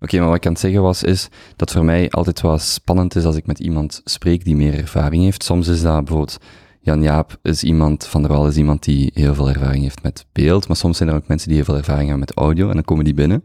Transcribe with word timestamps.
Oké, 0.00 0.18
maar 0.18 0.26
wat 0.26 0.36
ik 0.36 0.46
aan 0.46 0.52
het 0.52 0.60
zeggen 0.60 0.82
was, 0.82 1.02
is 1.02 1.28
dat 1.56 1.72
voor 1.72 1.84
mij 1.84 2.10
altijd 2.10 2.40
wel 2.40 2.58
spannend 2.58 3.16
is 3.16 3.24
als 3.24 3.36
ik 3.36 3.46
met 3.46 3.58
iemand 3.58 4.00
spreek 4.04 4.44
die 4.44 4.56
meer 4.56 4.74
ervaring 4.74 5.22
heeft. 5.22 5.44
Soms 5.44 5.68
is 5.68 5.82
dat 5.82 6.04
bijvoorbeeld, 6.04 6.38
Jan 6.80 7.02
Jaap 7.02 7.38
is 7.42 7.62
iemand, 7.62 8.06
Van 8.06 8.22
der 8.22 8.30
Wal 8.30 8.46
is 8.46 8.56
iemand 8.56 8.84
die 8.84 9.10
heel 9.14 9.34
veel 9.34 9.48
ervaring 9.48 9.82
heeft 9.82 10.02
met 10.02 10.26
beeld, 10.32 10.68
maar 10.68 10.76
soms 10.76 10.96
zijn 10.96 11.08
er 11.08 11.14
ook 11.14 11.28
mensen 11.28 11.48
die 11.48 11.56
heel 11.56 11.66
veel 11.66 11.76
ervaring 11.76 12.08
hebben 12.08 12.26
met 12.26 12.36
audio, 12.36 12.68
en 12.68 12.74
dan 12.74 12.84
komen 12.84 13.04
die 13.04 13.14
binnen. 13.14 13.42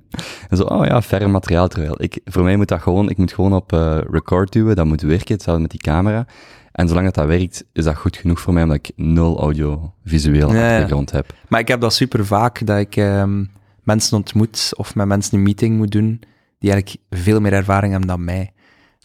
En 0.50 0.58
zo, 0.58 0.64
oh 0.64 0.86
ja, 0.86 1.02
verre 1.02 1.28
materiaal, 1.28 1.68
terwijl 1.68 1.96
ik, 1.98 2.20
voor 2.26 2.44
mij 2.44 2.56
moet 2.56 2.68
dat 2.68 2.82
gewoon, 2.82 3.10
ik 3.10 3.18
moet 3.18 3.34
gewoon 3.34 3.54
op 3.54 3.74
uh, 3.74 3.98
record 4.10 4.52
duwen, 4.52 4.76
dat 4.76 4.86
moet 4.86 5.02
werken, 5.02 5.34
hetzelfde 5.34 5.62
met 5.62 5.72
die 5.72 5.80
camera. 5.80 6.26
En 6.72 6.88
zolang 6.88 7.06
dat, 7.06 7.16
dat 7.16 7.26
werkt, 7.26 7.66
is 7.74 7.84
dat 7.84 7.96
goed 7.96 8.18
genoeg 8.18 8.40
voor 8.40 8.54
mij, 8.54 8.64
omdat 8.64 8.78
ik 8.78 8.92
nul 8.96 9.40
audio-visueel 9.40 10.54
Ja, 10.54 10.56
ja. 10.56 10.74
achtergrond 10.74 11.12
heb. 11.12 11.34
Maar 11.48 11.60
ik 11.60 11.68
heb 11.68 11.82
dat 11.82 11.94
super 11.94 12.26
vaak, 12.26 12.66
dat 12.66 12.80
ik 12.80 12.96
ehm, 12.96 13.44
mensen 13.84 14.18
ontmoet 14.18 14.72
of 14.76 14.96
met 14.96 15.08
mensen 15.08 15.38
een 15.38 15.44
meeting 15.44 15.78
moet 15.78 15.92
doen, 15.92 16.22
die 16.64 16.72
eigenlijk 16.72 17.04
veel 17.10 17.40
meer 17.40 17.54
ervaring 17.54 17.92
hebben 17.92 18.10
dan 18.10 18.24
mij. 18.24 18.54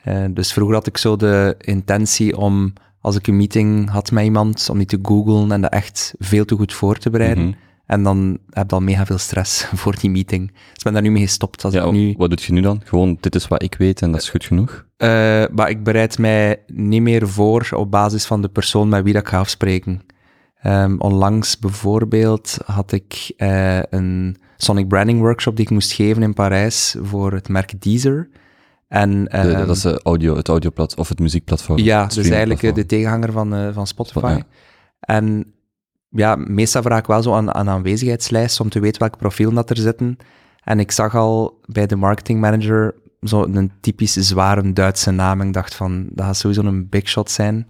Eh, 0.03 0.25
dus 0.31 0.53
vroeger 0.53 0.75
had 0.75 0.87
ik 0.87 0.97
zo 0.97 1.17
de 1.17 1.55
intentie 1.59 2.37
om, 2.37 2.73
als 3.01 3.17
ik 3.17 3.27
een 3.27 3.37
meeting 3.37 3.91
had 3.91 4.11
met 4.11 4.25
iemand, 4.25 4.69
om 4.71 4.79
die 4.79 4.87
te 4.87 4.99
googlen 5.03 5.53
en 5.53 5.61
dat 5.61 5.73
echt 5.73 6.15
veel 6.19 6.45
te 6.45 6.55
goed 6.55 6.73
voor 6.73 6.97
te 6.99 7.11
bereiden. 7.11 7.45
Mhm. 7.45 7.57
En 7.87 8.03
dan 8.03 8.39
heb 8.51 8.65
ik 8.65 8.73
al 8.73 8.81
mega 8.81 9.07
veel 9.07 9.19
stress 9.19 9.65
voor 9.81 9.99
die 9.99 10.11
meeting. 10.11 10.47
Dus 10.47 10.77
ik 10.77 10.83
ben 10.83 10.93
daar 10.93 11.03
nu 11.03 11.11
mee 11.11 11.23
gestopt. 11.23 11.65
Als 11.65 11.75
Ja, 11.75 11.85
ik 11.85 11.93
nu, 11.93 12.15
wat 12.17 12.31
doe 12.31 12.39
je 12.41 12.53
nu 12.53 12.61
dan? 12.61 12.81
Gewoon, 12.85 13.17
dit 13.21 13.35
is 13.35 13.49
wat 13.49 13.63
ik 13.63 13.75
weet 13.79 14.03
en 14.03 14.13
dat 14.13 14.21
is 14.21 14.31
goed 14.31 14.45
genoeg? 14.45 14.87
Eh, 14.97 15.09
maar 15.55 15.71
ik 15.71 15.83
bereid 15.83 16.19
mij 16.19 16.63
niet 16.67 17.03
meer 17.03 17.29
voor 17.29 17.69
op 17.75 17.91
basis 17.91 18.27
van 18.27 18.43
de 18.43 18.49
persoon 18.49 18.89
met 18.89 19.05
wie 19.05 19.13
dat 19.13 19.23
ik 19.23 19.29
ga 19.29 19.39
afspreken. 19.39 20.03
Ehm, 20.63 20.97
onlangs 20.99 21.59
bijvoorbeeld 21.59 22.59
had 22.65 22.93
ik 22.93 23.33
eh, 23.37 23.83
een 23.83 24.37
Sonic 24.61 24.89
Branding 24.89 25.21
Workshop 25.21 25.57
die 25.57 25.65
ik 25.65 25.71
moest 25.71 25.93
geven 25.93 26.23
in 26.23 26.35
Parijs 26.35 26.97
voor 27.03 27.33
het 27.33 27.49
merk 27.49 27.83
Deezer. 27.83 28.29
En, 28.89 29.25
De, 29.25 29.31
ehm, 29.31 29.67
dat 29.67 29.77
is 29.77 29.83
de 29.83 30.01
audio, 30.03 30.37
het 30.37 30.49
audioplat 30.49 30.97
of 30.97 31.09
het 31.09 31.19
muziekplatform. 31.19 31.79
ja, 31.79 32.03
het 32.03 32.15
dus 32.15 32.29
eigenlijk 32.29 32.63
eh, 32.63 32.75
de 32.75 32.87
tegenhanger 32.87 33.33
van, 33.33 33.55
eh, 33.55 33.69
van 33.73 33.87
Spotify. 33.87 34.35
Ja. 34.37 34.43
En 35.01 35.53
ja, 36.09 36.37
meestal 36.37 36.83
vraag 36.83 36.99
ik 36.99 37.07
wel 37.07 37.23
zo 37.23 37.33
aan 37.33 37.49
een 37.49 37.69
aanwezigheidslijst 37.69 38.61
om 38.61 38.69
te 38.69 38.81
weten 38.81 39.01
welke 39.01 39.19
profielen 39.19 39.55
dat 39.55 39.71
er 39.71 39.77
zitten. 39.77 40.17
En 40.65 40.81
ik 40.81 40.91
zag 40.91 41.15
al 41.15 41.61
bij 41.67 41.87
de 41.87 41.97
marketingmanager 41.97 42.95
zo 43.23 43.43
een 43.43 43.73
typisch 43.81 44.13
zware 44.13 44.73
Duitse 44.73 45.11
naam. 45.11 45.41
Ik 45.41 45.53
dacht 45.53 45.75
van, 45.75 46.07
dat 46.11 46.27
gaat 46.27 46.37
sowieso 46.37 46.63
een 46.63 46.89
big 46.89 47.09
shot 47.09 47.31
zijn. 47.31 47.65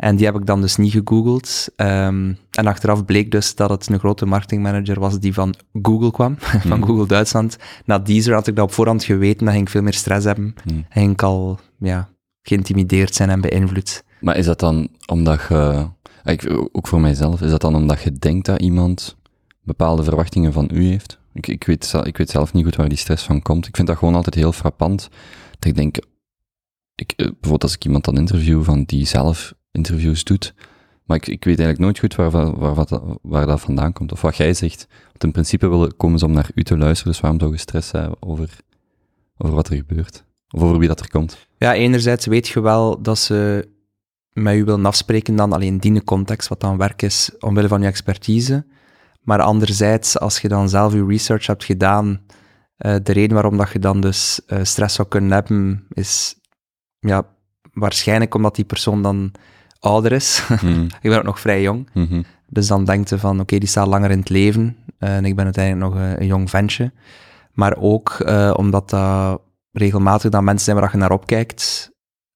En 0.00 0.16
die 0.16 0.26
heb 0.26 0.34
ik 0.34 0.46
dan 0.46 0.60
dus 0.60 0.76
niet 0.76 0.92
gegoogeld. 0.92 1.68
Ehm, 1.76 2.32
en 2.50 2.66
achteraf 2.66 3.04
bleek 3.04 3.30
dus 3.30 3.54
dat 3.54 3.70
het 3.70 3.88
een 3.88 3.98
grote 3.98 4.26
marketingmanager 4.26 5.00
was 5.00 5.18
die 5.18 5.34
van 5.34 5.54
Google 5.82 6.10
kwam, 6.10 6.34
van 6.68 6.78
Mhm. 6.78 6.88
Google 6.88 7.06
Duitsland. 7.06 7.56
Na 7.84 7.98
Deezer 7.98 8.34
had 8.34 8.46
ik 8.46 8.56
dat 8.56 8.64
op 8.64 8.72
voorhand 8.72 9.04
geweten, 9.04 9.44
dan 9.44 9.54
ging 9.54 9.66
ik 9.66 9.70
veel 9.72 9.82
meer 9.82 9.92
stress 9.94 10.24
hebben. 10.26 10.54
En 10.64 10.86
ging 10.88 11.12
ik 11.12 11.22
al 11.22 11.58
ja, 11.78 12.08
geïntimideerd 12.42 13.14
zijn 13.14 13.30
en 13.30 13.40
beïnvloed. 13.40 14.04
Maar 14.20 14.36
is 14.36 14.44
dat 14.46 14.60
dan 14.60 14.88
omdat 15.06 15.40
je, 15.48 15.86
ik, 16.24 16.68
ook 16.72 16.86
voor 16.88 17.00
mijzelf, 17.00 17.40
is 17.40 17.50
dat 17.50 17.60
dan 17.60 17.74
omdat 17.74 18.02
je 18.02 18.12
denkt 18.12 18.46
dat 18.46 18.60
iemand 18.60 19.16
bepaalde 19.62 20.02
verwachtingen 20.04 20.52
van 20.52 20.68
u 20.72 20.84
heeft? 20.84 21.18
Ik, 21.32 21.46
ik, 21.46 21.64
weet, 21.64 21.92
ik 22.02 22.16
weet 22.16 22.30
zelf 22.30 22.52
niet 22.52 22.64
goed 22.64 22.76
waar 22.76 22.88
die 22.88 22.98
stress 22.98 23.24
van 23.24 23.42
komt. 23.42 23.66
Ik 23.66 23.76
vind 23.76 23.88
dat 23.88 23.96
gewoon 23.96 24.14
altijd 24.14 24.34
heel 24.34 24.52
frappant. 24.52 25.08
Dat 25.50 25.64
ik 25.64 25.74
denk, 25.74 25.96
ik, 26.94 27.12
eh, 27.12 27.26
bijvoorbeeld 27.26 27.62
als 27.62 27.74
ik 27.74 27.84
iemand 27.84 28.04
dan 28.04 28.16
interview 28.16 28.64
van 28.64 28.84
die 28.84 29.06
zelf 29.06 29.54
interviews 29.72 30.24
doet, 30.24 30.54
maar 31.04 31.16
ik, 31.16 31.26
ik 31.26 31.44
weet 31.44 31.58
eigenlijk 31.58 31.78
nooit 31.78 31.98
goed 31.98 32.14
waar, 32.14 32.30
waar, 32.30 32.74
waar, 32.74 32.86
waar 33.22 33.46
dat 33.46 33.60
vandaan 33.60 33.92
komt. 33.92 34.12
Of 34.12 34.20
wat 34.20 34.36
jij 34.36 34.54
zegt. 34.54 34.86
Want 35.06 35.24
in 35.24 35.32
principe 35.32 35.68
willen, 35.68 35.96
komen 35.96 36.18
ze 36.18 36.24
om 36.24 36.32
naar 36.32 36.50
u 36.54 36.62
te 36.62 36.78
luisteren, 36.78 37.12
dus 37.12 37.20
waarom 37.20 37.40
zou 37.40 37.52
je 37.52 37.58
stress 37.58 37.92
over, 38.20 38.58
over 39.38 39.54
wat 39.54 39.68
er 39.68 39.76
gebeurt? 39.76 40.24
Of 40.50 40.62
over 40.62 40.78
wie 40.78 40.88
dat 40.88 41.00
er 41.00 41.10
komt? 41.10 41.46
Ja, 41.58 41.74
enerzijds 41.74 42.26
weet 42.26 42.48
je 42.48 42.60
wel 42.60 43.02
dat 43.02 43.18
ze 43.18 43.68
met 44.32 44.54
u 44.54 44.64
willen 44.64 44.86
afspreken 44.86 45.36
dan 45.36 45.52
alleen 45.52 45.78
die 45.78 46.04
context, 46.04 46.48
wat 46.48 46.60
dan 46.60 46.76
werk 46.76 47.02
is, 47.02 47.30
omwille 47.38 47.68
van 47.68 47.80
je 47.80 47.86
expertise. 47.86 48.64
Maar 49.20 49.40
anderzijds, 49.40 50.18
als 50.18 50.40
je 50.40 50.48
dan 50.48 50.68
zelf 50.68 50.92
je 50.92 51.06
research 51.06 51.46
hebt 51.46 51.64
gedaan, 51.64 52.20
eh, 52.76 52.96
de 53.02 53.12
reden 53.12 53.34
waarom 53.34 53.56
dat 53.56 53.72
je 53.72 53.78
dan 53.78 54.00
dus 54.00 54.40
eh, 54.46 54.58
stress 54.62 54.94
zou 54.94 55.08
kunnen 55.08 55.30
hebben, 55.30 55.86
is 55.88 56.34
ja, 56.98 57.26
waarschijnlijk 57.72 58.34
omdat 58.34 58.54
die 58.54 58.64
persoon 58.64 59.02
dan 59.02 59.32
ouder 59.80 60.12
is. 60.12 60.42
Mhm, 60.62 60.82
ik 60.82 61.10
ben 61.10 61.18
ook 61.18 61.24
nog 61.24 61.40
vrij 61.40 61.62
jong. 61.62 61.88
mhm, 61.94 62.22
Dus 62.46 62.66
dan 62.66 62.84
denkt 62.84 63.08
je 63.08 63.18
van, 63.18 63.40
oké, 63.40 63.58
die 63.58 63.68
staat 63.68 63.86
langer 63.86 64.10
in 64.10 64.18
het 64.18 64.28
leven. 64.28 64.76
eh, 64.98 65.16
en 65.16 65.24
ik 65.24 65.36
ben 65.36 65.44
uiteindelijk 65.44 65.92
nog 65.94 66.02
een, 66.02 66.20
een 66.20 66.26
jong 66.26 66.50
ventje. 66.50 66.92
Maar 67.52 67.76
ook 67.78 68.10
eh, 68.10 68.52
omdat 68.56 68.90
dat 68.90 69.40
regelmatig 69.72 70.30
dan 70.30 70.44
mensen 70.44 70.64
zijn 70.64 70.76
waar 70.76 70.90
je 70.92 70.96
naar 70.98 71.10
opkijkt. 71.12 71.90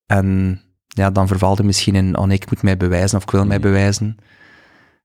En 0.07 0.61
ja, 0.87 1.11
dan 1.11 1.27
vervalt 1.29 1.57
het 1.59 1.67
misschien 1.67 1.95
in, 1.95 2.17
oh 2.19 2.25
nee, 2.27 2.37
ik 2.37 2.51
moet 2.51 2.63
mij 2.63 2.77
bewijzen 2.77 3.17
of 3.17 3.23
ik 3.25 3.31
wil 3.31 3.47
mij 3.47 3.59
Mhm. 3.59 3.67
bewijzen. 3.67 4.17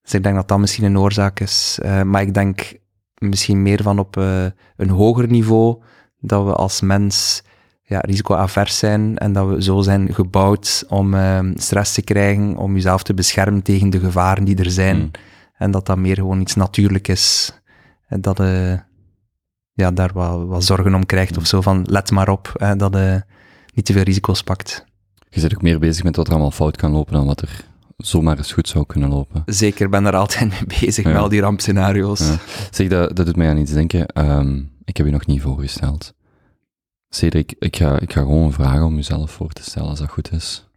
Dus 0.02 0.14
ik 0.14 0.24
denk 0.24 0.36
dat 0.36 0.48
dat 0.48 0.60
misschien 0.60 0.86
een 0.86 0.98
oorzaak 1.00 1.40
is. 1.40 1.80
Eh, 1.82 2.02
maar 2.02 2.22
ik 2.22 2.34
denk 2.34 2.74
misschien 3.18 3.62
meer 3.62 3.84
van 3.84 4.00
op 4.00 4.18
eh, 4.18 4.46
een 4.76 4.90
hoger 4.90 5.28
niveau, 5.28 5.82
dat 6.20 6.46
we 6.46 6.54
als 6.54 6.82
mens 6.82 7.44
ja, 7.90 8.00
risicoavers 8.00 8.78
zijn 8.78 9.18
en 9.18 9.34
dat 9.34 9.48
we 9.48 9.64
zo 9.64 9.82
zijn 9.82 10.14
gebouwd 10.14 10.84
om 10.90 11.14
eh, 11.14 11.40
stress 11.56 11.94
te 11.94 12.02
krijgen, 12.02 12.58
om 12.58 12.74
jezelf 12.74 13.04
te 13.04 13.14
beschermen 13.14 13.62
tegen 13.62 13.90
de 13.90 14.00
gevaren 14.00 14.44
die 14.44 14.56
er 14.58 14.72
zijn. 14.72 14.98
mhm. 14.98 15.08
En 15.58 15.72
dat 15.72 15.86
dat 15.86 15.98
meer 15.98 16.16
gewoon 16.16 16.42
iets 16.42 16.56
natuurlijk 16.56 17.08
is. 17.08 17.54
En 18.08 18.22
dat 18.22 18.38
je 18.38 18.80
ja, 19.74 19.92
daar 19.92 20.10
wat, 20.14 20.46
wat 20.48 20.64
zorgen 20.64 20.94
om 20.96 21.06
krijgt 21.06 21.38
of 21.38 21.46
zo. 21.48 21.62
Van 21.62 21.86
let 21.90 22.12
maar 22.12 22.30
op, 22.30 22.52
hè, 22.58 22.76
dat 22.76 22.94
je 22.94 23.24
niet 23.74 23.86
te 23.86 23.94
veel 23.94 24.02
risico's 24.02 24.44
pakt. 24.44 24.86
Je 25.30 25.42
bent 25.42 25.56
ook 25.56 25.62
meer 25.62 25.80
bezig 25.80 26.04
met 26.04 26.16
wat 26.16 26.28
er 26.28 26.32
allemaal 26.34 26.52
fout 26.52 26.78
kan 26.78 26.92
lopen 26.92 27.14
dan 27.14 27.26
wat 27.26 27.42
er 27.42 27.66
zomaar 27.98 28.38
eens 28.38 28.52
goed 28.54 28.68
zou 28.68 28.86
kunnen 28.86 29.10
lopen. 29.10 29.44
Zeker, 29.46 29.90
ben 29.90 30.06
er 30.06 30.16
altijd 30.16 30.50
mee 30.50 30.66
bezig 30.80 31.04
Ja. 31.06 31.12
met 31.12 31.22
al 31.22 31.30
die 31.30 31.42
rampscenario's. 31.42 32.20
Ja. 32.20 32.38
Zeg, 32.72 32.88
dat, 32.88 33.16
dat 33.16 33.26
doet 33.26 33.36
mij 33.36 33.50
aan 33.50 33.58
iets 33.58 33.72
denken. 33.74 34.06
Ehm, 34.08 34.58
ik 34.86 34.98
heb 34.98 35.06
je 35.06 35.12
nog 35.12 35.26
niet 35.26 35.42
voorgesteld. 35.42 36.14
Cedric, 37.10 37.56
ik 37.60 37.76
ga, 37.76 38.00
ik 38.00 38.14
ga 38.14 38.22
gewoon 38.22 38.54
vragen 38.54 38.84
om 38.84 38.96
jezelf 38.96 39.32
voor 39.32 39.52
te 39.52 39.64
stellen, 39.64 39.90
als 39.90 40.00
dat 40.00 40.10
goed 40.10 40.32
is. 40.32 40.68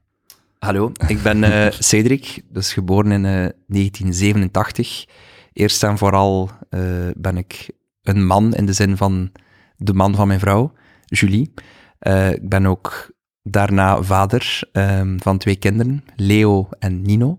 Hallo, 0.58 0.92
ik 1.06 1.22
ben 1.22 1.44
eh, 1.44 1.72
Cedric, 1.78 2.42
dus 2.48 2.72
geboren 2.72 3.12
in 3.12 3.24
eh, 3.24 3.32
1987. 3.66 5.06
Eerst 5.52 5.82
en 5.82 5.98
vooral 5.98 6.50
eh, 6.70 6.80
ben 7.16 7.36
ik 7.36 7.70
een 8.02 8.26
man 8.26 8.54
in 8.54 8.66
de 8.66 8.72
zin 8.72 8.96
van 8.96 9.32
de 9.76 9.94
man 9.94 10.14
van 10.14 10.26
mijn 10.26 10.40
vrouw, 10.40 10.72
Julie. 11.04 11.52
Eh, 11.98 12.30
ik 12.30 12.48
ben 12.48 12.66
ook 12.66 13.10
daarna 13.42 14.02
vader 14.02 14.60
ehm, 14.72 15.18
van 15.18 15.38
twee 15.38 15.56
kinderen, 15.56 16.04
Leo 16.16 16.68
en 16.78 17.02
Nino. 17.02 17.38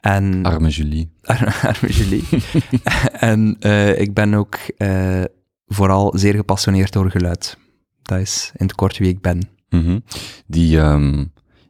En 0.00 0.44
Arme 0.44 0.68
Julie. 0.68 1.10
arme 1.62 1.92
Julie. 1.92 2.24
en 3.12 3.56
eh, 3.60 4.00
ik 4.00 4.14
ben 4.14 4.34
ook 4.34 4.54
eh, 4.76 5.22
vooral 5.66 6.12
zeer 6.18 6.34
gepassioneerd 6.34 6.92
door 6.92 7.10
geluid. 7.10 7.58
Dat 8.10 8.18
is 8.18 8.50
in 8.56 8.66
het 8.66 8.74
kort 8.74 8.98
wie 8.98 9.08
ik 9.08 9.20
ben. 9.20 9.40
Mhm. 9.68 9.98
Die, 10.46 10.78
ehm, 10.78 11.24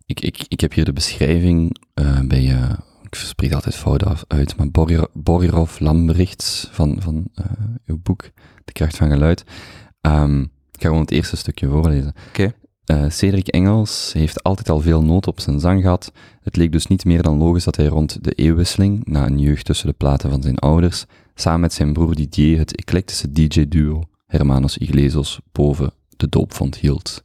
ik, 0.06 0.20
ik, 0.20 0.44
ik 0.48 0.60
heb 0.60 0.72
hier 0.72 0.84
de 0.84 0.92
beschrijving 0.92 1.76
eh, 1.94 2.20
bij, 2.20 2.48
eh, 2.54 2.70
ik 3.02 3.14
spreek 3.14 3.52
altijd 3.52 3.74
fout 3.74 4.04
af, 4.04 4.24
uit, 4.28 4.56
maar 4.56 4.70
Borir- 4.70 5.08
Borirov 5.12 5.78
Lambrechts 5.78 6.68
van, 6.72 6.96
van 7.00 7.28
eh, 7.34 7.44
uw 7.86 7.98
boek, 8.02 8.22
De 8.64 8.72
Kracht 8.72 8.96
van 8.96 9.10
Geluid. 9.10 9.44
Ehm, 10.00 10.40
ik 10.40 10.80
ga 10.80 10.86
gewoon 10.86 11.00
het 11.00 11.10
eerste 11.10 11.36
stukje 11.36 11.68
voorlezen. 11.68 12.14
Oké. 12.28 12.52
Eh, 12.84 13.04
Cedric 13.08 13.48
Engels 13.48 14.12
heeft 14.12 14.42
altijd 14.42 14.68
al 14.70 14.80
veel 14.80 15.02
nood 15.02 15.26
op 15.26 15.40
zijn 15.40 15.60
zang 15.60 15.82
gehad. 15.82 16.12
Het 16.42 16.56
leek 16.56 16.72
dus 16.72 16.86
niet 16.86 17.04
meer 17.04 17.22
dan 17.22 17.38
logisch 17.38 17.64
dat 17.64 17.76
hij 17.76 17.86
rond 17.86 18.24
de 18.24 18.32
eeuwwisseling, 18.32 19.04
na 19.04 19.26
een 19.26 19.38
jeugd 19.38 19.64
tussen 19.64 19.86
de 19.86 19.94
platen 19.94 20.30
van 20.30 20.42
zijn 20.42 20.58
ouders, 20.58 21.04
samen 21.34 21.60
met 21.60 21.72
zijn 21.72 21.92
broer 21.92 22.14
Didier 22.14 22.58
het 22.58 22.76
eclectische 22.76 23.32
DJ-duo 23.32 24.02
Hermanos 24.26 24.78
Iglesias 24.78 25.40
boven 25.52 25.92
de 26.20 26.28
doopvond 26.28 26.76
hield. 26.76 27.24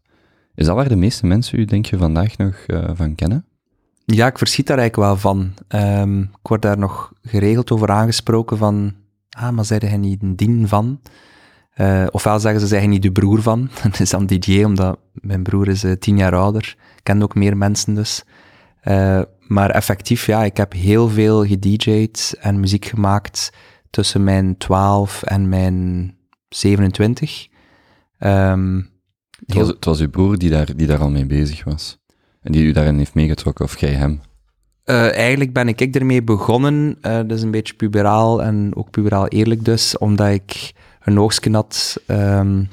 Is 0.56 0.66
dat 0.66 0.76
waar 0.76 0.90
de 0.90 0.96
meeste 0.96 1.26
mensen 1.26 1.60
u, 1.60 1.66
denk 1.66 1.86
je, 1.86 1.98
vandaag 1.98 2.38
nog 2.38 2.56
eh, 2.56 2.90
van 2.94 3.16
kennen? 3.16 3.46
Ja, 4.06 4.28
ik 4.28 4.38
verschiet 4.38 4.68
daar 4.68 4.78
eigenlijk 4.78 5.10
wel 5.10 5.18
van. 5.18 5.54
Ehm, 5.68 6.22
ik 6.22 6.48
word 6.48 6.62
daar 6.62 6.78
nog 6.78 7.14
geregeld 7.22 7.72
over 7.72 7.90
aangesproken 7.90 8.58
van, 8.58 8.94
ah, 9.30 9.50
maar 9.50 9.66
zei 9.66 9.88
hij 9.88 9.98
niet 9.98 10.22
een 10.22 10.36
dien 10.36 10.68
van? 10.68 11.02
Eh, 11.74 12.06
ofwel 12.12 12.40
zeggen 12.40 12.62
ze, 12.62 12.68
zijn 12.68 12.90
niet 12.90 13.02
de 13.02 13.12
broer 13.12 13.42
van. 13.42 13.70
Dat 13.84 14.00
is 14.00 14.10
dan 14.10 14.26
DJ, 14.26 14.64
omdat 14.64 15.00
mijn 15.14 15.44
broer 15.44 15.68
is 15.68 15.84
eh, 15.84 15.92
tien 15.92 16.18
jaar 16.18 16.36
ouder. 16.36 16.76
Ik 16.96 17.04
ken 17.04 17.24
ook 17.24 17.36
meer 17.36 17.58
mensen 17.58 17.94
dus. 17.94 18.24
Maar 19.48 19.70
effectief, 19.70 20.26
ja, 20.26 20.44
ik 20.44 20.58
heb 20.58 20.74
heel 20.74 21.10
veel 21.10 21.46
gedj'd 21.46 22.36
en 22.40 22.60
muziek 22.60 22.86
gemaakt 22.86 23.54
tussen 23.90 24.24
mijn 24.24 24.58
12 24.58 25.24
en 25.24 25.50
mijn 25.50 26.14
27. 26.50 27.48
Ehm, 28.18 28.82
Het 29.46 29.56
was, 29.56 29.68
het 29.68 29.86
was 29.86 30.00
uw 30.00 30.10
broer 30.10 30.38
die 30.38 30.50
daar, 30.50 30.76
die 30.76 30.88
daar 30.88 31.00
al 31.00 31.10
mee 31.10 31.26
bezig 31.26 31.64
was. 31.64 31.98
En 32.42 32.52
die 32.52 32.64
u 32.64 32.72
daarin 32.72 32.98
heeft 32.98 33.14
meegetrokken, 33.14 33.66
of 33.66 33.80
jij 33.80 33.94
hem. 33.94 34.22
Eh, 34.86 35.16
eigenlijk 35.16 35.54
ben 35.54 35.68
ik, 35.68 35.82
ik 35.82 35.96
ermee 35.96 36.24
begonnen, 36.24 36.98
eh, 37.02 37.16
dat 37.16 37.32
is 37.32 37.42
een 37.42 37.52
beetje 37.52 37.74
puberaal 37.74 38.44
en 38.44 38.72
ook 38.76 38.90
puberaal 38.90 39.28
eerlijk 39.28 39.66
dus, 39.66 39.98
omdat 39.98 40.30
ik 40.30 40.74
een 41.04 41.20
oogstje 41.20 41.52
had 41.52 42.02
ehm, 42.06 42.64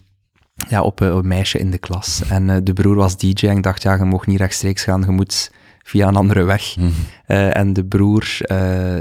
ja, 0.69 0.82
op 0.82 1.00
een, 1.00 1.16
een 1.16 1.26
meisje 1.26 1.58
in 1.58 1.70
de 1.70 1.78
klas. 1.78 2.22
En 2.28 2.50
eh, 2.50 2.56
de 2.62 2.72
broer 2.72 2.94
was 2.94 3.16
DJ 3.16 3.46
en 3.46 3.56
ik 3.56 3.62
dacht, 3.62 3.82
ja, 3.82 3.94
je 3.94 4.04
mag 4.04 4.26
niet 4.26 4.38
rechtstreeks 4.38 4.84
gaan, 4.84 5.00
je 5.00 5.10
moet 5.10 5.52
via 5.82 6.08
een 6.08 6.16
andere 6.16 6.42
weg. 6.42 6.76
Mhm. 6.76 6.90
En 7.26 7.72
de 7.72 7.84
broer, 7.84 8.38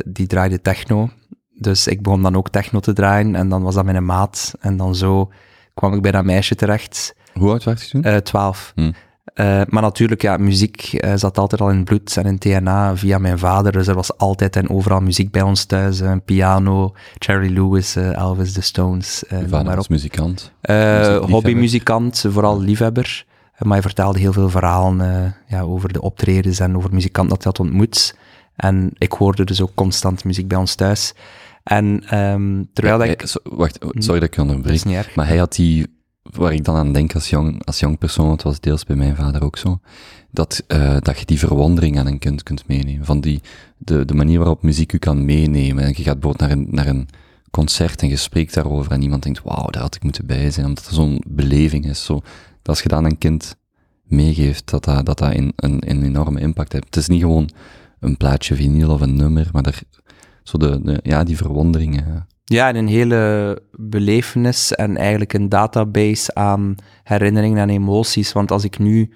die 0.06 0.28
draaide 0.28 0.62
techno. 0.62 1.10
Dus 1.54 1.88
ik 1.88 2.02
begon 2.02 2.22
dan 2.22 2.36
ook 2.36 2.50
techno 2.50 2.80
te 2.80 2.94
draaien 2.94 3.36
en 3.36 3.50
dan 3.50 3.62
was 3.62 3.76
dat 3.76 3.86
mijn 3.86 4.06
maat. 4.06 4.54
En 4.60 4.78
dan 4.78 4.96
zo 4.96 5.32
kwam 5.74 5.94
ik 5.94 6.02
bij 6.02 6.12
dat 6.12 6.24
meisje 6.24 6.56
terecht. 6.56 7.16
Hoe 7.34 7.50
oud 7.52 7.64
was 7.64 7.84
je 7.84 7.90
toen? 7.90 8.04
Eh, 8.04 8.18
Twaalf. 8.18 8.72
Hm. 8.76 8.92
Eh, 9.34 9.62
maar 9.68 9.82
natuurlijk, 9.82 10.22
ja, 10.22 10.38
muziek 10.38 10.94
eh, 10.94 11.14
zat 11.16 11.38
altijd 11.38 11.62
al 11.62 11.70
in 11.70 11.76
het 11.76 11.86
bloed 11.86 12.18
en 12.18 12.26
in 12.26 12.38
TNA 12.38 12.96
via 12.98 13.18
mijn 13.18 13.40
vader. 13.40 13.72
Dus 13.72 13.88
er 13.88 13.96
was 13.96 14.18
altijd 14.18 14.56
en 14.56 14.70
overal 14.70 15.00
muziek 15.00 15.32
bij 15.32 15.42
ons 15.42 15.66
thuis. 15.66 16.02
piano, 16.26 16.94
Charlie 17.18 17.50
Lewis, 17.54 17.96
Elvis, 17.96 18.54
The 18.54 18.62
Stones, 18.62 19.24
noem 19.30 19.48
vader 19.50 19.76
was 19.76 19.88
muzikant. 19.88 20.52
Hobbymuzikant, 21.30 22.26
vooral 22.30 22.60
liefhebber. 22.62 23.26
Maar 23.58 23.72
hij 23.72 23.82
vertelde 23.82 24.20
heel 24.20 24.34
veel 24.34 24.50
verhalen 24.50 25.36
ja, 25.48 25.62
over 25.62 25.94
de 25.94 26.02
optredens 26.02 26.60
en 26.60 26.76
over 26.78 26.94
muzikanten 26.94 27.34
dat 27.36 27.44
hij 27.44 27.54
had 27.56 27.68
ontmoet. 27.68 28.16
En 28.56 28.92
ik 28.98 29.12
hoorde 29.12 29.44
dus 29.44 29.62
ook 29.62 29.76
constant 29.76 30.24
muziek 30.24 30.48
bij 30.48 30.58
ons 30.58 30.76
thuis. 30.76 31.14
En 31.64 32.04
ehm, 32.08 32.64
terwijl 32.74 32.98
dat 32.98 33.06
Hij- 33.08 33.16
ik... 33.16 33.26
so- 33.26 33.40
wacht, 33.44 33.78
sorry 33.80 34.20
dat 34.20 34.30
ik 34.34 34.38
onderbreek. 34.38 35.16
Maar 35.16 35.28
hij 35.28 35.38
had 35.38 35.54
die, 35.56 36.01
waar 36.32 36.54
ik 36.54 36.66
dan 36.66 36.76
aan 36.76 36.94
denk 36.94 37.14
als 37.14 37.30
jong, 37.30 37.66
als 37.66 37.80
jong 37.80 37.98
persoon, 37.98 38.32
het 38.32 38.44
was 38.44 38.60
deels 38.60 38.84
bij 38.84 38.96
mijn 38.96 39.16
vader 39.16 39.44
ook 39.44 39.58
zo, 39.58 39.80
dat, 40.32 40.64
eh, 40.68 40.98
dat 41.00 41.20
je 41.20 41.26
die 41.26 41.40
verwondering 41.40 42.00
aan 42.00 42.08
een 42.08 42.20
kind 42.20 42.44
kunt 42.44 42.68
meenemen. 42.68 43.06
Van 43.06 43.22
die, 43.22 43.42
de, 43.78 44.06
de 44.06 44.14
manier 44.14 44.38
waarop 44.38 44.64
muziek 44.64 44.94
u 44.94 44.98
kan 44.98 45.26
meenemen. 45.26 45.84
En 45.84 45.94
je 45.96 46.04
gaat 46.04 46.20
bijvoorbeeld 46.20 46.50
naar 46.50 46.52
een, 46.52 46.68
naar 46.70 46.88
een 46.88 47.08
concert 47.52 48.02
en 48.02 48.08
je 48.08 48.16
spreekt 48.16 48.54
daarover 48.54 48.92
en 48.92 49.02
iemand 49.02 49.24
denkt, 49.24 49.42
wauw, 49.44 49.70
daar 49.70 49.82
had 49.82 49.96
ik 49.96 50.04
moeten 50.04 50.26
bij 50.26 50.52
zijn, 50.52 50.66
omdat 50.66 50.86
er 50.86 50.94
zo'n 50.94 51.24
beleving 51.28 51.86
is. 51.86 52.06
Zo, 52.06 52.14
dat 52.14 52.68
als 52.68 52.82
je 52.82 52.90
dat 52.90 52.98
aan 52.98 53.06
een 53.06 53.18
kind 53.18 53.56
meegeeft, 54.04 54.70
dat 54.70 54.84
dat, 54.84 55.06
dat, 55.06 55.18
dat 55.18 55.34
een, 55.34 55.54
een, 55.56 56.04
enorme 56.04 56.40
impact 56.40 56.72
heeft. 56.72 56.86
Het 56.86 56.96
is 56.96 57.08
niet 57.08 57.22
gewoon 57.22 57.50
een 58.00 58.18
plaatje 58.18 58.56
vinyl 58.56 58.90
of 58.90 59.02
een 59.02 59.16
nummer, 59.16 59.50
maar 59.52 59.66
er, 59.66 59.82
zo 60.44 60.58
de, 60.58 60.82
de, 60.84 61.00
ja, 61.04 61.24
die 61.24 61.38
verwondering. 61.38 62.04
Ja, 62.52 62.68
en 62.68 62.76
een 62.76 62.88
hele 62.88 63.62
belevenis 63.72 64.74
en 64.74 64.98
eigenlijk 64.98 65.34
een 65.34 65.50
database 65.50 66.34
aan 66.34 66.76
herinneringen 67.04 67.58
en 67.58 67.70
emoties. 67.70 68.32
Want 68.32 68.52
als 68.52 68.64
ik 68.64 68.80
nu 68.80 69.14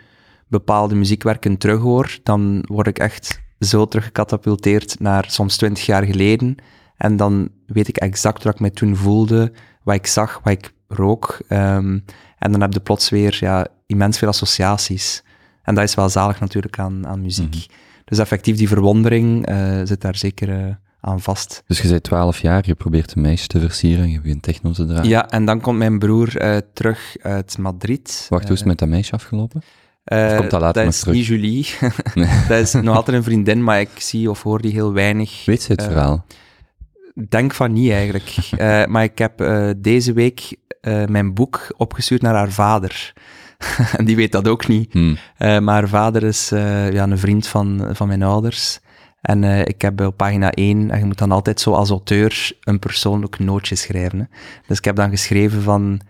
bepaalde 0.47 0.95
muziekwerken 0.95 1.57
terughoor, 1.57 2.17
dan 2.23 2.63
word 2.67 2.87
ik 2.87 2.99
echt 2.99 3.41
zo 3.59 3.85
teruggecatapulteerd 3.85 4.99
naar 4.99 5.25
soms 5.27 5.57
twintig 5.57 5.85
jaar 5.85 6.03
geleden. 6.03 6.55
En 6.97 7.15
dan 7.17 7.49
weet 7.65 7.87
ik 7.87 7.97
exact 7.97 8.43
wat 8.43 8.53
ik 8.53 8.59
me 8.59 8.71
toen 8.71 8.95
voelde, 8.95 9.51
wat 9.83 9.95
ik 9.95 10.07
zag, 10.07 10.39
wat 10.43 10.53
ik 10.53 10.73
rook. 10.87 11.39
Ehm, 11.47 11.99
en 12.37 12.51
dan 12.51 12.61
heb 12.61 12.73
je 12.73 12.79
plots 12.79 13.09
weer 13.09 13.37
ja, 13.39 13.67
immens 13.85 14.17
veel 14.17 14.27
associaties. 14.27 15.23
En 15.63 15.75
dat 15.75 15.83
is 15.83 15.95
wel 15.95 16.09
zalig 16.09 16.39
natuurlijk 16.39 16.79
aan, 16.79 17.07
aan 17.07 17.21
muziek. 17.21 17.55
Mhm. 17.55 17.63
Dus 18.05 18.17
effectief, 18.17 18.57
die 18.57 18.67
verwondering 18.67 19.45
eh, 19.45 19.79
zit 19.83 20.01
daar 20.01 20.15
zeker 20.15 20.49
eh, 20.49 20.75
aan 21.05 21.21
vast. 21.21 21.63
Dus 21.67 21.81
je 21.81 21.87
bent 21.87 22.03
12 22.03 22.39
jaar, 22.39 22.63
je 22.65 22.75
probeert 22.75 23.15
een 23.15 23.21
meisje 23.21 23.47
te 23.47 23.59
versieren, 23.59 24.09
je 24.11 24.21
begint 24.21 24.41
techno 24.43 24.71
te 24.71 24.85
draaien. 24.85 25.07
Ja, 25.09 25.29
en 25.29 25.45
dan 25.45 25.61
komt 25.61 25.77
mijn 25.77 25.99
broer 25.99 26.37
eh, 26.37 26.57
terug 26.73 27.15
uit 27.21 27.57
Madrid. 27.57 28.25
Wacht, 28.29 28.43
hoe 28.43 28.53
is 28.53 28.59
het 28.59 28.67
met 28.67 28.77
dat 28.77 28.87
meisje 28.89 29.11
afgelopen? 29.11 29.61
Eh, 30.03 30.25
Of 30.31 30.35
komt 30.37 30.51
dat 30.51 30.61
later 30.61 30.83
dat 30.83 30.93
is 30.93 30.99
terug? 30.99 31.15
niet 31.15 31.25
Julie. 31.25 31.67
Nee. 32.13 32.29
dat 32.47 32.59
is 32.59 32.73
nog 32.73 32.95
altijd 32.95 33.17
een 33.17 33.23
vriendin, 33.23 33.63
maar 33.63 33.79
ik 33.79 33.89
zie 33.97 34.29
of 34.29 34.43
hoor 34.43 34.61
die 34.61 34.71
heel 34.71 34.93
weinig. 34.93 35.45
Weet 35.45 35.61
ze 35.61 35.71
het 35.71 35.81
Eh, 35.81 35.87
verhaal? 35.87 36.25
Denk 37.29 37.53
van 37.53 37.73
niet 37.73 37.91
eigenlijk. 37.91 38.35
Eh, 38.57 38.85
maar 38.85 39.03
ik 39.03 39.17
heb 39.17 39.41
eh, 39.41 39.69
deze 39.77 40.13
week 40.13 40.55
eh, 40.81 41.05
mijn 41.05 41.33
boek 41.33 41.73
opgestuurd 41.77 42.21
naar 42.21 42.33
haar 42.35 42.51
vader. 42.51 43.13
en 43.97 44.05
die 44.05 44.15
weet 44.15 44.31
dat 44.31 44.47
ook 44.47 44.67
niet. 44.67 44.93
Hm. 44.93 45.15
Eh, 45.37 45.59
maar 45.59 45.73
haar 45.75 45.87
vader 45.89 46.23
is 46.23 46.51
eh, 46.51 46.91
ja, 46.91 47.03
een 47.03 47.17
vriend 47.17 47.47
van, 47.47 47.89
van 47.91 48.07
mijn 48.07 48.23
ouders. 48.23 48.79
En 49.25 49.43
eh, 49.43 49.59
ik 49.59 49.81
heb 49.81 50.01
op 50.01 50.17
pagina 50.17 50.51
1, 50.51 50.91
en 50.91 50.99
je 50.99 51.05
moet 51.05 51.17
dan 51.17 51.31
altijd 51.31 51.59
zo 51.59 51.73
als 51.73 51.89
auteur 51.89 52.51
een 52.63 52.79
persoonlijk 52.79 53.39
nootje 53.39 53.75
schrijven. 53.75 54.19
Hè. 54.19 54.25
Dus 54.67 54.77
ik 54.77 54.85
heb 54.85 54.95
dan 54.95 55.09
geschreven 55.09 55.61
van, 55.61 56.01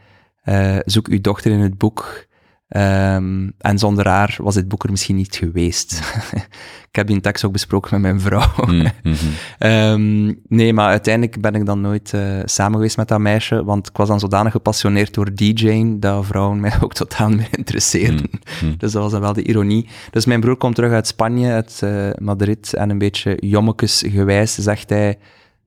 eh, 0.42 0.78
zoek 0.86 1.08
uw 1.08 1.22
dochter 1.22 1.52
in 1.52 1.60
het 1.60 1.78
boek. 1.78 2.26
Ehm, 2.68 3.50
en 3.58 3.78
zonder 3.78 4.08
haar 4.08 4.38
was 4.42 4.56
dit 4.56 4.68
boek 4.68 4.84
er 4.84 4.92
misschien 4.92 5.16
niet 5.16 5.36
geweest. 5.36 6.02
ik 6.90 6.96
heb 6.96 7.08
die 7.08 7.22
tekst 7.22 7.46
ook 7.46 7.52
besproken 7.52 7.92
met 7.92 8.02
mijn 8.02 8.22
vrouw. 8.22 8.66
Hm, 8.66 8.88
mhm. 9.04 9.16
Ehm, 9.58 10.34
nee, 10.48 10.74
maar 10.74 10.90
uiteindelijk 10.90 11.42
ben 11.42 11.56
ik 11.56 11.66
dan 11.66 11.82
nooit 11.82 12.14
eh, 12.14 12.40
samen 12.46 12.76
geweest 12.76 12.98
met 12.98 13.08
dat 13.08 13.20
meisje, 13.20 13.64
want 13.64 13.90
ik 13.90 13.98
was 13.98 14.08
dan 14.08 14.20
zodanig 14.20 14.52
gepassioneerd 14.52 15.14
door 15.14 15.36
DJ'ing, 15.36 16.02
dat 16.02 16.26
vrouwen 16.26 16.60
mij 16.60 16.74
ook 16.84 16.94
totaal 16.94 17.30
niet 17.30 17.38
meer 17.38 17.58
interesseerden. 17.58 18.30
Hm, 18.60 18.66
hm. 18.66 18.74
Dus 18.78 18.92
dat 18.92 19.02
was 19.02 19.12
dan 19.12 19.22
wel 19.22 19.34
de 19.34 19.44
ironie. 19.44 19.90
Dus 20.12 20.26
mijn 20.26 20.40
broer 20.40 20.58
komt 20.58 20.76
terug 20.76 20.92
uit 20.92 21.08
Spanje, 21.08 21.52
uit 21.52 21.80
eh, 21.84 22.10
Madrid, 22.18 22.74
en 22.74 22.90
een 22.90 22.98
beetje 22.98 23.38
jommekesgewijs 23.40 24.56
zegt 24.56 24.90
hij, 24.90 25.18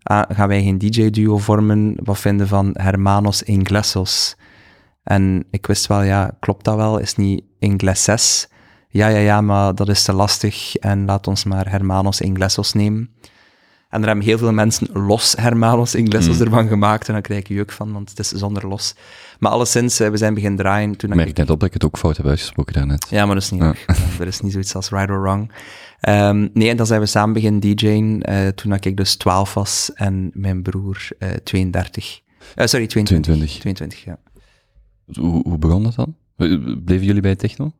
ah, 0.02 0.22
gaan 0.28 0.48
wij 0.48 0.62
geen 0.62 0.78
DJ-duo 0.78 1.38
vormen? 1.38 1.94
Wat 2.02 2.18
vinden 2.18 2.48
van 2.48 2.70
Hermanos 2.72 3.42
Inglesos? 3.42 4.36
En 5.08 5.44
ik 5.50 5.66
wist 5.66 5.86
wel, 5.86 6.02
ja, 6.02 6.36
klopt 6.40 6.64
dat 6.64 6.76
wel? 6.76 6.98
Is 6.98 7.16
niet 7.16 7.42
Ingleses? 7.58 8.48
Ja, 8.88 9.08
ja, 9.08 9.18
ja, 9.18 9.40
maar 9.40 9.74
dat 9.74 9.88
is 9.88 10.02
te 10.02 10.12
lastig 10.12 10.76
en 10.76 11.04
laat 11.04 11.26
ons 11.26 11.44
maar 11.44 11.70
Hermanos 11.70 12.20
Inglesos 12.20 12.72
nemen. 12.72 13.10
En 13.88 14.00
er 14.00 14.06
hebben 14.06 14.24
heel 14.24 14.38
veel 14.38 14.52
mensen 14.52 14.88
los 14.92 15.34
Hermanos 15.38 15.94
Inglesos 15.94 16.36
Mm. 16.36 16.42
ervan 16.44 16.68
gemaakt 16.68 17.06
en 17.06 17.12
dan 17.12 17.22
krijg 17.22 17.40
ik 17.40 17.48
juk 17.48 17.72
van, 17.72 17.92
want 17.92 18.10
het 18.10 18.18
is 18.18 18.28
zonder 18.28 18.66
los. 18.68 18.94
Maar 19.38 19.50
alleszins, 19.52 20.00
eh, 20.00 20.08
we 20.10 20.16
zijn 20.16 20.34
beginnen 20.34 20.58
draaien 20.58 20.96
toen 20.96 21.10
Ik 21.10 21.16
ik 21.18 21.24
merk 21.24 21.36
net 21.36 21.50
op 21.50 21.58
dat 21.60 21.68
ik 21.68 21.74
het 21.74 21.84
ook 21.84 21.98
fout 21.98 22.16
heb 22.16 22.26
uitgesproken 22.26 22.74
daarnet. 22.74 23.06
ja, 23.10 23.26
maar 23.26 23.34
dat 23.34 23.44
is 23.44 23.50
niet 23.50 23.60
Ja. 23.62 23.74
Er 24.20 24.26
is 24.26 24.40
niet 24.40 24.52
zoiets 24.52 24.74
als 24.74 24.88
right 24.90 25.10
or 25.10 25.20
wrong. 25.20 25.52
Ehm, 26.00 26.48
nee, 26.52 26.68
en 26.70 26.76
dan 26.76 26.86
zijn 26.86 27.00
we 27.00 27.06
samen 27.06 27.32
beginnen 27.34 27.60
DJ'en 27.60 28.22
eh, 28.22 28.48
toen 28.48 28.72
ik 28.74 28.96
dus 28.96 29.16
12 29.16 29.54
was 29.54 29.90
en 29.94 30.30
mijn 30.34 30.62
broer 30.62 31.08
eh 31.18 31.28
32. 31.30 32.20
Eh, 32.54 32.66
sorry, 32.66 32.86
22. 32.86 33.34
22. 33.34 33.60
22, 33.60 34.04
ja. 34.04 34.18
Hoe, 35.14 35.42
hoe 35.42 35.58
begon 35.58 35.82
dat 35.82 35.94
dan? 35.94 36.14
Bleven 36.84 37.06
jullie 37.06 37.22
bij 37.22 37.36
techno? 37.36 37.72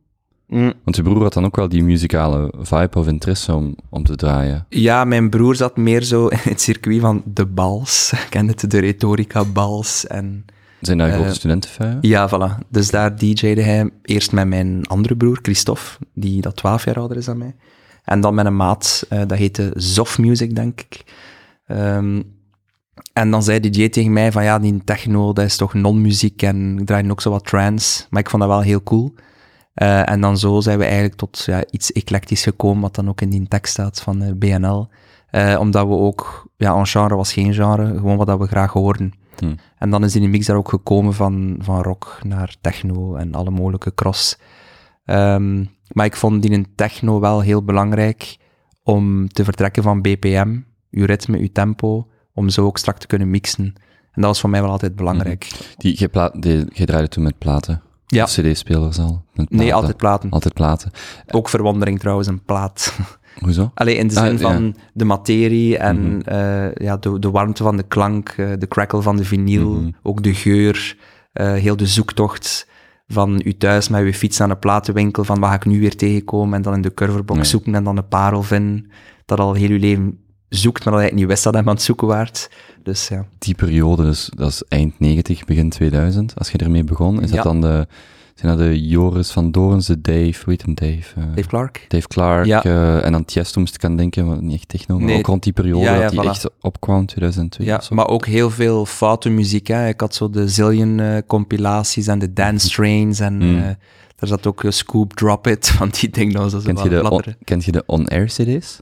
Mm, 0.46 0.72
Want 0.84 0.96
je 0.96 1.02
broer 1.02 1.22
had 1.22 1.32
dan 1.32 1.44
ook 1.44 1.56
wel 1.56 1.68
die 1.68 1.82
muzikale 1.82 2.52
vibe 2.58 2.98
of 2.98 3.06
interesse 3.06 3.54
om, 3.54 3.76
om 3.88 4.04
te 4.04 4.16
draaien. 4.16 4.66
Ja, 4.68 5.04
mijn 5.04 5.30
broer 5.30 5.54
zat 5.56 5.76
meer 5.76 6.02
zo 6.02 6.26
in 6.26 6.38
het 6.42 6.60
circuit 6.60 7.00
van 7.00 7.22
de 7.24 7.46
bals. 7.46 8.12
Ken 8.30 8.48
het, 8.48 8.70
de 8.70 8.78
retorica-bals 8.78 10.06
en... 10.06 10.44
Zijn 10.80 10.98
daar 10.98 11.08
Eh, 11.08 11.14
grote 11.14 11.34
studentenvuien? 11.34 11.98
Ja, 12.00 12.28
voilà. 12.28 12.68
Dus 12.68 12.90
daar 12.90 13.16
DJ'de 13.18 13.62
hij 13.62 13.90
eerst 14.02 14.32
met 14.32 14.46
mijn 14.48 14.86
andere 14.86 15.16
broer, 15.16 15.38
Christophe, 15.42 15.82
die 16.14 16.40
dat 16.40 16.56
12 16.56 16.84
jaar 16.84 16.98
ouder 16.98 17.16
is 17.16 17.24
dan 17.24 17.38
mij. 17.38 17.54
En 18.04 18.20
dan 18.20 18.34
met 18.34 18.46
een 18.46 18.56
maat, 18.56 19.06
eh, 19.08 19.18
dat 19.26 19.38
heette 19.38 19.70
Zof 19.74 20.18
Music, 20.18 20.54
denk 20.54 20.80
ik. 20.80 21.04
Ehm, 21.66 22.22
en 23.12 23.30
dan 23.30 23.42
zei 23.42 23.60
DJ 23.60 23.88
tegen 23.88 24.12
mij 24.12 24.32
van, 24.32 24.44
ja, 24.44 24.58
die 24.58 24.84
techno, 24.84 25.32
dat 25.32 25.44
is 25.44 25.56
toch 25.56 25.74
non-muziek 25.74 26.42
en 26.42 26.78
ik 26.78 26.86
draai 26.86 27.10
ook 27.10 27.20
zo 27.20 27.30
wat 27.30 27.44
trance. 27.44 28.06
Maar 28.10 28.20
ik 28.20 28.30
vond 28.30 28.42
dat 28.42 28.50
wel 28.50 28.60
heel 28.60 28.82
cool. 28.82 29.14
Eh, 29.74 30.10
en 30.10 30.20
dan 30.20 30.38
zo 30.38 30.60
zijn 30.60 30.78
we 30.78 30.84
eigenlijk 30.84 31.14
tot 31.14 31.42
ja, 31.46 31.64
iets 31.70 31.92
eclectisch 31.92 32.42
gekomen, 32.42 32.82
wat 32.82 32.94
dan 32.94 33.08
ook 33.08 33.20
in 33.20 33.30
die 33.30 33.48
tekst 33.48 33.72
staat 33.72 34.00
van 34.00 34.22
eh, 34.22 34.32
BNL. 34.34 34.88
Eh, 35.30 35.56
omdat 35.60 35.86
we 35.86 35.94
ook, 35.94 36.48
ja, 36.56 36.74
een 36.74 36.86
genre 36.86 37.16
was 37.16 37.32
geen 37.32 37.54
genre, 37.54 37.86
gewoon 37.86 38.16
wat 38.16 38.26
dat 38.26 38.38
we 38.38 38.46
graag 38.46 38.72
hoorden. 38.72 39.12
Hm. 39.38 39.54
En 39.78 39.90
dan 39.90 40.04
is 40.04 40.12
die 40.12 40.28
mix 40.28 40.46
daar 40.46 40.56
ook 40.56 40.68
gekomen 40.68 41.14
van, 41.14 41.56
van 41.60 41.82
rock 41.82 42.20
naar 42.22 42.56
techno 42.60 43.14
en 43.14 43.34
alle 43.34 43.50
mogelijke 43.50 43.94
cross. 43.94 44.38
Ehm, 45.04 45.64
maar 45.92 46.06
ik 46.06 46.16
vond 46.16 46.42
die 46.42 46.50
in 46.50 46.74
techno 46.74 47.20
wel 47.20 47.40
heel 47.40 47.64
belangrijk 47.64 48.36
om 48.82 49.28
te 49.28 49.44
vertrekken 49.44 49.82
van 49.82 50.00
BPM, 50.02 50.58
uw 50.90 51.04
ritme, 51.04 51.38
uw 51.38 51.48
tempo, 51.52 52.06
om 52.38 52.48
zo 52.48 52.64
ook 52.64 52.78
strak 52.78 52.98
te 52.98 53.06
kunnen 53.06 53.30
mixen. 53.30 53.64
En 54.12 54.24
dat 54.24 54.24
was 54.24 54.40
voor 54.40 54.50
mij 54.50 54.62
wel 54.62 54.70
altijd 54.70 54.96
belangrijk. 54.96 55.50
Die, 55.76 55.94
jij, 55.94 56.08
pla- 56.08 56.32
die, 56.38 56.64
draaide 56.86 57.08
toen 57.08 57.22
met 57.22 57.38
platen? 57.38 57.82
Ja. 58.06 58.24
Cd-spelers 58.24 58.98
al? 58.98 59.24
Nee, 59.48 59.74
altijd 59.74 59.96
platen. 59.96 60.30
Altijd 60.30 60.54
platen. 60.54 60.90
Ook 61.30 61.48
verwondering 61.48 61.98
trouwens, 61.98 62.28
een 62.28 62.42
plaat. 62.44 62.98
Hoezo? 63.44 63.70
Alleen 63.74 63.96
in 63.96 64.08
de 64.08 64.20
Ah, 64.20 64.24
zin 64.26 64.32
ja. 64.32 64.38
van 64.38 64.76
de 64.92 65.04
materie 65.04 65.78
en 65.78 66.16
Mhm. 66.16 66.20
eh, 66.28 66.74
ja, 66.74 66.96
de, 66.96 67.18
de 67.18 67.30
warmte 67.30 67.62
van 67.62 67.76
de 67.76 67.82
klank, 67.82 68.28
eh, 68.28 68.46
de 68.58 68.68
crackle 68.68 69.02
van 69.02 69.16
de 69.16 69.24
vinyl, 69.24 69.70
Mhm. 69.70 69.90
ook 70.02 70.22
de 70.22 70.34
geur, 70.34 70.96
eh, 71.32 71.52
heel 71.52 71.76
de 71.76 71.86
zoektocht 71.86 72.66
van 73.08 73.40
u 73.44 73.56
thuis 73.56 73.88
met 73.88 74.00
uw 74.02 74.12
fiets 74.12 74.38
naar 74.38 74.48
de 74.48 74.56
platenwinkel, 74.56 75.24
van 75.24 75.40
wat 75.40 75.48
ga 75.48 75.54
ik 75.54 75.64
nu 75.64 75.80
weer 75.80 75.96
tegenkomen, 75.96 76.54
en 76.54 76.62
dan 76.62 76.74
in 76.74 76.82
de 76.82 76.94
curverbox 76.94 77.50
zoeken 77.50 77.74
en 77.74 77.84
dan 77.84 77.96
een 77.96 78.08
parel 78.08 78.42
vinden, 78.42 78.90
dat 79.24 79.40
al 79.40 79.54
heel 79.54 79.70
uw 79.70 79.78
leven 79.78 80.18
zoekt, 80.48 80.84
maar 80.84 80.94
dat 80.94 81.02
hij 81.02 81.12
niet 81.12 81.26
wist 81.26 81.44
dat 81.44 81.54
hij 81.54 81.62
aan 81.62 81.68
het 81.68 81.82
zoeken 81.82 82.06
waard. 82.06 82.50
Dus 82.82 83.08
ja. 83.08 83.24
Die 83.38 83.54
periode, 83.54 84.02
dus, 84.02 84.30
dat 84.36 84.48
is 84.48 84.62
eind 84.68 84.98
90, 85.00 85.44
begin 85.44 85.70
2000, 85.70 86.32
als 86.38 86.50
je 86.50 86.58
ermee 86.58 86.84
begon. 86.84 87.22
Is 87.22 87.30
Ja. 87.30 87.34
dat 87.36 87.44
dan 87.44 87.60
de, 87.60 87.86
Zijn 88.34 88.56
dat 88.56 88.66
de 88.66 88.86
Joris 88.88 89.30
van 89.30 89.50
Dorens, 89.50 89.86
de 89.86 90.00
Dave, 90.00 90.34
hoe 90.44 90.52
heet 90.52 90.62
hem 90.62 90.74
Dave? 90.74 91.02
Uh, 91.18 91.24
Dave 91.34 91.48
Clark? 91.48 91.84
Dave 91.88 92.08
Clark. 92.08 92.46
Ja. 92.46 92.64
Uh, 92.64 93.04
en 93.04 93.14
aan 93.14 93.24
Tiesto 93.24 93.60
moest 93.60 93.74
ik 93.74 93.84
aan 93.84 93.96
denken, 93.96 94.26
maar 94.26 94.42
niet 94.42 94.54
echt 94.54 94.68
techno, 94.68 94.98
Nee. 94.98 95.18
ook 95.18 95.26
rond 95.26 95.42
die 95.42 95.52
periode 95.52 95.84
Ja, 95.84 96.00
dat 96.00 96.12
hij 96.14 96.24
voilà. 96.24 96.28
echt 96.28 96.50
opkwam, 96.60 97.06
2002 97.06 97.66
Ja, 97.66 97.80
maar 97.90 98.08
ook 98.08 98.26
heel 98.26 98.50
veel 98.50 98.86
foute 98.86 99.28
muziek. 99.28 99.66
Hè. 99.66 99.88
Ik 99.88 100.00
had 100.00 100.14
zo 100.14 100.30
de 100.30 100.48
Zillion 100.48 101.00
eh, 101.00 101.16
compilaties 101.26 102.06
en 102.06 102.18
de 102.18 102.32
Dance 102.32 102.68
Trains 102.68 103.20
en 103.20 103.34
Mm. 103.36 103.56
eh, 103.58 103.62
daar 104.16 104.28
zat 104.28 104.46
ook 104.46 104.64
eh, 104.64 104.70
Scoop 104.70 105.12
Drop 105.14 105.46
It, 105.46 105.68
van 105.78 105.88
die 106.00 106.10
dingen. 106.10 106.40
Was 106.40 106.52
zo 106.52 106.60
Kent 106.60 106.74
wat 106.78 106.84
je, 106.84 106.90
de 106.90 107.00
on, 107.00 107.06
fladderen. 107.06 107.36
kent 107.44 107.64
je 107.64 107.72
de 107.72 107.82
on-air 107.86 108.26
cd's? 108.26 108.78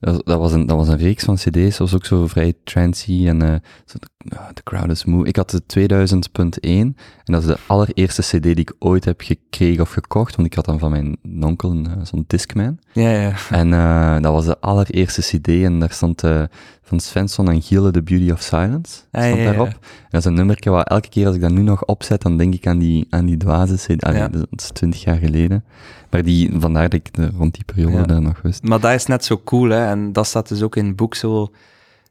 Dat, 0.00 0.26
dat, 0.26 0.38
was 0.38 0.52
een, 0.52 0.66
dat 0.66 0.76
was 0.76 0.88
een 0.88 0.98
reeks 0.98 1.24
van 1.24 1.34
cd's, 1.34 1.52
dat 1.52 1.78
was 1.78 1.94
ook 1.94 2.04
zo 2.04 2.26
vrij 2.26 2.54
trancy 2.64 3.28
en 3.28 3.62
zo 3.84 3.98
de, 4.24 4.38
ah, 4.38 4.48
The 4.54 4.62
Crowd 4.62 4.90
is 4.90 5.04
Moe. 5.04 5.26
Ik 5.26 5.36
had 5.36 5.50
de 5.50 5.62
2000.1 5.66 6.60
en 6.60 6.94
dat 7.24 7.40
is 7.40 7.46
de 7.46 7.58
allereerste 7.66 8.22
cd 8.22 8.42
die 8.42 8.54
ik 8.54 8.72
ooit 8.78 9.04
heb 9.04 9.20
gekregen 9.20 9.82
of 9.82 9.90
gekocht, 9.90 10.36
want 10.36 10.48
ik 10.48 10.54
had 10.54 10.64
dan 10.64 10.78
van 10.78 10.90
mijn 10.90 11.18
onkel 11.40 11.70
een, 11.70 11.86
eh, 11.86 11.92
zo'n 12.02 12.24
Discman. 12.26 12.78
Ja, 12.92 13.10
ja. 13.10 13.32
En 13.50 13.72
eh, 13.72 14.20
dat 14.20 14.32
was 14.32 14.44
de 14.44 14.60
allereerste 14.60 15.20
cd 15.20 15.48
en 15.48 15.78
daar 15.78 15.92
stond 15.92 16.22
eh, 16.22 16.42
van 16.82 17.00
Svensson 17.00 17.50
en 17.50 17.62
Giele 17.62 17.90
The 17.90 18.02
Beauty 18.02 18.30
of 18.30 18.40
Silence, 18.40 18.92
stond 18.92 19.06
Ah, 19.12 19.22
ja, 19.22 19.36
ja, 19.36 19.44
daarop. 19.44 19.66
En 19.66 20.08
dat 20.10 20.20
is 20.20 20.26
een 20.26 20.34
nummerke 20.34 20.70
waar 20.70 20.84
elke 20.84 21.08
keer 21.08 21.26
als 21.26 21.34
ik 21.34 21.40
dat 21.40 21.50
nu 21.50 21.62
nog 21.62 21.84
opzet, 21.84 22.22
dan 22.22 22.36
denk 22.36 22.54
ik 22.54 22.66
aan 22.66 22.78
die, 22.78 23.06
aan 23.10 23.26
die 23.26 23.36
dwaze 23.36 23.74
cd. 23.74 24.04
Allee, 24.04 24.30
dat 24.30 24.46
is 24.50 24.70
twintig 24.72 25.04
jaar 25.04 25.18
geleden. 25.18 25.64
Maar 26.10 26.22
die, 26.22 26.50
vandaar 26.58 26.82
dat 26.82 26.92
ik 26.92 27.14
de, 27.14 27.30
rond 27.36 27.54
die 27.54 27.64
periode 27.64 28.06
daar 28.06 28.22
nog 28.22 28.42
wist. 28.42 28.62
Maar 28.62 28.80
dat 28.80 28.92
is 28.92 29.06
net 29.06 29.24
zo 29.24 29.40
cool, 29.44 29.68
hè. 29.68 29.86
En 29.86 30.12
dat 30.12 30.26
staat 30.26 30.48
dus 30.48 30.62
ook 30.62 30.76
in 30.76 30.86
het 30.86 30.96
boek 30.96 31.14
zo... 31.14 31.50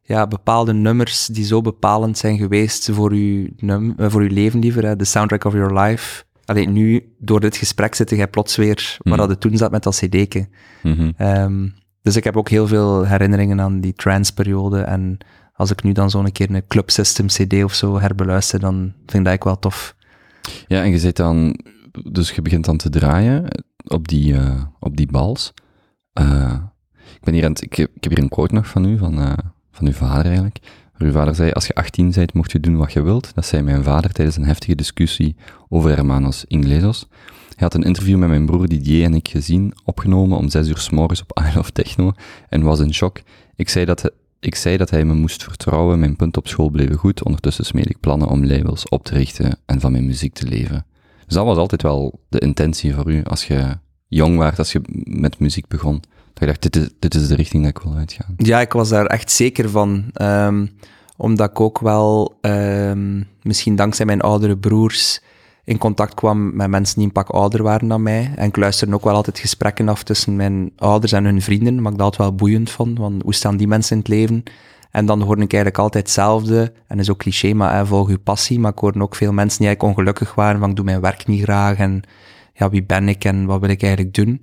Ja, 0.10 0.28
bepaalde 0.28 0.74
nummers 0.74 1.26
die 1.26 1.46
zo 1.46 1.62
bepalend 1.62 2.18
zijn 2.18 2.38
geweest 2.38 2.90
voor 2.92 3.12
uw, 3.12 3.48
num 3.58 3.94
eh, 3.98 4.10
voor 4.10 4.22
uw 4.22 4.34
leven 4.34 4.60
liever, 4.60 4.86
hè. 4.86 4.96
The 4.96 5.06
soundtrack 5.06 5.44
of 5.44 5.54
your 5.54 5.80
life. 5.80 6.24
Alleen 6.46 6.72
nu, 6.74 7.14
door 7.20 7.40
dit 7.40 7.58
gesprek 7.58 7.96
zit 7.96 8.10
jij 8.10 8.28
plots 8.28 8.56
weer 8.56 8.98
waar 8.98 9.14
Mhm. 9.14 9.18
dat 9.18 9.30
het 9.30 9.40
toen 9.40 9.58
zat 9.58 9.72
met 9.72 9.84
dat 9.84 9.96
cd'ke. 9.96 10.48
Mhm. 10.84 11.12
Ehm, 11.18 11.68
dus 12.02 12.16
ik 12.16 12.24
heb 12.24 12.38
ook 12.38 12.50
heel 12.50 12.68
veel 12.68 13.06
herinneringen 13.06 13.62
aan 13.62 13.80
die 13.82 13.94
trance-periode. 13.94 14.80
En 14.82 15.18
als 15.54 15.72
ik 15.72 15.84
nu 15.84 15.92
dan 15.92 16.10
zo'n 16.10 16.32
keer 16.32 16.52
een 16.56 16.68
Club 16.68 16.90
System 16.90 17.28
CD 17.28 17.64
of 17.64 17.74
zo 17.74 18.00
herbeluister, 18.00 18.60
dan 18.60 18.94
vind 19.06 19.14
ik 19.18 19.24
dat 19.24 19.34
ik 19.34 19.44
wel 19.44 19.60
tof. 19.60 19.96
Ja, 20.68 20.84
en 20.84 20.90
je 20.92 21.00
zit 21.00 21.16
dan, 21.16 21.60
dus 22.12 22.32
je 22.32 22.42
begint 22.42 22.66
dan 22.66 22.78
te 22.78 22.90
draaien 22.90 23.44
op 23.88 24.08
die, 24.08 24.34
eh, 24.34 24.64
op 24.80 24.98
die 24.98 25.08
bals. 25.12 25.54
Eh, 26.14 26.54
ik 27.16 27.24
ben 27.24 27.34
hier 27.34 27.44
aan 27.46 27.52
het, 27.52 27.62
ik, 27.62 27.74
heb- 27.74 27.92
ik 27.96 28.04
heb 28.04 28.12
hier 28.14 28.24
een 28.24 28.30
quote 28.30 28.54
nog 28.54 28.68
van 28.68 28.86
u, 28.86 28.98
van, 28.98 29.18
van 29.80 29.88
uw 29.88 29.94
vader 29.94 30.26
eigenlijk. 30.26 30.60
Waar 30.98 31.08
uw 31.08 31.14
vader 31.14 31.36
zei, 31.36 31.52
als 31.52 31.68
je 31.68 31.76
18 31.76 32.12
bent, 32.12 32.34
mocht 32.34 32.52
je 32.52 32.60
doen 32.60 32.78
wat 32.78 32.94
je 32.94 33.02
wilt. 33.02 33.34
Dat 33.34 33.46
zei 33.46 33.62
mijn 33.62 33.84
vader 33.84 34.12
tijdens 34.12 34.38
een 34.38 34.46
heftige 34.46 34.76
discussie 34.76 35.36
over 35.70 35.90
Hermanos 35.90 36.46
Inglesos. 36.48 37.08
Hij 37.60 37.68
had 37.68 37.74
een 37.74 37.84
interview 37.84 38.18
met 38.18 38.30
mijn 38.30 38.46
broer 38.46 38.68
Didier 38.68 39.04
en 39.04 39.14
ik 39.14 39.28
gezien, 39.28 39.74
opgenomen 39.84 40.38
om 40.38 40.50
6 40.50 40.68
uur 40.68 40.78
s 40.78 40.90
morgens 40.90 41.22
op 41.22 41.40
I 41.42 41.56
Love 41.56 41.72
Techno, 41.72 42.12
en 42.50 42.62
was 42.62 42.80
in 42.80 42.94
shock. 42.94 43.22
Ik 43.56 43.70
zei 43.70 43.86
dat, 43.86 44.12
ik 44.40 44.56
zei 44.56 44.78
dat 44.78 44.90
hij 44.90 45.06
me 45.06 45.14
moest 45.14 45.44
vertrouwen, 45.44 46.00
mijn 46.00 46.16
punten 46.16 46.42
op 46.42 46.48
school 46.48 46.70
bleven 46.70 46.96
goed, 46.96 47.24
ondertussen 47.24 47.66
smeed 47.66 47.90
ik 47.90 48.00
plannen 48.00 48.28
om 48.28 48.46
labels 48.46 48.90
op 48.90 49.04
te 49.04 49.14
richten 49.14 49.60
en 49.66 49.80
van 49.80 49.92
mijn 49.92 50.06
muziek 50.06 50.34
te 50.34 50.48
leven. 50.48 50.86
Dus 51.26 51.36
dat 51.36 51.46
was 51.46 51.58
altijd 51.58 51.82
wel 51.82 52.20
de 52.30 52.40
intentie 52.40 52.94
voor 52.94 53.12
u, 53.12 53.24
als 53.24 53.48
je 53.48 53.78
jong 54.08 54.38
was, 54.38 54.58
als 54.58 54.72
je 54.72 54.82
met 55.04 55.40
muziek 55.40 55.68
begon. 55.68 56.02
Dat 56.40 56.48
je 56.48 56.54
dacht, 56.56 56.62
dit 56.62 56.76
is, 56.76 56.90
dit 57.00 57.14
is 57.14 57.28
de 57.28 57.36
richting 57.36 57.64
dat 57.64 57.78
ik 57.78 57.84
wil 57.84 57.96
uitgaan. 57.96 58.34
Ja, 58.38 58.60
ik 58.62 58.74
was 58.74 58.90
daar 58.90 59.06
echt 59.06 59.32
zeker 59.32 59.70
van. 59.70 60.06
ehm, 60.14 60.66
omdat 61.18 61.50
ik 61.50 61.60
ook 61.60 61.80
wel, 61.80 62.38
ehm, 62.42 63.22
misschien 63.42 63.76
dankzij 63.76 64.06
mijn 64.06 64.22
oudere 64.22 64.58
broers, 64.58 65.22
in 65.64 65.78
contact 65.78 66.14
kwam 66.14 66.56
met 66.56 66.68
mensen 66.68 66.96
die 66.96 67.06
een 67.06 67.12
pak 67.12 67.30
ouder 67.30 67.64
waren 67.64 67.88
dan 67.88 68.04
mij. 68.04 68.32
En 68.36 68.48
ik 68.48 68.58
luisterde 68.58 68.94
ook 68.94 69.04
wel 69.04 69.14
altijd 69.16 69.40
gesprekken 69.40 69.90
af 69.90 70.04
tussen 70.04 70.36
mijn 70.36 70.72
ouders 70.78 71.12
en 71.12 71.24
hun 71.24 71.42
vrienden, 71.42 71.82
maar 71.82 71.92
ik 71.92 71.98
dat 71.98 72.16
wel 72.16 72.36
boeiend 72.36 72.70
vond, 72.70 72.98
want 72.98 73.24
hoe 73.24 73.34
staan 73.34 73.58
die 73.58 73.68
mensen 73.68 73.92
in 73.92 74.00
het 74.00 74.08
leven? 74.08 74.44
En 74.92 75.06
dan 75.06 75.22
hoorde 75.22 75.44
ik 75.44 75.54
eigenlijk 75.54 75.84
altijd 75.84 76.04
hetzelfde, 76.04 76.62
en 76.62 76.96
dat 76.98 77.00
is 77.00 77.10
ook 77.10 77.18
cliché, 77.18 77.54
maar 77.54 77.88
volg 77.88 78.08
uw 78.08 78.20
passie. 78.20 78.60
Maar 78.60 78.72
ik 78.72 78.80
hoorde 78.80 79.02
ook 79.02 79.16
veel 79.16 79.34
mensen 79.34 79.58
die 79.60 79.68
eigenlijk 79.68 79.98
ongelukkig 79.98 80.36
waren, 80.36 80.60
van 80.60 80.70
ik 80.70 80.76
doe 80.76 80.86
mijn 80.86 81.02
werk 81.02 81.28
niet 81.28 81.44
graag, 81.44 81.78
en 81.78 82.02
ja, 82.54 82.70
wie 82.70 82.84
ben 82.84 83.10
ik 83.10 83.24
en 83.26 83.46
wat 83.46 83.60
wil 83.60 83.70
ik 83.70 83.82
eigenlijk 83.84 84.14
doen? 84.14 84.40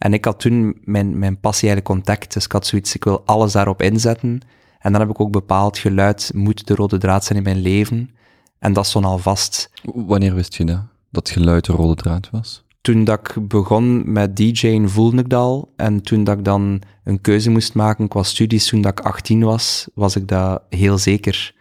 En 0.00 0.12
ik 0.12 0.24
had 0.24 0.40
toen 0.40 0.78
mijn, 0.84 1.18
mijn 1.18 1.40
passie 1.40 1.68
eigenlijk 1.68 1.98
ontdekt, 1.98 2.32
dus 2.32 2.44
ik 2.44 2.52
had 2.52 2.66
zoiets, 2.66 2.94
ik 2.94 3.04
wil 3.04 3.22
alles 3.24 3.52
daarop 3.52 3.82
inzetten. 3.82 4.40
En 4.78 4.92
dan 4.92 5.00
heb 5.00 5.10
ik 5.10 5.20
ook 5.20 5.30
bepaald, 5.30 5.78
geluid 5.78 6.30
moet 6.34 6.66
de 6.66 6.74
rode 6.74 6.98
draad 6.98 7.24
zijn 7.24 7.38
in 7.38 7.44
mijn 7.44 7.60
leven. 7.60 8.10
En 8.58 8.72
dat 8.72 8.86
stond 8.86 9.04
al 9.04 9.18
vast. 9.18 9.70
Wanneer 9.94 10.34
wist 10.34 10.54
je 10.54 10.64
dat? 10.64 10.80
Dat 11.10 11.30
geluid 11.30 11.64
de 11.64 11.72
rode 11.72 11.94
draad 11.94 12.30
was? 12.30 12.64
Toen 12.80 13.04
dat 13.04 13.18
ik 13.18 13.48
begon 13.48 14.12
met 14.12 14.36
DJ'en 14.36 14.88
voelde 14.88 15.16
ik 15.16 15.28
dat 15.28 15.40
al. 15.40 15.72
En 15.76 16.02
toen 16.02 16.24
dat 16.24 16.38
ik 16.38 16.44
dan 16.44 16.82
een 17.04 17.20
keuze 17.20 17.50
moest 17.50 17.74
maken 17.74 18.08
qua 18.08 18.22
studies, 18.22 18.66
toen 18.66 18.80
dat 18.80 18.98
ik 18.98 19.04
18 19.04 19.44
was, 19.44 19.88
was 19.94 20.16
ik 20.16 20.28
dat 20.28 20.62
heel 20.68 20.98
zeker. 20.98 21.54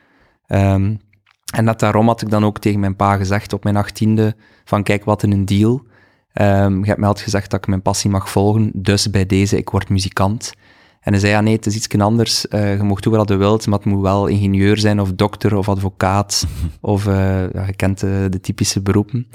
Ehm, 0.48 0.96
en 1.54 1.64
net 1.64 1.80
daarom 1.80 2.08
had 2.08 2.22
ik 2.22 2.30
dan 2.30 2.46
ook 2.46 2.60
tegen 2.60 2.80
mijn 2.80 2.96
pa 2.96 3.18
gezegd 3.18 3.54
op 3.54 3.64
mijn 3.64 3.78
achttiende, 3.78 4.36
van 4.64 4.84
kijk, 4.84 5.06
wat 5.06 5.24
een 5.24 5.46
deal. 5.46 5.88
Ehm 6.40 6.80
je 6.80 6.86
hebt 6.86 6.98
mij 6.98 7.08
altijd 7.08 7.26
gezegd 7.26 7.52
dat 7.52 7.60
ik 7.60 7.68
mijn 7.68 7.82
passie 7.82 8.10
mag 8.10 8.30
volgen, 8.30 8.72
dus 8.74 9.10
bij 9.10 9.26
deze, 9.26 9.58
ik 9.58 9.70
word 9.70 9.90
muzikant. 9.90 10.54
En 11.02 11.12
hij 11.12 11.22
zei, 11.22 11.32
ja 11.32 11.42
nee, 11.42 11.56
het 11.56 11.66
is 11.66 11.76
iets 11.76 11.98
anders, 11.98 12.48
Eh, 12.48 12.78
je 12.78 12.84
mocht 12.84 13.04
doen 13.04 13.14
wat 13.14 13.30
je 13.30 13.36
wilt, 13.36 13.68
maar 13.68 13.80
het 13.80 13.88
moet 13.88 14.02
wel 14.02 14.28
ingenieur 14.28 14.78
zijn, 14.78 15.00
of 15.00 15.14
dokter, 15.14 15.58
of 15.58 15.70
advocaat, 15.70 16.46
of 16.82 17.08
eh, 17.08 17.52
ja, 17.54 17.66
je 17.66 17.76
kent 17.76 18.00
de, 18.00 18.28
de 18.30 18.40
typische 18.40 18.82
beroepen, 18.82 19.28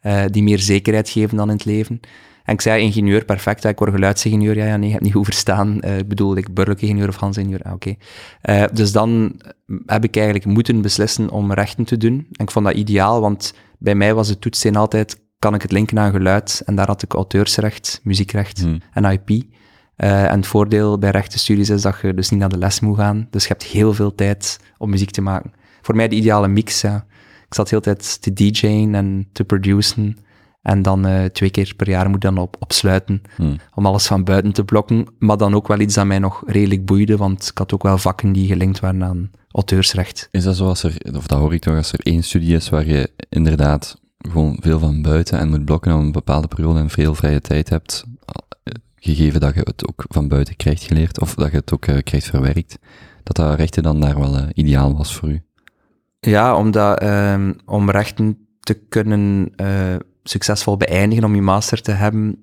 eh, 0.00 0.24
die 0.30 0.42
meer 0.42 0.58
zekerheid 0.58 1.08
geven 1.08 1.36
dan 1.36 1.48
in 1.48 1.54
het 1.54 1.64
leven. 1.64 2.00
En 2.44 2.54
ik 2.54 2.60
zei, 2.60 2.82
ingenieur, 2.82 3.24
perfect, 3.24 3.62
ja, 3.62 3.68
ik 3.68 3.78
word 3.78 3.90
geluidsingenieur, 3.90 4.56
ja, 4.56 4.64
ja, 4.64 4.76
nee, 4.76 4.86
je 4.86 4.92
hebt 4.92 5.04
niet 5.04 5.14
goed 5.18 5.24
verstaan, 5.24 5.80
Eh, 5.80 5.98
ik 5.98 6.08
bedoel, 6.08 6.36
ik 6.36 6.54
burgerlijk 6.54 6.82
ingenieur 6.82 7.08
of 7.08 7.16
Hans-ingenieur, 7.16 7.62
ah, 7.62 7.72
oké. 7.72 7.94
Eh, 8.40 8.64
dus 8.72 8.92
dan 8.92 9.40
heb 9.86 10.04
ik 10.04 10.16
eigenlijk 10.16 10.46
moeten 10.46 10.82
beslissen 10.82 11.30
om 11.30 11.52
rechten 11.52 11.84
te 11.84 11.96
doen. 11.96 12.26
En 12.32 12.44
ik 12.44 12.50
vond 12.50 12.64
dat 12.64 12.74
ideaal, 12.74 13.20
want 13.20 13.54
bij 13.78 13.94
mij 13.94 14.14
was 14.14 14.28
het 14.28 14.40
toetssteen 14.40 14.76
altijd, 14.76 15.20
kan 15.42 15.54
ik 15.54 15.62
het 15.62 15.72
linken 15.72 15.98
aan 15.98 16.12
geluid? 16.12 16.62
En 16.64 16.74
daar 16.74 16.86
had 16.86 17.02
ik 17.02 17.12
auteursrecht, 17.12 18.00
muziekrecht 18.02 18.60
Hmm. 18.60 18.80
en 18.92 19.04
IP. 19.04 19.28
Eh, 19.96 20.24
en 20.24 20.36
het 20.36 20.46
voordeel 20.46 20.98
bij 20.98 21.10
rechtenstudies 21.10 21.70
is 21.70 21.82
dat 21.82 21.96
je 22.02 22.14
dus 22.14 22.30
niet 22.30 22.40
naar 22.40 22.48
de 22.48 22.58
les 22.58 22.80
moet 22.80 22.96
gaan. 22.96 23.26
Dus 23.30 23.42
je 23.42 23.48
hebt 23.48 23.62
heel 23.62 23.94
veel 23.94 24.14
tijd 24.14 24.58
om 24.78 24.90
muziek 24.90 25.10
te 25.10 25.20
maken. 25.20 25.52
Voor 25.82 25.96
mij 25.96 26.08
de 26.08 26.16
ideale 26.16 26.48
mix. 26.48 26.84
Ik 26.84 27.54
zat 27.54 27.70
heel 27.70 27.80
de 27.80 27.84
tijd 27.84 28.22
te 28.22 28.32
DJ'en 28.32 28.94
en 28.94 29.28
te 29.32 29.44
produceren. 29.44 30.16
En 30.62 30.82
dan 30.82 31.06
eh, 31.06 31.24
twee 31.24 31.50
keer 31.50 31.72
per 31.76 31.88
jaar 31.88 32.06
moet 32.06 32.14
ik 32.14 32.20
dan 32.20 32.38
op, 32.38 32.56
opsluiten 32.58 33.22
Hmm. 33.36 33.56
om 33.74 33.86
alles 33.86 34.06
van 34.06 34.24
buiten 34.24 34.52
te 34.52 34.64
blokken. 34.64 35.06
Maar 35.18 35.36
dan 35.36 35.54
ook 35.54 35.68
wel 35.68 35.80
iets 35.80 35.94
dat 35.94 36.06
mij 36.06 36.18
nog 36.18 36.42
redelijk 36.46 36.84
boeide, 36.84 37.16
want 37.16 37.48
ik 37.50 37.58
had 37.58 37.74
ook 37.74 37.82
wel 37.82 37.98
vakken 37.98 38.32
die 38.32 38.46
gelinkt 38.46 38.80
waren 38.80 39.04
aan 39.04 39.30
auteursrecht. 39.50 40.28
Is 40.30 40.44
dat 40.44 40.56
zo 40.56 40.66
als 40.66 40.82
er, 40.82 40.96
of 41.16 41.26
dat 41.26 41.38
hoor 41.38 41.54
ik 41.54 41.60
toch, 41.60 41.76
als 41.76 41.92
er 41.92 42.00
één 42.00 42.22
studie 42.22 42.54
is 42.56 42.68
waar 42.68 42.86
je 42.86 43.10
inderdaad 43.28 44.00
gewoon 44.30 44.56
veel 44.60 44.78
van 44.78 45.02
buiten 45.02 45.38
en 45.38 45.48
moet 45.48 45.64
blokken 45.64 45.94
om 45.94 46.00
een 46.00 46.12
bepaalde 46.12 46.48
periode 46.48 46.78
en 46.78 46.90
veel 46.90 47.14
vrije 47.14 47.40
tijd 47.40 47.68
hebt, 47.68 48.04
gegeven 48.96 49.40
dat 49.40 49.54
je 49.54 49.60
het 49.60 49.88
ook 49.88 50.04
van 50.08 50.28
buiten 50.28 50.56
krijgt 50.56 50.82
geleerd, 50.82 51.20
of 51.20 51.34
dat 51.34 51.50
je 51.50 51.56
het 51.56 51.72
ook 51.72 51.86
eh, 51.86 52.02
krijgt 52.02 52.26
verwerkt, 52.26 52.78
dat 53.22 53.36
dat 53.36 53.56
rechten 53.56 53.82
dan 53.82 54.00
daar 54.00 54.18
wel 54.18 54.36
eh, 54.36 54.46
ideaal 54.54 54.96
was 54.96 55.16
voor 55.16 55.28
u. 55.28 55.42
Ja, 56.20 56.56
omdat 56.56 57.00
ehm, 57.00 57.52
om 57.64 57.90
rechten 57.90 58.46
te 58.60 58.74
kunnen 58.74 59.52
eh, 59.56 59.96
succesvol 60.22 60.76
beëindigen, 60.76 61.24
om 61.24 61.34
je 61.34 61.42
master 61.42 61.82
te 61.82 61.90
hebben, 61.90 62.42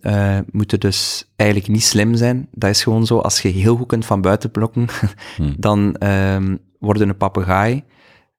moet 0.52 0.72
je 0.72 0.78
dus 0.78 1.32
eigenlijk 1.36 1.72
niet 1.72 1.84
slim 1.84 2.16
zijn. 2.16 2.48
Dat 2.52 2.70
is 2.70 2.84
gewoon 2.84 3.06
zo. 3.06 3.18
Als 3.18 3.42
je 3.42 3.48
heel 3.48 3.76
goed 3.76 3.88
kunt 3.88 4.06
van 4.06 4.22
buiten 4.22 4.52
blokken, 4.52 4.88
Hmm. 5.36 5.56
dan 5.68 5.96
ehm 5.96 6.56
word 6.80 7.00
je 7.00 7.06
een 7.06 7.18
papegaai. 7.18 7.84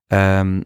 Ehm, 0.06 0.60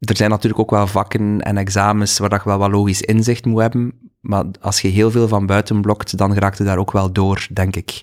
er 0.00 0.16
zijn 0.16 0.30
natuurlijk 0.30 0.60
ook 0.60 0.70
wel 0.70 0.86
vakken 0.86 1.40
en 1.40 1.56
examens 1.56 2.18
waar 2.18 2.28
dat 2.28 2.42
je 2.42 2.48
wel 2.48 2.58
wat 2.58 2.70
logisch 2.70 3.00
inzicht 3.00 3.44
moet 3.44 3.60
hebben. 3.60 3.92
Maar 4.20 4.44
als 4.60 4.80
je 4.80 4.88
heel 4.88 5.10
veel 5.10 5.28
van 5.28 5.46
buiten 5.46 5.80
blokt, 5.80 6.16
dan 6.16 6.34
raakt 6.34 6.58
je 6.58 6.64
daar 6.64 6.78
ook 6.78 6.92
wel 6.92 7.12
door, 7.12 7.46
denk 7.52 7.76
ik. 7.76 8.02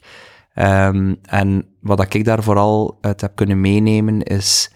Ehm, 0.54 1.16
en 1.22 1.66
wat 1.82 2.14
ik 2.14 2.26
daar 2.26 2.44
vooral 2.44 2.98
uit 3.02 3.22
heb 3.22 3.36
kunnen 3.36 3.62
meenemen 3.62 4.24
is, 4.24 4.72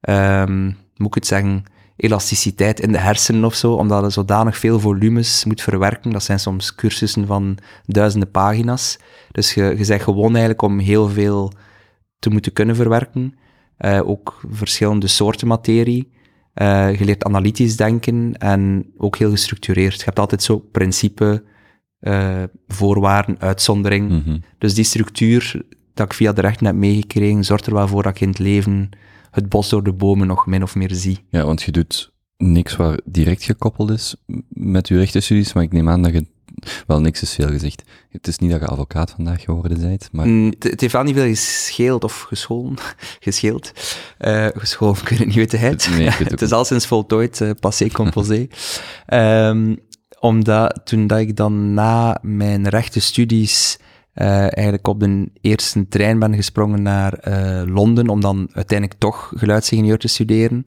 ehm, 0.00 0.64
moet 0.96 1.06
ik 1.06 1.14
het 1.14 1.26
zeggen, 1.26 1.64
elasticiteit 1.96 2.80
in 2.80 2.92
de 2.92 2.98
hersenen 2.98 3.44
of 3.44 3.54
zo, 3.54 3.72
omdat 3.72 4.04
je 4.04 4.10
zodanig 4.10 4.58
veel 4.58 4.80
volumes 4.80 5.44
moet 5.44 5.62
verwerken. 5.62 6.10
Dat 6.10 6.22
zijn 6.22 6.40
soms 6.40 6.74
cursussen 6.74 7.26
van 7.26 7.58
duizenden 7.86 8.30
pagina's. 8.30 8.98
Dus 9.30 9.54
je, 9.54 9.62
je 9.62 9.86
bent 9.86 10.02
gewoon 10.02 10.30
eigenlijk 10.30 10.62
om 10.62 10.78
heel 10.78 11.08
veel 11.08 11.52
te 12.18 12.30
moeten 12.30 12.52
kunnen 12.52 12.76
verwerken. 12.76 13.34
Eh, 13.76 14.08
ook 14.08 14.40
verschillende 14.50 15.06
soorten 15.06 15.48
materie. 15.48 16.14
Eh, 16.56 16.98
je 16.98 17.04
leert 17.04 17.24
analytisch 17.24 17.76
denken 17.76 18.34
en 18.38 18.92
ook 18.96 19.16
heel 19.16 19.30
gestructureerd. 19.30 19.96
Je 19.96 20.04
hebt 20.04 20.18
altijd 20.18 20.42
zo 20.42 20.58
principe, 20.58 21.42
eh, 21.98 22.42
voorwaarden, 22.66 23.40
uitzondering. 23.40 24.08
Mhm. 24.08 24.38
Dus 24.58 24.74
die 24.74 24.84
structuur 24.84 25.62
dat 25.94 26.06
ik 26.06 26.12
via 26.14 26.32
de 26.32 26.40
rechten 26.40 26.66
heb 26.66 26.74
meegekregen, 26.74 27.44
zorgt 27.44 27.66
er 27.66 27.74
wel 27.74 27.88
voor 27.88 28.02
dat 28.02 28.14
ik 28.14 28.20
in 28.20 28.28
het 28.28 28.38
leven 28.38 28.88
het 29.30 29.48
bos 29.48 29.68
door 29.68 29.82
de 29.82 29.92
bomen 29.92 30.26
nog 30.26 30.46
min 30.46 30.62
of 30.62 30.74
meer 30.74 30.94
zie. 30.94 31.18
Ja, 31.30 31.44
want 31.44 31.62
je 31.62 31.72
doet 31.72 32.12
niks 32.36 32.76
waar 32.76 33.00
direct 33.04 33.42
gekoppeld 33.42 33.90
is 33.90 34.16
met 34.48 34.86
uw 34.86 34.98
rechtenstudies, 34.98 35.52
maar 35.52 35.62
ik 35.62 35.72
neem 35.72 35.88
aan 35.88 36.02
dat 36.02 36.12
je... 36.12 36.26
Wel, 36.86 37.00
niks 37.00 37.22
is 37.22 37.34
veel 37.34 37.48
gezegd. 37.48 37.82
Het 38.10 38.26
is 38.26 38.38
niet 38.38 38.50
dat 38.50 38.60
je 38.60 38.66
advocaat 38.66 39.10
vandaag 39.10 39.42
geworden 39.42 39.80
bent, 39.80 40.08
maar... 40.12 40.26
Mm, 40.26 40.46
het, 40.46 40.62
het 40.62 40.80
heeft 40.80 40.92
wel 40.92 41.02
niet 41.02 41.14
veel 41.14 41.26
gescheeld 41.26 42.04
of 42.04 42.20
gescholen. 42.20 42.74
gescheeld. 43.20 43.72
Eh 44.18 44.46
gescholen, 44.54 44.96
ik 45.02 45.08
weet 45.08 45.18
het 45.18 45.36
niet 45.36 45.50
de 45.50 45.56
het. 45.56 45.88
Nee, 45.90 46.08
het 46.24 46.30
het 46.30 46.42
is 46.42 46.52
al 46.52 46.64
sinds 46.64 46.86
voltooid, 46.86 47.40
eh, 47.40 47.50
passé 47.60 47.88
composé. 47.88 48.46
Ehm, 49.06 49.74
omdat 50.20 50.80
toen 50.84 51.06
dat 51.06 51.18
ik 51.18 51.36
dan 51.36 51.74
na 51.74 52.18
mijn 52.22 52.68
rechtenstudies 52.68 53.78
eh 54.12 54.40
eigenlijk 54.40 54.88
op 54.88 55.00
de 55.00 55.30
eerste 55.40 55.88
trein 55.88 56.18
ben 56.18 56.34
gesprongen 56.34 56.82
naar 56.82 57.18
Londen, 57.68 58.08
om 58.08 58.20
dan 58.20 58.48
uiteindelijk 58.52 59.00
toch 59.00 59.32
geluidsingenieur 59.36 59.98
te 59.98 60.08
studeren. 60.08 60.64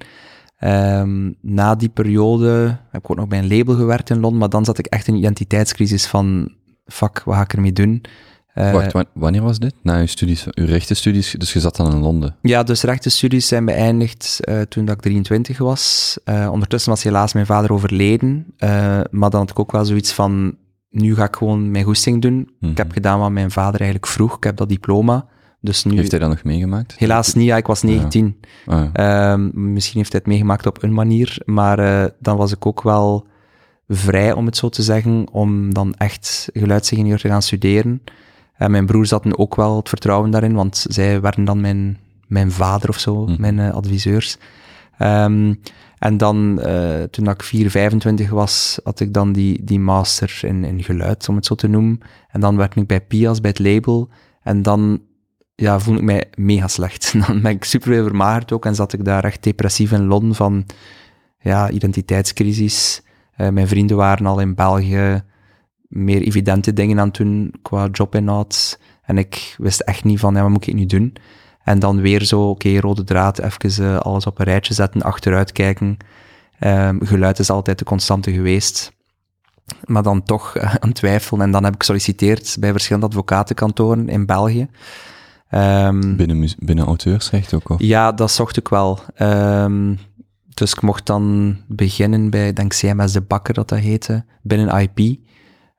Ehm, 0.59 1.31
na 1.41 1.75
die 1.75 1.89
periode 1.89 2.77
heb 2.91 3.03
ik 3.03 3.09
ook 3.11 3.17
nog 3.17 3.27
bij 3.27 3.39
een 3.39 3.47
label 3.57 3.75
gewerkt 3.75 4.09
in 4.09 4.19
Londen, 4.19 4.39
maar 4.39 4.49
dan 4.49 4.65
zat 4.65 4.77
ik 4.77 4.85
echt 4.85 5.07
in 5.07 5.13
een 5.13 5.19
identiteitscrisis 5.19 6.05
van, 6.07 6.53
fuck, 6.85 7.21
wat 7.25 7.35
ga 7.35 7.41
ik 7.41 7.53
ermee 7.53 7.73
doen? 7.73 8.01
Eh, 8.53 8.71
Wacht, 8.71 8.91
wa- 8.91 9.03
wanneer 9.13 9.41
was 9.41 9.59
dit? 9.59 9.73
Na 9.83 9.99
uw 9.99 10.05
studies, 10.05 10.45
uw 10.53 10.65
rechtenstudies, 10.65 11.35
dus 11.37 11.53
je 11.53 11.59
zat 11.59 11.75
dan 11.75 11.91
in 11.91 11.99
Londen. 11.99 12.35
Ja, 12.41 12.63
dus 12.63 12.81
rechtenstudies 12.83 13.47
zijn 13.47 13.65
beëindigd 13.65 14.39
eh, 14.43 14.61
toen 14.61 14.85
dat 14.85 14.95
ik 14.95 15.01
23 15.01 15.57
was. 15.57 16.17
Eh, 16.23 16.49
ondertussen 16.51 16.89
was 16.91 17.03
helaas 17.03 17.33
mijn 17.33 17.45
vader 17.45 17.73
overleden, 17.73 18.45
maar 19.11 19.29
dan 19.29 19.39
had 19.39 19.49
ik 19.49 19.59
ook 19.59 19.71
wel 19.71 19.85
zoiets 19.85 20.11
van, 20.11 20.55
nu 20.89 21.15
ga 21.15 21.23
ik 21.23 21.35
gewoon 21.35 21.71
mijn 21.71 21.85
goesting 21.85 22.21
doen. 22.21 22.49
Mhm. 22.59 22.71
Ik 22.71 22.77
heb 22.77 22.91
gedaan 22.91 23.19
wat 23.19 23.31
mijn 23.31 23.51
vader 23.51 23.79
eigenlijk 23.81 24.11
vroeg, 24.11 24.35
ik 24.35 24.43
heb 24.43 24.57
dat 24.57 24.69
diploma. 24.69 25.25
Dus 25.61 25.83
nu, 25.83 25.95
Heeft 25.95 26.11
hij 26.11 26.19
dat 26.19 26.29
nog 26.29 26.43
meegemaakt? 26.43 26.95
helaas 26.97 27.33
niet, 27.33 27.45
ja, 27.45 27.57
ik 27.57 27.67
was 27.67 27.81
19. 27.83 28.39
Ah, 28.65 28.83
ja. 28.93 29.31
Ehm, 29.33 29.73
misschien 29.73 29.97
heeft 29.97 30.11
hij 30.11 30.19
het 30.23 30.29
meegemaakt 30.29 30.65
op 30.65 30.83
een 30.83 30.93
manier, 30.93 31.41
maar 31.45 31.79
eh, 31.79 32.05
dan 32.19 32.37
was 32.37 32.51
ik 32.51 32.65
ook 32.65 32.81
wel 32.81 33.27
vrij, 33.87 34.33
om 34.33 34.45
het 34.45 34.57
zo 34.57 34.69
te 34.69 34.81
zeggen, 34.83 35.27
om 35.31 35.73
dan 35.73 35.93
echt 35.93 36.49
geluidsingenieur 36.53 37.19
te 37.19 37.27
gaan 37.27 37.41
studeren. 37.41 38.01
En 38.55 38.71
mijn 38.71 38.85
broers 38.85 39.09
hadden 39.09 39.37
ook 39.37 39.55
wel 39.55 39.75
het 39.77 39.89
vertrouwen 39.89 40.31
daarin, 40.31 40.53
want 40.53 40.85
zij 40.89 41.21
werden 41.21 41.43
dan 41.45 41.61
mijn, 41.61 41.97
mijn 42.27 42.51
vader 42.51 42.89
of 42.89 42.99
zo, 42.99 43.25
Mhm. 43.25 43.41
mijn 43.41 43.59
eh, 43.59 43.71
adviseurs. 43.73 44.37
Ehm, 44.97 45.53
en 45.97 46.17
dan, 46.17 46.59
eh, 46.61 47.03
toen 47.03 47.29
ik 47.29 47.43
4, 47.43 47.69
25 47.69 48.29
was, 48.29 48.79
had 48.83 48.99
ik 48.99 49.13
dan 49.13 49.31
die, 49.31 49.63
die 49.63 49.79
master 49.79 50.39
in, 50.41 50.63
in 50.63 50.83
geluid, 50.83 51.29
om 51.29 51.35
het 51.35 51.45
zo 51.45 51.55
te 51.55 51.67
noemen. 51.67 51.99
En 52.29 52.39
dan 52.41 52.55
werkte 52.57 52.79
ik 52.79 52.87
bij 52.87 53.01
Pias, 53.01 53.41
bij 53.41 53.49
het 53.49 53.59
label. 53.59 54.09
En 54.43 54.61
dan 54.61 55.01
ja, 55.59 55.79
voelde 55.79 55.99
ik 55.99 56.05
mij 56.05 56.25
mega 56.35 56.67
slecht. 56.67 57.13
Dan 57.27 57.41
ben 57.41 57.51
ik 57.51 57.63
super 57.63 58.03
vermagerd 58.03 58.51
ook 58.51 58.65
en 58.65 58.75
zat 58.75 58.93
ik 58.93 59.05
daar 59.05 59.23
echt 59.23 59.43
depressief 59.43 59.91
in 59.91 60.05
Londen 60.05 60.35
van 60.35 60.65
ja, 61.39 61.69
identiteitscrisis. 61.69 63.01
Eh, 63.35 63.49
mijn 63.49 63.67
vrienden 63.67 63.97
waren 63.97 64.25
al 64.25 64.39
in 64.39 64.55
België 64.55 65.23
meer 65.81 66.21
evidente 66.21 66.73
dingen 66.73 66.99
aan 66.99 67.07
het 67.07 67.17
doen 67.17 67.53
qua 67.61 67.87
jobinhoud. 67.91 68.79
En 69.01 69.17
ik 69.17 69.55
wist 69.57 69.79
echt 69.79 70.03
niet 70.03 70.19
van, 70.19 70.35
ja, 70.35 70.41
wat 70.41 70.51
moet 70.51 70.67
ik 70.67 70.73
nu 70.73 70.85
doen? 70.85 71.13
En 71.63 71.79
dan 71.79 72.01
weer 72.01 72.23
zo, 72.23 72.49
oké, 72.49 72.79
rode 72.79 73.03
draad, 73.03 73.39
even 73.39 73.85
eh, 73.85 73.97
alles 73.97 74.25
op 74.25 74.39
een 74.39 74.45
rijtje 74.45 74.73
zetten, 74.73 75.01
achteruit 75.01 75.51
kijken. 75.51 75.97
Ehm, 76.59 77.05
geluid 77.05 77.39
is 77.39 77.49
altijd 77.49 77.79
de 77.79 77.85
constante 77.85 78.31
geweest. 78.31 78.91
Maar 79.85 80.03
dan 80.03 80.23
toch 80.23 80.55
eh, 80.55 80.75
aan 80.75 80.91
twijfelen. 80.91 81.41
En 81.41 81.51
dan 81.51 81.63
heb 81.63 81.73
ik 81.73 81.79
gesolliciteerd 81.79 82.57
bij 82.59 82.71
verschillende 82.71 83.07
advocatenkantoren 83.07 84.09
in 84.09 84.25
België. 84.25 84.67
Ehm, 85.49 86.15
Binnen, 86.15 86.49
binnen 86.59 86.85
auteursrecht 86.85 87.53
ook, 87.53 87.69
of? 87.69 87.81
ja, 87.81 88.11
dat 88.11 88.31
zocht 88.31 88.57
ik 88.57 88.67
wel. 88.67 88.99
Ehm, 89.15 89.95
dus 90.53 90.73
ik 90.73 90.81
mocht 90.81 91.05
dan 91.05 91.57
beginnen 91.67 92.29
bij, 92.29 92.53
denk 92.53 92.73
CMS 92.73 93.11
de 93.11 93.21
Bakker 93.21 93.53
dat 93.53 93.69
dat 93.69 93.79
heette, 93.79 94.25
binnen 94.41 94.79
IP. 94.81 95.19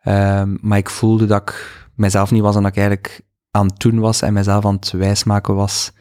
Ehm, 0.00 0.56
maar 0.60 0.78
ik 0.78 0.90
voelde 0.90 1.26
dat 1.26 1.40
ik 1.40 1.86
mijzelf 1.94 2.30
niet 2.30 2.42
was 2.42 2.56
en 2.56 2.62
dat 2.62 2.70
ik 2.70 2.76
eigenlijk 2.76 3.20
aan 3.50 3.66
het 3.66 3.80
doen 3.80 3.98
was 3.98 4.22
en 4.22 4.32
mijzelf 4.32 4.64
aan 4.64 4.74
het 4.74 4.90
wijsmaken 4.90 5.54
was. 5.54 5.92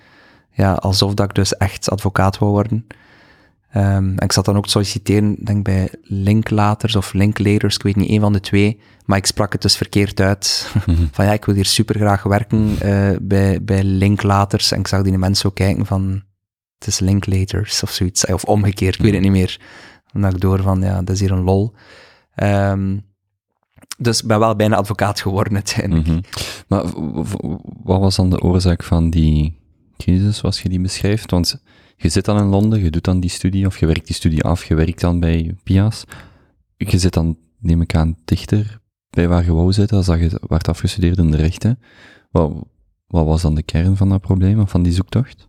Ja, 0.52 0.74
alsof 0.74 1.14
dat 1.14 1.30
ik 1.30 1.36
dus 1.36 1.58
echt 1.58 1.90
advocaat 1.90 2.38
wou 2.38 2.52
worden. 2.52 2.88
Ehm, 3.70 3.86
en 4.16 4.18
ik 4.18 4.32
zat 4.32 4.46
dan 4.46 4.58
ook 4.58 4.64
te 4.64 4.70
solliciteren, 4.70 5.36
denk 5.44 5.64
bij 5.64 5.90
Linklaters 6.02 6.96
of 6.96 7.14
Linklaters, 7.14 7.76
ik 7.76 7.84
weet 7.84 7.96
niet, 7.96 8.10
één 8.10 8.22
van 8.22 8.34
de 8.34 8.40
twee. 8.40 8.80
Maar 9.06 9.18
ik 9.18 9.26
sprak 9.26 9.52
het 9.52 9.62
dus 9.62 9.78
verkeerd 9.78 10.20
uit. 10.20 10.72
Mhm. 10.86 11.06
van 11.12 11.26
ja, 11.26 11.32
ik 11.32 11.46
wil 11.46 11.56
hier 11.56 11.66
super 11.66 11.96
graag 11.96 12.24
werken 12.24 12.76
eh, 12.80 13.18
bij, 13.22 13.64
bij 13.64 13.84
Linklaters. 13.84 14.72
En 14.72 14.80
ik 14.80 14.88
zag 14.88 15.02
die 15.02 15.18
mensen 15.18 15.36
zo 15.36 15.50
kijken 15.50 15.86
van, 15.86 16.24
het 16.78 16.88
is 16.88 17.00
Linklaters 17.00 17.84
of 17.84 17.92
zoiets. 17.92 18.26
Of 18.26 18.44
omgekeerd, 18.44 18.96
ik 18.96 19.02
weet 19.02 19.14
het 19.14 19.22
niet 19.22 19.32
meer. 19.32 19.60
Dan 20.12 20.22
dacht 20.22 20.34
ik 20.34 20.42
door 20.42 20.62
van, 20.62 20.82
ja, 20.82 20.98
dat 21.02 21.10
is 21.10 21.20
hier 21.20 21.32
een 21.32 21.44
lol. 21.44 21.74
Ehm, 22.36 22.98
dus 23.98 24.22
ik 24.22 24.28
ben 24.28 24.40
wel 24.40 24.56
bijna 24.56 24.76
advocaat 24.76 25.22
geworden 25.22 25.54
uiteindelijk. 25.54 26.08
Mhm. 26.08 26.20
Maar 26.68 26.84
wat 27.84 28.00
was 28.00 28.16
dan 28.16 28.30
de 28.30 28.42
oorzaak 28.42 28.84
van 28.84 29.10
die 29.10 29.58
crisis, 29.98 30.38
zoals 30.38 30.62
je 30.62 30.70
die 30.70 30.82
beschrijft? 30.82 31.32
Want 31.32 31.62
je 32.02 32.10
zit 32.10 32.26
dan 32.26 32.38
in 32.38 32.46
Londen, 32.46 32.84
je 32.84 32.90
doet 32.90 33.04
dan 33.04 33.20
die 33.20 33.30
studie, 33.30 33.66
of 33.66 33.78
je 33.78 33.86
werkt 33.86 34.06
die 34.06 34.16
studie 34.16 34.44
af, 34.44 34.66
je 34.66 34.76
werkt 34.76 35.02
dan 35.02 35.20
bij 35.20 35.56
Pia's. 35.64 36.04
Je 36.78 36.98
zit 36.98 37.14
dan, 37.14 37.38
neem 37.60 37.82
ik 37.82 37.96
aan, 37.96 38.18
dichter 38.26 38.80
bij 39.10 39.28
waar 39.28 39.46
je 39.46 39.54
wou 39.54 39.74
zitten, 39.74 39.98
als 39.98 40.06
dat 40.06 40.20
je 40.20 40.42
werd 40.48 40.68
afgestudeerd 40.68 41.18
in 41.18 41.32
de 41.32 41.38
rechten. 41.38 41.80
Wat, 42.32 42.52
wat 43.08 43.26
was 43.26 43.42
dan 43.42 43.56
de 43.56 43.64
kern 43.64 43.98
van 43.98 44.10
dat 44.10 44.22
probleem, 44.22 44.60
of 44.60 44.70
van 44.70 44.84
die 44.84 44.94
zoektocht? 44.94 45.48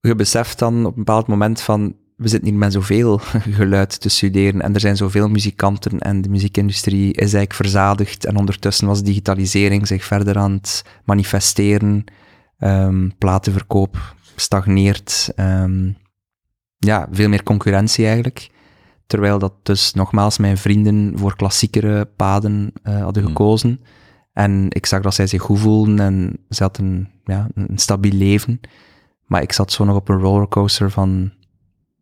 je 0.00 0.14
beseft 0.14 0.58
dan 0.58 0.86
op 0.86 0.96
een 0.96 1.04
bepaald 1.04 1.26
moment 1.26 1.60
van, 1.60 1.96
we 2.16 2.28
zitten 2.28 2.48
hier 2.48 2.58
met 2.58 2.72
zoveel 2.72 3.18
geluid 3.60 4.00
te 4.00 4.08
studeren 4.08 4.60
en 4.60 4.74
er 4.74 4.80
zijn 4.80 4.96
zoveel 4.96 5.28
muzikanten 5.28 5.98
en 5.98 6.22
de 6.22 6.28
muziekindustrie 6.28 7.08
is 7.08 7.18
eigenlijk 7.18 7.54
verzadigd 7.54 8.24
en 8.24 8.36
ondertussen 8.36 8.86
was 8.86 9.02
digitalisering 9.02 9.86
zich 9.86 10.04
verder 10.04 10.38
aan 10.38 10.52
het 10.52 10.84
manifesteren, 11.04 12.04
Ehm 12.60 13.08
platenverkoop 13.18 14.14
stagneert, 14.40 15.32
Ehm, 15.36 15.90
ja, 16.78 17.08
veel 17.10 17.28
meer 17.28 17.42
concurrentie 17.42 18.04
eigenlijk. 18.04 18.50
Terwijl 19.06 19.38
dat 19.38 19.52
dus 19.62 19.92
nogmaals 19.92 20.38
mijn 20.38 20.58
vrienden 20.58 21.18
voor 21.18 21.36
klassiekere 21.36 22.04
paden 22.04 22.72
eh, 22.82 23.02
hadden 23.02 23.22
Hmm. 23.22 23.32
gekozen. 23.32 23.80
En 24.32 24.66
ik 24.68 24.86
zag 24.86 25.02
dat 25.02 25.14
zij 25.14 25.26
zich 25.26 25.42
goed 25.42 25.58
voelden 25.58 26.00
en 26.00 26.38
ze 26.48 26.62
hadden 26.62 27.10
ja, 27.24 27.48
een 27.54 27.78
stabiel 27.78 28.12
leven. 28.12 28.60
Maar 29.26 29.42
ik 29.42 29.52
zat 29.52 29.72
zo 29.72 29.84
nog 29.84 29.96
op 29.96 30.08
een 30.08 30.18
rollercoaster 30.18 30.90
van, 30.90 31.32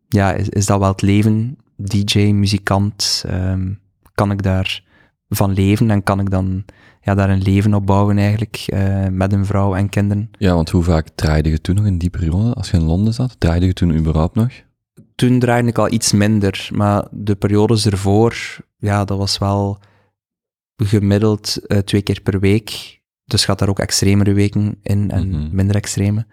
ja, 0.09 0.33
is, 0.33 0.49
is 0.49 0.67
dat 0.67 0.79
wel 0.79 0.89
het 0.89 1.03
leven? 1.03 1.57
DJ, 1.77 2.19
muzikant, 2.19 3.25
ehm, 3.27 3.73
kan 4.15 4.31
ik 4.31 4.43
daar 4.43 4.85
van 5.29 5.53
leven 5.53 5.91
en 5.91 6.03
kan 6.03 6.21
ik 6.21 6.31
dan 6.31 6.65
ja, 7.09 7.15
daar 7.15 7.31
een 7.31 7.43
leven 7.43 7.75
op 7.75 7.87
bouwen 7.87 8.19
eigenlijk, 8.19 8.63
eh, 8.67 9.07
met 9.11 9.33
een 9.33 9.47
vrouw 9.47 9.75
en 9.75 9.89
kinderen? 9.89 10.31
Ja, 10.39 10.55
want 10.55 10.71
hoe 10.71 10.83
vaak 10.83 11.09
draaide 11.15 11.51
je 11.51 11.61
toen 11.61 11.75
nog 11.75 11.87
in 11.87 11.99
die 11.99 12.11
periode, 12.11 12.53
als 12.55 12.71
je 12.71 12.77
in 12.77 12.83
Londen 12.83 13.15
zat? 13.15 13.41
Draaide 13.41 13.67
je 13.67 13.73
toen 13.73 13.97
überhaupt 13.97 14.35
nog? 14.35 14.49
Toen 15.15 15.39
draaide 15.39 15.69
ik 15.69 15.79
al 15.79 15.93
iets 15.93 16.13
minder, 16.13 16.69
maar 16.73 17.07
de 17.11 17.35
periodes 17.35 17.87
ervoor, 17.87 18.57
ja, 18.79 19.05
dat 19.05 19.19
was 19.19 19.39
wel 19.39 19.79
gemiddeld 20.77 21.67
eh, 21.67 21.79
twee 21.79 22.03
keer 22.03 22.21
per 22.21 22.41
week. 22.41 23.01
Dus 23.25 23.45
gaat 23.45 23.59
daar 23.59 23.69
ook 23.69 23.79
extremere 23.79 24.33
weken 24.33 24.79
in 24.83 25.11
en 25.11 25.29
Mhm. 25.29 25.49
minder 25.57 25.77
extreme. 25.77 26.27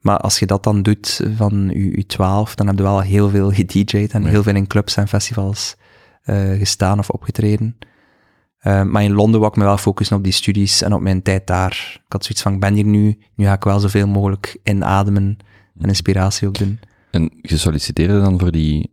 Maar 0.00 0.18
als 0.18 0.38
je 0.38 0.46
dat 0.46 0.62
dan 0.64 0.82
doet 0.82 1.20
van 1.36 1.70
je, 1.74 1.96
je 1.96 2.06
12, 2.06 2.54
dan 2.54 2.66
heb 2.66 2.76
je 2.76 2.82
wel 2.82 3.00
heel 3.00 3.28
veel 3.28 3.50
gedj'd 3.50 4.12
en 4.12 4.22
Ja. 4.22 4.28
heel 4.28 4.42
veel 4.42 4.54
in 4.54 4.66
clubs 4.66 4.96
en 4.96 5.08
festivals 5.08 5.76
eh, 6.22 6.50
gestaan 6.52 6.98
of 6.98 7.10
opgetreden. 7.10 7.76
Eh, 8.62 8.82
maar 8.82 9.02
in 9.02 9.12
Londen 9.12 9.40
wou 9.40 9.52
ik 9.52 9.58
me 9.58 9.64
wel 9.64 9.76
focussen 9.76 10.16
op 10.16 10.24
die 10.24 10.32
studies 10.32 10.82
en 10.82 10.92
op 10.92 11.00
mijn 11.00 11.22
tijd 11.22 11.46
daar. 11.46 12.00
Ik 12.04 12.12
had 12.12 12.24
zoiets 12.24 12.42
van, 12.42 12.52
ik 12.52 12.60
ben 12.60 12.74
hier 12.74 12.84
nu, 12.84 13.18
nu 13.34 13.44
ga 13.44 13.52
ik 13.52 13.64
wel 13.64 13.80
zoveel 13.80 14.06
mogelijk 14.06 14.58
inademen 14.62 15.36
en 15.78 15.88
inspiratie 15.88 16.48
ook 16.48 16.58
doen. 16.58 16.80
En 17.10 17.30
je 17.40 17.56
solliciteerde 17.56 18.20
dan 18.20 18.38
voor 18.38 18.50
die 18.50 18.90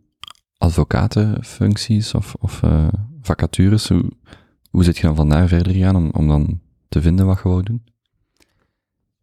advocatenfuncties 0.58 2.14
of, 2.14 2.34
of 2.40 2.62
eh, 2.62 2.88
vacatures. 3.22 3.88
Hoe, 3.88 4.10
hoe 4.70 4.84
zit 4.84 4.96
je 4.96 5.02
dan 5.02 5.16
vandaar 5.16 5.48
verder 5.48 5.72
gegaan 5.72 5.96
om, 5.96 6.10
om 6.12 6.28
dan 6.28 6.60
te 6.88 7.00
vinden 7.00 7.26
wat 7.26 7.40
je 7.42 7.48
wou 7.48 7.62
doen? 7.62 7.84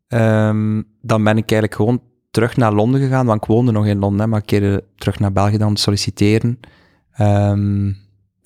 Ehm, 0.08 0.82
dan 1.02 1.24
ben 1.24 1.38
ik 1.38 1.52
eigenlijk 1.52 1.76
gewoon 1.76 2.02
terug 2.32 2.58
naar 2.58 2.74
Londen 2.74 3.02
gegaan, 3.02 3.26
want 3.26 3.42
ik 3.42 3.48
woonde 3.48 3.72
nog 3.72 3.86
in 3.86 4.00
Londen, 4.00 4.20
hè, 4.20 4.28
maar 4.28 4.40
ik 4.40 4.46
keerde 4.46 4.84
terug 4.96 5.20
naar 5.20 5.32
België 5.32 5.58
dan 5.58 5.68
om 5.68 5.76
te 5.76 5.82
solliciteren. 5.82 6.60
Ehm, 7.12 7.92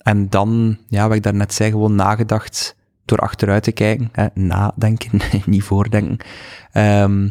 en 0.02 0.28
dan, 0.28 0.78
ja, 0.88 1.06
wat 1.08 1.16
ik 1.16 1.22
daarnet 1.22 1.54
zei, 1.54 1.70
gewoon 1.70 1.94
nagedacht 1.94 2.76
door 3.04 3.18
achteruit 3.18 3.62
te 3.62 3.72
kijken. 3.72 4.08
Hè, 4.12 4.26
nadenken, 4.34 5.20
niet 5.46 5.62
voordenken. 5.62 6.26
Ehm, 6.72 7.28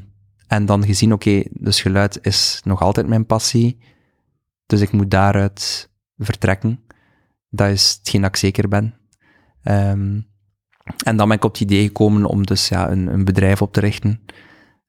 en 0.48 0.66
dan 0.66 0.86
gezien, 0.86 1.14
oké, 1.14 1.44
dus 1.52 1.82
geluid 1.82 2.20
is 2.22 2.62
nog 2.64 2.82
altijd 2.82 3.08
mijn 3.08 3.26
passie, 3.26 3.78
dus 4.66 4.82
ik 4.82 4.92
moet 4.92 5.12
daaruit 5.12 5.90
vertrekken. 6.18 6.80
Dat 7.50 7.70
is 7.70 7.96
hetgeen 8.00 8.22
dat 8.22 8.30
ik 8.30 8.36
zeker 8.36 8.68
ben. 8.68 8.94
Ehm, 9.64 10.20
en 11.04 11.18
dan 11.18 11.28
ben 11.28 11.38
ik 11.38 11.44
op 11.44 11.52
het 11.52 11.62
idee 11.62 11.86
gekomen 11.86 12.26
om 12.26 12.46
dus 12.46 12.68
ja, 12.70 12.90
een, 12.92 13.08
een 13.08 13.26
bedrijf 13.26 13.62
op 13.62 13.74
te 13.74 13.80
richten. 13.80 14.20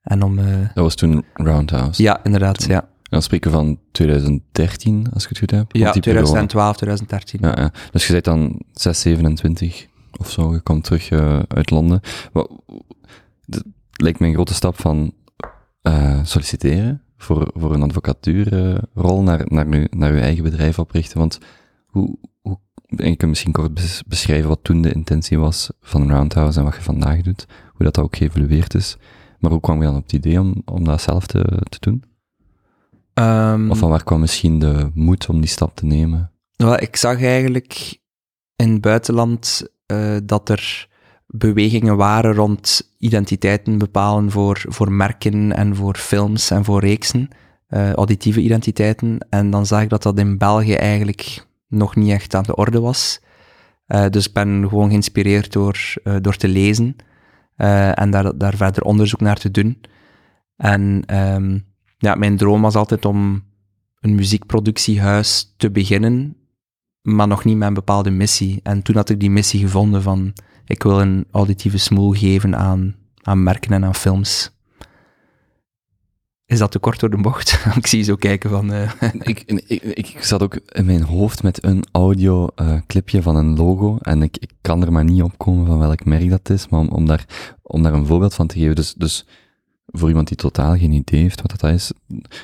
En 0.01 0.23
om... 0.23 0.39
eh, 0.39 0.45
Dat 0.73 0.83
was 0.83 0.95
toen 0.95 1.25
Roundhouse. 1.33 2.01
ja, 2.03 2.23
inderdaad, 2.23 2.63
ja. 2.63 2.89
Dan 3.13 3.21
spreken 3.21 3.51
we 3.51 3.57
van 3.57 3.79
2013, 3.91 5.07
als 5.13 5.23
ik 5.23 5.29
het 5.29 5.39
goed 5.39 5.51
heb. 5.51 5.75
Ja, 5.75 5.81
Rond 5.81 5.93
die 5.93 6.01
periode. 6.01 6.25
2012, 6.25 6.75
2013. 6.75 7.39
Ja, 7.41 7.63
ja. 7.63 7.71
Dus 7.91 8.07
je 8.07 8.13
bent 8.13 8.25
dan 8.25 8.61
6, 8.71 9.01
27 9.01 9.87
of 10.19 10.31
zo, 10.31 10.53
je 10.53 10.59
komt 10.59 10.83
terug 10.83 11.09
eh, 11.09 11.39
uit 11.47 11.69
Londen. 11.69 11.99
Wat, 12.31 12.51
het 13.45 13.63
lijkt 13.91 14.19
me 14.19 14.27
een 14.27 14.33
grote 14.33 14.53
stap 14.53 14.79
van 14.79 15.13
eh, 15.81 16.19
solliciteren 16.23 17.01
voor, 17.17 17.51
voor 17.53 17.73
een 17.73 17.83
advocatuurrol 17.83 19.21
naar, 19.21 19.41
naar, 19.45 19.87
naar 19.89 20.11
uw 20.11 20.19
eigen 20.19 20.43
bedrijf 20.43 20.79
oprichten. 20.79 21.17
Want 21.17 21.39
hoe, 21.85 22.17
hoe, 22.41 22.59
en 22.87 23.09
je 23.09 23.15
kunt 23.15 23.29
misschien 23.29 23.51
kort 23.51 23.73
bes- 23.73 24.03
beschrijven 24.07 24.49
wat 24.49 24.63
toen 24.63 24.81
de 24.81 24.93
intentie 24.93 25.39
was 25.39 25.69
van 25.81 26.09
Roundhouse 26.09 26.59
en 26.59 26.65
wat 26.65 26.75
je 26.75 26.81
vandaag 26.81 27.21
doet, 27.21 27.45
hoe 27.71 27.85
dat, 27.85 27.93
dat 27.93 28.03
ook 28.03 28.15
geëvolueerd 28.15 28.73
is. 28.73 28.97
Maar 29.39 29.51
hoe 29.51 29.59
kwam 29.59 29.77
je 29.77 29.85
dan 29.85 29.95
op 29.95 30.03
het 30.03 30.13
idee 30.13 30.39
om, 30.39 30.61
om 30.65 30.83
dat 30.83 31.01
zelf 31.01 31.27
te, 31.27 31.61
te 31.69 31.77
doen? 31.79 32.03
Ehm, 33.13 33.69
Of 33.71 33.77
van 33.77 33.89
waar 33.89 34.03
kwam 34.03 34.19
misschien 34.19 34.59
de 34.59 34.91
moed 34.93 35.29
om 35.29 35.39
die 35.39 35.49
stap 35.49 35.75
te 35.75 35.85
nemen? 35.85 36.31
Wel, 36.55 36.81
ik 36.81 36.95
zag 36.95 37.21
eigenlijk 37.23 37.99
in 38.55 38.71
het 38.71 38.81
buitenland 38.81 39.67
eh, 39.85 40.17
dat 40.23 40.49
er 40.49 40.87
bewegingen 41.27 41.97
waren 41.97 42.33
rond 42.33 42.93
identiteiten 42.97 43.77
bepalen 43.77 44.31
voor, 44.31 44.65
voor 44.67 44.91
merken 44.91 45.55
en 45.55 45.75
voor 45.75 45.95
films 45.95 46.51
en 46.51 46.63
voor 46.63 46.79
reeksen, 46.79 47.27
eh, 47.67 47.93
auditieve 47.93 48.41
identiteiten. 48.41 49.27
En 49.29 49.49
dan 49.49 49.65
zag 49.65 49.81
ik 49.81 49.89
dat 49.89 50.03
dat 50.03 50.19
in 50.19 50.37
België 50.37 50.73
eigenlijk 50.73 51.45
nog 51.67 51.95
niet 51.95 52.11
echt 52.11 52.35
aan 52.35 52.43
de 52.43 52.55
orde 52.55 52.79
was. 52.79 53.21
Eh, 53.85 54.09
dus 54.09 54.27
ik 54.27 54.33
ben 54.33 54.65
gewoon 54.69 54.89
geïnspireerd 54.89 55.51
door, 55.51 55.93
door 56.21 56.35
te 56.35 56.47
lezen 56.47 56.95
en 57.55 58.11
daar, 58.11 58.37
daar 58.37 58.55
verder 58.55 58.83
onderzoek 58.83 59.19
naar 59.19 59.37
te 59.37 59.51
doen. 59.51 59.81
En 60.55 61.03
ehm, 61.05 61.57
ja, 62.03 62.15
mijn 62.15 62.37
droom 62.37 62.61
was 62.61 62.75
altijd 62.75 63.05
om 63.05 63.43
een 63.99 64.15
muziekproductiehuis 64.15 65.53
te 65.57 65.71
beginnen, 65.71 66.35
maar 67.01 67.27
nog 67.27 67.43
niet 67.43 67.57
met 67.57 67.67
een 67.67 67.73
bepaalde 67.73 68.09
missie. 68.09 68.59
En 68.63 68.81
toen 68.81 68.95
had 68.95 69.09
ik 69.09 69.19
die 69.19 69.29
missie 69.29 69.59
gevonden 69.59 70.01
van, 70.01 70.33
ik 70.65 70.83
wil 70.83 71.01
een 71.01 71.25
auditieve 71.31 71.77
smoel 71.77 72.11
geven 72.11 72.55
aan, 72.55 72.95
aan 73.21 73.43
merken 73.43 73.71
en 73.71 73.85
aan 73.85 73.95
films. 73.95 74.51
Is 76.45 76.59
dat 76.59 76.71
te 76.71 76.79
kort 76.79 76.99
door 76.99 77.09
de 77.09 77.17
bocht? 77.21 77.65
ik 77.75 77.87
zie 77.87 77.99
je 77.99 78.03
zo 78.05 78.15
kijken 78.15 78.49
van... 78.49 78.71
eh, 78.71 78.91
ik, 79.31 79.43
ik, 79.67 79.83
ik 79.83 80.23
zat 80.23 80.43
ook 80.43 80.55
in 80.55 80.85
mijn 80.85 81.03
hoofd 81.03 81.43
met 81.43 81.63
een 81.63 81.83
audio 81.91 82.47
eh, 82.55 82.77
van 83.21 83.35
een 83.35 83.55
logo 83.55 83.97
en 84.01 84.21
ik, 84.21 84.37
ik 84.37 84.51
kan 84.61 84.81
er 84.81 84.91
maar 84.91 85.03
niet 85.03 85.21
op 85.21 85.37
komen 85.37 85.65
van 85.65 85.79
welk 85.79 86.05
merk 86.05 86.29
dat 86.29 86.49
is, 86.49 86.67
maar 86.69 86.79
om, 86.79 86.89
om, 86.89 87.05
daar, 87.05 87.25
om 87.61 87.83
daar 87.83 87.93
een 87.93 88.05
voorbeeld 88.05 88.33
van 88.33 88.47
te 88.47 88.59
geven, 88.59 88.75
dus, 88.75 88.93
dus 88.93 89.25
voor 89.97 90.07
iemand 90.09 90.27
die 90.27 90.37
totaal 90.37 90.77
geen 90.77 90.91
idee 90.91 91.21
heeft 91.21 91.41
wat 91.41 91.59
dat 91.59 91.71
is, 91.71 91.91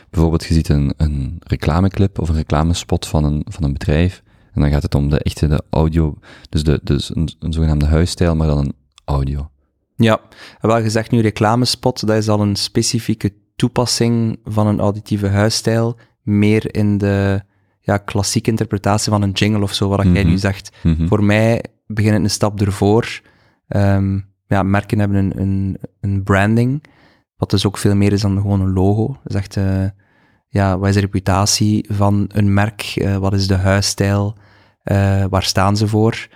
bijvoorbeeld 0.10 0.46
je 0.46 0.54
ziet 0.54 0.70
een, 0.70 0.94
een 0.98 1.36
reclameclip 1.40 2.20
of 2.20 2.30
een 2.30 2.36
reclamespot 2.36 3.08
van 3.08 3.24
een, 3.24 3.46
van 3.50 3.64
een 3.64 3.74
bedrijf 3.74 4.24
en 4.54 4.62
dan 4.62 4.70
gaat 4.70 4.84
het 4.84 4.96
om 4.96 5.10
de 5.10 5.20
echte 5.20 5.48
de 5.48 5.64
audio, 5.70 6.18
dus, 6.50 6.64
de, 6.64 6.80
dus 6.84 7.16
een, 7.16 7.30
een 7.40 7.54
zogenaamde 7.54 7.86
huisstijl, 7.86 8.36
maar 8.36 8.48
dan 8.48 8.58
een 8.58 8.74
audio. 9.06 9.50
Ja, 9.96 10.20
en 10.60 10.68
wel 10.70 10.82
gezegd 10.82 11.12
nu 11.12 11.22
reclamespot, 11.22 12.08
dat 12.08 12.18
is 12.18 12.30
al 12.30 12.42
een 12.42 12.56
specifieke 12.56 13.34
toepassing 13.56 14.40
van 14.44 14.68
een 14.68 14.80
auditieve 14.80 15.28
huisstijl, 15.28 15.98
meer 16.22 16.76
in 16.76 16.98
de 16.98 17.42
ja, 17.82 17.98
klassieke 17.98 18.50
interpretatie 18.50 19.12
van 19.12 19.22
een 19.22 19.32
jingle 19.32 19.62
of 19.62 19.74
zo, 19.74 19.90
wat 19.90 20.04
jij 20.04 20.12
Mhm. 20.24 20.28
nu 20.28 20.38
zegt. 20.38 20.72
Mhm. 20.84 21.08
Voor 21.08 21.24
mij 21.24 21.64
begint 21.88 22.14
het 22.14 22.24
een 22.24 22.30
stap 22.30 22.62
ervoor. 22.62 23.22
Ehm, 23.68 24.20
ja, 24.48 24.64
merken 24.64 25.00
hebben 25.00 25.18
een, 25.18 25.42
een, 25.42 25.78
een 26.02 26.24
branding, 26.24 26.84
wat 27.40 27.50
dus 27.50 27.66
ook 27.66 27.78
veel 27.78 27.96
meer 27.96 28.12
is 28.14 28.22
dan 28.22 28.42
gewoon 28.42 28.62
een 28.62 28.74
logo. 28.74 29.08
Dat 29.08 29.34
is 29.34 29.36
echt, 29.36 29.58
eh, 29.58 29.86
ja, 30.48 30.78
wat 30.78 30.88
is 30.88 30.94
de 30.94 31.00
reputatie 31.00 31.86
van 31.92 32.26
een 32.28 32.54
merk? 32.54 32.82
Eh, 32.82 33.18
wat 33.18 33.34
is 33.34 33.48
de 33.48 33.56
huisstijl? 33.56 34.36
Eh, 34.84 35.26
waar 35.30 35.44
staan 35.44 35.78
ze 35.78 35.88
voor? 35.88 36.28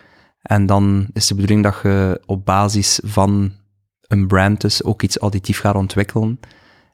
En 0.41 0.65
dan 0.65 1.07
is 1.13 1.27
de 1.27 1.33
bedoeling 1.35 1.63
dat 1.63 1.79
je 1.83 2.21
op 2.25 2.45
basis 2.45 2.99
van 3.03 3.51
een 4.07 4.27
brand 4.27 4.61
dus 4.61 4.83
ook 4.83 5.01
iets 5.01 5.17
auditief 5.17 5.59
gaat 5.59 5.75
ontwikkelen. 5.75 6.39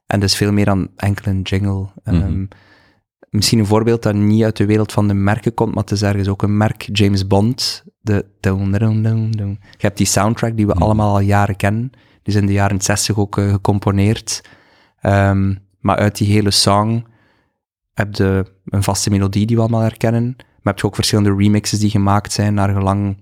En 0.07 0.19
dus 0.19 0.35
veel 0.35 0.51
meer 0.51 0.65
dan 0.65 0.87
enkel 0.95 1.31
een 1.31 1.41
jingle. 1.41 1.87
Ehm, 2.03 2.45
misschien 3.29 3.59
een 3.59 3.65
voorbeeld 3.65 4.03
dat 4.03 4.13
niet 4.13 4.43
uit 4.43 4.57
de 4.57 4.65
wereld 4.65 4.91
van 4.91 5.07
de 5.07 5.13
merken 5.13 5.53
komt, 5.53 5.73
maar 5.73 5.83
het 5.83 5.91
is 5.91 6.01
ergens 6.01 6.27
ook 6.27 6.41
een 6.41 6.57
merk, 6.57 6.89
James 6.91 7.27
Bond. 7.27 7.83
De. 8.01 8.25
Je 9.71 9.77
hebt 9.77 9.97
die 9.97 10.05
soundtrack 10.07 10.55
die 10.57 10.67
we 10.67 10.73
Mhm. 10.73 10.83
allemaal 10.83 11.09
al 11.13 11.19
jaren 11.19 11.55
kennen. 11.55 11.91
Is 12.29 12.35
in 12.35 12.45
de 12.45 12.53
jaren 12.53 12.81
60 12.81 13.17
ook 13.17 13.37
eh, 13.37 13.51
gecomponeerd. 13.51 14.41
Ehm, 15.01 15.55
maar 15.79 15.97
uit 15.97 16.17
die 16.17 16.27
hele 16.27 16.51
song 16.51 17.05
heb 17.93 18.15
je 18.15 18.45
een 18.65 18.83
vaste 18.83 19.09
melodie 19.09 19.45
die 19.45 19.55
we 19.55 19.61
allemaal 19.61 19.81
herkennen. 19.81 20.35
Maar 20.35 20.73
heb 20.73 20.79
je 20.79 20.85
ook 20.85 20.95
verschillende 20.95 21.35
remixes 21.35 21.79
die 21.79 21.89
gemaakt 21.89 22.31
zijn 22.31 22.53
naar 22.53 22.73
gelang 22.73 23.17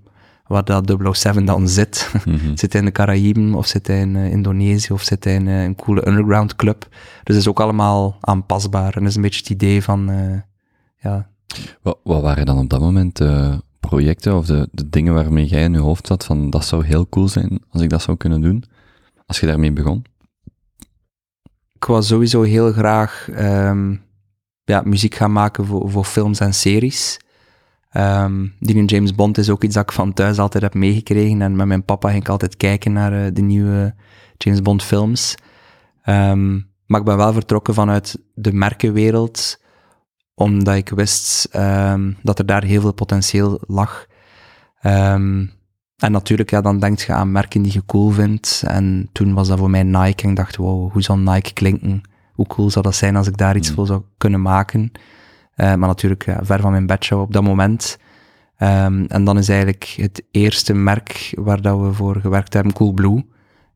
waar 0.46 0.64
dat 0.64 0.96
007 1.12 1.44
dan 1.44 1.68
zit. 1.68 2.12
Mhm. 2.24 2.56
Zit 2.60 2.72
hij 2.72 2.80
in 2.80 2.86
de 2.86 2.92
Caraïben, 2.92 3.54
of 3.54 3.66
zit 3.66 3.86
hij 3.86 4.00
in 4.00 4.16
eh, 4.16 4.30
Indonesië, 4.30 4.92
of 4.92 5.02
zit 5.02 5.24
hij 5.24 5.34
in 5.34 5.48
eh, 5.48 5.62
een 5.62 5.74
coole 5.74 6.08
underground 6.08 6.56
club. 6.56 6.86
Dus 6.90 7.34
dat 7.34 7.36
is 7.36 7.48
ook 7.48 7.60
allemaal 7.60 8.16
aanpasbaar. 8.20 8.94
En 8.94 9.00
dat 9.00 9.08
is 9.08 9.16
een 9.16 9.22
beetje 9.22 9.40
het 9.40 9.50
idee 9.50 9.82
van, 9.82 10.10
ja, 11.00 11.28
Wat, 11.82 11.98
wat 12.02 12.22
waren 12.22 12.46
dan 12.46 12.58
op 12.58 12.70
dat 12.70 12.80
moment 12.80 13.16
de 13.16 13.62
projecten 13.80 14.36
of 14.36 14.46
de, 14.46 14.68
de 14.72 14.88
dingen 14.88 15.14
waarmee 15.14 15.46
jij 15.46 15.62
in 15.62 15.72
je 15.72 15.78
hoofd 15.78 16.06
zat 16.06 16.24
van 16.24 16.50
dat 16.50 16.64
zou 16.64 16.84
heel 16.84 17.08
cool 17.08 17.28
zijn 17.28 17.60
als 17.70 17.82
ik 17.82 17.90
dat 17.90 18.02
zou 18.02 18.16
kunnen 18.16 18.40
doen? 18.40 18.64
Als 19.28 19.40
je 19.40 19.46
daarmee 19.46 19.72
begon? 19.72 20.04
ik 21.78 21.84
wou 21.84 22.02
sowieso 22.02 22.42
heel 22.42 22.72
graag 22.72 23.28
ehm, 23.34 23.94
ja, 24.64 24.82
muziek 24.84 25.14
gaan 25.14 25.32
maken 25.32 25.66
voor, 25.66 25.90
voor 25.90 26.04
films 26.04 26.40
en 26.40 26.54
series. 26.54 27.20
Ehm, 27.90 28.46
die 28.60 28.84
James 28.84 29.14
Bond 29.14 29.38
is 29.38 29.50
ook 29.50 29.64
iets 29.64 29.74
dat 29.74 29.82
ik 29.82 29.92
van 29.92 30.12
thuis 30.12 30.38
altijd 30.38 30.62
heb 30.62 30.74
meegekregen. 30.74 31.42
En 31.42 31.56
met 31.56 31.66
mijn 31.66 31.84
papa 31.84 32.08
ging 32.08 32.22
ik 32.22 32.28
altijd 32.28 32.56
kijken 32.56 32.92
naar 32.92 33.12
eh, 33.24 33.30
de 33.32 33.42
nieuwe 33.42 33.94
James 34.36 34.62
Bond 34.62 34.82
films. 34.82 35.34
Ehm, 36.02 36.54
maar 36.86 37.00
ik 37.00 37.06
ben 37.06 37.16
wel 37.16 37.32
vertrokken 37.32 37.74
vanuit 37.74 38.18
de 38.34 38.52
merkenwereld, 38.52 39.60
omdat 40.34 40.74
ik 40.74 40.88
wist 40.88 41.48
dat 42.22 42.38
er 42.38 42.46
daar 42.46 42.64
heel 42.64 42.80
veel 42.80 42.92
potentieel 42.92 43.60
lag. 43.66 44.06
En 45.98 46.12
natuurlijk, 46.12 46.50
ja, 46.50 46.60
dan 46.60 46.78
denk 46.78 46.98
je 46.98 47.12
aan 47.12 47.32
merken 47.32 47.62
die 47.62 47.72
je 47.72 47.82
cool 47.86 48.10
vindt. 48.10 48.62
En 48.66 49.08
toen 49.12 49.34
was 49.34 49.48
dat 49.48 49.58
voor 49.58 49.70
mij 49.70 49.82
Nike. 49.82 50.22
En 50.22 50.30
ik 50.30 50.36
dacht, 50.36 50.56
wow, 50.56 50.92
hoe 50.92 51.02
zal 51.02 51.18
Nike 51.18 51.52
klinken? 51.52 52.00
Hoe 52.32 52.46
cool 52.46 52.70
zou 52.70 52.84
dat 52.84 52.94
zijn 52.94 53.16
als 53.16 53.26
ik 53.26 53.36
daar 53.36 53.56
iets 53.56 53.68
Mm. 53.68 53.74
voor 53.74 53.86
zou 53.86 54.02
kunnen 54.18 54.42
maken? 54.42 54.92
Eh, 55.54 55.66
maar 55.66 55.88
natuurlijk, 55.88 56.24
ja, 56.24 56.44
ver 56.44 56.60
van 56.60 56.70
mijn 56.70 56.86
bedshow 56.86 57.20
op 57.20 57.32
dat 57.32 57.42
moment. 57.42 57.98
Ehm, 58.56 59.04
en 59.04 59.24
dan 59.24 59.38
is 59.38 59.48
eigenlijk 59.48 59.94
het 59.96 60.22
eerste 60.30 60.74
merk 60.74 61.32
waar 61.36 61.62
dat 61.62 61.80
we 61.80 61.92
voor 61.92 62.16
gewerkt 62.20 62.52
hebben, 62.52 62.72
Coolblue. 62.72 63.26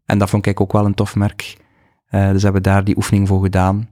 En 0.05 0.19
dat 0.19 0.31
vond 0.31 0.47
ik 0.47 0.61
ook 0.61 0.73
wel 0.73 0.85
een 0.87 0.95
tof 0.95 1.15
merk. 1.15 1.57
Eh, 2.07 2.31
dus 2.31 2.43
hebben 2.43 2.63
we 2.63 2.69
daar 2.69 2.85
die 2.85 2.97
oefening 2.97 3.29
voor 3.29 3.43
gedaan. 3.43 3.89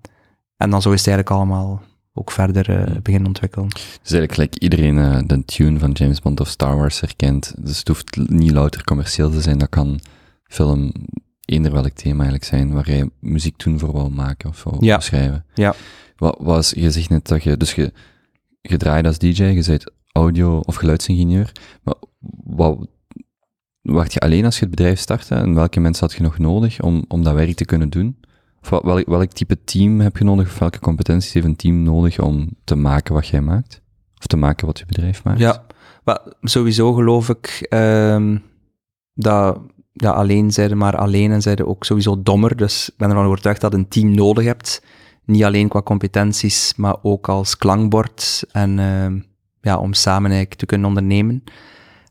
En 0.57 0.71
dan 0.71 0.83
zo 0.83 0.91
is 0.93 0.99
het 1.05 1.09
eigenlijk 1.09 1.37
allemaal 1.37 1.83
ook 2.13 2.31
verder 2.31 2.69
eh, 2.71 2.87
Mm. 2.95 3.03
beginnen 3.03 3.29
ontwikkelen. 3.29 3.69
Dus 3.69 3.83
eigenlijk 4.03 4.33
gelijk 4.35 4.57
iedereen 4.57 4.99
eh, 4.99 5.19
de 5.27 5.45
tune 5.45 5.79
van 5.79 5.91
James 5.93 6.21
Bond 6.21 6.41
of 6.41 6.49
Star 6.49 6.77
Wars 6.77 7.01
herkent. 7.01 7.55
Dus 7.59 7.79
het 7.79 7.89
hoeft 7.89 8.17
niet 8.17 8.51
louter 8.51 8.85
commercieel 8.85 9.31
te 9.31 9.41
zijn, 9.41 9.59
dat 9.59 9.69
kan 9.69 10.01
film, 10.45 10.93
eender 11.45 11.73
welk 11.73 11.89
thema 11.93 12.15
eigenlijk 12.15 12.45
zijn, 12.45 12.73
waar 12.73 12.89
jij 12.91 13.09
muziek 13.21 13.57
toen 13.57 13.79
voor 13.79 13.93
wou 13.93 14.11
maken 14.11 14.49
of 14.49 14.63
wou 14.65 14.85
Ja. 14.85 14.97
beschrijven. 14.97 15.45
Ja. 15.55 15.75
Wat 16.17 16.37
was, 16.41 16.71
je 16.71 16.91
zegt 16.91 17.09
net 17.09 17.27
dat 17.29 17.43
je, 17.43 17.57
dus 17.57 17.75
je, 17.75 17.93
je 18.61 18.77
draait 18.77 19.07
als 19.07 19.19
DJ, 19.19 19.43
je 19.43 19.65
bent 19.67 19.85
audio- 20.13 20.59
of 20.65 20.75
geluidsingenieur, 20.75 21.53
maar 21.83 21.95
wat, 22.45 22.87
wacht 23.83 24.13
je 24.13 24.21
alleen 24.21 24.45
als 24.45 24.55
je 24.55 24.61
het 24.61 24.71
bedrijf 24.71 24.99
startte 25.01 25.35
en 25.35 25.55
welke 25.55 25.81
mensen 25.81 26.07
had 26.07 26.17
je 26.17 26.23
nog 26.23 26.39
nodig 26.39 26.81
om, 26.81 27.05
om 27.09 27.23
dat 27.23 27.35
werk 27.35 27.57
te 27.57 27.65
kunnen 27.65 27.91
doen? 27.91 28.21
Welk, 28.69 29.07
welk 29.07 29.33
type 29.33 29.65
team 29.65 30.01
heb 30.01 30.17
je 30.17 30.25
nodig, 30.25 30.47
of 30.47 30.59
welke 30.59 30.79
competenties 30.79 31.33
heeft 31.33 31.47
een 31.47 31.57
team 31.57 31.83
nodig 31.83 32.21
om 32.21 32.49
te 32.65 32.75
maken 32.75 33.15
wat 33.15 33.27
jij 33.27 33.41
maakt? 33.41 33.83
Of 34.19 34.27
te 34.27 34.37
maken 34.37 34.67
wat 34.67 34.79
je 34.79 34.87
bedrijf 34.87 35.25
maakt? 35.25 35.39
Ja, 35.39 35.67
maar 36.05 36.21
sowieso 36.43 36.93
geloof 36.93 37.29
ik 37.29 37.67
ehm, 37.69 38.39
dat 39.15 39.61
ja, 39.93 40.11
alleen 40.11 40.53
zijde 40.53 40.75
maar 40.75 40.97
alleen 40.97 41.33
en 41.33 41.43
zijde 41.43 41.67
ook 41.67 41.85
sowieso 41.85 42.23
dommer. 42.23 42.57
Dus 42.57 42.89
ik 42.89 42.97
ben 42.97 43.09
ervan 43.09 43.27
overtuigd 43.27 43.61
dat 43.61 43.75
een 43.75 43.89
team 43.89 44.15
nodig 44.15 44.45
hebt. 44.45 44.83
Niet 45.25 45.45
alleen 45.45 45.69
qua 45.69 45.83
competenties, 45.83 46.75
maar 46.77 46.97
ook 47.03 47.29
als 47.29 47.57
klankbord 47.57 48.45
en 48.53 48.79
ehm, 48.79 49.19
ja, 49.61 49.79
om 49.79 49.93
samen 49.93 50.49
te 50.49 50.67
kunnen 50.67 50.89
ondernemen. 50.89 51.45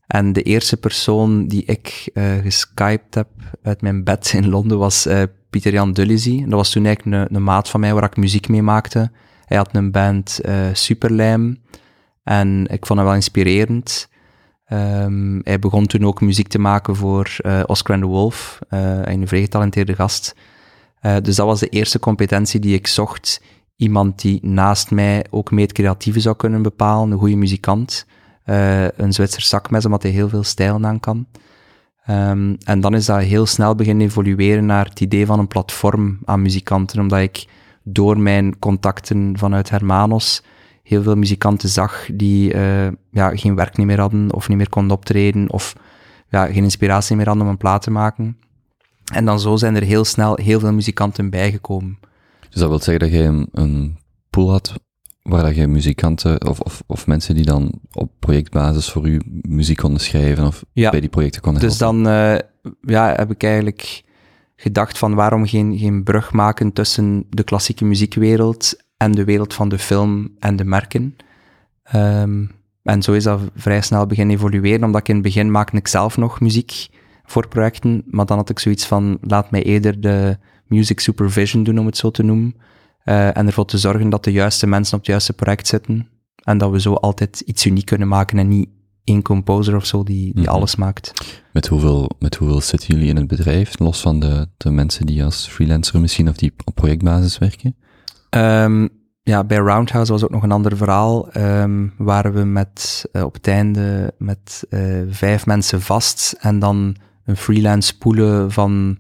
En 0.08 0.34
de 0.34 0.42
eerste 0.42 0.78
persoon 0.78 1.48
die 1.48 1.66
ik 1.66 2.10
eh 2.14 2.38
geskyped 2.38 3.16
heb 3.16 3.28
uit 3.62 3.82
mijn 3.82 4.04
bed 4.04 4.32
in 4.34 4.50
Londen 4.50 4.78
was 4.78 5.06
eh, 5.06 5.24
Pieter 5.50 5.72
Jan 5.74 5.94
Dullizy. 5.94 6.42
Dat 6.42 6.54
was 6.54 6.72
toen 6.72 6.86
eigenlijk 6.86 7.30
een, 7.30 7.36
een 7.36 7.44
maat 7.44 7.70
van 7.70 7.80
mij 7.80 7.94
waar 7.94 8.04
ik 8.04 8.18
muziek 8.18 8.48
mee 8.48 8.62
maakte. 8.62 9.12
Hij 9.46 9.58
had 9.58 9.76
een 9.76 9.92
band 9.92 10.40
eh 10.40 10.56
Superlijm. 10.74 11.58
En 12.24 12.68
ik 12.68 12.86
vond 12.86 13.00
hem 13.00 13.08
wel 13.08 13.18
inspirerend. 13.18 14.10
Ehm, 14.66 15.40
hij 15.44 15.60
begon 15.60 15.86
toen 15.86 16.06
ook 16.06 16.22
muziek 16.22 16.48
te 16.48 16.60
maken 16.60 16.96
voor 16.96 17.36
eh, 17.38 17.62
Oscar 17.66 17.96
and 17.96 18.04
the 18.04 18.10
Wolf, 18.10 18.60
eh, 18.70 19.02
een 19.04 19.28
vrij 19.28 19.42
getalenteerde 19.42 19.96
gast. 19.96 20.36
Dus 21.22 21.36
dat 21.36 21.46
was 21.46 21.60
de 21.60 21.70
eerste 21.70 22.00
competentie 22.00 22.60
die 22.60 22.76
ik 22.76 22.88
zocht. 22.88 23.42
iemand 23.76 24.22
die 24.22 24.40
naast 24.42 24.92
mij 24.92 25.26
ook 25.30 25.52
mee 25.52 25.64
het 25.64 25.74
creatieve 25.74 26.20
zou 26.20 26.36
kunnen 26.36 26.62
bepalen, 26.62 27.12
een 27.12 27.18
goede 27.18 27.36
muzikant, 27.36 28.06
uh, 28.46 28.88
een 28.88 29.14
Zwitser 29.14 29.42
zakmes, 29.42 29.86
omdat 29.86 30.04
hij 30.04 30.12
heel 30.12 30.30
veel 30.30 30.44
stijlen 30.44 30.86
aan 30.86 31.00
kan. 31.00 31.28
Um, 32.10 32.58
en 32.64 32.80
dan 32.82 32.96
is 32.96 33.06
dat 33.06 33.22
heel 33.22 33.46
snel 33.46 33.76
beginnen 33.76 34.08
evolueren 34.08 34.66
naar 34.66 34.86
het 34.86 35.02
idee 35.02 35.26
van 35.26 35.40
een 35.40 35.48
platform 35.48 36.20
aan 36.26 36.42
muzikanten, 36.42 37.00
omdat 37.00 37.20
ik 37.20 37.46
door 37.84 38.20
mijn 38.20 38.60
contacten 38.60 39.38
vanuit 39.38 39.70
Hermanos 39.70 40.44
heel 40.84 41.04
veel 41.04 41.16
muzikanten 41.16 41.70
zag 41.70 42.10
die 42.14 42.54
uh, 42.54 42.88
ja, 43.12 43.36
geen 43.36 43.56
werk 43.56 43.78
niet 43.78 43.86
meer 43.86 44.00
hadden, 44.00 44.34
of 44.34 44.48
niet 44.48 44.58
meer 44.58 44.70
konden 44.70 44.98
optreden, 44.98 45.52
of 45.52 45.76
ja, 46.30 46.46
geen 46.46 46.64
inspiratie 46.64 47.16
meer 47.16 47.26
hadden 47.26 47.44
om 47.44 47.50
een 47.50 47.58
plaat 47.58 47.82
te 47.82 47.92
maken. 47.92 48.38
En 49.14 49.26
dan 49.26 49.40
zo 49.40 49.56
zijn 49.56 49.76
er 49.76 49.84
heel 49.84 50.06
snel 50.06 50.36
heel 50.36 50.60
veel 50.60 50.74
muzikanten 50.74 51.30
bijgekomen. 51.30 52.00
Dus 52.50 52.60
dat 52.60 52.70
wil 52.70 52.80
zeggen 52.80 53.10
dat 53.10 53.20
je 53.20 53.24
een, 53.24 53.48
een 53.52 53.98
pool 54.30 54.52
had 54.52 54.74
waar 55.22 55.44
dat 55.44 55.56
je 55.56 55.68
muzikanten 55.68 56.48
of, 56.48 56.60
of, 56.60 56.84
of 56.86 57.08
mensen 57.08 57.36
die 57.36 57.46
dan 57.46 57.72
op 57.92 58.12
projectbasis 58.20 58.90
voor 58.90 59.08
u 59.08 59.22
muziek 59.42 59.78
konden 59.78 60.02
schrijven 60.02 60.46
of 60.46 60.64
ja. 60.74 60.90
bij 60.90 61.00
die 61.00 61.10
projecten 61.10 61.42
konden 61.42 61.62
Dus 61.62 61.78
dan 61.78 62.08
uh, 62.08 62.38
ja, 62.82 63.14
heb 63.16 63.32
ik 63.32 63.44
eigenlijk 63.44 64.04
gedacht 64.56 64.98
van 64.98 65.14
waarom 65.14 65.46
geen, 65.46 65.78
geen 65.78 66.04
brug 66.04 66.32
maken 66.32 66.74
tussen 66.74 67.26
de 67.30 67.44
klassieke 67.44 67.86
muziekwereld 67.86 68.84
en 68.98 69.12
de 69.12 69.24
wereld 69.24 69.54
van 69.54 69.70
de 69.70 69.80
film 69.80 70.36
en 70.40 70.56
de 70.56 70.64
merken. 70.64 71.16
Um, 71.96 72.52
en 72.84 73.02
zo 73.02 73.14
is 73.14 73.24
dat 73.24 73.42
vrij 73.56 73.82
snel 73.82 74.06
beginnen 74.06 74.36
evolueren, 74.36 74.84
omdat 74.84 75.02
ik 75.02 75.08
in 75.08 75.14
het 75.14 75.24
begin 75.24 75.52
maakte 75.52 75.78
ik 75.78 75.88
zelf 75.88 76.18
nog 76.18 76.40
muziek 76.40 76.88
voor 77.24 77.48
projecten, 77.48 78.04
maar 78.06 78.26
dan 78.26 78.38
had 78.38 78.50
ik 78.50 78.60
zoiets 78.60 78.86
van, 78.86 79.18
laat 79.22 79.52
mij 79.52 79.64
eerder 79.64 80.02
de 80.02 80.38
music 80.68 81.00
supervision 81.00 81.64
doen, 81.64 81.80
om 81.80 81.86
het 81.86 81.98
zo 81.98 82.12
te 82.12 82.24
noemen, 82.24 82.56
uh, 83.10 83.38
en 83.38 83.48
ervoor 83.48 83.66
te 83.66 83.78
zorgen 83.78 84.10
dat 84.10 84.24
de 84.24 84.32
juiste 84.32 84.68
mensen 84.68 84.94
op 84.94 85.00
het 85.00 85.10
juiste 85.10 85.34
project 85.34 85.68
zitten, 85.68 86.08
en 86.44 86.58
dat 86.58 86.72
we 86.72 86.82
zo 86.82 86.94
altijd 86.94 87.40
iets 87.40 87.66
uniek 87.66 87.86
kunnen 87.86 88.08
maken 88.08 88.38
en 88.38 88.48
niet 88.48 88.70
één 89.04 89.22
composer 89.22 89.76
of 89.76 89.86
zo 89.86 90.04
die, 90.04 90.34
die 90.34 90.44
mhm. 90.44 90.54
alles 90.54 90.76
maakt. 90.76 91.14
Met 91.54 91.68
hoeveel, 91.68 92.10
met 92.20 92.36
hoeveel 92.36 92.62
zitten 92.62 92.94
jullie 92.94 93.10
in 93.10 93.16
het 93.16 93.28
bedrijf, 93.28 93.80
los 93.80 94.02
van 94.02 94.20
de, 94.20 94.48
de 94.58 94.70
mensen 94.70 95.06
die 95.06 95.24
als 95.24 95.48
freelancer 95.48 96.00
misschien 96.00 96.30
of 96.30 96.36
die 96.36 96.54
op 96.66 96.76
projectbasis 96.76 97.38
werken? 97.38 97.76
Um, 98.30 98.90
ja, 99.24 99.44
bij 99.44 99.58
Roundhouse 99.58 100.12
was 100.12 100.24
ook 100.24 100.30
nog 100.30 100.44
een 100.44 100.52
ander 100.52 100.78
verhaal. 100.78 101.38
Um, 101.38 101.94
waren 101.98 102.34
we 102.34 102.44
met, 102.44 103.06
uh, 103.14 103.24
op 103.24 103.34
het 103.34 103.48
einde 103.48 104.14
met 104.18 104.68
uh, 104.70 105.02
vijf 105.10 105.46
mensen 105.46 105.82
vast 105.82 106.36
en 106.40 106.60
dan 106.60 106.96
een 107.26 107.38
freelance 107.38 107.98
poelen 107.98 108.52
van 108.52 109.00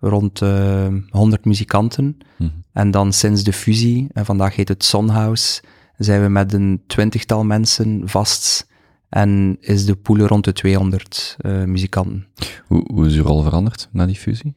rond 0.00 0.40
uh, 0.40 0.86
eh, 0.86 0.92
100 1.10 1.44
muzikanten. 1.44 2.18
Mhm. 2.38 2.50
En 2.78 2.90
dan 2.90 3.12
sinds 3.12 3.42
de 3.44 3.52
fusie, 3.52 4.08
en 4.12 4.24
vandaag 4.24 4.56
heet 4.56 4.68
het 4.68 4.84
Sonhouse, 4.84 5.62
zijn 5.96 6.22
we 6.22 6.28
met 6.28 6.52
een 6.52 6.82
twintigtal 6.86 7.44
mensen 7.44 8.02
vast 8.04 8.66
en 9.08 9.56
is 9.60 9.84
de 9.84 9.96
poelen 9.96 10.26
rond 10.26 10.44
de 10.44 10.52
200 10.52 11.36
muzikanten. 11.42 12.26
Hoe, 12.66 12.84
hoe 12.92 13.06
is 13.06 13.14
uw 13.14 13.22
rol 13.22 13.42
veranderd 13.42 13.88
na 13.92 14.06
die 14.06 14.16
fusie? 14.16 14.56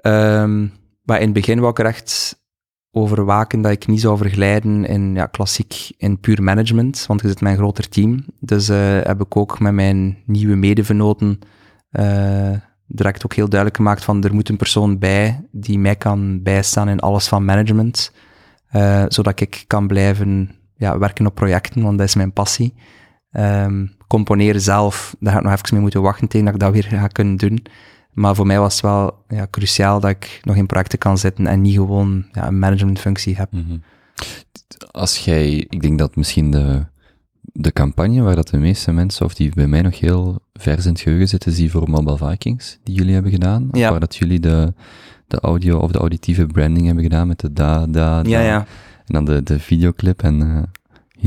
Um, 0.00 0.72
maar 1.02 1.18
in 1.18 1.24
het 1.24 1.32
begin 1.32 1.58
wou 1.58 1.70
ik 1.70 1.78
er 1.78 1.86
echt 1.86 2.42
overwaken 2.90 3.62
dat 3.62 3.72
ik 3.72 3.86
niet 3.86 4.00
zou 4.00 4.16
verglijden 4.16 4.84
in 4.84 5.14
ja, 5.14 5.26
klassiek 5.26 5.90
in 5.96 6.20
puur 6.20 6.42
management, 6.42 7.04
want 7.06 7.20
je 7.20 7.28
zit 7.28 7.40
met 7.40 7.52
een 7.52 7.58
groter 7.58 7.88
team. 7.88 8.24
Dus 8.40 8.70
uh, 8.70 9.00
heb 9.02 9.20
ik 9.20 9.36
ook 9.36 9.60
met 9.60 9.72
mijn 9.72 10.18
nieuwe 10.26 10.54
medevenoten 10.54 11.38
uh, 11.90 12.56
direct 12.94 13.24
ook 13.24 13.34
heel 13.34 13.48
duidelijk 13.48 13.80
gemaakt 13.80 14.04
van 14.04 14.24
er 14.24 14.34
moet 14.34 14.48
een 14.48 14.56
persoon 14.56 14.98
bij 14.98 15.46
die 15.50 15.78
mij 15.78 15.96
kan 15.96 16.42
bijstaan 16.42 16.88
in 16.88 17.00
alles 17.00 17.28
van 17.28 17.44
management, 17.44 18.12
uh, 18.72 19.04
zodat 19.08 19.40
ik 19.40 19.64
kan 19.66 19.86
blijven 19.86 20.50
ja, 20.76 20.98
werken 20.98 21.26
op 21.26 21.34
projecten, 21.34 21.82
want 21.82 21.98
dat 21.98 22.06
is 22.06 22.14
mijn 22.14 22.32
passie. 22.32 22.74
Um, 23.30 23.96
componeren 24.06 24.60
zelf, 24.60 25.16
daar 25.20 25.32
ga 25.32 25.38
ik 25.38 25.44
nog 25.44 25.52
even 25.52 25.68
mee 25.70 25.80
moeten 25.80 26.02
wachten 26.02 26.28
tegen 26.28 26.46
dat 26.46 26.54
ik 26.54 26.60
dat 26.60 26.72
weer 26.72 26.84
ga 26.84 27.06
kunnen 27.06 27.36
doen. 27.36 27.62
Maar 28.12 28.34
voor 28.34 28.46
mij 28.46 28.58
was 28.58 28.72
het 28.72 28.82
wel 28.82 29.24
ja, 29.28 29.46
cruciaal 29.50 30.00
dat 30.00 30.10
ik 30.10 30.40
nog 30.42 30.56
in 30.56 30.66
projecten 30.66 30.98
kan 30.98 31.18
zitten 31.18 31.46
en 31.46 31.60
niet 31.60 31.74
gewoon 31.74 32.24
ja, 32.32 32.46
een 32.46 32.58
managementfunctie 32.58 33.36
heb. 33.36 33.52
Mhm. 33.52 33.76
Als 34.90 35.18
jij, 35.18 35.66
ik 35.68 35.82
denk 35.82 35.98
dat 35.98 36.16
misschien 36.16 36.50
de, 36.50 36.86
de 37.52 37.72
campagne 37.72 38.22
waar 38.22 38.36
dat 38.36 38.48
de 38.48 38.58
meeste 38.58 38.92
mensen, 38.92 39.26
of 39.26 39.34
die 39.34 39.54
bij 39.54 39.66
mij 39.66 39.82
nog 39.82 40.00
heel 40.00 40.38
vers 40.52 40.84
in 40.84 40.92
het 40.92 41.00
geheugen 41.00 41.28
zitten, 41.28 41.50
is 41.50 41.56
die 41.56 41.70
voor 41.70 41.90
Mobile 41.90 42.16
Vikings, 42.16 42.78
die 42.82 42.94
jullie 42.94 43.12
hebben 43.12 43.32
gedaan. 43.32 43.68
Ja. 43.72 43.90
Waar 43.90 44.00
dat 44.00 44.16
jullie 44.16 44.40
de, 44.40 44.74
de 45.26 45.40
audio 45.40 45.78
of 45.78 45.92
de 45.92 45.98
auditieve 45.98 46.46
branding 46.46 46.86
hebben 46.86 47.04
gedaan 47.04 47.28
met 47.28 47.40
de 47.40 47.52
da, 47.52 47.86
da, 47.86 48.22
da. 48.22 48.30
Ja, 48.30 48.40
ja. 48.40 48.66
En 49.06 49.14
dan 49.14 49.24
de, 49.24 49.42
de 49.42 49.58
videoclip 49.58 50.22
en 50.22 50.40
uh, 50.40 50.62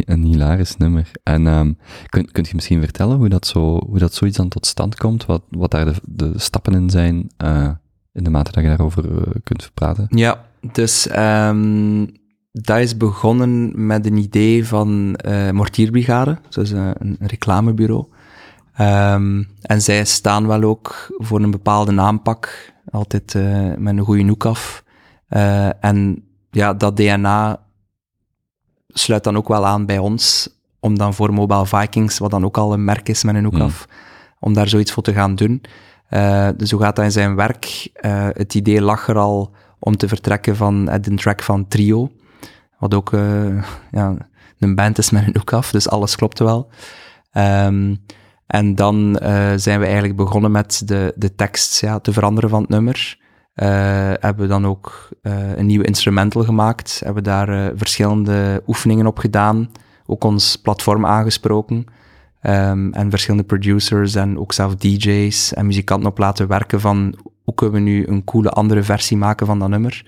een 0.06 0.24
hilarisch 0.24 0.78
nummer. 0.78 1.12
En 1.24 1.48
um, 1.48 1.78
kun, 2.10 2.32
kunt 2.32 2.48
je 2.48 2.56
misschien 2.56 2.82
vertellen 2.82 3.18
hoe 3.18 3.30
dat, 3.30 3.48
zo, 3.48 3.86
hoe 3.88 4.00
dat 4.00 4.14
zoiets 4.14 4.38
dan 4.38 4.48
tot 4.48 4.66
stand 4.66 4.96
komt? 4.96 5.26
Wat, 5.26 5.42
wat 5.50 5.72
daar 5.72 5.86
de, 5.86 5.94
de 6.04 6.32
stappen 6.36 6.74
in 6.74 6.90
zijn, 6.90 7.30
uh, 7.44 7.70
in 8.14 8.24
de 8.24 8.30
mate 8.30 8.52
dat 8.52 8.64
je 8.64 8.70
daarover 8.70 9.12
uh, 9.12 9.22
kunt 9.44 9.72
praten? 9.74 10.08
Ja, 10.10 10.46
dus 10.72 11.10
um, 11.18 12.12
dat 12.62 12.80
is 12.80 12.98
begonnen 12.98 13.86
met 13.86 14.06
een 14.06 14.18
idee 14.18 14.68
van 14.68 15.20
uh, 15.26 15.50
Mortierbrigade, 15.50 16.38
dus 16.50 16.70
een, 16.70 16.94
een 17.00 17.18
reclamebureau. 17.20 18.06
Um, 18.80 19.48
en 19.62 19.82
zij 19.82 20.06
staan 20.06 20.48
wel 20.48 20.64
ook 20.64 21.16
voor 21.18 21.42
een 21.42 21.52
bepaalde 21.52 22.02
aanpak, 22.02 22.74
altijd 22.92 23.34
met 23.78 23.98
een 23.98 24.04
goede 24.04 24.24
noek 24.24 24.46
af. 24.46 24.84
en 25.80 26.24
ja, 26.52 26.74
dat 26.74 26.98
DNA 26.98 27.60
sluit 28.88 29.24
dan 29.24 29.38
ook 29.38 29.48
wel 29.48 29.66
aan 29.66 29.86
bij 29.86 29.98
ons, 29.98 30.50
om 30.80 30.98
dan 30.98 31.14
voor 31.14 31.34
Mobile 31.34 31.66
Vikings, 31.66 32.18
wat 32.18 32.32
dan 32.32 32.46
ook 32.46 32.58
al 32.58 32.74
een 32.74 32.84
merk 32.84 33.10
is 33.10 33.24
met 33.24 33.36
een 33.36 33.44
hoek 33.44 33.54
hmm. 33.54 33.62
af, 33.62 33.88
om 34.40 34.54
daar 34.54 34.68
zoiets 34.68 34.92
voor 34.92 35.04
te 35.04 35.14
gaan 35.14 35.36
doen. 35.36 35.62
Uh, 36.10 36.50
dus 36.58 36.72
hoe 36.72 36.82
gaat 36.82 36.96
dat 36.96 37.06
in 37.06 37.12
zijn 37.12 37.36
werk? 37.36 37.90
Het 38.34 38.56
idee 38.56 38.82
lag 38.82 39.08
er 39.08 39.18
al 39.18 39.52
om 39.80 39.98
te 39.98 40.08
vertrekken 40.08 40.56
van 40.56 40.86
de 40.86 41.16
track 41.16 41.44
van 41.44 41.68
Trio, 41.68 42.12
wat 42.80 42.94
ook 42.94 43.12
ja, 43.92 44.16
een 44.60 44.76
band 44.76 44.98
is 44.98 45.10
met 45.10 45.28
een 45.28 45.36
hoek 45.38 45.54
af, 45.54 45.72
dus 45.72 45.90
alles 45.90 46.16
klopte 46.16 46.44
wel. 46.44 46.70
Um, 47.34 48.04
en 48.48 48.76
dan 48.76 49.20
zijn 49.56 49.80
we 49.80 49.86
eigenlijk 49.86 50.16
begonnen 50.16 50.52
met 50.52 50.82
de, 50.86 51.14
de 51.16 51.36
tekst 51.36 51.82
ja, 51.82 52.00
te 52.00 52.14
veranderen 52.14 52.50
van 52.50 52.62
het 52.62 52.70
nummer. 52.70 53.18
Uh, 53.56 53.68
hebben 54.20 54.38
we 54.38 54.48
dan 54.48 54.66
ook 54.66 55.10
een 55.24 55.66
nieuw 55.66 55.82
instrumental 55.82 56.44
gemaakt. 56.44 57.02
Hebben 57.04 57.24
daar 57.24 57.72
verschillende 57.76 58.64
oefeningen 58.68 59.08
op 59.08 59.18
gedaan. 59.18 59.72
Ook 60.06 60.24
ons 60.24 60.56
platform 60.56 61.06
aangesproken. 61.06 61.86
Um, 62.42 62.94
en 62.94 63.10
verschillende 63.10 63.46
producers 63.46 64.16
en 64.16 64.40
ook 64.40 64.54
zelf 64.54 64.76
DJ's 64.76 65.54
en 65.54 65.66
muzikanten 65.66 66.10
op 66.10 66.18
laten 66.18 66.48
werken 66.48 66.82
van 66.82 67.16
hoe 67.44 67.54
kunnen 67.54 67.76
we 67.76 67.82
nu 67.82 68.08
een 68.08 68.24
coole 68.24 68.50
andere 68.50 68.84
versie 68.84 69.18
maken 69.18 69.46
van 69.46 69.60
dat 69.60 69.70
nummer. 69.70 70.06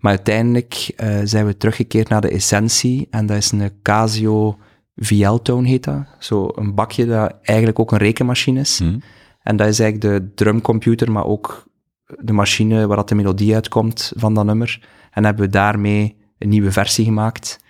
Maar 0.00 0.10
uiteindelijk 0.10 0.92
zijn 1.24 1.46
we 1.46 1.56
teruggekeerd 1.56 2.08
naar 2.08 2.20
de 2.20 2.30
essentie. 2.30 3.06
En 3.10 3.26
dat 3.26 3.36
is 3.36 3.50
een 3.50 3.70
Casio 3.82 4.58
VL-tone 4.96 5.68
heet 5.68 5.84
dat. 5.84 6.04
Zo 6.18 6.48
een 6.54 6.74
bakje 6.74 7.06
dat 7.06 7.34
eigenlijk 7.42 7.78
ook 7.78 7.92
een 7.92 7.98
rekenmachine 7.98 8.60
is. 8.60 8.80
Mm. 8.80 9.02
En 9.42 9.56
dat 9.56 9.68
is 9.68 9.80
eigenlijk 9.80 10.12
de 10.12 10.34
drumcomputer, 10.34 11.12
maar 11.12 11.26
ook 11.26 11.68
de 12.18 12.32
machine 12.32 12.86
waar 12.86 12.96
dat 12.96 13.08
de 13.08 13.14
melodie 13.14 13.54
uitkomt 13.54 14.12
van 14.16 14.34
dat 14.34 14.44
nummer. 14.44 14.88
En 15.10 15.24
hebben 15.24 15.44
we 15.44 15.50
daarmee 15.50 16.16
een 16.38 16.48
nieuwe 16.48 16.72
versie 16.72 17.04
gemaakt. 17.04 17.60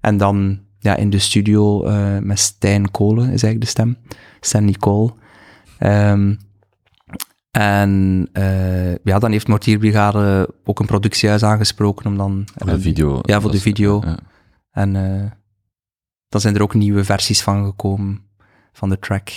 En 0.00 0.16
dan 0.16 0.60
ja, 0.78 0.96
in 0.96 1.10
de 1.10 1.18
studio 1.18 1.86
uh, 1.86 2.18
met 2.18 2.38
Stijn 2.38 2.90
Kolen, 2.90 3.24
is 3.24 3.42
eigenlijk 3.42 3.60
de 3.60 3.66
stem. 3.66 3.96
Stijn 4.40 4.64
Nicole. 4.64 5.14
Um, 5.80 6.38
en 7.58 8.28
uh, 8.32 8.96
ja, 8.96 9.18
dan 9.18 9.30
heeft 9.30 9.48
Mortierbrigade 9.48 10.48
ook 10.64 10.80
een 10.80 10.86
productiehuis 10.86 11.42
aangesproken 11.42 12.06
om 12.06 12.16
dan... 12.16 12.46
Voor 12.56 12.70
de 12.70 12.80
video. 12.80 13.18
Ja, 13.22 13.40
voor 13.40 13.50
de 13.50 13.60
video. 13.60 14.02
En 14.70 14.94
uh, 14.94 15.30
dan 16.28 16.40
zijn 16.40 16.54
er 16.54 16.62
ook 16.62 16.74
nieuwe 16.74 17.04
versies 17.04 17.42
van 17.42 17.64
gekomen, 17.64 18.20
van 18.72 18.88
de 18.88 18.98
track. 18.98 19.28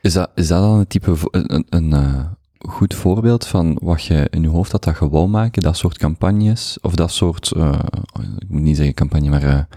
is, 0.00 0.12
dat, 0.12 0.30
is 0.34 0.48
dat 0.48 0.62
dan 0.62 0.78
een 0.78 0.86
type, 0.86 1.16
een, 1.30 1.66
een, 1.68 2.28
goed 2.58 2.94
voorbeeld 2.94 3.46
van 3.46 3.78
wat 3.82 4.04
je 4.04 4.26
in 4.30 4.42
je 4.42 4.48
hoofd 4.48 4.72
had 4.72 4.84
dat 4.84 4.96
gewoon 4.96 5.30
maken, 5.30 5.62
dat 5.62 5.76
soort 5.76 5.98
campagnes, 5.98 6.78
of 6.80 6.94
dat 6.94 7.10
soort, 7.10 7.52
ik 8.38 8.48
moet 8.48 8.60
niet 8.60 8.76
zeggen 8.76 8.94
campagne, 8.94 9.28
maar 9.28 9.68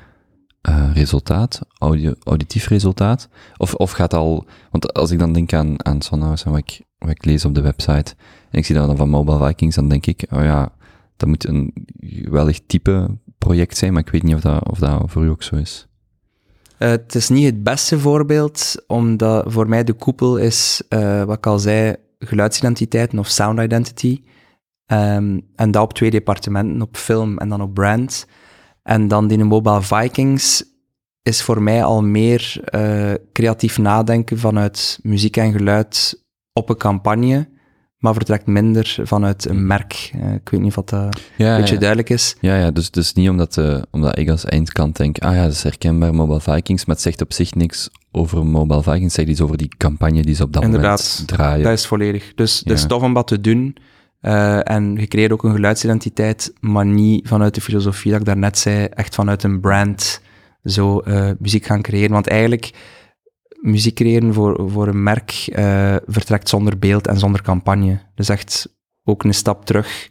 uh, 0.69 0.89
resultaat, 0.93 1.61
audio, 1.77 2.13
auditief 2.23 2.67
resultaat? 2.67 3.29
Of, 3.57 3.73
of 3.73 3.91
gaat 3.91 4.13
al, 4.13 4.45
want 4.71 4.93
als 4.93 5.11
ik 5.11 5.19
dan 5.19 5.33
denk 5.33 5.53
aan, 5.53 5.85
aan 5.85 6.01
Sonhouse 6.01 6.45
en 6.45 6.51
wat 6.51 6.59
ik, 6.59 6.81
wat 6.97 7.09
ik 7.09 7.25
lees 7.25 7.45
op 7.45 7.55
de 7.55 7.61
website, 7.61 8.15
en 8.49 8.59
ik 8.59 8.65
zie 8.65 8.75
dan 8.75 8.97
van 8.97 9.09
Mobile 9.09 9.47
Vikings, 9.47 9.75
dan 9.75 9.89
denk 9.89 10.05
ik, 10.05 10.25
oh 10.31 10.43
ja, 10.43 10.71
dat 11.17 11.29
moet 11.29 11.47
een 11.47 11.73
wellicht 12.29 12.63
type 12.67 13.17
project 13.37 13.77
zijn, 13.77 13.93
maar 13.93 14.01
ik 14.01 14.11
weet 14.11 14.23
niet 14.23 14.35
of 14.35 14.41
dat, 14.41 14.69
of 14.69 14.79
dat 14.79 15.01
voor 15.05 15.23
u 15.23 15.29
ook 15.29 15.43
zo 15.43 15.55
is. 15.55 15.87
het 16.77 17.15
is 17.15 17.29
niet 17.29 17.45
het 17.45 17.63
beste 17.63 17.99
voorbeeld, 17.99 18.75
omdat 18.87 19.43
voor 19.47 19.69
mij 19.69 19.83
de 19.83 19.93
koepel 19.93 20.37
is, 20.37 20.81
wat 21.25 21.37
ik 21.37 21.45
al 21.45 21.59
zei, 21.59 21.95
geluidsidentiteiten 22.19 23.19
of 23.19 23.27
sound 23.27 23.59
identity. 23.59 24.23
Um, 24.87 25.41
en 25.55 25.71
dat 25.71 25.83
op 25.83 25.93
twee 25.93 26.09
departementen, 26.09 26.81
op 26.81 26.97
film 26.97 27.37
en 27.37 27.49
dan 27.49 27.61
op 27.61 27.73
brand. 27.73 28.27
En 28.83 29.07
dan 29.07 29.27
die 29.27 29.43
Mobile 29.43 29.81
Vikings 29.81 30.63
is 31.21 31.41
voor 31.41 31.61
mij 31.61 31.83
al 31.83 32.03
meer 32.03 32.61
uh, 32.75 33.11
creatief 33.33 33.77
nadenken 33.77 34.39
vanuit 34.39 34.99
muziek 35.01 35.37
en 35.37 35.51
geluid 35.51 36.23
op 36.53 36.69
een 36.69 36.77
campagne, 36.77 37.49
maar 37.97 38.13
vertrekt 38.13 38.45
minder 38.45 38.95
vanuit 39.03 39.45
een 39.45 39.67
merk. 39.67 40.11
Uh, 40.15 40.33
ik 40.33 40.49
weet 40.49 40.61
niet 40.61 40.77
of 40.77 40.85
dat 40.85 41.19
ja, 41.37 41.53
een 41.53 41.59
beetje 41.59 41.73
ja. 41.73 41.79
duidelijk 41.79 42.09
is. 42.09 42.35
Ja, 42.39 42.55
ja 42.55 42.71
dus, 42.71 42.91
dus 42.91 43.13
niet 43.13 43.29
omdat, 43.29 43.57
uh, 43.57 43.81
omdat 43.91 44.17
ik 44.17 44.29
als 44.29 44.45
eindkant 44.45 44.97
denk, 44.97 45.17
ah 45.19 45.35
ja, 45.35 45.43
dat 45.43 45.51
is 45.51 45.63
herkenbaar, 45.63 46.15
Mobile 46.15 46.41
Vikings, 46.41 46.85
maar 46.85 46.95
het 46.95 47.03
zegt 47.03 47.21
op 47.21 47.33
zich 47.33 47.53
niks 47.53 47.89
over 48.11 48.45
Mobile 48.45 48.83
Vikings, 48.83 49.03
het 49.03 49.13
zegt 49.13 49.27
iets 49.27 49.41
over 49.41 49.57
die 49.57 49.75
campagne 49.77 50.21
die 50.21 50.35
ze 50.35 50.43
op 50.43 50.53
dat 50.53 50.63
Inderdaad, 50.63 51.11
moment 51.13 51.27
draaien. 51.27 51.63
dat 51.63 51.73
is 51.73 51.85
volledig. 51.85 52.33
Dus 52.35 52.59
het 52.59 52.71
is 52.71 52.85
tof 52.85 53.01
om 53.01 53.13
wat 53.13 53.27
te 53.27 53.41
doen. 53.41 53.75
Uh, 54.23 54.69
en 54.69 54.95
je 54.95 55.07
creëert 55.07 55.31
ook 55.31 55.43
een 55.43 55.53
geluidsidentiteit, 55.53 56.53
maar 56.59 56.85
niet 56.85 57.27
vanuit 57.27 57.55
de 57.55 57.61
filosofie 57.61 58.11
dat 58.11 58.19
ik 58.19 58.25
daarnet 58.25 58.57
zei, 58.57 58.85
echt 58.85 59.15
vanuit 59.15 59.43
een 59.43 59.59
brand 59.59 60.21
zo 60.63 61.01
uh, 61.05 61.31
muziek 61.39 61.65
gaan 61.65 61.81
creëren. 61.81 62.11
Want 62.11 62.27
eigenlijk, 62.27 62.71
muziek 63.61 63.95
creëren 63.95 64.33
voor, 64.33 64.69
voor 64.71 64.87
een 64.87 65.03
merk 65.03 65.49
uh, 65.49 65.95
vertrekt 66.05 66.49
zonder 66.49 66.79
beeld 66.79 67.07
en 67.07 67.19
zonder 67.19 67.41
campagne. 67.41 67.99
Dus 68.15 68.29
echt 68.29 68.75
ook 69.03 69.23
een 69.23 69.33
stap 69.33 69.65
terug, 69.65 70.09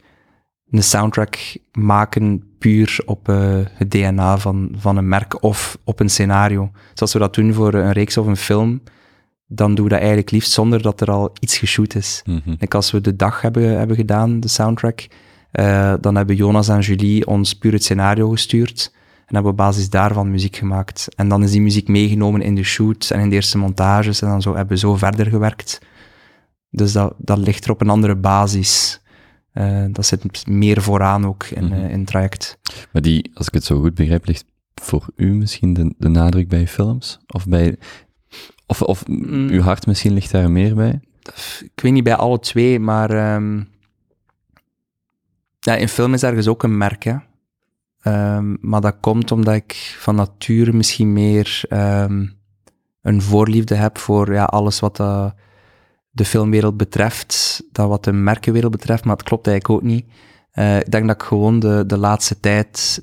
een 0.71 0.83
soundtrack 0.83 1.37
maken 1.73 2.55
puur 2.59 3.03
op 3.05 3.27
het 3.73 3.91
DNA 3.91 4.39
van, 4.39 4.75
van 4.77 4.97
een 4.97 5.09
merk 5.09 5.43
of 5.43 5.79
op 5.85 6.01
een 6.01 6.11
scenario. 6.11 6.71
Zoals 6.95 7.13
we 7.13 7.19
dat 7.19 7.35
doen 7.35 7.53
voor 7.53 7.75
een 7.75 7.93
reeks 7.93 8.17
of 8.17 8.27
een 8.27 8.37
film, 8.37 8.83
dan 9.55 9.75
doen 9.75 9.85
we 9.85 9.91
dat 9.91 9.99
eigenlijk 9.99 10.31
liefst 10.31 10.53
zonder 10.53 10.83
dat 10.83 11.01
er 11.01 11.11
al 11.11 11.33
iets 11.41 11.59
geshoot 11.59 11.95
is. 11.95 12.23
Mm 12.25 12.41
-hmm. 12.45 12.57
Like 12.59 12.77
als 12.77 12.91
we 12.91 13.01
de 13.01 13.17
dag 13.17 13.41
hebben, 13.41 13.79
hebben 13.79 13.97
gedaan, 13.97 14.41
de 14.41 14.49
soundtrack, 14.49 15.07
uh, 15.53 15.95
dan 16.01 16.15
hebben 16.15 16.37
Jonas 16.37 16.69
en 16.69 16.81
Julie 16.81 17.27
ons 17.27 17.55
puur 17.55 17.73
het 17.73 17.83
scenario 17.83 18.31
gestuurd 18.31 18.91
en 19.27 19.35
hebben 19.35 19.51
op 19.51 19.57
basis 19.57 19.91
daarvan 19.91 20.31
muziek 20.31 20.57
gemaakt. 20.57 21.09
En 21.17 21.29
dan 21.29 21.43
is 21.43 21.51
die 21.51 21.61
muziek 21.61 21.89
meegenomen 21.89 22.41
in 22.41 22.55
de 22.55 22.63
shoots 22.63 23.11
en 23.11 23.21
in 23.21 23.29
de 23.29 23.35
eerste 23.35 23.59
montages 23.59 24.23
en 24.23 24.29
dan 24.29 24.43
zo, 24.43 24.55
hebben 24.55 24.75
we 24.75 24.79
zo 24.79 24.97
verder 24.97 25.27
gewerkt. 25.27 25.81
Dus 26.71 26.93
dat, 26.93 27.15
dat 27.19 27.39
ligt 27.39 27.65
er 27.65 27.71
op 27.71 27.81
een 27.81 27.91
andere 27.91 28.17
basis. 28.17 29.01
Uh, 29.55 29.85
dat 29.91 30.07
zit 30.07 30.47
meer 30.47 30.83
vooraan 30.83 31.27
ook 31.27 31.45
in, 31.45 31.65
mm 31.65 31.73
-hmm. 31.73 31.85
uh, 31.85 31.91
in 31.91 31.99
het 31.99 32.07
traject. 32.07 32.59
Maar 32.93 33.03
die, 33.03 33.31
als 33.35 33.47
ik 33.47 33.55
het 33.55 33.65
zo 33.65 33.81
goed 33.81 33.95
begrijp, 33.95 34.27
ligt 34.27 34.45
voor 34.75 35.07
u 35.17 35.35
misschien 35.35 35.75
de, 35.75 35.95
de 35.99 36.09
nadruk 36.09 36.49
bij 36.49 36.69
films? 36.69 37.19
Of 37.27 37.47
bij 37.47 37.77
of, 38.67 38.83
of 38.83 39.07
mm. 39.07 39.49
uw 39.49 39.61
hart 39.61 39.87
misschien 39.87 40.13
ligt 40.13 40.31
daar 40.31 40.51
meer 40.51 40.75
bij? 40.75 41.01
Ik 41.63 41.81
weet 41.83 41.93
niet 41.93 42.05
bij 42.05 42.17
alle 42.17 42.39
twee, 42.39 42.81
maar 42.81 43.35
um, 43.35 43.69
ja, 45.61 45.77
in 45.77 45.89
film 45.89 46.15
is 46.15 46.23
ergens 46.23 46.49
ook 46.49 46.63
een 46.63 46.77
merk, 46.77 47.03
hè. 47.03 47.17
Um, 48.05 48.59
maar 48.61 48.81
dat 48.81 48.97
komt 49.01 49.33
omdat 49.33 49.55
ik 49.55 49.97
van 49.99 50.15
nature 50.15 50.73
misschien 50.73 51.13
meer 51.13 51.63
um, 51.69 52.39
een 53.03 53.23
voorliefde 53.23 53.75
heb 53.75 53.99
voor 53.99 54.33
ja, 54.33 54.45
alles 54.45 54.81
wat 54.81 55.01
uh, 55.01 55.31
de 56.11 56.25
filmwereld 56.25 56.77
betreft, 56.77 57.63
dan 57.73 57.89
wat 57.89 58.05
de 58.05 58.13
merkenwereld 58.13 58.73
betreft, 58.73 59.05
maar 59.05 59.17
het 59.17 59.25
klopt 59.25 59.47
eigenlijk 59.47 59.83
ook 59.83 59.91
niet. 59.91 60.07
Uh, 60.55 60.79
ik 60.79 60.91
denk 60.91 61.07
dat 61.07 61.17
ik 61.17 61.23
gewoon 61.23 61.59
de, 61.59 61.85
de 61.87 61.97
laatste 61.97 62.41
tijd 62.41 63.03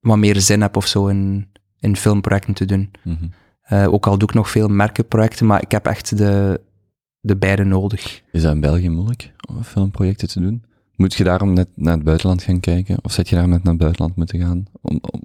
wat 0.00 0.18
meer 0.18 0.40
zin 0.40 0.60
heb 0.60 0.76
of 0.76 0.86
zo 0.86 1.06
in, 1.06 1.48
in 1.78 1.96
filmprojecten 1.96 2.54
te 2.54 2.64
doen. 2.64 2.90
Mm 3.02 3.16
-hmm. 3.20 3.32
Uh, 3.72 3.92
ook 3.92 4.06
al 4.06 4.18
doe 4.18 4.28
ik 4.28 4.34
nog 4.34 4.50
veel 4.50 4.68
merkenprojecten, 4.68 5.46
maar 5.46 5.62
ik 5.62 5.70
heb 5.70 5.86
echt 5.86 6.18
de, 6.18 6.60
de 7.20 7.36
beide 7.36 7.64
nodig. 7.64 8.22
Is 8.32 8.42
dat 8.42 8.54
in 8.54 8.60
België 8.60 8.88
moeilijk 8.88 9.32
om 9.48 9.62
filmprojecten 9.62 10.28
te 10.28 10.40
doen? 10.40 10.64
Moet 10.96 11.14
je 11.14 11.24
daarom 11.24 11.52
net 11.52 11.68
naar 11.74 11.94
het 11.94 12.04
buitenland 12.04 12.42
gaan 12.42 12.60
kijken? 12.60 12.96
Of 13.02 13.12
zet 13.12 13.28
je 13.28 13.34
daar 13.34 13.48
net 13.48 13.62
naar 13.62 13.72
het 13.72 13.82
buitenland 13.82 14.16
moeten 14.16 14.40
gaan? 14.40 14.64
Om, 14.80 14.98
om... 15.10 15.20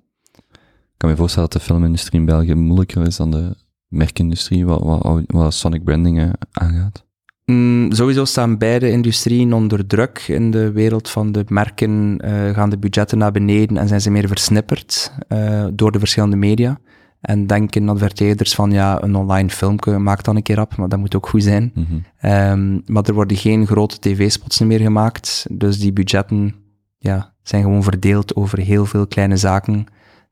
Ik 0.52 1.08
kan 1.08 1.10
me 1.10 1.16
voorstellen 1.16 1.50
dat 1.50 1.62
de 1.62 1.68
filmindustrie 1.68 2.20
in 2.20 2.26
België 2.26 2.54
moeilijker 2.54 3.08
is 3.08 3.16
dan 3.16 3.32
de 3.32 3.56
merkindustrie, 3.88 4.66
wat, 4.66 4.82
wat, 4.82 5.24
wat 5.28 5.54
sonic 5.54 5.84
branding 5.84 6.34
aangaat. 6.52 7.06
Mm, 7.46 7.92
sowieso 7.92 8.26
staan 8.26 8.58
beide 8.58 8.92
industrieën 8.92 9.54
onder 9.54 9.88
druk. 9.88 10.26
In 10.28 10.52
de 10.52 10.72
wereld 10.72 11.10
van 11.10 11.32
de 11.32 11.46
merken 11.48 12.26
uh, 12.26 12.50
gaan 12.50 12.70
de 12.70 12.78
budgetten 12.78 13.18
naar 13.18 13.32
beneden 13.32 13.78
en 13.78 13.88
zijn 13.88 14.02
ze 14.02 14.10
meer 14.10 14.28
versnipperd 14.28 15.14
uh, 15.30 15.66
door 15.74 15.92
de 15.92 16.00
verschillende 16.00 16.36
media. 16.36 16.80
En 17.22 17.48
denken 17.48 17.90
adverteerders 17.90 18.56
van, 18.56 18.72
ja, 18.72 19.04
een 19.04 19.16
online 19.16 19.50
filmpje, 19.50 19.98
maak 19.98 20.24
dan 20.24 20.36
een 20.36 20.44
keer 20.44 20.62
op, 20.62 20.76
maar 20.76 20.90
dat 20.90 21.00
moet 21.00 21.16
ook 21.16 21.30
goed 21.30 21.44
zijn. 21.44 21.72
Mm 21.74 21.86
-hmm. 21.86 22.32
um, 22.32 22.82
maar 22.86 23.04
er 23.04 23.14
worden 23.14 23.38
geen 23.38 23.68
grote 23.68 24.00
tv-spots 24.00 24.60
meer 24.60 24.80
gemaakt, 24.80 25.46
dus 25.50 25.80
die 25.80 25.94
budgetten 25.94 26.56
ja, 26.98 27.34
zijn 27.44 27.64
gewoon 27.64 27.84
verdeeld 27.84 28.36
over 28.36 28.60
heel 28.60 28.86
veel 28.86 29.08
kleine 29.08 29.38
zaken 29.38 29.86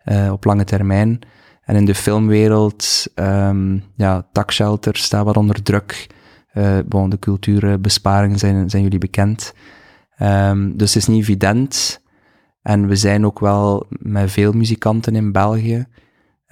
uh, 0.06 0.32
op 0.32 0.46
lange 0.46 0.64
termijn. 0.64 1.20
En 1.62 1.76
in 1.76 1.86
de 1.86 1.96
filmwereld, 1.96 3.08
um, 3.16 3.84
ja, 3.96 4.28
takshelter 4.32 4.96
staat 4.96 5.26
wat 5.26 5.38
onder 5.38 5.64
druk. 5.64 6.08
Uh, 6.54 6.78
bon, 6.86 7.10
de 7.10 7.20
cultuurbesparingen 7.20 8.40
zijn, 8.40 8.70
zijn 8.70 8.84
jullie 8.84 9.00
bekend. 9.00 9.54
Um, 10.22 10.78
dus 10.78 10.94
het 10.94 11.02
is 11.02 11.08
niet 11.08 11.22
evident. 11.22 12.02
En 12.62 12.88
we 12.88 12.96
zijn 12.96 13.26
ook 13.26 13.40
wel 13.40 13.86
met 13.90 14.32
veel 14.32 14.52
muzikanten 14.52 15.16
in 15.16 15.32
België. 15.32 15.86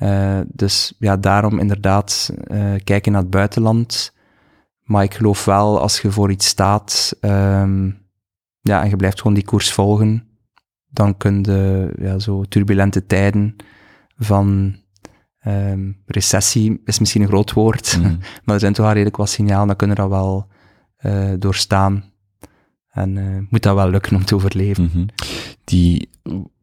Uh, 0.04 0.40
dus 0.48 0.94
ja, 1.00 1.18
daarom 1.18 1.60
inderdaad 1.60 2.34
uh, 2.52 2.74
kijken 2.84 3.12
naar 3.12 3.22
het 3.22 3.30
buitenland. 3.30 4.16
Maar 4.82 5.04
ik 5.04 5.14
geloof 5.14 5.46
wel, 5.46 5.80
als 5.82 6.02
je 6.02 6.12
voor 6.12 6.32
iets 6.32 6.48
staat, 6.48 7.18
um, 7.22 8.06
ja, 8.62 8.84
en 8.84 8.90
je 8.90 8.96
blijft 8.96 9.18
gewoon 9.18 9.34
die 9.34 9.46
koers 9.46 9.72
volgen, 9.74 10.28
dan 10.88 11.18
kun 11.18 11.44
je 11.44 11.94
ja, 12.00 12.20
zo 12.20 12.44
turbulente 12.44 13.06
tijden 13.06 13.56
van 14.16 14.76
um, 15.48 16.02
recessie, 16.06 16.82
is 16.86 17.00
misschien 17.00 17.22
een 17.22 17.28
groot 17.28 17.54
woord, 17.54 17.98
mm. 17.98 18.04
maar 18.44 18.56
er 18.56 18.60
zijn 18.60 18.74
toch 18.74 18.84
wel 18.84 18.94
redelijk 18.94 19.18
wat 19.18 19.30
signalen, 19.30 19.68
dan 19.68 19.76
kunnen 19.76 19.96
dat 19.96 20.10
wel 20.10 20.48
uh, 21.00 21.34
doorstaan. 21.40 22.04
En 22.90 23.48
moet 23.50 23.64
dat 23.64 23.76
wel 23.76 23.90
lukken 23.90 24.16
om 24.16 24.26
te 24.26 24.36
overleven. 24.36 24.84
Mm 24.84 24.90
-hmm. 24.90 25.06
Die, 25.68 26.10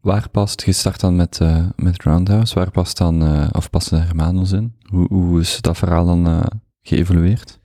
waar 0.01 0.29
past, 0.29 0.63
gestart 0.63 1.01
dan 1.01 1.17
met, 1.17 1.39
uh, 1.43 1.67
met 1.77 2.03
Roundhouse, 2.03 2.55
waar 2.55 2.71
past 2.71 2.99
dan, 2.99 3.23
uh, 3.23 3.49
of 3.53 3.71
passen 3.71 3.99
de 3.99 4.05
Hermanos 4.05 4.53
in? 4.53 4.75
Hoe, 4.91 5.07
hoe 5.09 5.41
is 5.41 5.61
dat 5.61 5.77
verhaal 5.77 6.07
dan 6.07 6.29
uh, 6.29 6.41
geëvolueerd? 6.83 7.61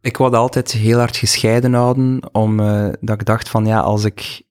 Ik 0.00 0.16
wilde 0.16 0.36
altijd 0.36 0.72
heel 0.72 0.98
hard 0.98 1.16
gescheiden 1.16 1.74
houden, 1.74 2.34
omdat 2.34 3.20
ik 3.20 3.24
dacht 3.24 3.48
van 3.48 3.66
ja, 3.66 3.80
als 3.80 4.04
ik 4.04 4.42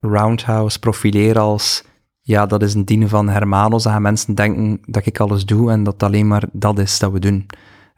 Roundhouse 0.00 0.78
profileer 0.78 1.38
als 1.38 1.84
ja, 2.20 2.46
dat 2.46 2.62
is 2.62 2.74
een 2.74 2.84
dien 2.84 3.08
van 3.08 3.28
Hermanos, 3.28 3.82
dan 3.82 3.92
gaan 3.92 4.02
mensen 4.02 4.34
denken 4.34 4.80
dat 4.86 5.06
ik 5.06 5.20
alles 5.20 5.44
doe 5.44 5.70
en 5.70 5.82
dat 5.82 6.02
alleen 6.02 6.28
maar 6.28 6.44
dat 6.52 6.78
is 6.78 6.98
dat 6.98 7.12
we 7.12 7.18
doen. 7.18 7.46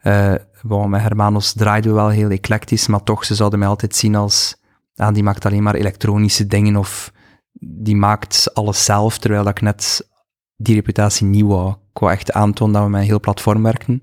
Uh, 0.03 0.33
met 0.87 1.01
Hermanos 1.01 1.53
draaiden 1.53 1.91
we 1.91 1.97
wel 1.97 2.09
heel 2.09 2.29
eclectisch, 2.29 2.87
maar 2.87 3.03
toch, 3.03 3.25
ze 3.25 3.35
zouden 3.35 3.59
mij 3.59 3.67
altijd 3.67 3.95
zien 3.95 4.15
als, 4.15 4.55
ah, 4.95 5.13
die 5.13 5.23
maakt 5.23 5.45
alleen 5.45 5.63
maar 5.63 5.75
elektronische 5.75 6.47
dingen 6.47 6.75
of 6.75 7.11
die 7.59 7.95
maakt 7.95 8.53
alles 8.53 8.85
zelf, 8.85 9.17
terwijl 9.17 9.43
dat 9.43 9.51
ik 9.51 9.61
net 9.61 10.09
die 10.55 10.75
reputatie 10.75 11.25
niet 11.25 11.45
wou. 11.45 11.69
Ik 11.69 11.99
wou 11.99 12.11
echt 12.11 12.31
aantonen 12.31 12.73
dat 12.73 12.83
we 12.83 12.89
met 12.89 13.01
een 13.01 13.07
heel 13.07 13.19
platform 13.19 13.63
werken. 13.63 14.01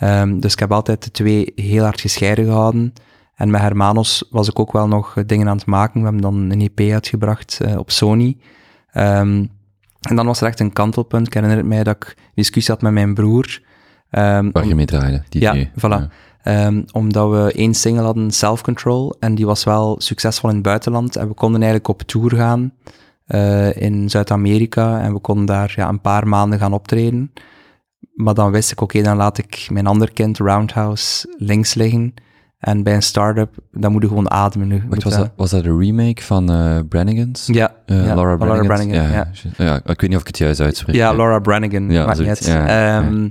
Um, 0.00 0.40
dus 0.40 0.52
ik 0.52 0.58
heb 0.58 0.72
altijd 0.72 1.04
de 1.04 1.10
twee 1.10 1.52
heel 1.54 1.82
hard 1.82 2.00
gescheiden 2.00 2.44
gehouden. 2.44 2.92
En 3.34 3.50
met 3.50 3.60
Hermanos 3.60 4.26
was 4.30 4.48
ik 4.48 4.58
ook 4.58 4.72
wel 4.72 4.88
nog 4.88 5.14
dingen 5.26 5.48
aan 5.48 5.56
het 5.56 5.66
maken. 5.66 5.98
We 5.98 6.04
hebben 6.04 6.22
dan 6.22 6.50
een 6.50 6.60
EP 6.60 6.92
uitgebracht 6.92 7.58
uh, 7.62 7.78
op 7.78 7.90
Sony. 7.90 8.36
Um, 8.94 9.50
en 10.00 10.16
dan 10.16 10.26
was 10.26 10.40
er 10.40 10.46
echt 10.46 10.60
een 10.60 10.72
kantelpunt. 10.72 11.26
Ik 11.26 11.34
herinner 11.34 11.58
het 11.58 11.66
mij 11.66 11.82
dat 11.84 11.96
ik 11.96 12.16
discussie 12.34 12.74
had 12.74 12.82
met 12.82 12.92
mijn 12.92 13.14
broer. 13.14 13.60
Um, 14.10 14.52
Waar 14.52 14.66
je 14.66 14.74
mee 14.74 14.86
draaide, 14.86 15.22
die 15.28 15.40
ja, 15.40 15.50
twee. 15.50 15.70
Voilà. 15.70 15.80
Ja. 15.80 16.08
Um, 16.48 16.84
omdat 16.92 17.30
we 17.30 17.52
één 17.52 17.74
single 17.74 18.04
hadden, 18.04 18.30
Self 18.30 18.62
Control, 18.62 19.16
en 19.20 19.34
die 19.34 19.46
was 19.46 19.64
wel 19.64 19.96
succesvol 19.98 20.48
in 20.48 20.54
het 20.54 20.64
buitenland. 20.64 21.16
En 21.16 21.28
we 21.28 21.34
konden 21.34 21.60
eigenlijk 21.60 21.90
op 21.90 22.02
tour 22.02 22.34
gaan 22.34 22.72
uh, 23.26 23.76
in 23.76 24.10
Zuid-Amerika. 24.10 25.00
En 25.00 25.12
we 25.12 25.18
konden 25.18 25.46
daar 25.46 25.72
ja, 25.76 25.88
een 25.88 26.00
paar 26.00 26.28
maanden 26.28 26.58
gaan 26.58 26.72
optreden. 26.72 27.32
Maar 28.14 28.34
dan 28.34 28.50
wist 28.50 28.72
ik, 28.72 28.80
oké, 28.80 28.96
okay, 28.96 29.08
dan 29.08 29.16
laat 29.16 29.38
ik 29.38 29.66
mijn 29.70 29.86
ander 29.86 30.12
kind, 30.12 30.38
Roundhouse, 30.38 31.34
links 31.38 31.74
liggen. 31.74 32.14
En 32.58 32.82
bij 32.82 32.94
een 32.94 33.02
start-up, 33.02 33.54
dan 33.72 33.92
moet 33.92 34.02
je 34.02 34.08
gewoon 34.08 34.30
ademen. 34.30 34.84
Wacht, 34.88 35.02
was, 35.02 35.16
dat, 35.16 35.30
was 35.36 35.50
dat 35.50 35.64
een 35.64 35.78
remake 35.78 36.22
van 36.22 36.52
uh, 36.52 36.78
Brannigan's? 36.88 37.46
Ja, 37.46 37.74
uh, 37.86 38.06
ja 38.06 38.14
Laura 38.14 38.36
Brannigan. 38.36 38.88
Ja, 38.88 39.08
ja. 39.08 39.30
ja, 39.56 39.76
ik 39.76 40.00
weet 40.00 40.08
niet 40.08 40.14
of 40.14 40.20
ik 40.20 40.26
het 40.26 40.38
juist 40.38 40.60
uitspreek. 40.60 40.96
Ja, 40.96 41.14
Laura 41.14 41.38
Brannigan, 41.38 41.86
maakt 41.86 42.18
niet 42.18 42.28
uit. 42.28 42.44
Ja, 42.44 42.98
um, 42.98 43.22
ja. 43.22 43.30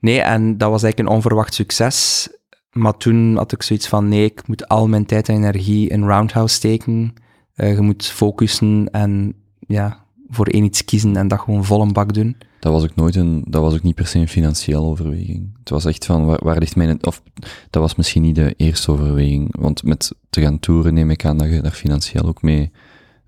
Nee, 0.00 0.20
en 0.20 0.58
dat 0.58 0.70
was 0.70 0.82
eigenlijk 0.82 1.10
een 1.10 1.16
onverwacht 1.16 1.54
succes. 1.54 2.28
Maar 2.72 2.96
toen 2.96 3.36
had 3.36 3.52
ik 3.52 3.62
zoiets 3.62 3.88
van, 3.88 4.08
nee, 4.08 4.24
ik 4.24 4.48
moet 4.48 4.68
al 4.68 4.88
mijn 4.88 5.06
tijd 5.06 5.28
en 5.28 5.34
energie 5.34 5.88
in 5.88 6.04
Roundhouse 6.04 6.54
steken. 6.54 7.14
Uh, 7.56 7.74
je 7.74 7.80
moet 7.80 8.06
focussen 8.06 8.88
en 8.90 9.34
ja, 9.58 10.04
voor 10.28 10.46
één 10.46 10.64
iets 10.64 10.84
kiezen 10.84 11.16
en 11.16 11.28
dat 11.28 11.40
gewoon 11.40 11.64
vol 11.64 11.82
een 11.82 11.92
bak 11.92 12.14
doen. 12.14 12.36
Dat 12.60 12.72
was 12.72 12.82
ook 12.82 12.94
nooit 12.94 13.16
een, 13.16 13.44
dat 13.46 13.62
was 13.62 13.74
ook 13.74 13.82
niet 13.82 13.94
per 13.94 14.06
se 14.06 14.18
een 14.18 14.28
financiële 14.28 14.80
overweging. 14.80 15.50
Het 15.58 15.68
was 15.68 15.84
echt 15.84 16.04
van, 16.04 16.24
waar, 16.24 16.58
ligt 16.58 16.76
mijn, 16.76 17.06
of 17.06 17.22
dat 17.70 17.82
was 17.82 17.94
misschien 17.94 18.22
niet 18.22 18.34
de 18.34 18.54
eerste 18.56 18.92
overweging, 18.92 19.56
want 19.58 19.82
met 19.82 20.14
te 20.30 20.40
gaan 20.40 20.58
toeren 20.58 20.94
neem 20.94 21.10
ik 21.10 21.24
aan 21.24 21.38
dat 21.38 21.50
je 21.50 21.60
daar 21.60 21.70
financieel 21.70 22.24
ook 22.26 22.42
mee 22.42 22.70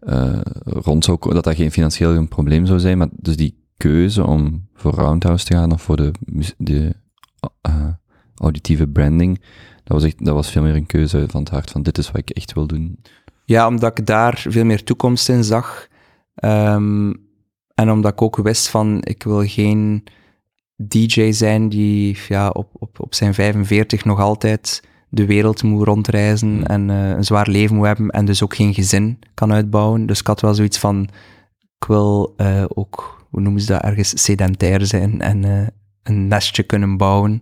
eh, 0.01 0.41
rond 0.64 1.05
zou 1.05 1.18
dat 1.20 1.45
dat 1.45 1.55
geen 1.55 1.72
financieel 1.72 2.14
een 2.14 2.28
probleem 2.28 2.66
zou 2.66 2.78
zijn, 2.78 2.99
maar 2.99 3.09
dus 3.12 3.36
die 3.36 3.59
keuze 3.76 4.26
om 4.26 4.68
voor 4.74 4.95
Roundhouse 4.95 5.45
te 5.45 5.55
gaan 5.55 5.72
of 5.72 5.82
voor 5.82 5.97
de, 5.97 6.12
de 6.59 6.95
eh, 7.61 7.86
auditieve 8.41 8.88
branding, 8.88 9.41
dat 9.84 9.97
was, 9.97 10.05
echt, 10.05 10.24
dat 10.24 10.34
was 10.34 10.51
veel 10.51 10.62
meer 10.62 10.74
een 10.74 10.86
keuze 10.86 11.24
van 11.28 11.41
het 11.41 11.51
hart 11.51 11.70
van 11.70 11.82
dit 11.82 11.99
is 11.99 12.07
wat 12.07 12.20
ik 12.20 12.30
echt 12.30 12.53
wil 12.53 12.66
doen. 12.66 12.99
Ja, 13.45 13.66
omdat 13.66 13.99
ik 13.99 14.07
daar 14.07 14.45
veel 14.49 14.64
meer 14.64 14.84
toekomst 14.84 15.28
in 15.28 15.45
zag. 15.45 15.88
Ehm, 16.34 17.12
en 17.74 17.91
omdat 17.91 18.12
ik 18.12 18.22
ook 18.22 18.36
wist 18.36 18.68
van, 18.68 18.99
ik 19.05 19.22
wil 19.22 19.47
geen 19.47 20.05
DJ 20.76 21.32
zijn 21.32 21.68
die 21.68 22.18
ja, 22.28 22.49
op, 22.49 22.68
op, 22.72 23.01
op 23.01 23.14
zijn 23.14 23.34
45 23.34 24.05
nog 24.05 24.20
altijd 24.20 24.82
de 25.09 25.26
wereld 25.26 25.62
moet 25.62 25.86
rondreizen 25.86 26.49
Hmm. 26.49 26.62
en 26.62 26.91
eh, 26.91 27.11
een 27.11 27.24
zwaar 27.24 27.49
leven 27.49 27.76
moet 27.76 27.86
hebben 27.86 28.09
en 28.09 28.24
dus 28.24 28.43
ook 28.43 28.55
geen 28.55 28.74
gezin 28.74 29.18
kan 29.34 29.53
uitbouwen. 29.53 30.07
Dus 30.07 30.20
ik 30.20 30.26
had 30.26 30.41
wel 30.41 30.55
zoiets 30.55 30.78
van, 30.78 31.09
ik 31.78 31.86
wil 31.86 32.34
eh, 32.36 32.64
ook, 32.68 33.26
hoe 33.30 33.41
noemen 33.41 33.61
ze 33.61 33.66
dat, 33.66 33.82
ergens 33.82 34.22
sedentair 34.22 34.86
zijn 34.86 35.20
en 35.20 35.45
eh, 35.45 35.66
een 36.03 36.28
nestje 36.28 36.62
kunnen 36.62 36.97
bouwen. 36.97 37.41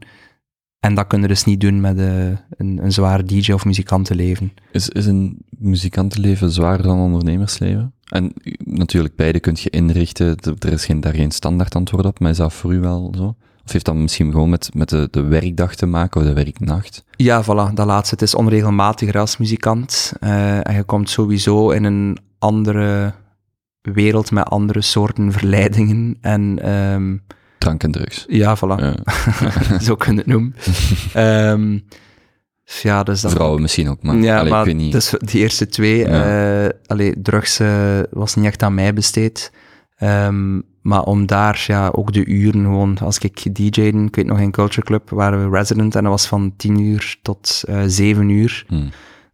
En 0.80 0.94
dat 0.94 1.06
kun 1.06 1.20
je 1.20 1.28
dus 1.28 1.44
niet 1.44 1.60
doen 1.60 1.80
met 1.80 1.98
eh, 1.98 2.26
een, 2.26 2.78
een 2.84 2.92
zwaar 2.92 3.24
DJ 3.24 3.52
of 3.52 3.64
muzikantenleven. 3.64 4.52
Is, 4.72 4.88
is 4.88 5.06
een 5.06 5.38
muzikantenleven 5.58 6.50
zwaarder 6.50 6.86
dan 6.86 6.96
een 6.98 7.04
ondernemersleven? 7.04 7.92
En 8.08 8.32
u- 8.44 8.54
natuurlijk, 8.64 9.16
beide 9.16 9.40
kun 9.40 9.56
je 9.60 9.70
inrichten, 9.70 10.36
er 10.58 10.72
is 10.72 10.84
geen, 10.84 11.00
daar 11.00 11.14
geen 11.14 11.30
standaard 11.30 11.74
antwoord 11.74 12.04
op, 12.06 12.20
maar 12.20 12.30
is 12.30 12.36
dat 12.36 12.52
voor 12.52 12.72
u 12.74 12.80
wel 12.80 13.12
zo? 13.16 13.34
Of 13.64 13.72
heeft 13.72 13.84
dat 13.84 13.94
misschien 13.94 14.30
gewoon 14.30 14.48
met, 14.50 14.70
met 14.74 14.88
de, 14.88 15.08
de 15.10 15.22
werkdag 15.22 15.74
te 15.74 15.86
maken, 15.86 16.20
of 16.20 16.26
de 16.26 16.32
werknacht? 16.32 17.04
Ja, 17.16 17.42
voilà, 17.44 17.74
dat 17.74 17.86
laatste. 17.86 18.14
Het 18.14 18.22
is 18.22 18.34
onregelmatiger 18.34 19.18
als 19.18 19.36
muzikant. 19.36 20.12
eh, 20.20 20.66
en 20.68 20.74
je 20.74 20.82
komt 20.84 21.10
sowieso 21.10 21.70
in 21.70 21.84
een 21.84 22.18
andere 22.38 23.12
wereld 23.80 24.30
met 24.30 24.44
andere 24.44 24.80
soorten 24.80 25.32
verleidingen. 25.32 26.16
En 26.20 26.58
ehm, 26.62 27.16
Drank 27.59 27.82
en 27.82 27.90
drugs. 27.90 28.24
ja, 28.28 28.56
voilà, 28.56 28.80
Ja. 28.80 28.94
zo 29.86 29.94
kun 29.96 30.12
je 30.12 30.18
het 30.18 30.26
noemen. 30.26 30.54
Ehm, 31.12 31.78
ja, 32.82 33.02
dus 33.02 33.20
dat... 33.20 33.30
Vrouwen 33.32 33.61
misschien 33.62 33.88
ook, 33.88 34.02
maar, 34.02 34.16
ja, 34.16 34.38
allee, 34.38 34.50
maar 34.50 34.61
ik 34.61 34.66
weet 34.66 34.76
niet. 34.76 34.92
dus 34.92 35.14
die 35.18 35.40
eerste 35.40 35.66
twee, 35.66 35.98
Ja. 35.98 36.64
eh, 36.64 36.70
allee, 36.86 37.22
drugs 37.22 37.59
eh, 37.61 37.98
was 38.11 38.34
niet 38.34 38.44
echt 38.46 38.62
aan 38.62 38.74
mij 38.74 38.92
besteed. 38.94 39.52
Ehm, 39.96 40.61
maar 40.82 41.02
om 41.02 41.26
daar 41.26 41.64
ja, 41.66 41.88
ook 41.92 42.12
de 42.12 42.24
uren 42.26 42.62
gewoon, 42.62 42.98
als 42.98 43.18
ik 43.18 43.54
DJ'de, 43.54 43.82
ik 44.04 44.16
weet 44.16 44.26
nog 44.26 44.40
in 44.40 44.50
Culture 44.50 44.86
Club, 44.86 45.11
waren 45.11 45.50
we 45.50 45.56
resident 45.56 45.94
en 45.94 46.02
dat 46.02 46.12
was 46.12 46.26
van 46.26 46.52
10 46.56 46.80
uur 46.80 47.16
tot 47.22 47.62
eh 47.66 47.82
7 47.86 48.28
uur. 48.28 48.64
Hmm. 48.68 48.88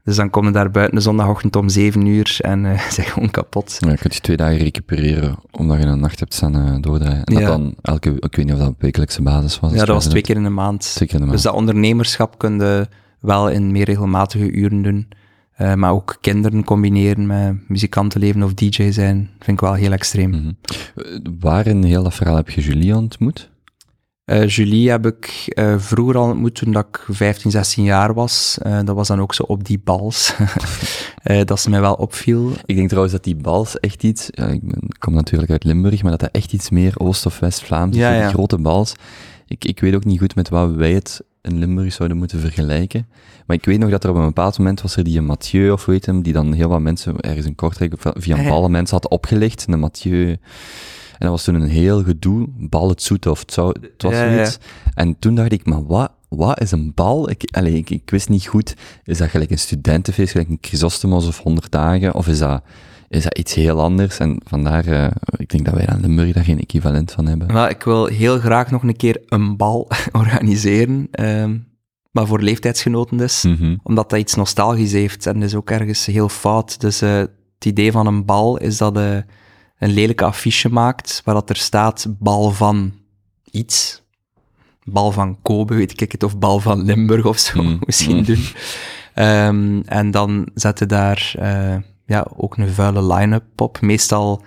Dus 0.04 0.16
dan 0.16 0.30
kom 0.30 0.44
je 0.46 0.50
daar 0.52 0.70
buiten 0.70 0.94
de 0.96 1.00
zondagochtend 1.02 1.56
om 1.56 1.68
7 1.68 2.06
uur 2.06 2.36
en 2.40 2.64
eh 2.66 2.80
zijn 2.96 3.06
gewoon 3.06 3.30
kapot. 3.30 3.76
Ja, 3.80 3.90
je 3.90 3.96
kunt 3.96 4.14
je 4.14 4.20
twee 4.20 4.36
dagen 4.36 4.56
recupereren, 4.56 5.36
omdat 5.50 5.78
je 5.78 5.84
een 5.84 6.00
nacht 6.00 6.20
hebt 6.20 6.34
staan 6.34 6.56
eh, 6.56 6.74
doordraaien. 6.80 7.24
En 7.24 7.34
dat 7.34 7.42
Ja. 7.42 7.48
dan 7.48 7.74
elke, 7.82 8.10
ik 8.18 8.36
weet 8.36 8.44
niet 8.44 8.52
of 8.54 8.58
dat 8.60 8.68
op 8.68 8.80
wekelijkse 8.82 9.22
basis 9.22 9.60
was. 9.60 9.72
Ja, 9.72 9.78
dat 9.78 9.88
was 9.88 10.06
twee 10.08 10.22
keer 10.22 10.36
in 10.36 10.42
de 10.42 10.48
maand. 10.48 10.80
Twee 10.94 11.08
keer 11.08 11.14
in 11.18 11.20
de 11.24 11.26
maand. 11.26 11.42
Dus 11.42 11.50
dat 11.50 11.54
ondernemerschap 11.60 12.38
kun 12.38 12.54
je 12.58 12.88
wel 13.20 13.48
in 13.50 13.72
meer 13.72 13.84
regelmatige 13.84 14.50
uren 14.50 14.82
doen. 14.82 15.08
Eh, 15.54 15.74
maar 15.74 15.92
ook 15.92 16.16
kinderen 16.20 16.64
combineren 16.64 17.26
met 17.26 17.68
muzikantenleven 17.68 18.42
of 18.42 18.54
DJ 18.54 18.90
zijn, 18.90 19.30
vind 19.38 19.60
ik 19.60 19.60
wel 19.60 19.74
heel 19.74 19.92
extreem. 19.92 20.34
Eh, 20.34 21.02
Waar 21.40 21.66
in 21.66 21.82
heel 21.84 22.02
dat 22.02 22.14
verhaal 22.14 22.36
heb 22.36 22.50
je 22.50 22.60
Julie 22.60 22.96
ontmoet? 22.96 23.50
Eh, 24.24 24.48
Julie 24.48 24.90
heb 24.90 25.06
ik 25.06 25.44
eh, 25.46 25.78
vroeger 25.78 26.16
al 26.16 26.28
ontmoet 26.28 26.54
toen 26.54 26.72
dat 26.72 26.86
ik 26.90 27.04
15, 27.08 27.50
16 27.50 27.84
jaar 27.84 28.14
was. 28.14 28.58
Eh, 28.62 28.78
dat 28.84 28.94
was 28.96 29.08
dan 29.08 29.20
ook 29.20 29.34
zo 29.34 29.42
op 29.42 29.64
die 29.64 29.80
bals. 29.84 30.34
Dat 31.44 31.60
ze 31.60 31.70
mij 31.70 31.80
wel 31.80 31.94
opviel. 31.94 32.52
Ik 32.64 32.74
denk 32.76 32.86
trouwens 32.88 33.14
dat 33.14 33.24
die 33.24 33.36
bals 33.36 33.80
echt 33.80 34.02
iets, 34.02 34.28
ja, 34.30 34.46
ik, 34.46 34.60
ben- 34.62 34.82
ik 34.86 34.96
kom 34.98 35.14
natuurlijk 35.14 35.50
uit 35.50 35.64
Limburg, 35.64 36.02
maar 36.02 36.10
dat 36.10 36.20
dat 36.20 36.28
echt 36.32 36.52
iets 36.52 36.70
meer 36.70 36.94
Oost- 36.98 37.26
of 37.26 37.38
West-Vlaams 37.38 37.94
is, 37.96 38.00
Ja, 38.02 38.20
die 38.20 38.28
grote 38.34 38.58
bals. 38.58 38.94
Ik, 39.46 39.64
ik 39.64 39.80
weet 39.80 39.94
ook 39.94 40.04
niet 40.04 40.18
goed 40.18 40.34
met 40.34 40.48
wat 40.48 40.70
wij 40.72 40.92
het 40.92 41.20
in 41.42 41.58
Limburg 41.58 41.92
zouden 41.92 42.16
moeten 42.18 42.40
vergelijken. 42.40 43.06
Maar 43.46 43.56
ik 43.56 43.64
weet 43.64 43.78
nog 43.78 43.90
dat 43.90 44.04
er 44.04 44.10
op 44.10 44.16
een 44.16 44.24
bepaald 44.24 44.58
moment 44.58 44.82
was 44.82 44.96
er 44.96 45.04
die 45.04 45.20
Mathieu, 45.20 45.70
of 45.70 45.84
weet 45.84 46.06
hem, 46.06 46.22
die 46.22 46.32
dan 46.32 46.52
heel 46.52 46.68
wat 46.68 46.80
mensen 46.80 47.20
ergens 47.20 47.46
in 47.46 47.54
Kortrijk 47.54 47.94
via 47.98 48.36
ja. 48.36 48.48
ballen 48.50 48.70
mensen 48.70 48.96
had 48.96 49.08
opgelicht. 49.08 49.66
De 49.66 49.76
Mathieu. 49.76 50.36
En 51.18 51.18
dat 51.18 51.30
was 51.30 51.44
toen 51.44 51.54
een 51.54 51.68
heel 51.68 52.02
gedoe, 52.02 52.46
bal 52.48 52.88
het 52.88 53.02
zoete 53.02 53.30
of 53.30 53.40
het, 53.40 53.52
zou, 53.52 53.74
het 53.80 54.02
was 54.02 54.12
Ja, 54.12 54.24
ja. 54.24 54.32
zoiets. 54.34 54.58
En 54.94 55.18
toen 55.18 55.34
dacht 55.34 55.52
ik, 55.52 55.66
maar 55.66 55.86
wat, 55.86 56.10
wat 56.28 56.60
is 56.60 56.70
een 56.70 56.92
bal? 56.94 57.30
Ik, 57.30 57.48
allee, 57.56 57.74
ik, 57.76 57.90
ik 57.90 58.10
wist 58.10 58.28
niet 58.28 58.46
goed, 58.46 58.74
is 59.04 59.18
dat 59.18 59.28
gelijk 59.28 59.50
een 59.50 59.58
studentenfeest, 59.58 60.30
gelijk 60.30 60.48
een 60.48 60.58
Chrysostomos 60.60 61.26
of 61.26 61.38
100 61.38 61.70
dagen, 61.70 62.14
of 62.14 62.28
is 62.28 62.38
dat, 62.38 62.62
is 63.08 63.22
dat 63.22 63.38
iets 63.38 63.54
heel 63.54 63.80
anders? 63.80 64.18
En 64.18 64.40
vandaar, 64.44 64.86
eh, 64.86 65.10
ik 65.36 65.48
denk 65.50 65.64
dat 65.64 65.74
wij 65.74 65.86
aan 65.86 66.00
Limburg 66.00 66.32
daar 66.32 66.44
geen 66.44 66.60
equivalent 66.60 67.12
van 67.12 67.26
hebben. 67.26 67.52
Wel, 67.52 67.68
ik 67.68 67.82
wil 67.82 68.06
heel 68.06 68.38
graag 68.38 68.70
nog 68.70 68.82
een 68.82 68.96
keer 68.96 69.22
een 69.26 69.56
bal 69.56 69.88
organiseren. 70.12 71.08
ehm, 71.10 71.56
maar 72.10 72.26
voor 72.26 72.40
leeftijdsgenoten 72.40 73.16
dus. 73.16 73.42
Mhm. 73.42 73.76
Omdat 73.82 74.10
dat 74.10 74.18
iets 74.18 74.34
nostalgisch 74.34 74.92
heeft. 74.92 75.26
En 75.26 75.42
is 75.42 75.54
ook 75.54 75.70
ergens 75.70 76.06
heel 76.06 76.28
fout. 76.28 76.80
Dus 76.80 77.00
eh, 77.02 77.16
het 77.18 77.64
idee 77.64 77.92
van 77.92 78.06
een 78.06 78.24
bal 78.24 78.56
is 78.58 78.76
dat 78.76 78.94
je 78.96 79.24
een 79.78 79.90
lelijke 79.90 80.24
affiche 80.24 80.68
maakt, 80.68 81.22
waar 81.24 81.34
dat 81.34 81.50
er 81.50 81.56
staat 81.56 82.06
bal 82.18 82.50
van 82.50 82.92
iets. 83.50 84.02
Bal 84.84 85.12
van 85.12 85.38
Kobe, 85.42 85.74
weet 85.74 86.00
ik 86.00 86.12
het, 86.12 86.22
of 86.22 86.38
bal 86.38 86.60
van 86.60 86.84
Limburg 86.84 87.26
of 87.26 87.38
zo, 87.38 87.62
Mm, 87.62 87.78
misschien 87.86 88.16
mm. 88.16 88.24
doen. 88.24 88.44
Ehm, 89.14 89.80
en 89.84 90.10
dan 90.10 90.48
zetten 90.54 90.88
daar 90.88 91.34
eh, 91.38 91.76
ja, 92.06 92.26
ook 92.36 92.56
een 92.56 92.68
vuile 92.68 93.14
line-up 93.14 93.60
op. 93.60 93.80
Meestal 93.80 94.42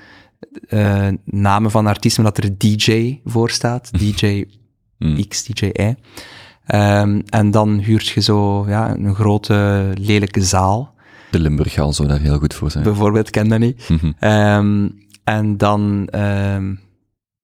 eh, 0.70 1.08
namen 1.26 1.72
van 1.72 1.88
artiesten 1.88 2.24
dat 2.24 2.38
er 2.38 2.58
DJ 2.58 3.20
voor 3.24 3.50
staat. 3.50 3.92
DJ 4.00 4.46
Mm. 4.98 5.28
X, 5.28 5.44
DJ 5.44 5.66
Y. 5.66 5.96
Ehm, 6.66 7.22
en 7.26 7.52
dan 7.52 7.80
huurt 7.80 8.08
je 8.08 8.22
zo 8.22 8.66
ja, 8.68 8.96
een 8.96 9.16
grote, 9.16 9.92
lelijke 10.00 10.42
zaal. 10.42 10.96
De 11.32 11.40
Limburg 11.40 11.74
zou 11.74 12.08
daar 12.08 12.20
heel 12.20 12.38
goed 12.38 12.54
voor 12.54 12.72
zijn. 12.72 12.84
Bijvoorbeeld, 12.84 13.30
ken 13.30 13.48
dat 13.48 13.60
niet. 13.60 13.90
Ehm, 14.20 14.88
en 15.28 15.58
dan, 15.58 16.08
ehm, 16.12 16.74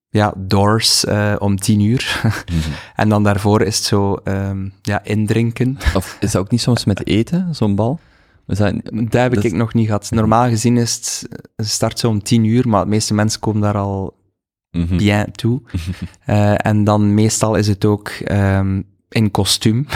ja, 0.09 0.33
Doors 0.37 1.05
eh, 1.05 1.35
om 1.39 1.57
tien 1.57 1.79
uur. 1.79 2.19
Mhm. 2.23 2.69
en 3.01 3.09
dan 3.09 3.23
daarvoor 3.23 3.61
is 3.61 3.75
het 3.77 3.85
zo, 3.85 4.13
ehm, 4.23 4.67
ja, 4.81 5.03
indrinken. 5.03 5.77
Of 5.95 6.17
is 6.19 6.31
dat 6.31 6.41
ook 6.41 6.51
niet 6.51 6.61
soms 6.61 6.85
met 6.85 7.07
eten, 7.07 7.55
zo'n 7.55 7.75
bal? 7.75 7.99
Is 8.47 8.57
dat, 8.57 8.73
Dat 8.83 9.13
heb 9.13 9.33
Dat- 9.33 9.43
ik 9.43 9.53
nog 9.53 9.73
niet 9.73 9.85
gehad. 9.85 10.11
Normaal 10.11 10.47
gezien 10.49 10.77
is 10.77 10.95
het, 10.95 11.27
het 11.55 11.67
start 11.67 11.99
zo 11.99 12.09
om 12.09 12.23
tien 12.23 12.43
uur, 12.45 12.67
maar 12.69 12.83
de 12.83 12.89
meeste 12.89 13.13
mensen 13.13 13.39
komen 13.39 13.61
daar 13.61 13.77
al 13.77 14.13
Mhm. 14.71 14.97
bien 14.97 15.31
toe. 15.31 15.61
Eh, 16.25 16.65
en 16.65 16.83
dan 16.83 17.13
meestal 17.13 17.55
is 17.55 17.67
het 17.67 17.85
ook 17.85 18.09
ehm, 18.09 18.81
in 19.09 19.31
kostuum. 19.31 19.85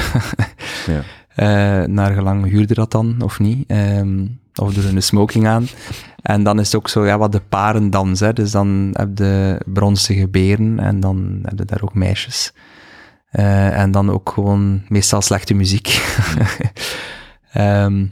Ja. 0.88 1.02
Eh, 1.36 1.88
naar 1.88 2.14
gelang 2.14 2.46
huurde 2.50 2.74
dat 2.74 2.92
dan, 2.92 3.22
of 3.22 3.40
niet. 3.40 3.64
Ehm, 3.68 4.26
of 4.60 4.74
doen 4.74 4.96
een 4.96 5.04
smoking 5.04 5.48
aan. 5.48 5.68
En 6.22 6.44
dan 6.44 6.60
is 6.60 6.66
het 6.66 6.76
ook 6.76 6.90
zo, 6.90 7.06
ja, 7.06 7.18
wat 7.18 7.32
de 7.32 7.42
parendans, 7.50 8.20
hè. 8.20 8.34
Dus 8.34 8.52
dan 8.52 8.90
heb 8.94 9.18
je 9.18 9.62
bronzige 9.66 10.28
beren 10.28 10.80
en 10.80 11.00
dan 11.00 11.40
heb 11.44 11.60
je 11.60 11.66
daar 11.66 11.84
ook 11.84 11.94
meisjes. 11.94 12.54
Eh, 13.30 13.80
en 13.80 13.92
dan 13.92 14.12
ook 14.12 14.30
gewoon 14.30 14.84
meestal 14.88 15.22
slechte 15.22 15.54
muziek. 15.54 15.88
Ehm, 17.52 18.06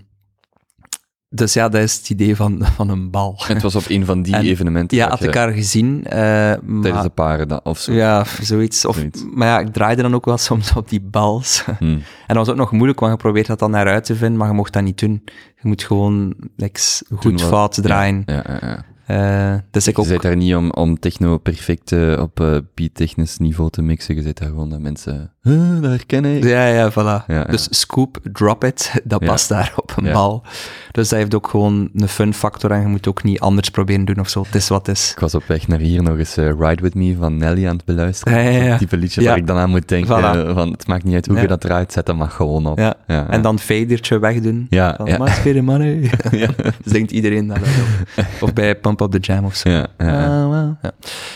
dus 1.36 1.53
ja, 1.53 1.69
dat 1.69 1.81
is 1.81 1.97
het 1.97 2.09
idee 2.09 2.36
van, 2.36 2.65
van 2.75 2.89
een 2.89 3.09
bal. 3.11 3.43
En 3.47 3.53
het 3.53 3.63
was 3.63 3.75
op 3.75 3.83
een 3.88 4.05
van 4.05 4.21
die 4.21 4.36
En- 4.38 4.45
evenementen. 4.45 4.97
Ja, 4.97 5.09
had 5.09 5.19
je 5.19 5.29
haar 5.31 5.51
gezien. 5.51 6.03
eh, 6.05 6.11
Tijdens 6.19 6.91
maar, 6.91 7.03
de 7.03 7.09
paren 7.09 7.47
da- 7.47 7.59
of 7.63 7.79
zo. 7.79 7.93
ja, 7.93 8.23
zoiets. 8.41 8.86
Of, 8.86 8.95
Zoiets. 8.95 9.23
Maar 9.33 9.47
ja, 9.47 9.59
ik 9.59 9.73
draaide 9.73 10.01
dan 10.01 10.15
ook 10.15 10.25
wel 10.25 10.38
soms 10.38 10.73
op 10.73 10.89
die 10.89 11.01
bals. 11.01 11.63
Hm. 11.79 11.83
En 11.86 11.99
dat 12.27 12.36
was 12.36 12.49
ook 12.49 12.55
nog 12.55 12.71
moeilijk, 12.71 12.99
want 12.99 13.11
je 13.11 13.17
probeert 13.17 13.47
dat 13.47 13.59
dan 13.59 13.71
naar 13.71 13.88
uit 13.88 14.03
te 14.05 14.15
vinden, 14.15 14.38
maar 14.38 14.47
je 14.47 14.53
mocht 14.53 14.73
dat 14.73 14.83
niet 14.83 14.99
doen. 14.99 15.21
Je 15.61 15.67
moet 15.67 15.83
gewoon 15.83 16.33
like, 16.55 16.79
goed 17.15 17.41
wat- 17.41 17.49
fout 17.49 17.79
draaien. 17.81 18.23
Ja, 18.25 18.43
ja, 18.47 18.59
ja. 18.61 18.83
Eh, 19.05 19.59
dus 19.71 19.88
ik 19.88 19.95
Je 19.95 20.01
ook... 20.01 20.07
zit 20.07 20.21
daar 20.21 20.36
niet 20.36 20.55
om, 20.55 20.71
om 20.71 20.99
techno 20.99 21.38
perfect 21.38 21.91
eh, 21.91 22.19
op 22.21 22.39
uh, 22.39 22.57
beat-technisch 22.73 23.38
niveau 23.38 23.69
te 23.69 23.81
mixen. 23.81 24.15
Je 24.15 24.21
zit 24.21 24.38
daar 24.38 24.49
gewoon 24.49 24.69
dat 24.69 24.79
mensen... 24.79 25.31
Huh, 25.45 25.81
dat 25.81 25.91
herken 25.91 26.25
ik. 26.25 26.43
Ja, 26.43 26.67
ja, 26.67 26.91
voilà. 26.91 27.25
Ja. 27.27 27.43
Dus 27.43 27.67
scoop, 27.69 28.17
drop 28.33 28.63
it, 28.63 28.93
dat 29.03 29.25
past 29.25 29.49
daar 29.49 29.73
op 29.75 29.93
een 29.97 30.11
bal. 30.11 30.43
Dus 30.91 31.09
dat 31.09 31.19
heeft 31.19 31.35
ook 31.35 31.47
gewoon 31.47 31.89
een 31.95 32.07
fun 32.07 32.33
factor 32.33 32.71
en 32.71 32.81
je 32.81 32.87
moet 32.87 33.07
ook 33.07 33.23
niet 33.23 33.39
anders 33.39 33.69
proberen 33.69 34.05
doen 34.05 34.19
of 34.19 34.29
zo. 34.29 34.43
Het 34.43 34.55
is 34.55 34.67
wat 34.67 34.87
het 34.87 34.95
is. 34.95 35.11
Ik 35.11 35.19
was 35.19 35.35
op 35.35 35.43
weg 35.47 35.67
naar 35.67 35.79
hier 35.79 36.03
nog 36.03 36.17
eens 36.17 36.37
eh, 36.37 36.45
Ride 36.59 36.81
With 36.81 36.95
Me 36.95 37.15
van 37.19 37.37
Nelly 37.37 37.67
aan 37.67 37.75
het 37.75 37.85
beluisteren. 37.85 38.43
Ja, 38.43 38.49
ja, 38.49 38.63
ja. 38.63 38.69
Dat 38.69 38.79
type 38.79 38.97
liedje 38.97 39.23
waar 39.23 39.37
ik 39.37 39.47
dan 39.47 39.57
aan 39.57 39.69
moet 39.69 39.87
denken. 39.87 40.19
Voilà. 40.21 40.47
eh, 40.47 40.53
van, 40.53 40.71
het 40.71 40.87
maakt 40.87 41.03
niet 41.03 41.13
uit 41.13 41.25
hoe 41.25 41.39
je 41.39 41.47
dat 41.47 41.63
eruit 41.63 41.91
zet, 41.91 42.05
dat 42.05 42.15
mag 42.15 42.35
gewoon 42.35 42.65
op. 42.65 42.95
En 43.07 43.41
dan 43.41 43.59
fadertje 43.59 44.19
wegdoen. 44.19 44.67
Ja, 44.69 44.93
Van, 44.97 45.05
ja. 45.05 45.17
"Must 45.17 45.43
be 45.43 45.53
the 45.53 45.61
money. 45.61 46.11
Ja. 46.31 46.47
Zingt 46.85 47.11
iedereen 47.11 47.47
dat 47.47 47.57
wel 47.57 47.67
op. 47.67 48.25
Of 48.43 48.53
bij 48.53 48.75
Pump 48.75 49.01
Up 49.01 49.11
The 49.11 49.17
Jam 49.19 49.45
of 49.45 49.55
zo. 49.55 49.69
Ja. 49.69 49.87
Ah, 49.97 50.89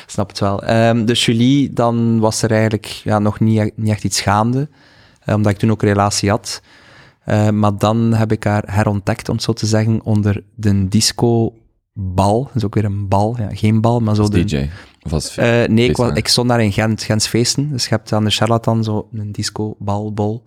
snap 0.05 0.30
het 0.30 0.39
wel. 0.39 0.64
Ehm, 0.64 1.05
dus 1.05 1.26
Julie, 1.26 1.74
dan 1.74 2.20
was 2.20 2.41
er 2.41 2.51
eigenlijk 2.51 2.86
ja, 2.86 3.20
nog 3.20 3.39
niet, 3.39 3.72
niet 3.76 3.89
echt 3.89 3.99
iets 4.04 4.22
gaande, 4.22 4.70
eh, 5.20 5.36
omdat 5.36 5.52
ik 5.52 5.58
toen 5.58 5.72
ook 5.72 5.82
een 5.82 5.88
relatie 5.88 6.30
had. 6.30 6.62
Eh, 7.24 7.50
maar 7.50 7.78
dan 7.78 8.14
heb 8.14 8.32
ik 8.32 8.43
haar 8.43 8.64
herontdekt, 8.66 9.30
om 9.30 9.36
het 9.36 9.43
zo 9.43 9.54
te 9.54 9.66
zeggen, 9.66 10.02
onder 10.04 10.43
de 10.56 10.88
disco 10.88 11.54
bal. 11.93 12.43
Dat 12.43 12.56
is 12.56 12.66
ook 12.66 12.74
weer 12.74 12.86
een 12.86 13.08
bal. 13.08 13.36
Ja, 13.38 13.50
geen 13.52 13.82
bal, 13.82 14.00
maar 14.00 14.16
zo 14.16 14.30
de... 14.30 14.43
DJ. 14.43 14.70
Of 15.02 15.14
als 15.14 15.38
Eh, 15.38 15.64
nee, 15.68 15.89
ik, 15.89 15.97
was, 15.97 16.12
ik 16.14 16.28
stond 16.28 16.50
daar 16.50 16.64
in 16.64 16.72
Gent, 16.72 17.04
Gents 17.04 17.28
feesten. 17.28 17.70
Dus 17.72 17.84
je 17.84 17.89
hebt 17.89 18.14
aan 18.14 18.24
de 18.24 18.30
charlatan 18.30 18.84
zo 18.84 19.08
een 19.14 19.32
disco, 19.32 19.76
bal, 19.80 20.14
bol. 20.14 20.43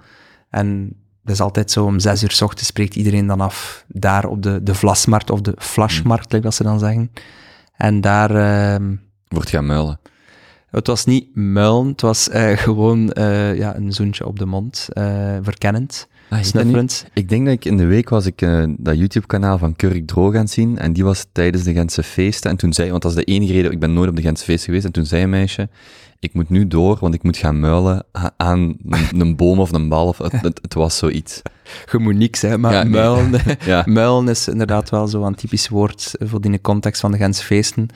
En 0.50 0.96
dat 1.22 1.34
is 1.34 1.40
altijd 1.40 1.70
zo 1.70 1.84
om 1.84 1.98
zes 1.98 2.22
uur 2.22 2.30
s 2.30 2.42
ochtends 2.42 2.66
spreekt 2.66 2.94
iedereen 2.94 3.26
dan 3.26 3.40
af 3.40 3.84
daar 3.88 4.24
op 4.24 4.42
de, 4.42 4.62
de 4.62 4.74
Vlasmarkt 4.74 5.30
of 5.30 5.40
de 5.40 5.54
Flashmarkt, 5.58 6.32
like 6.32 6.44
dat 6.44 6.54
ze 6.54 6.62
dan 6.62 6.78
zeggen. 6.78 7.10
En 7.76 8.00
daar, 8.00 8.30
ehm, 8.30 8.94
Wordt 9.28 9.50
gaan 9.50 9.66
muilen. 9.66 10.00
Het 10.72 10.86
was 10.86 11.04
niet 11.04 11.36
muilen, 11.36 11.86
het 11.86 12.00
was 12.00 12.28
eh, 12.28 12.56
gewoon 12.56 13.12
eh, 13.12 13.56
ja, 13.56 13.76
een 13.76 13.92
zoentje 13.92 14.26
op 14.26 14.38
de 14.38 14.46
mond, 14.46 14.88
eh, 14.92 15.36
verkennend, 15.42 16.08
Ah, 16.28 16.42
snuffelend. 16.42 17.06
Ik 17.14 17.28
denk 17.28 17.44
dat 17.44 17.54
ik 17.54 17.64
in 17.64 17.76
de 17.76 17.84
week 17.84 18.08
was 18.08 18.26
ik 18.26 18.38
dat 18.78 18.96
YouTube-kanaal 18.96 19.58
van 19.58 19.76
Kurk 19.76 20.06
Droog 20.06 20.34
aan 20.34 20.40
het 20.40 20.50
zien. 20.50 20.78
En 20.78 20.92
die 20.92 21.04
was 21.04 21.26
tijdens 21.32 21.62
de 21.62 21.72
Gentse 21.72 22.02
feesten. 22.02 22.50
En 22.50 22.56
toen 22.56 22.72
zei, 22.72 22.90
want 22.90 23.02
dat 23.02 23.10
is 23.10 23.16
de 23.16 23.24
enige 23.24 23.52
reden, 23.52 23.70
ik 23.70 23.78
ben 23.80 23.92
nooit 23.92 24.08
op 24.08 24.16
de 24.16 24.22
Gentse 24.22 24.44
feesten 24.44 24.64
geweest. 24.64 24.84
En 24.84 24.92
toen 24.92 25.06
zei 25.06 25.22
een 25.22 25.30
meisje, 25.30 25.68
ik 26.18 26.34
moet 26.34 26.48
nu 26.48 26.66
door, 26.66 26.96
want 27.00 27.14
ik 27.14 27.22
moet 27.22 27.36
gaan 27.36 27.60
muilen 27.60 28.04
aan 28.36 28.76
een, 29.10 29.36
boom 29.36 29.60
of 29.60 29.72
een 29.72 29.88
bal. 29.88 30.06
Of, 30.06 30.18
het, 30.18 30.32
het, 30.32 30.58
het 30.62 30.74
was 30.74 30.96
zoiets. 30.96 31.42
Je 31.92 31.98
moet 31.98 32.16
niks, 32.16 32.40
hè, 32.40 32.58
maar 32.58 32.72
Ja, 32.72 32.84
muilen, 32.84 33.40
Ja. 33.64 33.82
muilen 33.86 34.28
is 34.28 34.48
inderdaad 34.48 34.90
wel 34.90 35.06
zo'n 35.08 35.34
typisch 35.34 35.68
woord 35.68 36.14
voor 36.18 36.40
die 36.40 36.60
context 36.60 37.00
van 37.00 37.10
de 37.10 37.16
Gentse 37.16 37.44
feesten. 37.44 37.88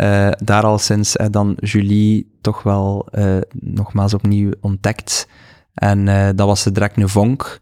Eh, 0.00 0.28
daar 0.44 0.62
al 0.62 0.78
sinds 0.78 1.16
eh, 1.16 1.26
dan 1.30 1.56
Julie 1.60 2.30
toch 2.40 2.62
wel 2.62 3.06
eh, 3.10 3.36
nogmaals 3.60 4.14
opnieuw 4.14 4.50
ontdekt. 4.60 5.28
En 5.74 6.08
eh, 6.08 6.28
dat 6.34 6.46
was 6.46 6.62
de 6.64 6.72
direct 6.72 6.96
een 6.96 7.08
vonk. 7.08 7.58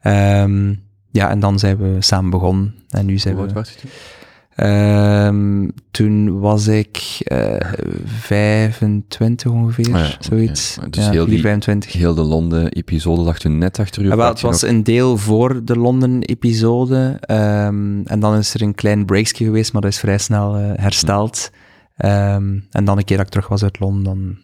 Ehm, 0.00 0.74
ja, 1.10 1.30
en 1.30 1.40
dan 1.40 1.58
zijn 1.58 1.76
we 1.76 1.96
samen 1.98 2.30
begonnen. 2.30 2.74
En 2.88 3.06
nu 3.06 3.18
zijn 3.18 3.34
Hoe 3.34 3.42
oud 3.42 3.52
we... 3.52 3.58
was 3.58 3.70
je 3.72 3.78
toen? 3.80 3.90
Ehm, 4.54 5.68
toen 5.90 6.40
was 6.40 6.66
ik 6.66 7.16
eh 7.24 7.72
25 8.06 9.50
ongeveer, 9.50 9.94
Ah 9.94 10.00
ja, 10.00 10.16
zoiets. 10.20 10.78
Dus 10.90 11.04
ja, 11.04 11.10
heel 11.10 11.24
4, 11.24 11.34
die- 11.34 11.40
25. 11.42 11.92
Heel 11.92 12.14
de 12.14 12.22
Londen-episode 12.22 13.20
lag 13.22 13.38
toen 13.38 13.58
net 13.58 13.78
achter 13.78 14.02
u. 14.02 14.08
Ja, 14.08 14.16
had 14.16 14.28
het 14.28 14.40
was 14.40 14.62
nog- 14.62 14.70
een 14.70 14.82
deel 14.84 15.16
voor 15.16 15.64
de 15.64 15.76
Londen-episode. 15.78 17.16
ehm, 17.20 18.00
en 18.04 18.20
dan 18.20 18.36
is 18.36 18.54
er 18.54 18.62
een 18.62 18.74
klein 18.74 19.04
breakje 19.04 19.44
geweest, 19.44 19.72
maar 19.72 19.82
dat 19.82 19.90
is 19.90 19.98
vrij 19.98 20.18
snel 20.18 20.56
eh, 20.56 20.70
hersteld. 20.76 21.50
Ehm, 21.98 22.58
en 22.70 22.84
dan 22.84 22.98
een 22.98 23.04
keer 23.04 23.16
dat 23.16 23.26
ik 23.26 23.32
terug 23.32 23.48
was 23.48 23.62
uit 23.62 23.80
Londen, 23.80 24.04
dan 24.04 24.38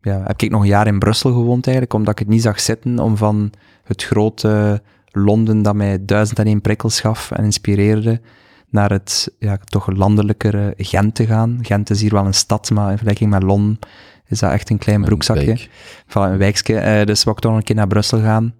ja, 0.00 0.22
heb 0.26 0.42
ik 0.42 0.50
nog 0.50 0.60
een 0.60 0.66
jaar 0.66 0.86
in 0.86 0.98
Brussel 0.98 1.32
gewoond 1.32 1.64
eigenlijk, 1.64 1.94
omdat 1.94 2.12
ik 2.12 2.18
het 2.18 2.28
niet 2.28 2.42
zag 2.42 2.60
zitten 2.60 2.98
om 2.98 3.16
van 3.16 3.52
het 3.84 4.04
grote 4.04 4.82
Londen 5.10 5.62
dat 5.62 5.74
mij 5.74 6.04
duizend 6.04 6.38
en 6.38 6.46
één 6.46 6.60
prikkels 6.60 7.00
gaf 7.00 7.30
en 7.30 7.44
inspireerde, 7.44 8.20
naar 8.68 8.90
het 8.90 9.34
ja, 9.38 9.56
toch 9.56 9.86
landelijkere 9.96 10.74
Gent 10.76 11.14
te 11.14 11.26
gaan. 11.26 11.58
Gent 11.62 11.90
is 11.90 12.00
hier 12.00 12.12
wel 12.12 12.26
een 12.26 12.34
stad, 12.34 12.70
maar 12.70 12.84
in 12.90 12.96
vergelijking 12.96 13.30
met 13.30 13.42
Londen 13.42 13.78
is 14.26 14.38
dat 14.38 14.52
echt 14.52 14.70
een 14.70 14.78
klein 14.78 14.98
Een 14.98 15.04
broekzakje 15.04 15.46
wijk. 15.46 15.70
van 16.06 16.30
een 16.30 16.38
wijkje. 16.38 16.78
Eh, 16.78 17.06
dus 17.06 17.24
wou 17.24 17.36
ik 17.36 17.42
toch 17.42 17.50
nog 17.50 17.60
een 17.60 17.66
keer 17.66 17.76
naar 17.76 17.86
Brussel 17.86 18.20
gaan. 18.20 18.54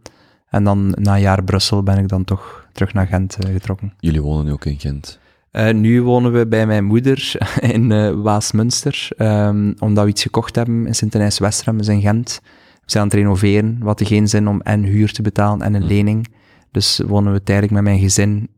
En 0.48 0.64
dan 0.64 0.94
na 0.98 1.14
een 1.14 1.20
jaar 1.20 1.44
Brussel 1.44 1.82
ben 1.82 1.98
ik 1.98 2.08
dan 2.08 2.24
toch 2.24 2.66
terug 2.72 2.92
naar 2.92 3.06
Gent 3.06 3.36
eh, 3.36 3.52
getrokken. 3.52 3.94
Jullie 3.98 4.22
wonen 4.22 4.44
nu 4.44 4.52
ook 4.52 4.64
in 4.64 4.80
Gent. 4.80 5.18
Eh, 5.54 5.74
nu 5.74 6.02
wonen 6.02 6.32
we 6.32 6.46
bij 6.46 6.66
mijn 6.66 6.84
moeder 6.84 7.32
in 7.74 7.92
eh, 7.92 8.10
Waasmunster, 8.10 9.08
ehm, 9.16 9.72
omdat 9.78 10.04
we 10.04 10.10
iets 10.10 10.22
gekocht 10.22 10.56
hebben 10.56 10.86
in 10.86 10.94
Sint-Denijs-Westrem, 10.94 11.78
dus 11.78 11.88
in 11.88 12.00
Gent. 12.00 12.40
We 12.74 12.90
zijn 12.90 13.02
aan 13.02 13.08
het 13.08 13.18
renoveren, 13.18 13.78
wat 13.80 14.00
er 14.00 14.06
geen 14.06 14.28
zin 14.28 14.48
om 14.48 14.60
en 14.60 14.82
huur 14.82 15.12
te 15.12 15.22
betalen 15.22 15.66
en 15.66 15.74
een 15.74 15.82
Hm. 15.82 15.88
lening. 15.88 16.26
Dus 16.70 17.00
wonen 17.06 17.32
we 17.32 17.42
tijdelijk 17.42 17.72
met 17.72 17.82
mijn 17.82 17.98
gezin 17.98 18.48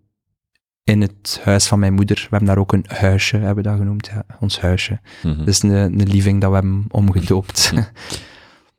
in 0.84 1.01
het 1.01 1.40
huis 1.44 1.66
van 1.66 1.78
mijn 1.78 1.92
moeder. 1.92 2.16
We 2.16 2.26
hebben 2.30 2.49
daar 2.49 2.59
ook 2.59 2.72
een 2.72 2.84
huisje, 2.88 3.36
hebben 3.36 3.64
we 3.64 3.70
dat 3.70 3.78
genoemd, 3.78 4.07
ja, 4.07 4.24
ons 4.40 4.61
huisje. 4.61 5.01
Mhm. 5.22 5.44
Dus 5.44 5.62
een, 5.62 5.70
een 5.70 6.09
living 6.09 6.40
dat 6.40 6.49
we 6.51 6.57
hebben 6.57 6.84
omgedoopt. 6.88 7.72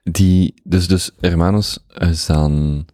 Die, 0.03 0.53
dus, 0.63 0.87
dus 0.87 1.11
Hermanos 1.19 1.79
is 1.97 2.25
dan, 2.25 2.85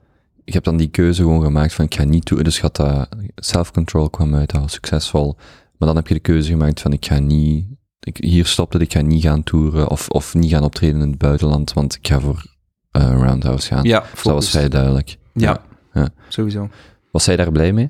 ik 0.45 0.53
heb 0.53 0.63
dan 0.63 0.77
die 0.77 0.87
keuze 0.87 1.21
gewoon 1.21 1.43
gemaakt 1.43 1.73
van 1.73 1.85
ik 1.85 1.95
ga 1.95 2.03
niet 2.03 2.25
toe, 2.25 2.43
dus 2.43 2.59
gaat 2.59 2.75
dat, 2.75 3.09
self-control 3.35 4.09
kwam 4.09 4.35
uit, 4.35 4.51
dat 4.51 4.61
was 4.61 4.73
succesvol, 4.73 5.35
maar 5.77 5.87
dan 5.87 5.95
heb 5.95 6.07
je 6.07 6.13
de 6.13 6.19
keuze 6.19 6.49
gemaakt 6.49 6.81
van 6.81 6.93
ik 6.93 7.05
ga 7.05 7.19
niet, 7.19 7.65
ik, 7.99 8.17
hier 8.17 8.45
stopt 8.45 8.73
het, 8.73 8.81
ik 8.81 8.91
ga 8.91 9.01
niet 9.01 9.23
gaan 9.23 9.43
toeren 9.43 9.89
of, 9.89 10.09
of 10.09 10.33
niet 10.33 10.51
gaan 10.51 10.63
optreden 10.63 11.01
in 11.01 11.09
het 11.09 11.17
buitenland, 11.17 11.73
want 11.73 11.95
ik 11.95 12.07
ga 12.07 12.19
voor 12.19 12.45
eh, 12.91 13.11
Roundhouse 13.11 13.67
gaan. 13.67 13.83
ja, 13.83 13.99
Dus 14.13 14.23
dat 14.23 14.33
was 14.33 14.49
vrij 14.49 14.69
duidelijk. 14.69 15.17
Ja, 15.33 15.61
Ja. 15.93 16.09
sowieso. 16.27 16.69
Was 17.11 17.23
zij 17.23 17.35
daar 17.35 17.51
blij 17.51 17.73
mee? 17.73 17.89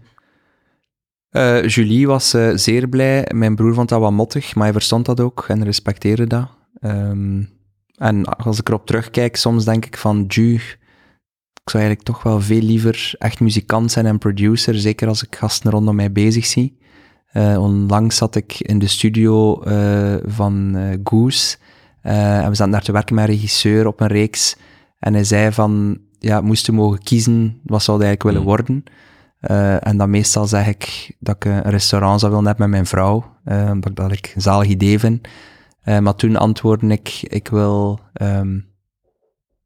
Eh, 1.29 1.67
Julie 1.67 2.07
was 2.07 2.33
eh, 2.33 2.49
zeer 2.55 2.87
blij. 2.87 3.29
Mijn 3.33 3.55
broer 3.55 3.73
vond 3.73 3.89
dat 3.89 3.99
wat 3.99 4.11
mottig, 4.11 4.55
maar 4.55 4.63
hij 4.63 4.73
verstond 4.73 5.05
dat 5.05 5.19
ook 5.19 5.45
en 5.47 5.63
respecteerde 5.63 6.27
dat. 6.27 6.47
Ehm, 6.79 7.43
en 7.95 8.25
als 8.25 8.59
ik 8.59 8.67
erop 8.67 8.85
terugkijk, 8.85 9.35
soms 9.35 9.65
denk 9.65 9.85
ik 9.85 9.97
van, 9.97 10.23
ju, 10.27 10.59
ik 11.63 11.69
zou 11.69 11.83
eigenlijk 11.83 12.01
toch 12.01 12.23
wel 12.23 12.41
veel 12.41 12.61
liever 12.61 13.15
echt 13.17 13.39
muzikant 13.39 13.91
zijn 13.91 14.05
en 14.05 14.17
producer, 14.17 14.75
zeker 14.75 15.07
als 15.07 15.23
ik 15.23 15.35
gasten 15.35 15.71
rondom 15.71 15.95
mij 15.95 16.11
bezig 16.11 16.45
zie. 16.45 16.77
Eh, 17.31 17.61
onlangs 17.61 18.15
zat 18.15 18.35
ik 18.35 18.59
in 18.59 18.79
de 18.79 18.87
studio 18.87 19.61
eh, 19.61 20.15
van 20.25 20.75
eh, 20.75 20.99
Goose 21.03 21.57
en 22.01 22.49
we 22.49 22.55
zaten 22.55 22.71
daar 22.71 22.83
te 22.83 22.91
werken 22.91 23.15
met 23.15 23.23
een 23.23 23.33
regisseur 23.33 23.87
op 23.87 23.99
een 23.99 24.07
reeks 24.07 24.55
en 24.99 25.13
hij 25.13 25.23
zei 25.23 25.51
van, 25.51 25.97
ja, 26.19 26.41
moesten 26.41 26.73
mogen 26.73 27.03
kiezen, 27.03 27.59
wat 27.63 27.83
zou 27.83 27.97
hij 27.97 28.07
eigenlijk 28.07 28.23
willen 28.23 28.41
Mm. 28.41 28.55
worden? 28.55 28.83
En 29.83 29.97
dan 29.97 30.09
meestal 30.09 30.45
zeg 30.47 30.67
ik 30.67 31.15
dat 31.19 31.35
ik 31.35 31.45
een 31.45 31.61
restaurant 31.61 32.19
zou 32.19 32.31
willen 32.31 32.47
hebben 32.47 32.69
met 32.69 32.75
mijn 32.75 32.85
vrouw, 32.85 33.25
omdat 33.45 33.89
ik 33.89 33.95
dat 33.95 34.11
ik 34.11 34.31
een 34.35 34.41
zalig 34.41 34.67
idee 34.67 34.99
vind. 34.99 35.27
Maar 35.83 36.15
toen 36.15 36.35
antwoordde 36.35 36.87
ik, 36.87 37.19
ik 37.21 37.47
wil 37.47 37.99
ehm, 38.13 38.59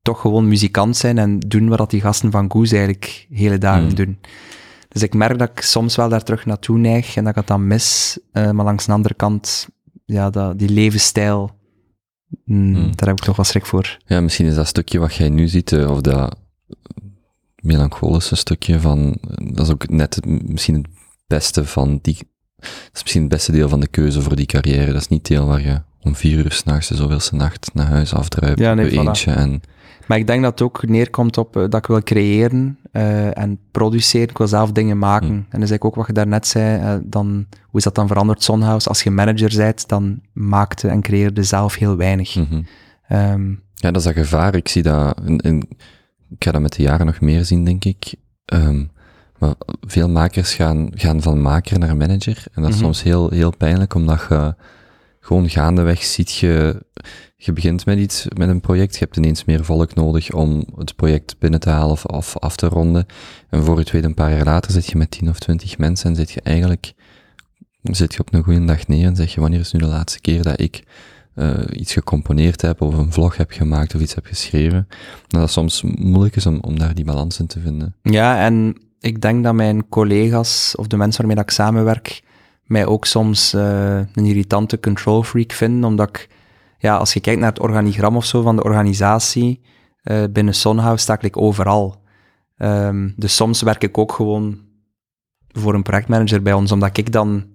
toch 0.08 0.22
gewoon 0.22 0.48
muzikant 0.48 0.98
zijn 0.98 1.18
en 1.18 1.40
doen 1.40 1.68
wat 1.70 1.90
die 1.90 2.02
gasten 2.02 2.32
van 2.32 2.52
Goose 2.52 2.76
eigenlijk 2.76 3.28
hele 3.30 3.58
dagen 3.58 3.84
Mm. 3.84 3.96
doen. 3.96 4.18
Dus 4.90 5.02
ik 5.04 5.14
merk 5.14 5.38
dat 5.40 5.50
ik 5.50 5.62
soms 5.62 5.96
wel 5.96 6.10
daar 6.10 6.24
terug 6.24 6.46
naartoe 6.46 6.78
neig 6.78 7.16
en 7.16 7.22
dat 7.24 7.32
ik 7.32 7.38
het 7.38 7.48
dan 7.48 7.68
mis. 7.68 8.20
Eh, 8.32 8.52
maar 8.52 8.66
langs 8.66 8.86
de 8.86 8.92
andere 8.92 9.14
kant, 9.14 9.68
ja, 10.06 10.30
dat, 10.30 10.60
die 10.60 10.70
levensstijl, 10.70 11.52
mm, 12.46 12.58
Mm. 12.70 12.74
daar 12.96 13.08
heb 13.08 13.18
ik 13.18 13.24
toch 13.24 13.36
wel 13.36 13.46
schrik 13.46 13.66
voor. 13.66 13.98
Ja, 14.06 14.22
misschien 14.22 14.46
is 14.46 14.56
dat 14.56 14.68
stukje 14.68 15.00
wat 15.00 15.16
jij 15.16 15.30
nu 15.30 15.48
ziet, 15.48 15.72
eh, 15.72 15.92
of 15.92 16.02
dat 16.02 16.36
melancholische 17.62 18.36
stukje 18.36 18.80
van, 18.80 19.18
dat 19.54 19.66
is 19.66 19.72
ook 19.72 19.90
net 19.90 20.16
het- 20.16 20.50
misschien 20.50 20.76
het 20.76 20.88
beste 21.28 21.66
van 21.66 22.00
die, 22.02 22.18
dat 22.56 22.70
is 22.94 23.02
misschien 23.02 23.22
het 23.22 23.32
beste 23.32 23.52
deel 23.52 23.70
van 23.70 23.80
de 23.80 23.88
keuze 23.88 24.22
voor 24.22 24.36
die 24.36 24.46
carrière. 24.46 24.92
Dat 24.92 25.02
is 25.02 25.08
niet 25.08 25.28
deel 25.28 25.46
waar 25.46 25.62
je 25.62 25.82
om 26.02 26.16
vier 26.16 26.38
uur 26.38 26.52
s'nachts 26.52 26.88
de 26.88 26.96
zoveelste 26.96 27.36
nacht 27.36 27.70
naar 27.74 27.88
huis 27.88 28.14
afdruipt, 28.14 28.60
Ja, 28.60 28.74
nee, 28.74 28.86
op 28.86 28.92
je 28.92 28.98
voilà. 28.98 29.06
eentje 29.06 29.32
en, 29.32 29.62
Maar 30.08 30.18
ik 30.18 30.28
denk 30.28 30.42
dat 30.42 30.52
het 30.52 30.62
ook 30.62 30.88
neerkomt 30.88 31.38
op 31.38 31.56
eh, 31.56 31.62
dat 31.62 31.74
ik 31.76 31.86
wil 31.86 32.02
creëren 32.04 32.80
eh, 32.92 33.38
en 33.38 33.60
produceren. 33.72 34.30
Ik 34.30 34.38
wil 34.38 34.48
zelf 34.48 34.72
dingen 34.72 34.98
maken. 34.98 35.28
Mm. 35.28 35.34
En 35.36 35.38
dat 35.60 35.62
is 35.62 35.70
eigenlijk 35.70 35.86
ook 35.86 35.96
wat 35.96 36.08
je 36.08 36.14
daarnet 36.14 36.48
zei. 36.48 36.80
eh, 36.82 36.96
dan, 37.04 37.46
hoe 37.62 37.80
is 37.80 37.84
dat 37.84 37.96
dan 37.96 38.08
veranderd, 38.08 38.44
Sonhouse? 38.44 38.88
Als 38.90 39.04
je 39.04 39.12
manager 39.12 39.54
bent, 39.58 39.88
dan 39.88 40.22
maakte 40.34 40.88
en 40.88 41.02
creëerde 41.02 41.44
zelf 41.44 41.76
heel 41.76 41.98
weinig. 41.98 42.36
Mhm. 42.36 42.62
Ehm, 43.08 43.50
Ja, 43.74 43.92
dat 43.92 43.96
is 43.96 44.04
dat 44.04 44.14
gevaar. 44.14 44.56
Ik 44.56 44.68
zie 44.68 44.84
dat, 44.84 45.20
in, 45.26 45.38
in- 45.38 45.68
ik 46.30 46.44
ga 46.44 46.52
dat 46.52 46.62
met 46.62 46.74
de 46.76 46.84
jaren 46.84 47.06
nog 47.06 47.20
meer 47.22 47.46
zien, 47.46 47.64
denk 47.64 47.86
ik. 47.86 48.14
Ehm, 48.46 48.84
maar 49.40 49.54
veel 49.82 50.10
makers 50.10 50.54
gaan, 50.54 50.90
gaan 50.94 51.22
van 51.22 51.42
maker 51.42 51.80
naar 51.80 51.98
manager. 51.98 52.44
En 52.54 52.62
dat 52.62 52.70
is 52.72 52.76
Mhm. 52.76 52.84
soms 52.84 53.04
heel, 53.04 53.30
heel 53.30 53.56
pijnlijk, 53.58 53.94
omdat 53.94 54.26
je 54.30 54.56
gewoon 55.28 55.50
gaandeweg 55.50 56.04
ziet 56.04 56.34
je, 56.34 56.84
je 57.36 57.54
begint 57.54 57.86
met 57.86 57.98
iets, 57.98 58.26
met 58.38 58.50
een 58.50 58.62
project, 58.62 58.94
je 58.94 59.00
hebt 59.00 59.18
ineens 59.18 59.46
meer 59.46 59.66
volk 59.66 59.96
nodig 59.96 60.34
om 60.34 60.66
het 60.76 60.96
project 60.96 61.36
binnen 61.40 61.60
te 61.60 61.70
halen 61.70 62.10
of, 62.10 62.38
af 62.38 62.56
te 62.56 62.68
ronden. 62.68 63.06
En 63.50 63.64
voor 63.64 63.78
je 63.78 63.86
tweede 63.86 64.08
een 64.08 64.14
paar 64.14 64.32
jaar 64.32 64.46
later 64.46 64.72
zit 64.72 64.86
je 64.86 64.98
met 64.98 65.12
10 65.12 65.30
of 65.30 65.40
20 65.40 65.78
mensen 65.78 66.10
en 66.10 66.16
zit 66.16 66.32
je 66.32 66.42
eigenlijk, 66.42 66.94
zit 67.82 68.14
je 68.14 68.20
op 68.20 68.34
een 68.34 68.44
goede 68.44 68.66
dag 68.66 68.88
neer 68.88 69.06
en 69.06 69.16
zeg 69.16 69.34
je, 69.34 69.42
wanneer 69.42 69.60
is 69.60 69.72
nu 69.72 69.80
de 69.80 69.86
laatste 69.86 70.22
keer 70.22 70.44
dat 70.44 70.60
ik 70.60 70.84
eh, 71.34 71.54
iets 71.72 71.94
gecomponeerd 71.94 72.62
heb 72.62 72.82
of 72.82 72.94
een 72.94 73.14
vlog 73.14 73.38
heb 73.38 73.52
gemaakt 73.52 73.96
of 73.96 74.02
iets 74.02 74.16
heb 74.16 74.26
geschreven. 74.26 74.88
En 75.28 75.40
dat 75.40 75.52
soms 75.52 75.82
moeilijk 75.82 76.36
is 76.36 76.46
om, 76.46 76.60
om 76.62 76.80
daar 76.80 76.94
die 76.94 77.06
balans 77.06 77.40
in 77.40 77.48
te 77.48 77.60
vinden. 77.60 77.96
ja, 78.02 78.46
en 78.46 78.78
ik 79.00 79.22
denk 79.22 79.44
dat 79.44 79.54
mijn 79.54 79.90
collega's 79.90 80.74
of 80.78 80.88
de 80.88 80.98
mensen 80.98 81.26
waarmee 81.26 81.44
ik 81.44 81.52
samenwerk 81.52 82.22
mij 82.68 82.86
ook 82.86 83.06
soms 83.06 83.54
eh, 83.54 83.98
een 83.98 84.26
irritante 84.26 84.80
control 84.80 85.24
freak 85.24 85.52
vinden, 85.52 85.84
omdat 85.84 86.10
ik, 86.10 86.30
ja, 86.78 86.98
als 86.98 87.14
je 87.14 87.20
kijkt 87.20 87.40
naar 87.40 87.50
het 87.50 87.60
organigram 87.60 88.16
of 88.16 88.26
zo 88.26 88.42
van 88.42 88.56
de 88.56 88.64
organisatie, 88.64 89.62
eh, 90.02 90.24
binnen 90.32 90.54
Sonhouse 90.54 91.04
sta 91.04 91.22
ik 91.22 91.38
overal. 91.38 92.02
Ehm, 92.58 93.10
dus 93.16 93.36
soms 93.36 93.62
werk 93.62 93.84
ik 93.84 93.98
ook 93.98 94.12
gewoon 94.12 94.58
voor 95.48 95.74
een 95.74 95.84
projectmanager 95.84 96.42
bij 96.42 96.54
ons, 96.54 96.72
omdat 96.72 96.98
ik 96.98 97.12
dan 97.12 97.46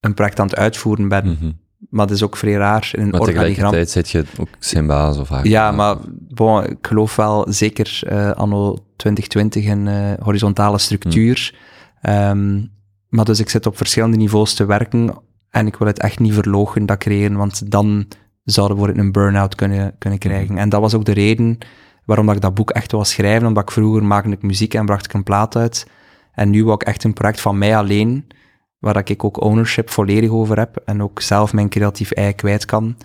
een 0.00 0.14
project 0.14 0.40
aan 0.40 0.46
het 0.46 0.56
uitvoeren 0.56 1.08
ben. 1.08 1.26
Mhm. 1.26 1.50
Maar 1.90 2.06
dat 2.06 2.16
is 2.16 2.22
ook 2.22 2.36
vrij 2.36 2.52
raar 2.52 2.90
in 2.92 3.02
een 3.02 3.08
Maar 3.08 3.20
organigram. 3.20 3.54
tegelijkertijd 3.54 3.90
zit 3.90 4.10
je 4.10 4.24
ook 4.40 4.48
zijn 4.58 4.86
baas 4.86 5.18
of 5.18 5.28
haar. 5.28 5.46
Ja, 5.46 5.70
maar 5.70 5.96
bon, 6.10 6.64
ik 6.64 6.86
geloof 6.86 7.16
wel 7.16 7.46
zeker 7.48 8.00
eh, 8.06 8.30
anno 8.30 8.78
2020 8.96 9.64
in 9.64 10.16
horizontale 10.20 10.78
structuur. 10.78 11.54
Ehm, 12.00 12.60
maar 13.08 13.24
dus 13.24 13.40
ik 13.40 13.48
zit 13.48 13.66
op 13.66 13.76
verschillende 13.76 14.16
niveaus 14.16 14.54
te 14.54 14.66
werken 14.66 15.14
en 15.50 15.66
ik 15.66 15.76
wil 15.76 15.86
het 15.86 15.98
echt 15.98 16.18
niet 16.18 16.34
verlogen, 16.34 16.86
dat 16.86 16.98
creëren, 16.98 17.36
want 17.36 17.70
dan 17.70 18.06
zouden 18.44 18.80
we 18.80 18.98
een 18.98 19.12
burn-out 19.12 19.54
kunnen, 19.54 19.94
kunnen 19.98 20.18
krijgen. 20.18 20.58
En 20.58 20.68
dat 20.68 20.80
was 20.80 20.94
ook 20.94 21.04
de 21.04 21.12
reden 21.12 21.58
waarom 22.04 22.26
dat 22.26 22.34
ik 22.34 22.42
dat 22.42 22.54
boek 22.54 22.70
echt 22.70 22.92
wil 22.92 23.04
schrijven, 23.04 23.46
omdat 23.46 23.62
ik 23.62 23.70
vroeger 23.70 24.04
maakte 24.04 24.30
ik 24.30 24.42
muziek 24.42 24.74
en 24.74 24.86
bracht 24.86 25.04
ik 25.04 25.12
een 25.12 25.22
plaat 25.22 25.56
uit. 25.56 25.86
En 26.32 26.50
nu 26.50 26.64
wou 26.64 26.74
ik 26.74 26.86
echt 26.86 27.04
een 27.04 27.12
project 27.12 27.40
van 27.40 27.58
mij 27.58 27.76
alleen, 27.76 28.26
waar 28.78 29.02
ik 29.04 29.24
ook 29.24 29.42
ownership 29.42 29.90
volledig 29.90 30.30
over 30.30 30.58
heb 30.58 30.82
en 30.84 31.02
ook 31.02 31.20
zelf 31.20 31.52
mijn 31.52 31.68
creatief 31.68 32.10
ei 32.10 32.32
kwijt 32.32 32.64
kan. 32.64 32.96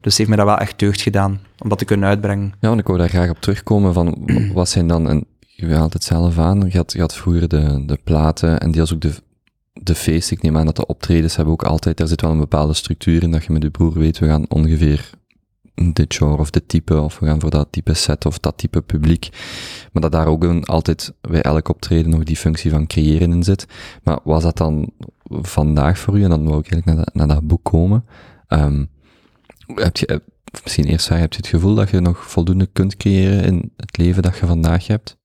Dus 0.00 0.18
heeft 0.18 0.30
me 0.30 0.36
dat 0.36 0.46
wel 0.46 0.58
echt 0.58 0.78
deugd 0.78 1.00
gedaan, 1.00 1.40
om 1.58 1.68
dat 1.68 1.78
te 1.78 1.84
kunnen 1.84 2.08
uitbrengen. 2.08 2.52
Ja, 2.60 2.68
want 2.68 2.80
ik 2.80 2.86
wou 2.86 2.98
daar 2.98 3.08
graag 3.08 3.30
op 3.30 3.40
terugkomen 3.40 3.92
van, 3.92 4.28
wat 4.52 4.68
zijn 4.68 4.86
dan, 4.88 5.08
en 5.08 5.26
je 5.40 5.74
haalt 5.74 5.92
het 5.92 6.04
zelf 6.04 6.38
aan, 6.38 6.68
je 6.68 6.76
had, 6.76 6.92
je 6.92 7.00
had 7.00 7.14
vroeger 7.14 7.48
de, 7.48 7.84
de 7.86 7.98
platen 8.04 8.60
en 8.60 8.70
deels 8.70 8.94
ook 8.94 9.00
de, 9.00 9.14
de 9.82 9.94
feesten. 9.94 10.36
Ik 10.36 10.42
neem 10.42 10.56
aan 10.56 10.66
dat 10.66 10.76
de 10.76 10.86
optredens 10.86 11.36
hebben 11.36 11.54
ook 11.54 11.64
altijd, 11.64 11.96
daar 11.96 12.08
zit 12.08 12.20
wel 12.20 12.30
een 12.30 12.38
bepaalde 12.38 12.74
structuur 12.74 13.22
in, 13.22 13.30
dat 13.30 13.44
je 13.44 13.52
met 13.52 13.62
je 13.62 13.70
broer 13.70 13.92
weet, 13.92 14.18
we 14.18 14.26
gaan 14.26 14.48
ongeveer 14.48 15.10
dit 15.74 16.14
genre 16.14 16.36
of 16.36 16.50
dit 16.50 16.68
type, 16.68 17.00
of 17.00 17.18
we 17.18 17.26
gaan 17.26 17.40
voor 17.40 17.50
dat 17.50 17.68
type 17.70 17.94
set 17.94 18.26
of 18.26 18.38
dat 18.38 18.58
type 18.58 18.82
publiek. 18.82 19.28
Maar 19.92 20.02
dat 20.02 20.12
daar 20.12 20.26
ook 20.26 20.44
een, 20.44 20.64
altijd 20.64 21.14
bij 21.20 21.42
elk 21.42 21.68
optreden 21.68 22.10
nog 22.10 22.24
die 22.24 22.36
functie 22.36 22.70
van 22.70 22.86
creëren 22.86 23.32
in 23.32 23.42
zit. 23.42 23.66
Maar 24.02 24.18
was 24.24 24.42
dat 24.42 24.56
dan 24.56 24.90
vandaag 25.28 25.98
voor 25.98 26.18
u, 26.18 26.22
en 26.22 26.30
dan 26.30 26.44
wou 26.44 26.58
ik 26.58 26.72
eigenlijk 26.72 26.86
naar 26.86 27.04
dat, 27.04 27.14
naar 27.14 27.36
dat 27.36 27.46
boek 27.46 27.64
komen, 27.64 28.04
um, 28.48 28.90
heb 29.66 29.96
je, 29.96 30.22
misschien 30.62 30.84
eerst 30.84 31.08
heb 31.08 31.32
je 31.32 31.38
het 31.38 31.46
gevoel 31.46 31.74
dat 31.74 31.90
je 31.90 32.00
nog 32.00 32.30
voldoende 32.30 32.66
kunt 32.66 32.96
creëren 32.96 33.44
in 33.44 33.72
het 33.76 33.96
leven 33.96 34.22
dat 34.22 34.38
je 34.38 34.46
vandaag 34.46 34.86
hebt? 34.86 35.16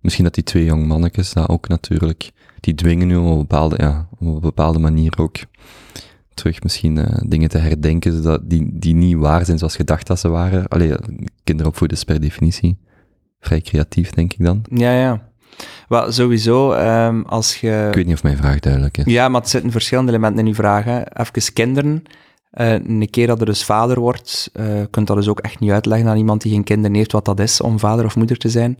Misschien 0.00 0.24
dat 0.24 0.34
die 0.34 0.44
twee 0.44 0.64
jong 0.64 0.86
mannetjes 0.86 1.32
dat 1.32 1.48
ook 1.48 1.68
natuurlijk, 1.68 2.30
die 2.60 2.74
dwingen 2.74 3.10
u 3.10 3.16
op 3.16 3.30
een 3.30 3.38
bepaalde, 3.38 3.76
ja, 3.78 4.08
op 4.18 4.20
een 4.20 4.40
bepaalde 4.40 4.78
manier 4.78 5.12
ook 5.18 5.36
terug 6.34 6.62
misschien 6.62 6.96
uh, 6.96 7.04
dingen 7.26 7.48
te 7.48 7.58
herdenken 7.58 8.22
dat 8.22 8.50
die, 8.50 8.68
die 8.72 8.94
niet 8.94 9.16
waar 9.16 9.44
zijn 9.44 9.58
zoals 9.58 9.76
je 9.76 9.84
dacht 9.84 10.06
dat 10.06 10.20
ze 10.20 10.28
waren. 10.28 10.68
Allee, 10.68 10.94
kinderopvoeden 11.44 11.96
is 11.96 12.04
per 12.04 12.20
definitie 12.20 12.78
vrij 13.40 13.60
creatief, 13.60 14.10
denk 14.10 14.32
ik 14.32 14.44
dan. 14.44 14.62
Ja, 14.70 14.92
ja. 14.92 15.28
Wel, 15.88 16.12
sowieso, 16.12 16.72
um, 16.72 17.24
als 17.24 17.60
je... 17.60 17.86
Ik 17.88 17.94
weet 17.94 18.06
niet 18.06 18.14
of 18.14 18.22
mijn 18.22 18.36
vraag 18.36 18.60
duidelijk 18.60 18.98
is. 18.98 19.04
Ja, 19.04 19.28
maar 19.28 19.40
het 19.40 19.50
zitten 19.50 19.70
verschillende 19.70 20.10
elementen 20.10 20.40
in 20.40 20.46
uw 20.46 20.54
vragen. 20.54 21.12
Even 21.12 21.52
kinderen. 21.52 22.02
Uh, 22.54 22.72
een 22.72 23.08
keer 23.10 23.26
dat 23.26 23.40
er 23.40 23.46
dus 23.46 23.64
vader 23.64 24.00
wordt, 24.00 24.50
uh, 24.52 24.66
kunt 24.90 25.06
dat 25.06 25.16
dus 25.16 25.28
ook 25.28 25.40
echt 25.40 25.60
niet 25.60 25.70
uitleggen 25.70 26.08
aan 26.08 26.16
iemand 26.16 26.42
die 26.42 26.52
geen 26.52 26.64
kinderen 26.64 26.96
heeft 26.96 27.12
wat 27.12 27.24
dat 27.24 27.40
is 27.40 27.60
om 27.60 27.78
vader 27.78 28.04
of 28.04 28.16
moeder 28.16 28.36
te 28.36 28.48
zijn. 28.48 28.76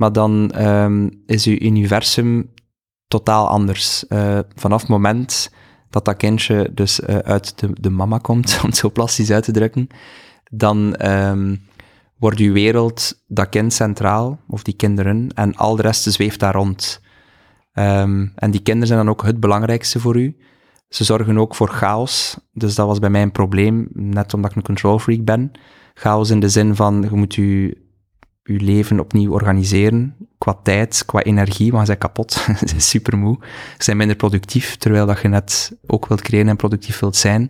Maar 0.00 0.12
dan 0.12 0.52
um, 0.66 1.22
is 1.26 1.46
uw 1.46 1.56
universum 1.60 2.50
totaal 3.08 3.48
anders. 3.48 4.04
Uh, 4.08 4.38
vanaf 4.54 4.80
het 4.80 4.90
moment 4.90 5.52
dat 5.90 6.04
dat 6.04 6.16
kindje 6.16 6.70
dus 6.74 7.00
uh, 7.00 7.18
uit 7.18 7.58
de, 7.58 7.70
de 7.80 7.90
mama 7.90 8.18
komt, 8.18 8.58
om 8.62 8.68
het 8.68 8.76
zo 8.76 8.90
plastisch 8.90 9.30
uit 9.30 9.44
te 9.44 9.52
drukken, 9.52 9.86
dan 10.50 11.06
um, 11.06 11.66
wordt 12.18 12.38
uw 12.38 12.52
wereld, 12.52 13.22
dat 13.26 13.48
kind 13.48 13.72
centraal, 13.72 14.40
of 14.48 14.62
die 14.62 14.74
kinderen, 14.74 15.28
en 15.34 15.56
al 15.56 15.76
de 15.76 15.82
rest 15.82 16.02
zweeft 16.02 16.40
daar 16.40 16.54
rond. 16.54 17.00
Um, 17.74 18.32
en 18.34 18.50
die 18.50 18.62
kinderen 18.62 18.88
zijn 18.88 18.98
dan 18.98 19.08
ook 19.08 19.22
het 19.22 19.40
belangrijkste 19.40 20.00
voor 20.00 20.16
u. 20.16 20.36
Ze 20.88 21.04
zorgen 21.04 21.38
ook 21.38 21.54
voor 21.54 21.68
chaos, 21.68 22.38
dus 22.52 22.74
dat 22.74 22.86
was 22.86 22.98
bij 22.98 23.10
mij 23.10 23.22
een 23.22 23.32
probleem, 23.32 23.88
net 23.92 24.34
omdat 24.34 24.50
ik 24.50 24.56
een 24.56 24.62
control 24.62 24.98
freak 24.98 25.24
ben. 25.24 25.50
Chaos 25.94 26.30
in 26.30 26.40
de 26.40 26.48
zin 26.48 26.76
van, 26.76 27.06
je 27.10 27.16
moet 27.16 27.34
je 27.34 27.88
je 28.42 28.60
leven 28.60 29.00
opnieuw 29.00 29.32
organiseren, 29.32 30.16
qua 30.38 30.58
tijd, 30.62 31.04
qua 31.06 31.22
energie, 31.22 31.72
want 31.72 31.86
je 31.86 31.96
bent 31.96 32.04
kapot, 32.04 32.32
je 32.60 32.66
bent 32.66 32.82
super 32.82 33.18
moe, 33.18 33.38
je 33.78 33.84
bent 33.86 33.98
minder 33.98 34.16
productief, 34.16 34.76
terwijl 34.76 35.06
dat 35.06 35.20
je 35.20 35.28
net 35.28 35.78
ook 35.86 36.06
wilt 36.06 36.22
creëren 36.22 36.48
en 36.48 36.56
productief 36.56 36.98
wilt 36.98 37.16
zijn. 37.16 37.48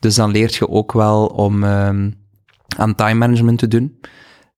Dus 0.00 0.14
dan 0.14 0.30
leert 0.30 0.54
je 0.54 0.68
ook 0.68 0.92
wel 0.92 1.26
om 1.26 1.64
um, 1.64 2.14
aan 2.76 2.94
time 2.94 3.14
management 3.14 3.58
te 3.58 3.68
doen. 3.68 3.98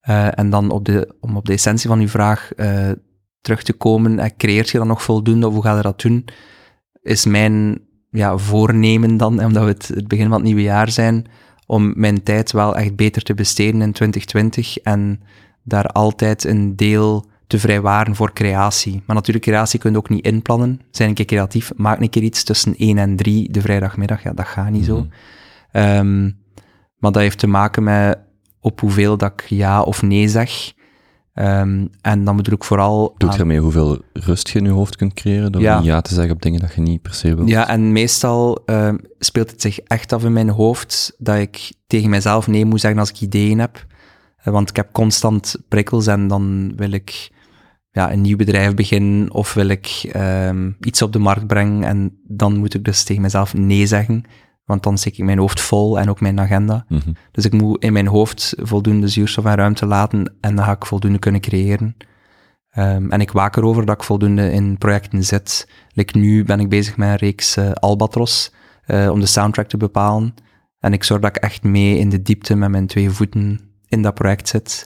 Uh, 0.09 0.39
en 0.39 0.49
dan 0.49 0.69
op 0.69 0.85
de, 0.85 1.15
om 1.19 1.37
op 1.37 1.45
de 1.45 1.53
essentie 1.53 1.89
van 1.89 1.99
uw 1.99 2.07
vraag 2.07 2.51
uh, 2.55 2.91
terug 3.41 3.63
te 3.63 3.73
komen, 3.73 4.19
uh, 4.19 4.25
creëert 4.37 4.69
je 4.69 4.77
dan 4.77 4.87
nog 4.87 5.03
voldoende 5.03 5.47
of 5.47 5.53
hoe 5.53 5.63
ga 5.63 5.75
je 5.75 5.81
dat 5.81 6.01
doen? 6.01 6.25
Is 7.01 7.25
mijn 7.25 7.81
ja, 8.09 8.37
voornemen 8.37 9.17
dan, 9.17 9.43
omdat 9.43 9.63
we 9.63 9.69
het, 9.69 9.87
het 9.87 10.07
begin 10.07 10.27
van 10.27 10.33
het 10.35 10.43
nieuwe 10.43 10.61
jaar 10.61 10.91
zijn, 10.91 11.25
om 11.65 11.93
mijn 11.95 12.23
tijd 12.23 12.51
wel 12.51 12.75
echt 12.75 12.95
beter 12.95 13.21
te 13.21 13.33
besteden 13.33 13.81
in 13.81 13.91
2020 13.91 14.77
en 14.77 15.21
daar 15.65 15.85
altijd 15.85 16.43
een 16.43 16.75
deel 16.75 17.25
te 17.47 17.59
vrijwaren 17.59 18.15
voor 18.15 18.33
creatie. 18.33 19.03
Maar 19.05 19.15
natuurlijk, 19.15 19.45
creatie 19.45 19.79
kun 19.79 19.91
je 19.91 19.97
ook 19.97 20.09
niet 20.09 20.25
inplannen. 20.25 20.81
Zijn 20.91 21.09
een 21.09 21.15
keer 21.15 21.25
creatief, 21.25 21.71
maak 21.75 21.99
een 21.99 22.09
keer 22.09 22.23
iets 22.23 22.43
tussen 22.43 22.75
1 22.77 22.97
en 22.97 23.15
3 23.15 23.51
de 23.51 23.61
vrijdagmiddag. 23.61 24.23
Ja, 24.23 24.33
dat 24.33 24.45
gaat 24.45 24.69
niet 24.69 24.85
zo. 24.85 25.07
Um, 25.73 26.37
maar 26.97 27.11
dat 27.11 27.21
heeft 27.21 27.39
te 27.39 27.47
maken 27.47 27.83
met 27.83 28.17
op 28.59 28.79
hoeveel 28.79 29.17
dat 29.17 29.31
ik 29.31 29.45
ja 29.49 29.81
of 29.81 30.01
nee 30.01 30.27
zeg. 30.27 30.73
Um, 31.33 31.89
en 32.01 32.23
dan 32.23 32.35
bedoel 32.35 32.53
ik 32.53 32.63
vooral... 32.63 33.15
Doet 33.17 33.33
je 33.33 33.39
ermee 33.39 33.59
hoeveel 33.59 34.01
rust 34.13 34.49
je 34.49 34.59
in 34.59 34.65
je 34.65 34.71
hoofd 34.71 34.95
kunt 34.95 35.13
creëren 35.13 35.51
door 35.51 35.61
ja. 35.61 35.79
ja 35.83 36.01
te 36.01 36.13
zeggen 36.13 36.33
op 36.33 36.41
dingen 36.41 36.59
dat 36.59 36.73
je 36.73 36.81
niet 36.81 37.01
per 37.01 37.13
se 37.13 37.35
wilt? 37.35 37.49
Ja, 37.49 37.67
en 37.67 37.91
meestal 37.91 38.63
uh, 38.65 38.93
speelt 39.19 39.51
het 39.51 39.61
zich 39.61 39.79
echt 39.79 40.13
af 40.13 40.23
in 40.23 40.33
mijn 40.33 40.49
hoofd 40.49 41.15
dat 41.17 41.37
ik 41.37 41.71
tegen 41.87 42.09
mezelf 42.09 42.47
nee 42.47 42.65
moet 42.65 42.81
zeggen 42.81 42.99
als 42.99 43.09
ik 43.09 43.21
ideeën 43.21 43.59
heb. 43.59 43.85
Want 44.51 44.69
ik 44.69 44.75
heb 44.75 44.91
constant 44.91 45.55
prikkels 45.67 46.07
en 46.07 46.27
dan 46.27 46.73
wil 46.75 46.91
ik 46.91 47.31
ja, 47.91 48.11
een 48.11 48.21
nieuw 48.21 48.37
bedrijf 48.37 48.73
beginnen 48.73 49.31
of 49.31 49.53
wil 49.53 49.67
ik 49.67 50.11
um, 50.15 50.77
iets 50.79 51.01
op 51.01 51.13
de 51.13 51.19
markt 51.19 51.47
brengen 51.47 51.83
en 51.83 52.19
dan 52.23 52.57
moet 52.57 52.73
ik 52.73 52.83
dus 52.83 53.03
tegen 53.03 53.21
mezelf 53.21 53.53
nee 53.53 53.85
zeggen. 53.85 54.23
Want 54.65 54.83
dan 54.83 54.97
zit 54.97 55.17
ik 55.17 55.23
mijn 55.23 55.37
hoofd 55.37 55.61
vol 55.61 55.99
en 55.99 56.09
ook 56.09 56.21
mijn 56.21 56.39
agenda. 56.39 56.85
Mm 56.87 56.99
-hmm. 57.03 57.15
Dus 57.31 57.45
ik 57.45 57.53
moet 57.53 57.83
in 57.83 57.93
mijn 57.93 58.07
hoofd 58.07 58.53
voldoende 58.57 59.07
zuurstof 59.07 59.45
en 59.45 59.55
ruimte 59.55 59.85
laten 59.85 60.35
en 60.41 60.55
dan 60.55 60.65
ga 60.65 60.71
ik 60.71 60.85
voldoende 60.85 61.19
kunnen 61.19 61.41
creëren. 61.41 61.95
Um, 62.77 63.11
en 63.11 63.21
ik 63.21 63.31
waak 63.31 63.55
erover 63.55 63.85
dat 63.85 63.95
ik 63.95 64.03
voldoende 64.03 64.51
in 64.51 64.77
projecten 64.77 65.23
zit. 65.23 65.69
Like 65.93 66.17
nu 66.17 66.43
ben 66.43 66.59
ik 66.59 66.69
bezig 66.69 66.97
met 66.97 67.09
een 67.09 67.15
reeks 67.15 67.57
uh, 67.57 67.71
Albatros 67.71 68.53
uh, 68.87 69.09
om 69.11 69.19
de 69.19 69.25
soundtrack 69.25 69.67
te 69.67 69.77
bepalen. 69.77 70.33
En 70.79 70.93
ik 70.93 71.03
zorg 71.03 71.21
dat 71.21 71.35
ik 71.35 71.43
echt 71.43 71.63
mee 71.63 71.97
in 71.97 72.09
de 72.09 72.21
diepte 72.21 72.55
met 72.55 72.69
mijn 72.69 72.87
twee 72.87 73.09
voeten 73.09 73.64
in 73.87 74.01
dat 74.01 74.13
project 74.13 74.47
zit. 74.47 74.85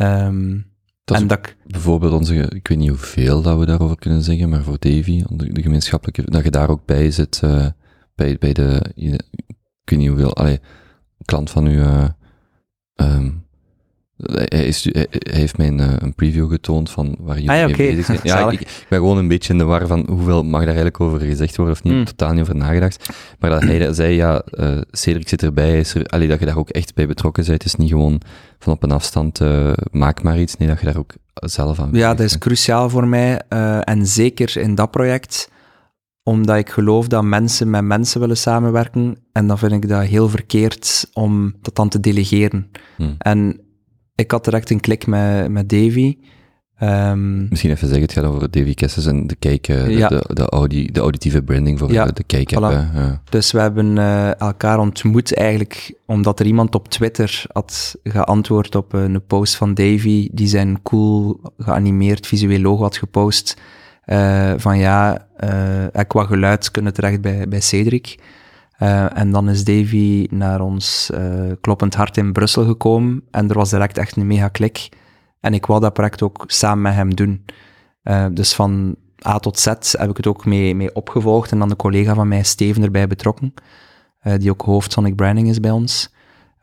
Um, 0.00 0.74
dat 1.04 1.16
en 1.16 1.26
dat 1.26 1.38
ik, 1.38 1.56
bijvoorbeeld 1.66 2.12
onze, 2.12 2.34
ik 2.34 2.68
weet 2.68 2.78
niet 2.78 2.88
hoeveel 2.88 3.42
dat 3.42 3.58
we 3.58 3.66
daarover 3.66 3.98
kunnen 3.98 4.22
zeggen, 4.22 4.48
maar 4.48 4.62
voor 4.62 4.78
Davy, 4.78 5.22
de, 5.28 5.52
de 5.52 5.62
gemeenschappelijke, 5.62 6.30
dat 6.30 6.44
je 6.44 6.50
daar 6.50 6.68
ook 6.68 6.84
bij 6.84 7.10
zit, 7.10 7.40
uh, 7.44 7.66
bij, 8.14 8.36
bij 8.38 8.52
de, 8.52 8.92
ik 8.94 9.90
weet 9.90 9.98
niet 9.98 10.08
hoeveel, 10.08 10.34
allee, 10.34 10.60
klant 11.24 11.50
van 11.50 11.66
u, 11.66 11.78
uh, 11.78 12.08
um, 12.94 13.45
hij, 14.16 14.66
is, 14.66 14.88
hij, 14.92 15.06
heeft 15.10 15.56
mij 15.56 15.66
een, 15.66 15.80
eh, 15.80 15.92
een, 15.98 16.14
preview 16.14 16.50
getoond 16.50 16.90
van 16.90 17.16
waar 17.18 17.40
je 17.40 17.48
ah, 17.48 17.56
ja, 17.56 17.64
mee 17.64 17.74
okay. 17.74 17.86
bezig 17.86 18.04
zijn. 18.04 18.20
Ja, 18.38 18.50
ik, 18.50 18.60
ik, 18.60 18.86
ben 18.88 18.98
gewoon 18.98 19.18
een 19.18 19.28
beetje 19.28 19.52
in 19.52 19.58
de 19.58 19.64
war 19.64 19.86
van 19.86 20.06
hoeveel 20.08 20.42
mag 20.42 20.58
daar 20.58 20.66
eigenlijk 20.66 21.00
over 21.00 21.20
gezegd 21.20 21.56
worden 21.56 21.74
of 21.74 21.82
niet. 21.82 21.92
Mm. 21.92 22.04
Totaal 22.04 22.32
niet 22.32 22.40
over 22.40 22.56
nagedacht. 22.56 23.08
Maar 23.38 23.50
dat 23.50 23.62
hij 23.62 23.92
zei, 23.92 24.14
ja, 24.14 24.42
uh, 24.50 24.78
Cedric 24.90 25.28
zit 25.28 25.42
erbij, 25.42 25.78
is 25.78 25.94
er, 25.94 26.06
allee, 26.06 26.28
dat 26.28 26.38
je 26.38 26.46
daar 26.46 26.58
ook 26.58 26.70
echt 26.70 26.94
bij 26.94 27.06
betrokken 27.06 27.44
bent. 27.44 27.62
Het 27.62 27.72
is 27.72 27.78
niet 27.78 27.90
gewoon 27.90 28.20
van 28.58 28.72
op 28.72 28.82
een 28.82 28.90
afstand, 28.90 29.40
uh, 29.40 29.72
maak 29.90 30.22
maar 30.22 30.38
iets. 30.38 30.56
Nee, 30.56 30.68
dat 30.68 30.80
je 30.80 30.86
daar 30.86 30.98
ook 30.98 31.14
zelf 31.34 31.80
aan 31.80 31.88
Ja, 31.92 32.14
dat 32.14 32.26
is 32.26 32.38
cruciaal 32.38 32.90
voor 32.90 33.08
mij. 33.08 33.42
Uh, 33.48 33.88
en 33.88 34.06
zeker 34.06 34.56
in 34.56 34.74
dat 34.74 34.90
project, 34.90 35.50
omdat 36.22 36.56
ik 36.56 36.70
geloof 36.70 37.08
dat 37.08 37.22
mensen 37.22 37.70
met 37.70 37.84
mensen 37.84 38.20
willen 38.20 38.36
samenwerken. 38.36 39.16
En 39.32 39.46
dan 39.46 39.58
vind 39.58 39.72
ik 39.72 39.88
dat 39.88 40.02
heel 40.02 40.28
verkeerd 40.28 41.10
om 41.12 41.54
dat 41.62 41.74
dan 41.74 41.88
te 41.88 42.00
delegeren. 42.00 42.70
Hmm. 42.96 43.14
En 43.18 43.60
ik 44.16 44.30
had 44.30 44.44
direct 44.44 44.70
een 44.70 44.80
klik 44.80 45.06
met, 45.06 45.48
met 45.48 45.68
Davy. 45.68 46.16
Um, 46.82 47.48
Misschien 47.48 47.70
even 47.70 47.88
zeggen, 47.88 48.02
het 48.06 48.12
gaat 48.12 48.24
over 48.24 48.50
Davy 48.50 48.74
Kessens 48.74 49.06
en 49.06 49.26
de 49.26 49.36
kijk, 49.36 49.66
ja. 49.66 50.08
de, 50.08 50.24
de, 50.26 50.34
de, 50.34 50.48
audi, 50.48 50.92
de 50.92 51.00
auditieve 51.00 51.42
branding 51.42 51.78
voor 51.78 51.92
ja, 51.92 52.04
de, 52.04 52.12
de 52.12 52.24
kijk. 52.24 52.54
voilà. 52.54 52.94
Ja. 52.94 53.22
Dus 53.30 53.52
we 53.52 53.60
hebben 53.60 53.96
uh, 53.96 54.40
elkaar 54.40 54.78
ontmoet 54.78 55.34
eigenlijk 55.34 55.94
omdat 56.06 56.40
er 56.40 56.46
iemand 56.46 56.74
op 56.74 56.88
Twitter 56.88 57.44
had 57.52 57.96
geantwoord 58.02 58.74
op 58.74 58.92
een 58.92 59.22
post 59.26 59.56
van 59.56 59.74
Davy, 59.74 60.28
die 60.32 60.48
zijn 60.48 60.82
cool 60.82 61.40
geanimeerd 61.58 62.26
visueel 62.26 62.60
logo 62.60 62.82
had 62.82 62.96
gepost. 62.96 63.56
Uh, 64.06 64.52
van 64.56 64.78
ja, 64.78 65.26
uh, 65.44 66.04
qua 66.06 66.24
geluid 66.24 66.70
kunnen 66.70 66.92
terecht 66.92 67.20
bij, 67.20 67.48
bij 67.48 67.60
Cedric. 67.60 68.18
Uh, 68.78 69.18
en 69.18 69.30
dan 69.30 69.48
is 69.48 69.64
Davy 69.64 70.26
naar 70.30 70.60
ons 70.60 71.10
uh, 71.14 71.52
kloppend 71.60 71.94
hart 71.94 72.16
in 72.16 72.32
Brussel 72.32 72.64
gekomen 72.64 73.22
en 73.30 73.48
er 73.48 73.54
was 73.54 73.70
direct 73.70 73.98
echt 73.98 74.16
een 74.16 74.26
mega 74.26 74.48
klik. 74.48 74.88
En 75.40 75.54
ik 75.54 75.66
wou 75.66 75.80
dat 75.80 75.92
project 75.92 76.22
ook 76.22 76.44
samen 76.46 76.82
met 76.82 76.94
hem 76.94 77.14
doen. 77.14 77.44
Uh, 78.04 78.26
dus 78.32 78.54
van 78.54 78.96
A 79.26 79.38
tot 79.38 79.58
Z 79.58 79.66
heb 79.90 80.10
ik 80.10 80.16
het 80.16 80.26
ook 80.26 80.44
mee, 80.44 80.74
mee 80.74 80.94
opgevolgd 80.94 81.52
en 81.52 81.58
dan 81.58 81.68
de 81.68 81.76
collega 81.76 82.14
van 82.14 82.28
mij, 82.28 82.42
Steven, 82.42 82.82
erbij 82.82 83.06
betrokken, 83.06 83.54
die 84.38 84.50
ook 84.50 84.62
hoofd 84.62 84.92
Sonic 84.92 85.16
Branding 85.16 85.48
is 85.48 85.60
bij 85.60 85.70
ons. 85.70 86.14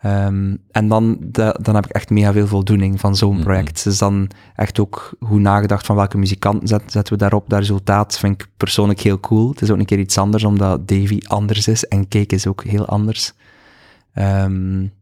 Ehm, 0.04 0.56
en 0.72 0.88
dan, 0.88 1.18
da- 1.22 1.58
dan 1.62 1.76
heb 1.76 1.86
ik 1.86 1.91
echt 1.91 2.10
mega 2.10 2.32
veel 2.34 2.47
voldoening 2.47 2.99
van 2.99 3.16
zo'n 3.16 3.34
Mhm. 3.36 3.43
project. 3.43 3.84
Dus 3.84 3.97
dan 3.97 4.30
echt 4.56 4.80
ook 4.80 5.12
goed 5.20 5.39
nagedacht 5.39 5.86
van 5.86 5.95
welke 5.95 6.18
muzikanten 6.18 6.68
zet, 6.68 6.82
zetten 6.88 7.14
we 7.14 7.20
daarop. 7.20 7.49
Dat 7.49 7.60
resultaat 7.60 8.20
vind 8.20 8.41
ik 8.41 8.47
persoonlijk 8.58 8.99
heel 8.99 9.20
cool. 9.20 9.49
Het 9.49 9.62
is 9.62 9.72
ook 9.72 9.78
een 9.78 9.86
keer 9.86 9.99
iets 9.99 10.18
anders, 10.18 10.43
omdat 10.43 10.88
Davy 10.88 11.20
anders 11.28 11.68
is 11.68 11.86
en 11.88 12.08
Cake 12.08 12.36
is 12.36 12.47
ook 12.47 12.64
heel 12.64 12.86
anders. 12.86 13.34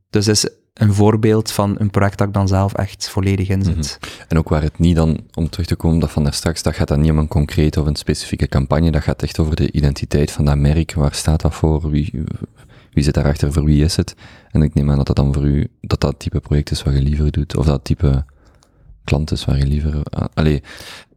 Dus 0.10 0.26
het 0.26 0.36
is 0.36 0.50
een 0.74 0.94
voorbeeld 0.94 1.52
van 1.52 1.76
een 1.78 1.90
project 1.90 2.18
dat 2.18 2.28
ik 2.28 2.34
dan 2.34 2.48
zelf 2.48 2.74
echt 2.74 3.10
volledig 3.10 3.50
inzet. 3.50 4.00
En 4.28 4.38
ook 4.38 4.50
waar 4.50 4.62
het 4.62 4.80
niet 4.80 4.96
dan, 4.96 5.20
om 5.34 5.50
terug 5.50 5.66
te 5.68 5.76
komen, 5.76 6.00
dat 6.00 6.12
van 6.12 6.24
daar 6.24 6.34
straks, 6.34 6.64
dat 6.64 6.76
gaat 6.76 6.88
dan 6.88 7.02
niet 7.02 7.12
om 7.12 7.18
een 7.18 7.28
concreet 7.28 7.78
of 7.78 7.86
een 7.86 7.96
specifieke 7.96 8.48
campagne, 8.48 8.92
dat 8.92 9.04
gaat 9.04 9.24
echt 9.24 9.40
over 9.40 9.56
de 9.56 9.72
identiteit 9.72 10.32
van 10.32 10.46
dat 10.46 10.58
merk, 10.58 10.94
waar 10.94 11.14
staat 11.14 11.42
dat 11.42 11.54
voor, 11.56 11.90
wie, 11.90 12.24
wie 12.92 13.04
zit 13.04 13.14
daarachter, 13.14 13.54
voor 13.54 13.66
wie 13.66 13.84
is 13.84 13.96
het. 13.96 14.16
En 14.52 14.62
ik 14.62 14.74
neem 14.74 14.90
aan 14.90 14.98
dat 14.98 15.08
dat 15.08 15.16
dan 15.16 15.34
voor 15.34 15.44
u, 15.44 15.68
dat 15.82 16.02
dat 16.02 16.20
type 16.20 16.40
project 16.40 16.72
is 16.72 16.84
wat 16.84 16.94
je 16.94 17.02
liever 17.02 17.32
doet, 17.32 17.58
of 17.58 17.66
dat 17.66 17.84
type 17.84 18.26
klant 19.04 19.32
is 19.32 19.46
waar 19.46 19.58
je 19.58 19.66
liever, 19.66 20.04
ah, 20.04 20.26
allee, 20.34 20.64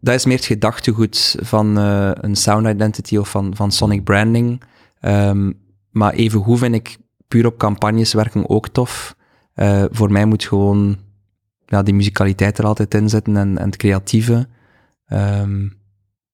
dat 0.01 0.15
is 0.15 0.25
meer 0.25 0.37
het 0.37 0.45
gedachtegoed 0.45 1.37
van 1.41 1.79
eh, 1.79 2.11
een 2.15 2.37
sound 2.37 2.67
identity 2.67 3.17
of 3.17 3.29
van, 3.29 3.57
van 3.57 3.73
sonic 3.73 4.05
branding. 4.05 4.63
Ehm, 5.01 5.53
maar 5.91 6.13
even 6.13 6.41
hoe 6.41 6.59
vind 6.59 6.75
ik 6.75 6.99
puur 7.29 7.47
op 7.47 7.59
campagnes 7.59 8.13
werken 8.13 8.49
ook 8.49 8.69
tof. 8.69 9.17
Eh, 9.55 9.85
voor 9.91 10.13
mij 10.13 10.25
moet 10.25 10.45
gewoon 10.45 10.99
ja, 11.67 11.83
die 11.83 11.95
muzikaliteit 11.95 12.59
er 12.59 12.67
altijd 12.67 12.95
in 12.95 13.09
zitten 13.09 13.37
en, 13.37 13.59
en 13.59 13.67
het 13.67 13.77
creatieve. 13.77 14.49
Ehm, 15.07 15.63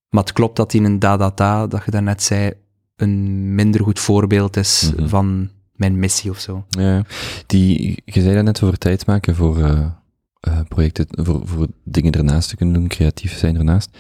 maar 0.08 0.22
het 0.22 0.32
klopt 0.32 0.56
dat 0.56 0.72
in 0.72 0.84
een 0.84 0.98
da-da-da, 0.98 1.66
dat 1.66 1.84
je 1.84 1.90
daarnet 1.90 2.22
zei, 2.22 2.52
een 3.00 3.54
minder 3.54 3.82
goed 3.82 3.98
voorbeeld 3.98 4.56
is 4.56 4.92
Mhm. 4.96 5.08
van 5.08 5.48
mijn 5.72 5.98
missie 5.98 6.30
of 6.30 6.38
zo. 6.38 6.64
Ja, 6.68 7.04
die, 7.46 8.02
je 8.04 8.20
zei 8.20 8.34
dat 8.34 8.44
net 8.44 8.62
over 8.62 8.78
tijd 8.78 9.06
maken 9.06 9.34
voor 9.34 9.58
eh, 9.58 9.86
eh, 10.40 10.60
projecten, 10.68 11.06
voor, 11.10 11.40
voor 11.44 11.66
dingen 11.84 12.12
ernaast 12.12 12.48
te 12.48 12.56
kunnen 12.56 12.74
doen, 12.74 12.88
creatief 12.88 13.38
zijn 13.38 13.56
ernaast. 13.56 13.98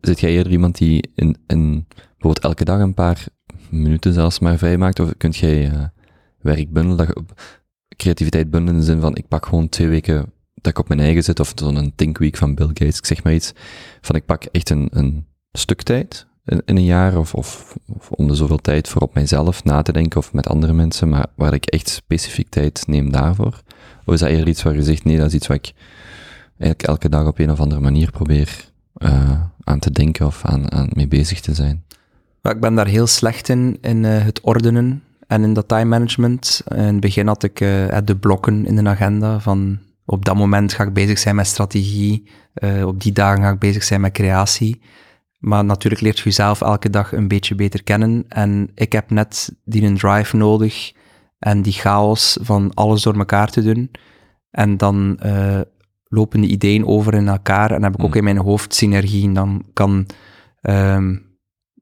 Zit 0.00 0.20
jij 0.20 0.30
eerder 0.30 0.52
iemand 0.52 0.78
die 0.78 1.10
in, 1.14 1.36
in 1.46 1.86
bijvoorbeeld 1.88 2.38
elke 2.44 2.64
dag 2.64 2.80
een 2.80 2.94
paar 2.94 3.26
minuten 3.70 4.12
zelfs 4.12 4.38
maar 4.38 4.58
vrij 4.58 4.78
maakt, 4.78 5.00
of 5.00 5.12
kunt 5.16 5.36
jij 5.36 5.70
eh, 5.70 5.82
werk 6.40 6.72
bundelen, 6.72 6.96
dat 7.06 7.22
creativiteit 7.96 8.50
bundelen 8.50 8.74
in 8.74 8.80
de 8.80 8.86
zin 8.86 9.00
van 9.00 9.16
ik 9.16 9.28
pak 9.28 9.46
gewoon 9.46 9.68
twee 9.68 9.88
weken 9.88 10.32
dat 10.54 10.72
ik 10.72 10.78
op 10.78 10.88
mijn 10.88 11.00
eigen 11.00 11.22
zit, 11.24 11.40
of 11.40 11.52
zo'n 11.54 11.92
think 11.94 12.18
week 12.18 12.36
van 12.36 12.54
Bill 12.54 12.66
Gates, 12.66 12.98
ik 12.98 13.06
zeg 13.06 13.22
maar 13.22 13.34
iets, 13.34 13.52
van 14.00 14.16
ik 14.16 14.24
pak 14.24 14.44
echt 14.44 14.70
een, 14.70 14.88
een 14.92 15.26
stuk 15.52 15.82
tijd 15.82 16.26
in, 16.44 16.62
een 16.64 16.84
jaar, 16.84 17.18
of, 17.18 17.34
of, 17.34 17.76
of 17.96 18.10
om 18.10 18.28
de 18.28 18.34
zoveel 18.34 18.58
tijd 18.58 18.88
voor 18.88 19.02
op 19.02 19.14
mijzelf 19.14 19.64
na 19.64 19.82
te 19.82 19.92
denken, 19.92 20.18
of 20.18 20.32
met 20.32 20.48
andere 20.48 20.72
mensen, 20.72 21.08
maar 21.08 21.26
waar 21.34 21.54
ik 21.54 21.66
echt 21.66 21.88
specifiek 21.88 22.48
tijd 22.48 22.86
neem 22.86 23.12
daarvoor? 23.12 23.62
Of 24.04 24.14
is 24.14 24.20
dat 24.20 24.28
eerder 24.28 24.48
iets 24.48 24.62
waar 24.62 24.74
je 24.74 24.82
zegt, 24.82 25.04
nee, 25.04 25.16
dat 25.16 25.26
is 25.26 25.34
iets 25.34 25.46
wat 25.46 25.56
ik 25.56 25.72
eigenlijk 26.58 26.82
elke 26.82 27.08
dag 27.08 27.26
op 27.26 27.38
een 27.38 27.50
of 27.50 27.60
andere 27.60 27.80
manier 27.80 28.10
probeer 28.10 28.70
eh, 28.94 29.40
aan 29.64 29.78
te 29.78 29.90
denken 29.90 30.26
of 30.26 30.44
aan, 30.44 30.72
aan 30.72 30.88
mee 30.92 31.08
bezig 31.08 31.40
te 31.40 31.54
zijn? 31.54 31.84
Ik 32.42 32.60
ben 32.60 32.74
daar 32.74 32.86
heel 32.86 33.06
slecht 33.06 33.48
in, 33.48 33.78
in 33.80 34.04
eh, 34.04 34.24
het 34.24 34.40
ordenen 34.40 35.02
en 35.26 35.42
in 35.42 35.54
dat 35.54 35.68
time 35.68 35.84
management. 35.84 36.62
In 36.68 36.78
het 36.78 37.00
begin 37.00 37.26
had 37.26 37.42
ik 37.42 37.60
eh, 37.60 37.96
de 38.04 38.16
blokken 38.16 38.66
in 38.66 38.76
de 38.76 38.88
agenda 38.88 39.38
van 39.38 39.78
op 40.04 40.24
dat 40.24 40.36
moment 40.36 40.72
ga 40.72 40.84
ik 40.84 40.92
bezig 40.92 41.18
zijn 41.18 41.34
met 41.34 41.46
strategie, 41.46 42.28
op 42.84 43.02
die 43.02 43.12
dagen 43.12 43.42
ga 43.42 43.50
ik 43.50 43.58
bezig 43.58 43.82
zijn 43.82 44.00
met 44.00 44.12
creatie. 44.12 44.80
Maar 45.40 45.64
natuurlijk 45.64 46.02
leert 46.02 46.18
je 46.18 46.24
jezelf 46.24 46.60
elke 46.60 46.90
dag 46.90 47.12
een 47.12 47.28
beetje 47.28 47.54
beter 47.54 47.82
kennen 47.82 48.24
en 48.28 48.70
ik 48.74 48.92
heb 48.92 49.10
net 49.10 49.56
die 49.64 49.82
een 49.82 49.98
drive 49.98 50.36
nodig 50.36 50.92
en 51.38 51.62
die 51.62 51.72
chaos 51.72 52.38
van 52.40 52.74
alles 52.74 53.02
door 53.02 53.18
elkaar 53.18 53.50
te 53.50 53.62
doen. 53.62 53.90
En 54.50 54.76
dan 54.76 55.18
eh, 55.18 55.60
lopen 56.04 56.40
de 56.40 56.46
ideeën 56.46 56.86
over 56.86 57.14
in 57.14 57.28
elkaar 57.28 57.70
en 57.70 57.82
heb 57.82 57.94
ik 57.94 58.02
ook 58.02 58.06
Hmm. 58.06 58.18
in 58.18 58.24
mijn 58.24 58.46
hoofd 58.46 58.74
synergieën. 58.74 59.32
Dan 59.32 59.64
kan 59.72 60.06
ehm, 60.60 61.16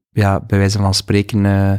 ja, 0.09 0.39
bij 0.39 0.57
wijze 0.57 0.77
van 0.77 0.93
spreken, 0.93 1.45
eh, 1.45 1.73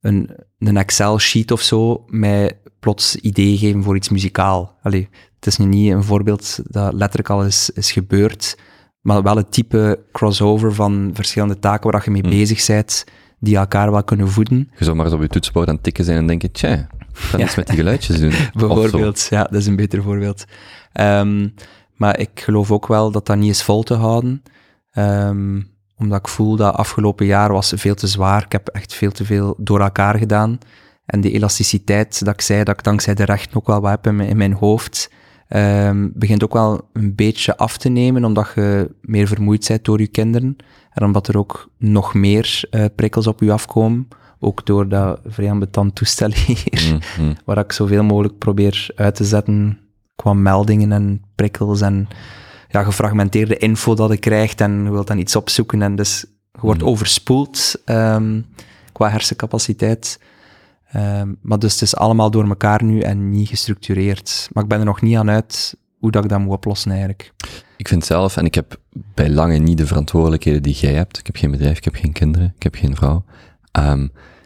een, 0.00 0.30
een 0.58 0.76
Excel-sheet 0.76 1.50
of 1.50 1.60
zo, 1.60 2.04
mij 2.06 2.60
plots 2.80 3.16
ideeën 3.16 3.58
geven 3.58 3.82
voor 3.82 3.96
iets 3.96 4.08
muzikaal. 4.08 4.78
Allee, 4.82 5.08
het 5.34 5.46
is 5.46 5.56
nu 5.56 5.66
niet 5.66 5.92
een 5.92 6.04
voorbeeld 6.04 6.60
dat 6.64 6.92
letterlijk 6.92 7.30
al 7.30 7.44
is, 7.44 7.70
is 7.70 7.92
gebeurd, 7.92 8.58
maar 9.00 9.22
wel 9.22 9.36
het 9.36 9.52
type 9.52 10.04
crossover 10.12 10.74
van 10.74 11.10
verschillende 11.14 11.58
taken 11.58 11.90
waar 11.90 12.02
je 12.04 12.10
mee 12.10 12.20
Hmm. 12.20 12.30
bezig 12.30 12.66
bent, 12.66 13.04
die 13.40 13.56
elkaar 13.56 13.90
wel 13.90 14.04
kunnen 14.04 14.28
voeden. 14.28 14.70
Je 14.78 14.84
zou 14.84 14.96
maar 14.96 15.04
eens 15.04 15.14
op 15.14 15.20
je 15.20 15.28
toetsenbord 15.28 15.68
aan 15.68 15.74
het 15.74 15.82
tikken 15.84 16.04
zijn 16.04 16.18
en 16.18 16.26
denken, 16.26 16.52
tja, 16.52 16.86
kan 17.30 17.40
Ja. 17.40 17.46
iets 17.46 17.54
met 17.56 17.66
die 17.66 17.76
geluidjes 17.76 18.20
doen. 18.20 18.32
Bijvoorbeeld, 18.66 19.26
ja, 19.30 19.42
dat 19.42 19.54
is 19.60 19.66
een 19.66 19.76
beter 19.76 20.02
voorbeeld. 20.02 20.44
Ehm, 20.92 21.48
maar 21.94 22.18
ik 22.18 22.30
geloof 22.34 22.70
ook 22.70 22.86
wel 22.86 23.10
dat 23.10 23.26
dat 23.26 23.36
niet 23.36 23.50
is 23.50 23.62
vol 23.62 23.82
te 23.82 23.94
houden. 23.94 24.42
Ehm, 24.92 25.60
omdat 25.96 26.18
ik 26.18 26.28
voel 26.28 26.56
dat 26.56 26.74
afgelopen 26.74 27.26
jaar 27.26 27.52
was 27.52 27.72
veel 27.76 27.94
te 27.94 28.06
zwaar. 28.06 28.44
Ik 28.44 28.52
heb 28.52 28.68
echt 28.68 28.94
veel 28.94 29.10
te 29.10 29.24
veel 29.24 29.54
door 29.58 29.80
elkaar 29.80 30.18
gedaan. 30.18 30.58
En 31.06 31.20
die 31.20 31.32
elasticiteit 31.32 32.24
dat 32.24 32.34
ik 32.34 32.40
zei, 32.40 32.64
dat 32.64 32.74
ik 32.78 32.84
dankzij 32.84 33.14
de 33.14 33.24
rechten 33.24 33.56
ook 33.56 33.66
wel 33.66 33.80
wat 33.80 33.90
heb 33.90 34.06
in 34.06 34.16
mijn, 34.16 34.28
in 34.28 34.36
mijn 34.36 34.52
hoofd, 34.52 35.10
ehm, 35.48 36.08
begint 36.14 36.44
ook 36.44 36.52
wel 36.52 36.88
een 36.92 37.14
beetje 37.14 37.56
af 37.56 37.76
te 37.76 37.88
nemen, 37.88 38.24
omdat 38.24 38.52
je 38.54 38.90
meer 39.00 39.26
vermoeid 39.26 39.68
bent 39.68 39.84
door 39.84 40.00
je 40.00 40.06
kinderen. 40.06 40.56
En 40.92 41.04
omdat 41.04 41.28
er 41.28 41.38
ook 41.38 41.70
nog 41.78 42.14
meer 42.14 42.64
eh, 42.70 42.84
prikkels 42.96 43.26
op 43.26 43.40
je 43.40 43.52
afkomen. 43.52 44.08
Ook 44.40 44.66
door 44.66 44.88
dat 44.88 45.20
vrij 45.26 45.50
ambetant 45.50 45.94
toestel 45.94 46.30
hier 46.32 46.90
Mm, 46.92 47.24
mm. 47.24 47.34
waar 47.44 47.58
ik 47.58 47.72
zoveel 47.72 48.04
mogelijk 48.04 48.38
probeer 48.38 48.88
uit 48.96 49.14
te 49.14 49.24
zetten 49.24 49.78
qua 50.16 50.32
meldingen 50.32 50.92
en 50.92 51.22
prikkels 51.34 51.80
en 51.80 52.08
ja, 52.68 52.82
gefragmenteerde 52.82 53.56
info 53.56 53.94
dat 53.94 54.10
ik 54.10 54.20
krijg 54.20 54.54
en 54.54 54.84
je 54.84 54.90
wilt 54.90 55.06
dan 55.06 55.18
iets 55.18 55.36
opzoeken 55.36 55.82
en 55.82 55.96
dus 55.96 56.24
je 56.52 56.58
wordt 56.60 56.80
Mhm. 56.80 56.88
overspoeld 56.88 57.74
ehm, 57.84 58.40
qua 58.92 59.08
hersencapaciteit. 59.10 60.20
Ehm, 60.88 61.34
maar 61.42 61.58
dus 61.58 61.72
het 61.72 61.82
is 61.82 61.96
allemaal 61.96 62.30
door 62.30 62.48
elkaar 62.48 62.84
nu 62.84 63.00
en 63.00 63.30
niet 63.30 63.48
gestructureerd. 63.48 64.48
Maar 64.52 64.62
ik 64.62 64.68
ben 64.68 64.78
er 64.78 64.84
nog 64.84 65.02
niet 65.02 65.16
aan 65.16 65.30
uit 65.30 65.76
hoe 65.98 66.10
dat 66.10 66.24
ik 66.24 66.30
dat 66.30 66.38
moet 66.40 66.52
oplossen 66.54 66.90
eigenlijk. 66.90 67.32
Ik 67.76 67.88
vind 67.88 68.04
zelf, 68.04 68.36
en 68.36 68.44
ik 68.44 68.54
heb 68.54 68.80
bij 69.14 69.30
lange 69.30 69.56
niet 69.56 69.78
de 69.78 69.86
verantwoordelijkheden 69.86 70.62
die 70.62 70.74
jij 70.74 70.92
hebt. 70.92 71.18
Ik 71.18 71.26
heb 71.26 71.36
geen 71.36 71.50
bedrijf, 71.50 71.76
ik 71.76 71.84
heb 71.84 71.94
geen 71.94 72.12
kinderen, 72.12 72.52
ik 72.56 72.62
heb 72.62 72.74
geen 72.74 72.96
vrouw. 72.96 73.24
Ehm, 73.72 73.98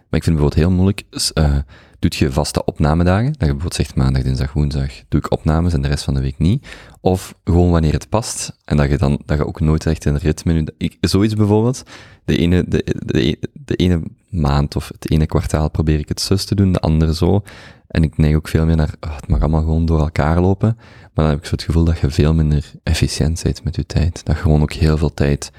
maar 0.09 0.21
ik 0.21 0.25
vind 0.25 0.25
het 0.25 0.35
bijvoorbeeld 0.35 0.55
heel 0.55 0.71
moeilijk. 0.71 1.03
eh, 1.33 1.57
doet 2.03 2.17
je 2.17 2.33
vaste 2.33 2.65
opnamedagen? 2.65 3.27
Dat 3.27 3.33
je 3.33 3.39
bijvoorbeeld 3.39 3.75
zegt 3.75 3.95
maandag, 3.95 4.23
dinsdag, 4.23 4.53
woensdag 4.53 4.91
doe 5.09 5.21
ik 5.21 5.33
opnames 5.33 5.73
en 5.73 5.83
de 5.83 5.89
rest 5.89 6.05
van 6.05 6.15
de 6.15 6.21
week 6.21 6.39
niet. 6.39 6.67
Of 7.01 7.35
gewoon 7.45 7.71
wanneer 7.71 7.93
het 7.93 8.09
past. 8.09 8.57
En 8.65 8.77
dat 8.77 8.91
je 8.91 8.99
dan, 8.99 9.23
dat 9.27 9.39
je 9.39 9.47
ook 9.47 9.61
nooit 9.61 9.87
echt 9.87 10.05
een 10.05 10.19
ritme 10.19 10.67
ik, 10.79 10.97
zoiets 11.01 11.35
bijvoorbeeld. 11.35 11.83
De 12.25 12.37
ene, 12.37 12.65
de, 12.69 12.97
de, 13.07 13.39
de 13.53 13.75
ene 13.75 14.03
maand 14.29 14.77
of 14.77 14.89
het 14.89 15.11
ene 15.11 15.27
kwartaal 15.27 15.71
probeer 15.71 15.99
ik 15.99 16.09
het 16.09 16.21
zus 16.21 16.45
te 16.45 16.55
doen, 16.55 16.73
de 16.73 16.81
andere 16.81 17.15
zo. 17.15 17.43
En 17.89 18.03
ik 18.03 18.17
neig 18.17 18.37
ook 18.37 18.49
veel 18.49 18.67
meer 18.67 18.77
naar, 18.77 18.95
oh, 19.01 19.17
het 19.17 19.29
mag 19.29 19.41
allemaal 19.41 19.63
gewoon 19.63 19.87
door 19.87 20.01
elkaar 20.01 20.41
lopen. 20.41 20.75
Maar 20.77 21.25
dan 21.25 21.29
heb 21.29 21.39
ik 21.39 21.45
zo 21.45 21.55
het 21.55 21.63
gevoel 21.63 21.85
dat 21.85 21.99
je 21.99 22.11
veel 22.11 22.35
minder 22.35 22.73
efficiënt 22.83 23.43
bent 23.43 23.65
met 23.65 23.77
je 23.77 23.87
tijd. 23.87 24.25
Dat 24.25 24.37
je 24.37 24.43
gewoon 24.43 24.63
ook 24.63 24.73
heel 24.73 24.99
veel 24.99 25.15
tijd, 25.15 25.51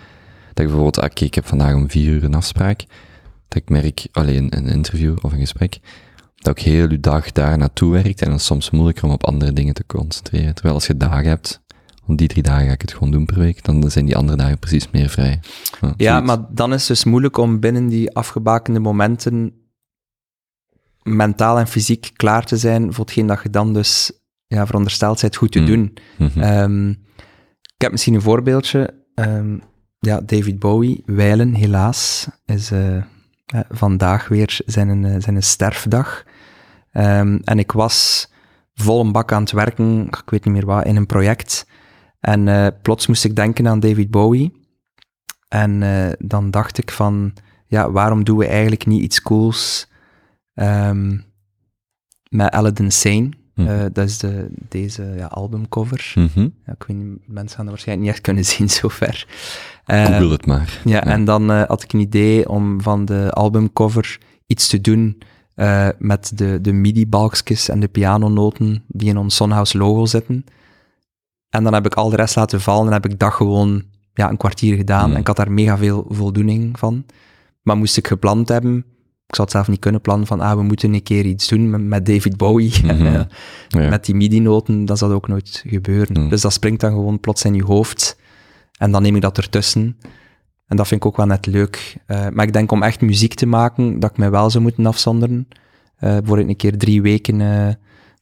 dat 0.53 0.57
je 0.57 0.63
bijvoorbeeld, 0.63 0.99
ah, 0.99 1.05
oké, 1.05 1.23
ik 1.23 1.35
heb 1.35 1.45
vandaag 1.45 1.73
om 1.73 1.89
vier 1.89 2.09
uur 2.09 2.23
een 2.23 2.35
afspraak. 2.35 2.85
Dat 3.47 3.61
ik 3.61 3.69
merk, 3.69 4.07
alleen 4.11 4.57
een 4.57 4.67
interview 4.67 5.17
of 5.21 5.31
een 5.31 5.39
gesprek, 5.39 5.79
dat 6.43 6.57
ook 6.57 6.65
heel 6.65 6.89
je 6.89 6.99
dag 6.99 7.31
daar 7.31 7.57
naartoe 7.57 7.91
werkt 7.91 8.21
en 8.21 8.25
dan 8.25 8.35
is 8.35 8.39
het 8.39 8.51
soms 8.51 8.71
moeilijker 8.71 9.03
om 9.03 9.11
op 9.11 9.25
andere 9.25 9.53
dingen 9.53 9.73
te 9.73 9.85
concentreren. 9.85 10.53
Terwijl 10.53 10.75
als 10.75 10.87
je 10.87 10.97
dagen 10.97 11.27
hebt, 11.29 11.61
om 12.05 12.15
die 12.15 12.27
drie 12.27 12.43
dagen 12.43 12.65
ga 12.67 12.73
ik 12.73 12.81
het 12.81 12.93
gewoon 12.93 13.11
doen 13.11 13.25
per 13.25 13.39
week, 13.39 13.63
dan 13.63 13.91
zijn 13.91 14.05
die 14.05 14.15
andere 14.17 14.37
dagen 14.37 14.59
precies 14.59 14.91
meer 14.91 15.09
vrij. 15.09 15.39
Ja, 15.97 16.19
maar 16.19 16.37
dan 16.49 16.73
is 16.73 16.79
het 16.79 16.87
dus 16.87 17.03
moeilijk 17.03 17.37
om 17.37 17.59
binnen 17.59 17.87
die 17.87 18.15
afgebakende 18.15 18.79
momenten 18.79 19.53
mentaal 21.03 21.59
en 21.59 21.67
fysiek 21.67 22.11
klaar 22.15 22.45
te 22.45 22.57
zijn 22.57 22.93
voor 22.93 23.05
hetgeen 23.05 23.27
dat 23.27 23.39
je 23.43 23.49
dan 23.49 23.73
dus 23.73 24.11
ja, 24.47 24.65
verondersteld 24.65 25.21
bent 25.21 25.35
goed 25.35 25.51
te 25.51 25.59
Mm. 25.59 25.65
doen. 25.65 25.93
Mhm. 26.17 26.39
Ehm, 26.39 26.89
ik 27.75 27.81
heb 27.81 27.91
misschien 27.91 28.13
een 28.13 28.21
voorbeeldje. 28.21 28.93
Ehm, 29.15 29.57
ja, 29.99 30.21
David 30.21 30.59
Bowie, 30.59 31.03
wijlen 31.05 31.53
helaas, 31.53 32.27
is 32.45 32.71
eh, 32.71 32.95
eh, 32.97 33.03
vandaag 33.69 34.27
weer 34.27 34.61
zijn, 34.65 35.05
eh, 35.05 35.15
zijn 35.17 35.43
sterfdag. 35.43 36.23
Ehm, 36.93 37.39
en 37.43 37.59
ik 37.59 37.71
was 37.71 38.29
vol 38.73 39.01
een 39.01 39.11
bak 39.11 39.31
aan 39.31 39.41
het 39.41 39.51
werken, 39.51 40.07
ik 40.07 40.29
weet 40.29 40.45
niet 40.45 40.53
meer 40.53 40.65
wat, 40.65 40.85
in 40.85 40.95
een 40.95 41.05
project. 41.05 41.67
En 42.19 42.47
eh, 42.47 42.67
plots 42.81 43.07
moest 43.07 43.25
ik 43.25 43.35
denken 43.35 43.67
aan 43.67 43.79
David 43.79 44.11
Bowie. 44.11 44.61
En 45.47 45.83
eh, 45.83 46.11
dan 46.19 46.51
dacht 46.51 46.77
ik 46.77 46.91
van, 46.91 47.33
ja, 47.67 47.91
waarom 47.91 48.23
doen 48.23 48.37
we 48.37 48.47
eigenlijk 48.47 48.85
niet 48.85 49.01
iets 49.01 49.21
cools 49.21 49.87
ehm, 50.53 51.17
met 52.29 52.51
Aladdin 52.51 52.91
Sane? 52.91 53.29
Mhm. 53.55 53.67
Eh, 53.67 53.85
dat 53.93 54.07
is 54.07 54.17
de, 54.17 54.47
deze 54.69 55.13
ja, 55.15 55.25
albumcover. 55.25 56.11
Mhm. 56.15 56.47
Ja, 56.65 56.73
ik 56.73 56.83
weet 56.87 56.97
niet, 56.97 57.27
mensen 57.27 57.55
gaan 57.55 57.65
dat 57.65 57.73
waarschijnlijk 57.73 58.07
niet 58.07 58.15
echt 58.15 58.25
kunnen 58.25 58.45
zien 58.55 58.69
zover. 58.69 59.27
Eh, 59.85 60.05
Google 60.05 60.31
het 60.31 60.45
maar. 60.45 60.81
ja, 60.83 61.03
en 61.03 61.25
dan 61.25 61.49
had 61.49 61.83
ik 61.83 61.93
een 61.93 61.99
idee 61.99 62.49
om 62.49 62.81
van 62.81 63.05
de 63.05 63.31
albumcover 63.31 64.19
iets 64.45 64.67
te 64.67 64.81
doen 64.81 65.21
eh, 65.55 65.87
met 65.97 66.31
de, 66.37 66.61
de 66.61 66.71
MIDI-balkjes 66.73 67.69
en 67.69 67.79
de 67.79 67.87
pianonoten 67.87 68.83
die 68.87 69.09
in 69.09 69.17
ons 69.17 69.35
Sonhouse 69.35 69.77
logo 69.77 70.05
zitten. 70.05 70.45
En 71.49 71.63
dan 71.63 71.73
heb 71.73 71.85
ik 71.85 71.93
al 71.93 72.09
de 72.09 72.15
rest 72.15 72.35
laten 72.35 72.61
vallen 72.61 72.87
en 72.87 72.93
heb 72.93 73.05
ik 73.05 73.19
dat 73.19 73.33
gewoon 73.33 73.83
ja, 74.13 74.29
een 74.29 74.37
kwartier 74.37 74.75
gedaan. 74.75 75.07
Mm. 75.09 75.13
En 75.13 75.19
ik 75.19 75.27
had 75.27 75.35
daar 75.35 75.51
mega 75.51 75.77
veel 75.77 76.05
voldoening 76.09 76.79
van. 76.79 77.05
Maar 77.61 77.77
moest 77.77 77.97
ik 77.97 78.07
gepland 78.07 78.47
hebben, 78.49 78.77
ik 79.27 79.35
zou 79.35 79.47
het 79.47 79.51
zelf 79.51 79.67
niet 79.67 79.79
kunnen 79.79 80.01
plannen 80.01 80.27
van, 80.27 80.39
ah, 80.39 80.55
we 80.57 80.63
moeten 80.63 80.93
een 80.93 81.03
keer 81.03 81.25
iets 81.25 81.47
doen 81.47 81.69
met, 81.69 81.81
met 81.81 82.05
David 82.05 82.37
Bowie. 82.37 82.73
En, 82.87 82.95
Mhm. 83.03 83.05
eh, 83.15 83.23
Ja. 83.67 83.89
met 83.89 84.05
die 84.05 84.15
MIDI-noten, 84.15 84.85
dat 84.85 84.97
zal 84.97 85.11
ook 85.11 85.27
nooit 85.27 85.63
gebeuren. 85.67 86.21
Mm. 86.21 86.29
Dus 86.29 86.41
dat 86.41 86.53
springt 86.53 86.81
dan 86.81 86.91
gewoon 86.91 87.19
plots 87.19 87.43
in 87.45 87.53
je 87.53 87.63
hoofd. 87.63 88.17
En 88.77 88.91
dan 88.91 89.01
neem 89.01 89.15
ik 89.15 89.21
dat 89.21 89.37
ertussen. 89.37 89.97
En 90.73 90.79
dat 90.79 90.87
vind 90.87 91.01
ik 91.01 91.07
ook 91.07 91.17
wel 91.17 91.25
net 91.25 91.45
leuk. 91.45 91.97
Eh, 92.05 92.27
maar 92.29 92.45
ik 92.45 92.53
denk 92.53 92.71
om 92.71 92.83
echt 92.83 93.01
muziek 93.01 93.33
te 93.33 93.45
maken, 93.45 93.99
dat 93.99 94.09
ik 94.11 94.17
mij 94.17 94.31
wel 94.31 94.49
zou 94.49 94.63
moeten 94.63 94.85
afzonderen. 94.85 95.47
Eh 95.97 96.09
bijvoorbeeld 96.09 96.49
een 96.49 96.55
keer 96.55 96.77
drie 96.77 97.01
weken 97.01 97.41
eh, 97.41 97.73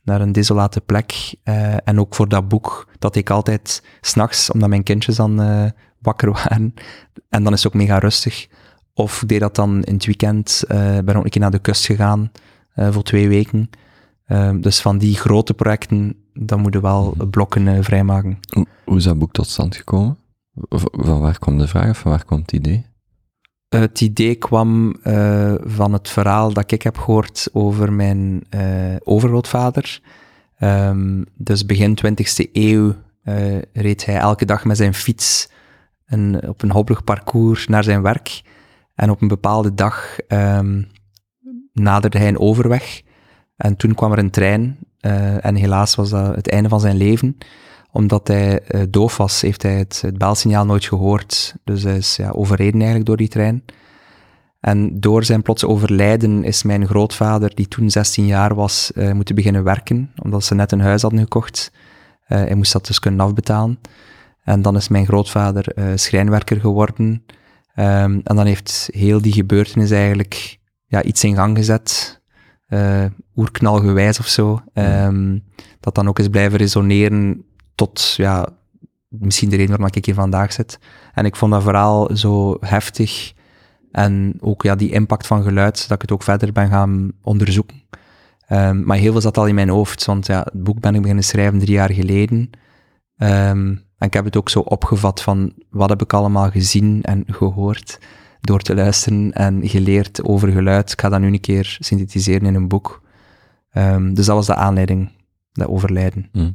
naar 0.03 0.21
een 0.21 0.31
desolate 0.31 0.81
plek. 0.81 1.35
En 1.83 1.99
ook 1.99 2.15
voor 2.15 2.29
dat 2.29 2.47
boek, 2.47 2.87
dat 2.99 3.15
ik 3.15 3.29
altijd 3.29 3.83
s'nachts, 4.01 4.51
omdat 4.51 4.69
mijn 4.69 4.83
kindjes 4.83 5.15
dan 5.15 5.35
wakker 6.01 6.31
waren. 6.43 6.73
En 7.29 7.43
dan 7.43 7.53
is 7.53 7.63
het 7.63 7.73
ook 7.73 7.81
mega 7.81 7.99
rustig. 7.99 8.47
Of 8.93 9.21
ik 9.21 9.27
deed 9.27 9.39
dat 9.39 9.55
dan 9.55 9.83
in 9.83 9.93
het 9.93 10.05
weekend. 10.05 10.63
ben 10.67 11.15
ook 11.15 11.23
een 11.23 11.29
keer 11.29 11.41
naar 11.41 11.51
de 11.51 11.59
kust 11.59 11.85
gegaan 11.85 12.31
voor 12.75 13.03
twee 13.03 13.27
weken. 13.27 13.69
Dus 14.59 14.81
van 14.81 14.97
die 14.97 15.15
grote 15.15 15.53
projecten, 15.53 16.15
dan 16.33 16.59
moeten 16.59 16.81
we 16.81 16.87
wel 16.87 17.15
blokken 17.29 17.83
vrijmaken. 17.83 18.39
Hoe 18.83 18.97
is 18.97 19.03
dat 19.03 19.19
boek 19.19 19.31
tot 19.31 19.47
stand 19.47 19.75
gekomen? 19.75 20.20
Van 20.91 21.19
waar 21.19 21.39
kwam 21.39 21.57
de 21.57 21.67
vraag 21.67 21.89
of 21.89 21.97
van 21.97 22.11
waar 22.11 22.25
kwam 22.25 22.39
het 22.39 22.51
idee? 22.51 22.85
Eh, 23.69 23.79
het 23.79 24.01
idee 24.01 24.35
kwam 24.35 24.95
eh, 25.03 25.53
van 25.63 25.93
het 25.93 26.09
verhaal 26.09 26.53
dat 26.53 26.71
ik 26.71 26.81
heb 26.81 26.97
gehoord 26.97 27.49
over 27.51 27.93
mijn 27.93 28.43
eh 28.49 28.95
overgrootvader. 29.03 30.01
Ehm, 30.57 31.23
dus 31.35 31.65
begin 31.65 31.95
20e 31.95 32.49
eeuw 32.53 32.95
reed 33.73 34.05
hij 34.05 34.17
elke 34.17 34.45
dag 34.45 34.65
met 34.65 34.77
zijn 34.77 34.93
fiets 34.93 35.49
een, 36.05 36.47
op 36.47 36.61
een 36.61 36.71
hobbelig 36.71 37.03
parcours 37.03 37.67
naar 37.67 37.83
zijn 37.83 38.01
werk. 38.01 38.41
En 38.95 39.09
op 39.09 39.21
een 39.21 39.27
bepaalde 39.27 39.73
dag 39.73 40.19
ehm, 40.27 40.83
naderde 41.73 42.17
hij 42.17 42.27
een 42.27 42.39
overweg. 42.39 43.01
En 43.55 43.75
toen 43.75 43.93
kwam 43.93 44.11
er 44.11 44.17
een 44.17 44.29
trein. 44.29 44.77
en 45.41 45.55
helaas 45.55 45.95
was 45.95 46.09
dat 46.09 46.35
het 46.35 46.49
einde 46.49 46.69
van 46.69 46.79
zijn 46.79 46.95
leven. 46.95 47.37
Omdat 47.91 48.27
hij 48.27 48.61
eh, 48.61 48.81
doof 48.89 49.17
was, 49.17 49.41
heeft 49.41 49.63
hij 49.63 49.77
het, 49.77 50.01
het 50.01 50.17
belsignaal 50.17 50.65
nooit 50.65 50.85
gehoord. 50.85 51.55
Dus 51.63 51.83
hij 51.83 51.97
is 51.97 52.15
ja, 52.15 52.29
overreden 52.29 52.79
eigenlijk 52.79 53.05
door 53.05 53.17
die 53.17 53.27
trein. 53.27 53.63
En 54.61 54.99
door 54.99 55.23
zijn 55.23 55.41
plots 55.41 55.65
overlijden 55.65 56.43
is 56.43 56.63
mijn 56.63 56.87
grootvader, 56.87 57.55
die 57.55 57.67
toen 57.67 57.89
16 57.89 58.25
jaar 58.25 58.55
was, 58.55 58.91
eh, 58.93 59.11
moeten 59.11 59.35
beginnen 59.35 59.63
werken, 59.63 60.11
omdat 60.23 60.43
ze 60.43 60.55
net 60.55 60.71
een 60.71 60.81
huis 60.81 61.01
hadden 61.01 61.19
gekocht. 61.19 61.71
Eh, 62.25 62.37
hij 62.37 62.55
moest 62.55 62.73
dat 62.73 62.87
dus 62.87 62.99
kunnen 62.99 63.19
afbetalen. 63.19 63.79
En 64.43 64.61
dan 64.61 64.75
is 64.75 64.87
mijn 64.87 65.05
grootvader 65.05 65.67
eh, 65.67 65.85
schrijnwerker 65.95 66.59
geworden. 66.59 67.25
Ehm, 67.75 68.19
en 68.23 68.35
dan 68.35 68.45
heeft 68.45 68.89
heel 68.91 69.21
die 69.21 69.33
gebeurtenis 69.33 69.91
eigenlijk 69.91 70.59
ja, 70.85 71.03
iets 71.03 71.23
in 71.23 71.35
gang 71.35 71.57
gezet, 71.57 72.19
oerknalgewijs 73.35 74.19
of 74.19 74.27
zo, 74.27 74.61
ehm, 74.73 75.37
dat 75.79 75.95
dan 75.95 76.07
ook 76.07 76.19
is 76.19 76.27
blijven 76.27 76.57
resoneren 76.57 77.45
tot, 77.75 78.13
ja, 78.17 78.47
misschien 79.07 79.49
de 79.49 79.55
reden 79.55 79.77
waarom 79.77 79.95
ik 79.95 80.05
hier 80.05 80.15
vandaag 80.15 80.53
zit. 80.53 80.79
En 81.13 81.25
ik 81.25 81.35
vond 81.35 81.51
dat 81.51 81.63
verhaal 81.63 82.15
zo 82.15 82.57
heftig 82.59 83.33
en 83.91 84.37
ook 84.39 84.63
ja, 84.63 84.75
die 84.75 84.91
impact 84.91 85.27
van 85.27 85.43
geluid, 85.43 85.87
dat 85.87 85.91
ik 85.91 86.01
het 86.01 86.11
ook 86.11 86.23
verder 86.23 86.51
ben 86.51 86.69
gaan 86.69 87.11
onderzoeken. 87.21 87.81
Ehm, 88.47 88.83
maar 88.83 88.97
heel 88.97 89.11
veel 89.11 89.21
zat 89.21 89.37
al 89.37 89.47
in 89.47 89.55
mijn 89.55 89.69
hoofd, 89.69 90.05
want 90.05 90.25
ja, 90.25 90.41
het 90.51 90.63
boek 90.63 90.79
ben 90.79 90.95
ik 90.95 91.01
beginnen 91.01 91.23
schrijven 91.23 91.59
drie 91.59 91.73
jaar 91.73 91.91
geleden. 91.91 92.49
Ehm, 93.17 93.75
en 93.97 94.07
ik 94.07 94.13
heb 94.13 94.25
het 94.25 94.37
ook 94.37 94.49
zo 94.49 94.59
opgevat 94.59 95.21
van 95.21 95.53
wat 95.69 95.89
heb 95.89 96.01
ik 96.01 96.13
allemaal 96.13 96.49
gezien 96.49 97.03
en 97.03 97.23
gehoord 97.27 97.99
door 98.41 98.59
te 98.59 98.75
luisteren 98.75 99.33
en 99.33 99.69
geleerd 99.69 100.23
over 100.23 100.49
geluid. 100.49 100.91
Ik 100.91 101.01
ga 101.01 101.09
dat 101.09 101.19
nu 101.19 101.27
een 101.27 101.39
keer 101.39 101.77
synthetiseren 101.79 102.47
in 102.47 102.55
een 102.55 102.67
boek. 102.67 103.01
Ehm, 103.71 104.13
dus 104.13 104.25
dat 104.25 104.35
was 104.35 104.45
de 104.45 104.55
aanleiding, 104.55 105.11
dat 105.51 105.67
overlijden. 105.67 106.29
Hm. 106.31 106.51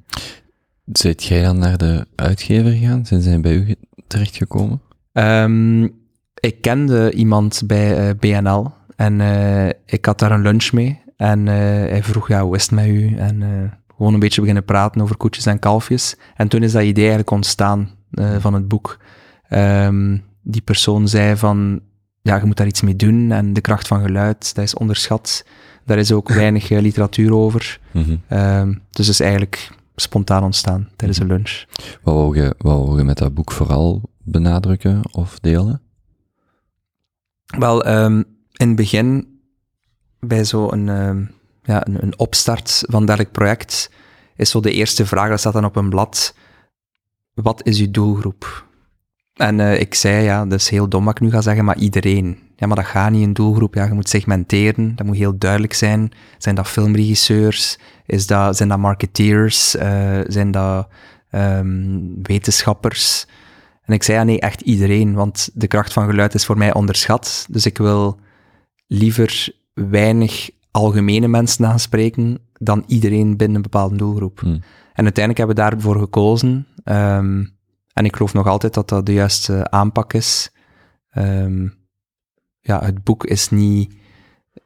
Zijt 0.92 1.24
jij 1.24 1.42
dan 1.42 1.58
naar 1.58 1.76
de 1.78 2.06
uitgever 2.14 2.70
gegaan? 2.70 3.06
Zijn 3.06 3.20
zij 3.20 3.40
bij 3.40 3.52
u 3.54 3.64
ge- 3.64 3.76
terechtgekomen? 4.06 4.80
Ehm, 5.12 5.82
ik 6.40 6.60
kende 6.60 7.12
iemand 7.12 7.62
bij 7.66 8.08
eh, 8.08 8.14
BNL 8.18 8.72
en 8.96 9.20
eh, 9.20 9.68
ik 9.86 10.04
had 10.04 10.18
daar 10.18 10.30
een 10.32 10.42
lunch 10.42 10.72
mee. 10.72 11.00
En 11.16 11.48
eh, 11.48 11.54
hij 11.90 12.02
vroeg, 12.02 12.28
ja, 12.28 12.42
hoe 12.42 12.56
is 12.56 12.62
het 12.62 12.70
met 12.70 12.86
u? 12.86 13.16
En 13.16 13.42
gewoon 13.96 14.14
een 14.14 14.20
beetje 14.20 14.40
beginnen 14.40 14.64
praten 14.64 15.00
over 15.00 15.16
koetjes 15.16 15.46
en 15.46 15.58
kalfjes. 15.58 16.16
En 16.36 16.48
toen 16.48 16.62
is 16.62 16.72
dat 16.72 16.82
idee 16.82 16.98
eigenlijk 16.98 17.30
ontstaan 17.30 17.90
van 18.38 18.54
het 18.54 18.68
boek. 18.68 18.98
Ehm, 19.48 20.18
die 20.42 20.60
persoon 20.62 21.08
zei 21.08 21.36
van, 21.36 21.80
ja, 22.22 22.36
je 22.36 22.44
moet 22.44 22.56
daar 22.56 22.66
iets 22.66 22.80
mee 22.80 22.96
doen. 22.96 23.32
En 23.32 23.52
de 23.52 23.60
kracht 23.60 23.86
van 23.86 24.02
geluid, 24.02 24.54
dat 24.54 24.64
is 24.64 24.74
onderschat. 24.74 25.46
Daar 25.84 25.98
is 25.98 26.12
ook 26.12 26.28
weinig 26.42 26.68
literatuur 26.68 27.32
over. 27.34 27.80
Mhm. 27.92 28.16
Ehm, 28.28 28.68
dus 28.90 29.06
het 29.06 29.14
is 29.14 29.20
eigenlijk 29.20 29.70
spontaan 29.96 30.42
ontstaan 30.42 30.88
tijdens 30.96 31.20
een 31.20 31.26
lunch. 31.26 31.64
Wat 32.02 32.14
wou 32.14 32.36
je, 32.36 32.54
wat 32.58 32.86
wou 32.86 32.98
je 32.98 33.04
met 33.04 33.18
dat 33.18 33.34
boek 33.34 33.52
vooral 33.52 34.02
benadrukken 34.22 35.00
of 35.12 35.38
delen? 35.38 35.80
Wel, 37.46 37.84
ehm, 37.84 38.22
in 38.52 38.66
het 38.66 38.76
begin, 38.76 39.38
bij 40.20 40.44
zo'n 40.44 40.88
ehm, 40.88 41.24
ja, 41.62 41.86
een, 41.86 42.02
een 42.02 42.18
opstart 42.18 42.82
van 42.88 43.00
een 43.00 43.06
dergelijk 43.06 43.32
project, 43.32 43.90
is 44.36 44.50
zo 44.50 44.60
de 44.60 44.72
eerste 44.72 45.06
vraag, 45.06 45.28
dat 45.28 45.38
staat 45.38 45.52
dan 45.52 45.64
op 45.64 45.76
een 45.76 45.90
blad, 45.90 46.34
wat 47.34 47.66
is 47.66 47.80
uw 47.80 47.90
doelgroep? 47.90 48.66
En 49.34 49.60
eh, 49.60 49.80
ik 49.80 49.94
zei, 49.94 50.24
ja, 50.24 50.46
dat 50.46 50.60
is 50.60 50.68
heel 50.68 50.88
dom 50.88 51.04
wat 51.04 51.14
ik 51.14 51.20
nu 51.20 51.30
ga 51.30 51.40
zeggen, 51.40 51.64
maar 51.64 51.78
iedereen. 51.78 52.45
Ja, 52.56 52.66
maar 52.66 52.76
dat 52.76 52.84
gaat 52.84 53.10
niet, 53.10 53.22
een 53.22 53.32
doelgroep. 53.32 53.74
Ja, 53.74 53.84
je 53.84 53.92
moet 53.92 54.08
segmenteren, 54.08 54.96
dat 54.96 55.06
moet 55.06 55.16
heel 55.16 55.38
duidelijk 55.38 55.72
zijn. 55.72 56.12
Zijn 56.38 56.54
dat 56.54 56.68
filmregisseurs? 56.68 57.78
Is 58.06 58.26
dat, 58.26 58.56
zijn 58.56 58.68
dat 58.68 58.78
marketeers? 58.78 59.76
Eh, 59.76 60.20
zijn 60.26 60.50
dat 60.50 60.88
ehm, 61.30 61.98
wetenschappers? 62.22 63.26
En 63.82 63.94
ik 63.94 64.02
zei, 64.02 64.18
ja 64.18 64.24
nee, 64.24 64.40
echt 64.40 64.60
iedereen, 64.60 65.14
want 65.14 65.50
de 65.54 65.66
kracht 65.66 65.92
van 65.92 66.06
geluid 66.06 66.34
is 66.34 66.44
voor 66.44 66.58
mij 66.58 66.74
onderschat. 66.74 67.46
Dus 67.50 67.66
ik 67.66 67.78
wil 67.78 68.18
liever 68.86 69.48
weinig 69.74 70.50
algemene 70.70 71.28
mensen 71.28 71.66
aanspreken 71.66 72.38
dan 72.52 72.84
iedereen 72.86 73.36
binnen 73.36 73.56
een 73.56 73.62
bepaalde 73.62 73.96
doelgroep. 73.96 74.40
Hm. 74.40 74.46
En 74.92 75.04
uiteindelijk 75.04 75.38
hebben 75.38 75.56
we 75.56 75.62
daarvoor 75.62 75.98
gekozen. 75.98 76.66
ehm, 76.84 77.44
en 77.92 78.04
ik 78.04 78.16
geloof 78.16 78.32
nog 78.32 78.46
altijd 78.46 78.74
dat 78.74 78.88
dat 78.88 79.06
de 79.06 79.12
juiste 79.12 79.70
aanpak 79.70 80.12
is. 80.12 80.52
Ehm, 81.10 81.66
ja, 82.66 82.84
het 82.84 83.04
boek 83.04 83.24
is 83.24 83.48
niet 83.50 83.94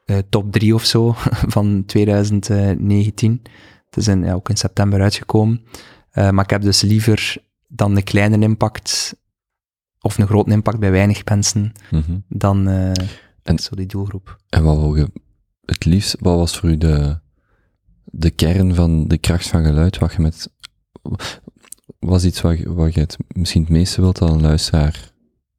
eh, 0.04 0.18
top 0.28 0.52
3 0.52 0.74
of 0.74 0.84
zo 0.84 1.12
van 1.54 1.84
2019. 1.86 3.42
Het 3.86 3.96
is 3.96 4.08
in, 4.08 4.24
ja, 4.24 4.32
ook 4.32 4.48
in 4.48 4.56
september 4.56 5.00
uitgekomen. 5.00 5.62
Eh, 6.10 6.30
maar 6.30 6.44
ik 6.44 6.50
heb 6.50 6.62
dus 6.62 6.80
liever 6.80 7.36
dan 7.68 7.96
een 7.96 8.04
kleine 8.04 8.38
impact 8.38 9.14
of 10.00 10.18
een 10.18 10.26
grote 10.26 10.50
impact 10.50 10.78
bij 10.78 10.90
weinig 10.90 11.24
mensen 11.24 11.72
Mhm. 11.90 12.18
dan 12.28 12.68
eh, 12.68 12.92
En- 13.42 13.58
zo 13.58 13.74
die 13.74 13.86
doelgroep. 13.86 14.36
En 14.48 14.62
wat 14.64 14.76
wou 14.76 14.98
je 14.98 15.10
het 15.64 15.84
liefst, 15.84 16.16
wat 16.20 16.36
was 16.36 16.58
voor 16.58 16.68
u 16.70 16.76
de, 16.76 17.18
de 18.04 18.30
kern 18.30 18.74
van 18.74 19.08
de 19.08 19.18
kracht 19.18 19.48
van 19.48 19.64
geluid, 19.64 19.98
wat 19.98 20.12
je 20.12 20.20
met, 20.22 20.52
was 21.98 22.24
iets 22.24 22.40
wat, 22.40 22.58
je- 22.58 22.72
wat 22.72 22.94
je 22.94 23.00
het 23.00 23.16
misschien 23.28 23.62
het 23.62 23.70
meeste 23.70 24.00
wilt 24.00 24.18
dat 24.18 24.30
een 24.30 24.40
luisteraar 24.40 25.12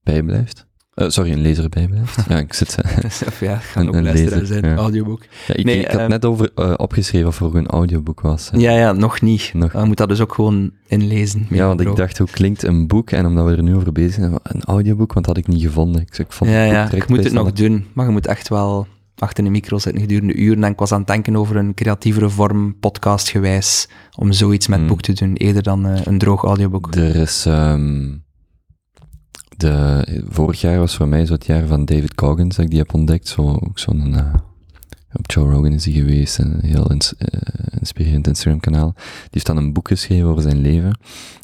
bijblijft? 0.04 0.68
Eh, 0.94 1.10
sorry, 1.10 1.32
een 1.32 1.42
lezer 1.42 1.70
bijblijft. 1.70 2.18
Ja, 2.30 2.38
ik 2.38 2.54
zit, 2.54 2.78
of 3.28 3.40
ja, 3.40 3.58
gaat 3.58 3.84
Een- 3.84 3.88
ook 3.88 3.94
luisteraar 4.02 4.40
lezer, 4.40 4.46
zijn, 4.46 4.66
ja. 4.66 4.76
audioboek. 4.76 5.24
ja, 5.48 5.54
ik, 5.56 5.66
Nee, 5.66 5.80
ik 5.80 5.92
had 5.92 6.00
ehm, 6.00 6.10
net 6.10 6.26
over, 6.26 6.50
eh, 6.56 6.74
opgeschreven 6.78 7.28
of 7.28 7.42
er 7.42 7.56
een 7.56 7.68
audioboek 7.68 8.22
was. 8.22 8.50
hè. 8.52 8.58
Ja, 8.58 8.72
ja, 8.72 8.92
nog 8.92 9.22
niet. 9.22 9.52
Nog 9.54 9.72
Dan 9.72 9.88
moet 9.88 9.98
dat 9.98 10.10
dus 10.10 10.20
ook 10.20 10.34
gewoon 10.34 10.72
inlezen. 10.88 11.46
Ja, 11.50 11.68
want 11.68 11.82
ik 11.82 11.96
dacht, 11.96 12.18
hoe 12.18 12.28
klinkt 12.32 12.64
een 12.64 12.88
boek? 12.88 13.12
En 13.12 13.26
omdat 13.26 13.46
we 13.46 13.56
er 13.56 13.64
nu 13.64 13.76
over 13.76 13.92
bezig 13.92 14.14
zijn, 14.14 14.34
een 14.44 14.64
audioboek, 14.64 15.14
want 15.14 15.26
dat 15.26 15.36
had 15.36 15.46
ik 15.46 15.52
niet 15.54 15.62
gevonden. 15.62 16.02
Ik, 16.02 16.18
ik 16.18 16.32
vond 16.32 16.50
Ja, 16.50 16.56
het 16.58 16.72
ja, 16.72 16.92
ik 16.92 17.08
moet 17.08 17.24
het 17.24 17.34
nog 17.34 17.52
doen, 17.52 17.86
maar 17.94 18.06
je 18.06 18.12
moet 18.12 18.28
echt 18.28 18.48
wel 18.50 18.88
achter 19.18 19.44
de 19.44 19.50
micro 19.50 19.78
zitten 19.78 20.02
gedurende 20.02 20.34
uren. 20.34 20.64
En 20.64 20.72
ik 20.72 20.80
was 20.80 20.92
aan 20.92 20.98
het 21.00 21.08
denken 21.08 21.36
over 21.36 21.56
een 21.56 21.74
creatievere 21.74 22.30
vorm, 22.30 22.76
podcastgewijs, 22.80 23.88
om 24.16 24.32
zoiets 24.32 24.68
met 24.68 24.80
Hmm. 24.80 24.88
boek 24.88 25.02
te 25.02 25.14
doen, 25.14 25.34
eerder 25.36 25.64
dan 25.64 25.86
eh, 25.88 26.02
een 26.06 26.18
droog 26.18 26.44
audioboek. 26.44 26.96
Er 26.96 27.16
is, 27.16 27.46
ehm, 27.48 28.08
de, 29.62 30.24
vorig 30.30 30.62
jaar 30.62 30.80
was 30.80 30.96
voor 30.96 31.08
mij 31.08 31.26
zo 31.26 31.34
het 31.34 31.46
jaar 31.46 31.68
van 31.68 31.86
David 31.86 32.16
Coggins 32.16 32.56
dat 32.56 32.66
ik 32.66 32.72
die 32.72 32.80
heb 32.80 32.94
ontdekt. 32.94 33.28
Zo, 33.28 33.42
ook 33.42 33.80
zo'n, 33.80 34.16
eh, 34.16 34.34
op 35.14 35.32
Joe 35.32 35.52
Rogan 35.52 35.74
is 35.74 35.86
hij 35.86 35.94
geweest, 35.94 36.38
een 36.38 36.60
heel 36.62 36.92
ins 36.92 37.14
uh, 37.18 37.42
inspirerend 37.80 38.28
Instagram-kanaal. 38.28 38.92
Die 38.96 39.30
heeft 39.32 39.46
dan 39.46 39.58
een 39.58 39.74
boek 39.74 39.88
geschreven 39.88 40.28
over 40.28 40.42
zijn 40.42 40.62
leven. 40.62 40.98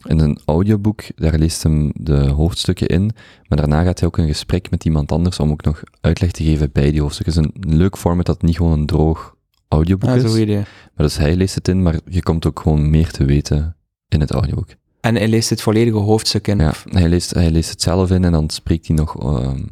En 0.03 0.19
een 0.19 0.39
audioboek, 0.45 1.03
daar 1.15 1.37
leest 1.37 1.63
hem 1.63 1.91
de 1.93 2.17
hoofdstukken 2.27 2.87
in, 2.87 3.11
maar 3.47 3.57
daarna 3.57 3.83
gaat 3.83 3.99
hij 3.99 4.07
ook 4.07 4.17
een 4.17 4.27
gesprek 4.27 4.69
met 4.69 4.85
iemand 4.85 5.11
anders 5.11 5.39
om 5.39 5.51
ook 5.51 5.63
nog 5.63 5.83
uitleg 6.01 6.31
te 6.31 6.43
geven 6.43 6.69
bij 6.73 6.91
die 6.91 7.01
hoofdstukken. 7.01 7.35
Het 7.43 7.53
is 7.55 7.61
een 7.69 7.77
leuk 7.77 7.97
format 7.97 8.25
dat 8.25 8.41
niet 8.41 8.55
gewoon 8.55 8.71
een 8.79 8.85
droog 8.85 9.35
audioboek 9.67 10.09
Ah, 10.09 10.15
is. 10.15 10.31
zo 10.31 10.37
idee. 10.37 10.55
Maar 10.95 11.05
dus 11.05 11.17
hij 11.17 11.35
leest 11.35 11.55
het 11.55 11.67
in, 11.67 11.81
maar 11.81 11.99
je 12.09 12.23
komt 12.23 12.45
ook 12.45 12.59
gewoon 12.59 12.89
meer 12.89 13.11
te 13.11 13.25
weten 13.25 13.75
in 14.07 14.19
het 14.19 14.31
audioboek. 14.31 14.69
En 15.07 15.15
hij 15.15 15.27
leest 15.27 15.49
het 15.49 15.61
volledige 15.61 15.97
hoofdstuk 15.97 16.47
in. 16.47 16.59
Ja, 16.59 16.73
hij 16.89 17.09
leest, 17.09 17.33
hij 17.33 17.51
leest 17.51 17.69
het 17.69 17.81
zelf 17.81 18.11
in 18.11 18.23
en 18.23 18.31
dan 18.31 18.49
spreekt 18.49 18.87
hij 18.87 18.95
nog 18.95 19.19
ehm, 19.19 19.63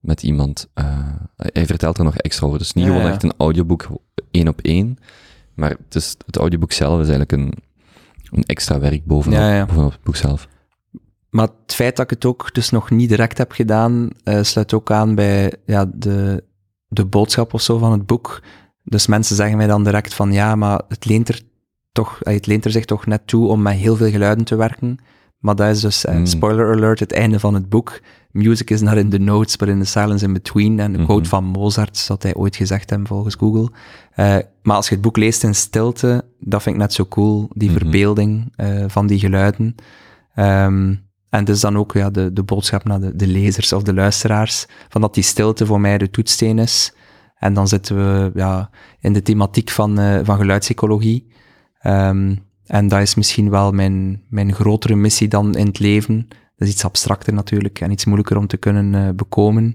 met 0.00 0.22
iemand. 0.22 0.68
eh, 0.74 0.98
hij 1.36 1.66
vertelt 1.66 1.98
er 1.98 2.04
nog 2.04 2.16
extra 2.16 2.46
over. 2.46 2.58
Dus 2.58 2.72
niet 2.72 2.84
Ja, 2.84 2.92
gewoon 2.92 3.10
echt 3.10 3.22
een 3.22 3.34
audioboek 3.36 3.88
één 4.30 4.48
op 4.48 4.60
één, 4.60 4.96
maar 5.54 5.70
het, 5.70 5.94
is, 5.94 6.16
het 6.26 6.36
audioboek 6.36 6.72
zelf 6.72 7.00
is 7.00 7.08
eigenlijk 7.08 7.32
een, 7.32 7.52
een 8.30 8.42
extra 8.44 8.78
werk 8.78 9.04
bovenop, 9.04 9.66
bovenop 9.66 9.92
het 9.92 10.02
boek 10.02 10.16
zelf. 10.16 10.48
Maar 11.30 11.48
het 11.64 11.74
feit 11.74 11.96
dat 11.96 12.04
ik 12.04 12.10
het 12.10 12.24
ook 12.24 12.54
dus 12.54 12.70
nog 12.70 12.90
niet 12.90 13.08
direct 13.08 13.38
heb 13.38 13.52
gedaan, 13.52 14.10
eh, 14.24 14.42
sluit 14.42 14.74
ook 14.74 14.90
aan 14.90 15.14
bij 15.14 15.52
ja, 15.66 15.90
de, 15.94 16.44
de 16.88 17.04
boodschap 17.04 17.54
of 17.54 17.62
zo 17.62 17.78
van 17.78 17.92
het 17.92 18.06
boek. 18.06 18.42
Dus 18.84 19.06
mensen 19.06 19.36
zeggen 19.36 19.56
mij 19.56 19.66
dan 19.66 19.84
direct 19.84 20.14
van 20.14 20.32
ja, 20.32 20.56
maar 20.56 20.82
het 20.88 21.04
leent 21.04 21.28
er 21.28 21.40
toch, 21.92 22.18
eh, 22.22 22.34
het 22.34 22.46
leent 22.46 22.64
er 22.64 22.70
zich 22.70 22.84
toch 22.84 23.06
net 23.06 23.26
toe 23.26 23.48
om 23.48 23.62
met 23.62 23.74
heel 23.74 23.96
veel 23.96 24.10
geluiden 24.10 24.44
te 24.44 24.56
werken. 24.56 24.98
Maar 25.38 25.54
dat 25.56 25.68
is 25.68 25.80
dus, 25.80 26.04
eh, 26.04 26.14
Mm. 26.16 26.26
spoiler 26.26 26.72
alert, 26.72 27.00
het 27.00 27.12
einde 27.12 27.40
van 27.40 27.54
het 27.54 27.68
boek. 27.68 28.00
Music 28.30 28.70
is 28.70 28.80
not 28.80 28.94
in 28.94 29.10
the 29.10 29.18
notes, 29.18 29.56
but 29.56 29.68
in 29.68 29.78
the 29.78 29.84
silence 29.86 30.24
in 30.24 30.32
between. 30.32 30.80
En 30.80 30.92
de 30.92 30.98
Mhm. 30.98 31.06
quote 31.06 31.28
van 31.28 31.44
Mozart, 31.44 32.06
dat 32.06 32.22
hij 32.22 32.34
ooit 32.34 32.56
gezegd 32.56 32.90
heeft 32.90 33.08
volgens 33.08 33.34
Google. 33.34 33.68
Eh, 34.14 34.36
maar 34.62 34.76
als 34.76 34.88
je 34.88 34.92
het 34.94 35.02
boek 35.02 35.16
leest 35.16 35.42
in 35.44 35.54
stilte, 35.54 36.24
dat 36.40 36.62
vind 36.62 36.74
ik 36.74 36.80
net 36.80 36.92
zo 36.92 37.06
cool, 37.06 37.48
die 37.54 37.70
Mhm. 37.70 37.78
verbeelding 37.78 38.52
van 38.86 39.06
die 39.06 39.18
geluiden. 39.18 39.74
Ehm, 40.34 40.94
en 41.30 41.44
dus 41.44 41.60
dan 41.60 41.76
ook 41.78 41.92
ja, 41.92 42.10
de, 42.10 42.32
de 42.32 42.42
boodschap 42.42 42.84
naar 42.84 43.00
de, 43.00 43.16
de 43.16 43.26
lezers 43.26 43.72
of 43.72 43.82
de 43.82 43.94
luisteraars, 43.94 44.66
van 44.88 45.00
dat 45.00 45.14
die 45.14 45.22
stilte 45.24 45.66
voor 45.66 45.80
mij 45.80 45.98
de 45.98 46.10
toetssteen 46.10 46.58
is. 46.58 46.94
En 47.38 47.54
dan 47.54 47.68
zitten 47.68 47.96
we 47.96 48.30
ja, 48.34 48.70
in 49.00 49.12
de 49.12 49.22
thematiek 49.22 49.70
van, 49.70 49.98
eh, 49.98 50.18
van 50.22 50.36
geluidspsychologie. 50.36 51.30
Ehm, 51.82 52.34
en 52.66 52.88
dat 52.88 53.00
is 53.00 53.14
misschien 53.14 53.50
wel 53.50 53.72
mijn, 53.72 54.22
mijn 54.28 54.52
grotere 54.54 54.94
missie 54.94 55.28
dan 55.28 55.54
in 55.54 55.66
het 55.66 55.78
leven. 55.78 56.26
Dat 56.28 56.68
is 56.68 56.74
iets 56.74 56.84
abstracter 56.84 57.32
natuurlijk 57.32 57.80
en 57.80 57.90
iets 57.90 58.04
moeilijker 58.04 58.36
om 58.36 58.46
te 58.46 58.56
kunnen 58.56 58.94
eh, 58.94 59.14
bekomen. 59.14 59.74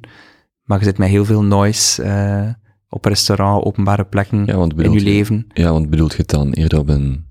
Maar 0.64 0.80
je 0.80 0.86
zit 0.86 0.97
met 0.97 1.10
heel 1.10 1.26
veel 1.26 1.43
noise 1.43 2.03
eh, 2.03 2.49
op 2.89 3.05
restaurant, 3.05 3.64
openbare 3.66 4.05
plekken, 4.05 4.45
Ja, 4.45 4.55
want 4.55 4.72
in 4.72 4.78
bedoelt 4.78 4.99
je 4.99 5.05
je- 5.05 5.12
leven. 5.12 5.47
Ja, 5.53 5.72
want 5.72 5.89
bedoelt 5.89 6.12
je 6.12 6.18
het 6.18 6.30
dan 6.30 6.51
eerder 6.51 6.80
op 6.80 6.89
een 6.89 7.26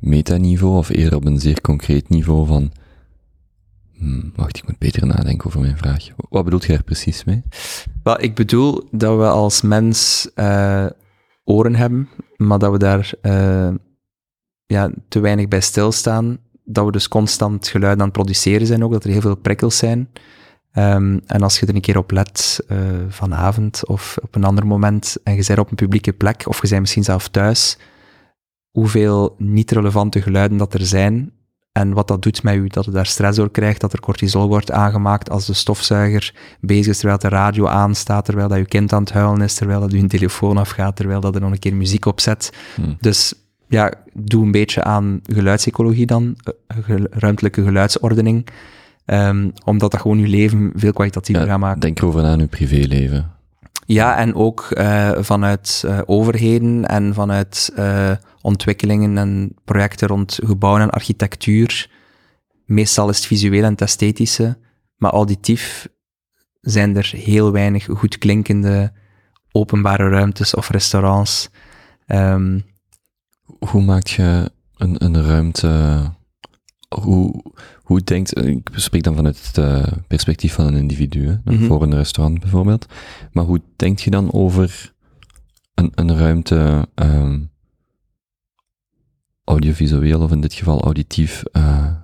metaniveau 0.00 0.76
of 0.76 0.88
eerder 0.88 1.14
op 1.16 1.24
een 1.24 1.40
zeer 1.40 1.60
concreet 1.60 2.08
niveau 2.08 2.46
van... 2.46 2.72
Hmm, 3.96 4.32
wacht, 4.36 4.56
ik 4.56 4.66
moet 4.68 4.78
beter 4.78 5.06
nadenken 5.06 5.46
over 5.46 5.60
mijn 5.60 5.76
vraag. 5.76 6.06
Wat 6.28 6.44
bedoelt 6.44 6.64
je 6.64 6.72
daar 6.72 6.82
precies 6.82 7.24
mee? 7.24 7.42
Wel, 8.02 8.22
ik 8.22 8.34
bedoel 8.34 8.88
dat 8.90 9.16
we 9.18 9.26
als 9.26 9.62
mens 9.62 10.30
eh, 10.34 10.86
oren 11.44 11.74
hebben, 11.74 12.08
maar 12.36 12.58
dat 12.58 12.72
we 12.72 12.78
daar 12.78 13.12
ja, 14.68 14.90
te 15.08 15.20
weinig 15.20 15.48
bij 15.48 15.60
stilstaan. 15.60 16.38
Dat 16.64 16.84
we 16.84 16.92
dus 16.92 17.08
constant 17.08 17.68
geluiden 17.68 18.00
aan 18.00 18.08
het 18.08 18.16
produceren 18.16 18.66
zijn 18.66 18.84
ook, 18.84 18.92
dat 18.92 19.04
er 19.04 19.10
heel 19.10 19.20
veel 19.20 19.36
prikkels 19.36 19.76
zijn. 19.76 20.08
Ehm, 20.72 21.18
en 21.26 21.42
als 21.42 21.60
je 21.60 21.66
er 21.66 21.74
een 21.74 21.80
keer 21.80 21.98
op 21.98 22.10
let, 22.10 22.60
eh, 22.68 22.78
vanavond 23.08 23.86
of 23.86 24.18
op 24.22 24.34
een 24.34 24.44
ander 24.44 24.66
moment, 24.66 25.16
en 25.22 25.34
je 25.34 25.44
bent 25.46 25.58
op 25.58 25.70
een 25.70 25.76
publieke 25.76 26.12
plek, 26.12 26.44
of 26.46 26.62
je 26.62 26.68
bent 26.68 26.80
misschien 26.80 27.04
zelf 27.04 27.28
thuis, 27.28 27.78
hoeveel 28.70 29.34
niet-relevante 29.38 30.22
geluiden 30.22 30.58
dat 30.58 30.74
er 30.74 30.86
zijn, 30.86 31.32
en 31.72 31.92
wat 31.92 32.08
dat 32.08 32.22
doet 32.22 32.42
met 32.42 32.54
u, 32.54 32.66
dat 32.66 32.84
je 32.84 32.90
daar 32.90 33.06
stress 33.06 33.36
door 33.36 33.50
krijgt, 33.50 33.80
dat 33.80 33.92
er 33.92 34.00
cortisol 34.00 34.48
wordt 34.48 34.70
aangemaakt 34.70 35.30
als 35.30 35.46
de 35.46 35.52
stofzuiger 35.52 36.34
bezig 36.60 36.86
is, 36.86 36.98
terwijl 36.98 37.18
de 37.18 37.28
radio 37.28 37.66
aanstaat, 37.66 38.24
terwijl 38.24 38.48
dat 38.48 38.58
je 38.58 38.66
kind 38.66 38.92
aan 38.92 39.02
het 39.02 39.12
huilen 39.12 39.40
is, 39.40 39.54
terwijl 39.54 39.80
dat 39.80 39.92
je 39.92 40.06
telefoon 40.06 40.56
afgaat, 40.56 40.96
terwijl 40.96 41.20
dat 41.20 41.34
er 41.34 41.40
nog 41.40 41.50
een 41.50 41.58
keer 41.58 41.76
muziek 41.76 42.04
op 42.04 42.20
zet. 42.20 42.52
Hmm. 42.74 42.96
Dus 43.00 43.34
ja, 43.68 43.92
doe 44.14 44.44
een 44.44 44.50
beetje 44.50 44.82
aan 44.82 45.20
geluidspsychologie 45.22 46.06
dan, 46.06 46.36
eh, 46.66 46.76
ruimtelijke 47.10 47.62
geluidsordening, 47.62 48.46
ehm, 49.04 49.50
omdat 49.64 49.90
dat 49.90 50.00
gewoon 50.00 50.18
je 50.18 50.28
leven 50.28 50.72
veel 50.74 50.92
kwalitatiever 50.92 51.44
Ja, 51.44 51.50
gaat 51.50 51.60
maken. 51.60 51.80
Denk 51.80 51.98
erover 51.98 52.22
na 52.22 52.32
in 52.32 52.38
je 52.38 52.46
privéleven. 52.46 53.30
Ja, 53.86 54.16
en 54.16 54.34
ook 54.34 54.60
eh, 54.70 55.10
vanuit 55.18 55.82
eh, 55.86 55.98
overheden 56.06 56.86
en 56.86 57.14
vanuit 57.14 57.72
ontwikkelingen 58.40 59.18
en 59.18 59.52
projecten 59.64 60.08
rond 60.08 60.38
gebouwen 60.44 60.82
en 60.82 60.90
architectuur. 60.90 61.90
Meestal 62.66 63.08
is 63.08 63.16
het 63.16 63.26
visueel 63.26 63.64
en 63.64 63.70
het 63.70 63.80
esthetische, 63.80 64.58
maar 64.96 65.12
auditief 65.12 65.88
zijn 66.60 66.96
er 66.96 67.12
heel 67.14 67.52
weinig 67.52 67.84
goed 67.84 68.18
klinkende 68.18 68.92
openbare 69.52 70.08
ruimtes 70.08 70.54
of 70.54 70.68
restaurants. 70.68 71.50
Ehm, 72.06 72.58
Hoe 73.58 73.82
maak 73.82 74.06
je 74.06 74.50
een, 74.76 75.04
een 75.04 75.22
ruimte... 75.22 76.02
Hoe, 77.00 77.42
hoe 77.82 78.00
denkt... 78.00 78.44
Ik 78.44 78.68
spreek 78.72 79.02
dan 79.02 79.14
vanuit 79.14 79.46
het 79.46 79.58
eh, 79.58 79.92
perspectief 80.06 80.54
van 80.54 80.66
een 80.66 80.76
individu, 80.76 81.26
hè, 81.26 81.36
Mhm. 81.54 81.66
voor 81.66 81.82
een 81.82 81.94
restaurant 81.94 82.40
bijvoorbeeld. 82.40 82.86
Maar 83.32 83.44
hoe 83.44 83.60
denk 83.76 83.98
je 83.98 84.10
dan 84.10 84.32
over 84.32 84.94
een, 85.74 85.92
een 85.94 86.16
ruimte 86.16 86.88
ehm, 86.94 87.40
audiovisueel, 89.44 90.20
of 90.20 90.30
in 90.32 90.40
dit 90.40 90.52
geval 90.54 90.80
auditief, 90.82 91.42
eh, 91.52 91.94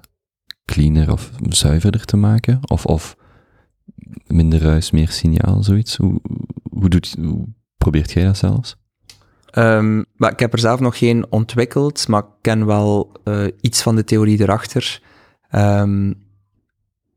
cleaner 0.65 1.13
of 1.13 1.31
zuiverder 1.49 2.05
te 2.05 2.17
maken? 2.17 2.59
Of, 2.71 2.87
of 2.87 3.17
minder 4.27 4.61
ruis, 4.61 4.91
meer 4.91 5.09
signaal, 5.11 5.63
zoiets? 5.63 5.97
Hoe, 5.97 6.21
hoe, 6.71 6.89
doet, 6.89 7.17
hoe 7.21 7.47
probeert 7.77 8.13
jij 8.13 8.25
dat 8.25 8.37
zelfs? 8.37 8.77
Ehm, 9.55 10.03
maar 10.17 10.33
ik 10.33 10.39
heb 10.39 10.53
er 10.53 10.59
zelf 10.59 10.81
nog 10.81 10.99
geen 10.99 11.27
ontwikkeld, 11.31 12.09
maar 12.09 12.21
ik 12.21 12.29
ken 12.41 12.67
wel 12.67 13.13
eh, 13.25 13.47
iets 13.61 13.83
van 13.83 13.97
de 13.97 14.05
theorie 14.05 14.41
erachter. 14.41 15.03
Ehm, 15.51 16.13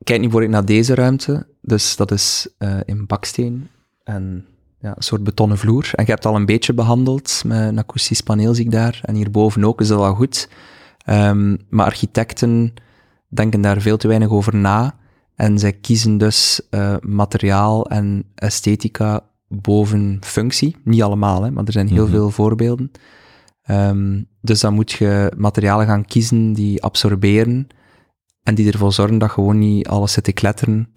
kijk 0.04 0.22
nu 0.22 0.30
voor 0.30 0.44
ik 0.44 0.50
naar 0.50 0.66
deze 0.66 0.96
ruimte. 0.96 1.48
Dus 1.62 1.96
dat 1.96 2.12
is 2.12 2.48
eh, 2.58 2.78
in 2.86 3.06
baksteen 3.06 3.70
en 4.04 4.46
ja, 4.80 4.94
een 4.96 5.04
soort 5.04 5.24
betonnen 5.24 5.58
vloer. 5.58 5.90
En 5.92 6.06
je 6.06 6.12
hebt 6.12 6.26
al 6.26 6.36
een 6.36 6.46
beetje 6.46 6.74
behandeld 6.74 7.42
met 7.46 7.68
een 7.68 7.80
akoestisch 7.80 8.22
paneel, 8.22 8.54
zie 8.54 8.66
ik 8.66 8.72
daar. 8.72 9.00
En 9.02 9.16
hierboven 9.16 9.64
ook 9.64 9.82
is 9.82 9.88
dat 9.88 10.00
wel 10.00 10.16
goed. 10.16 10.50
Ehm, 11.06 11.56
maar 11.70 11.86
architecten 11.86 12.74
denken 13.28 13.62
daar 13.62 13.82
veel 13.82 13.98
te 13.98 14.08
weinig 14.08 14.30
over 14.30 14.56
na. 14.56 14.96
En 15.36 15.60
zij 15.60 15.74
kiezen 15.74 16.18
dus 16.18 16.62
eh, 16.70 16.96
materiaal 17.02 17.90
en 17.90 18.26
esthetica 18.36 19.26
boven 19.48 20.18
functie. 20.22 20.76
Niet 20.84 21.02
allemaal, 21.04 21.43
hè, 21.43 21.52
maar 21.52 21.64
er 21.66 21.72
zijn 21.72 21.88
heel 21.88 22.04
Mhm. 22.04 22.12
veel 22.12 22.30
voorbeelden. 22.30 22.91
Ehm, 23.62 24.22
dus 24.41 24.60
dan 24.60 24.74
moet 24.74 24.91
je 24.91 25.32
materialen 25.38 25.86
gaan 25.86 26.06
kiezen 26.06 26.54
die 26.54 26.84
absorberen 26.84 27.68
en 28.43 28.56
die 28.56 28.72
ervoor 28.72 28.93
zorgen 28.93 29.18
dat 29.18 29.32
gewoon 29.32 29.60
niet 29.60 29.88
alles 29.88 30.12
zit 30.14 30.24
te 30.24 30.32
kletteren, 30.32 30.93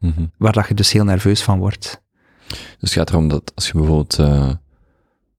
Mhm. 0.00 0.26
waar 0.38 0.52
dat 0.52 0.68
je 0.68 0.74
dus 0.74 0.92
heel 0.92 1.04
nerveus 1.04 1.42
van 1.42 1.58
wordt. 1.58 2.02
Dus 2.48 2.58
het 2.78 2.92
gaat 2.92 3.10
erom 3.10 3.28
dat 3.28 3.52
als 3.54 3.66
je 3.66 3.72
bijvoorbeeld 3.72 4.18
eh, 4.18 4.50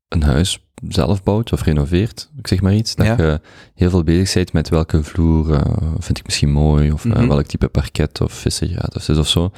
een 0.08 0.24
huis 0.24 0.66
zelf 0.88 1.24
bouwt 1.24 1.54
of 1.54 1.62
renoveert, 1.64 2.32
ik 2.38 2.48
zeg 2.48 2.62
maar 2.62 2.74
iets, 2.74 2.96
dat 2.96 3.06
Ja. 3.06 3.16
je 3.18 3.42
heel 3.76 3.90
veel 3.90 4.04
bezig 4.04 4.34
bent 4.34 4.54
met 4.54 4.70
welke 4.70 5.04
vloer 5.04 5.54
eh, 5.54 5.78
vind 6.00 6.18
ik 6.18 6.26
misschien 6.26 6.52
mooi, 6.52 6.92
of 6.92 7.06
eh, 7.06 7.12
Mhm. 7.12 7.28
welk 7.28 7.46
type 7.46 7.68
parket 7.68 8.22
of 8.22 8.34
vissengraad 8.34 8.96
of 9.20 9.28
zo. 9.28 9.52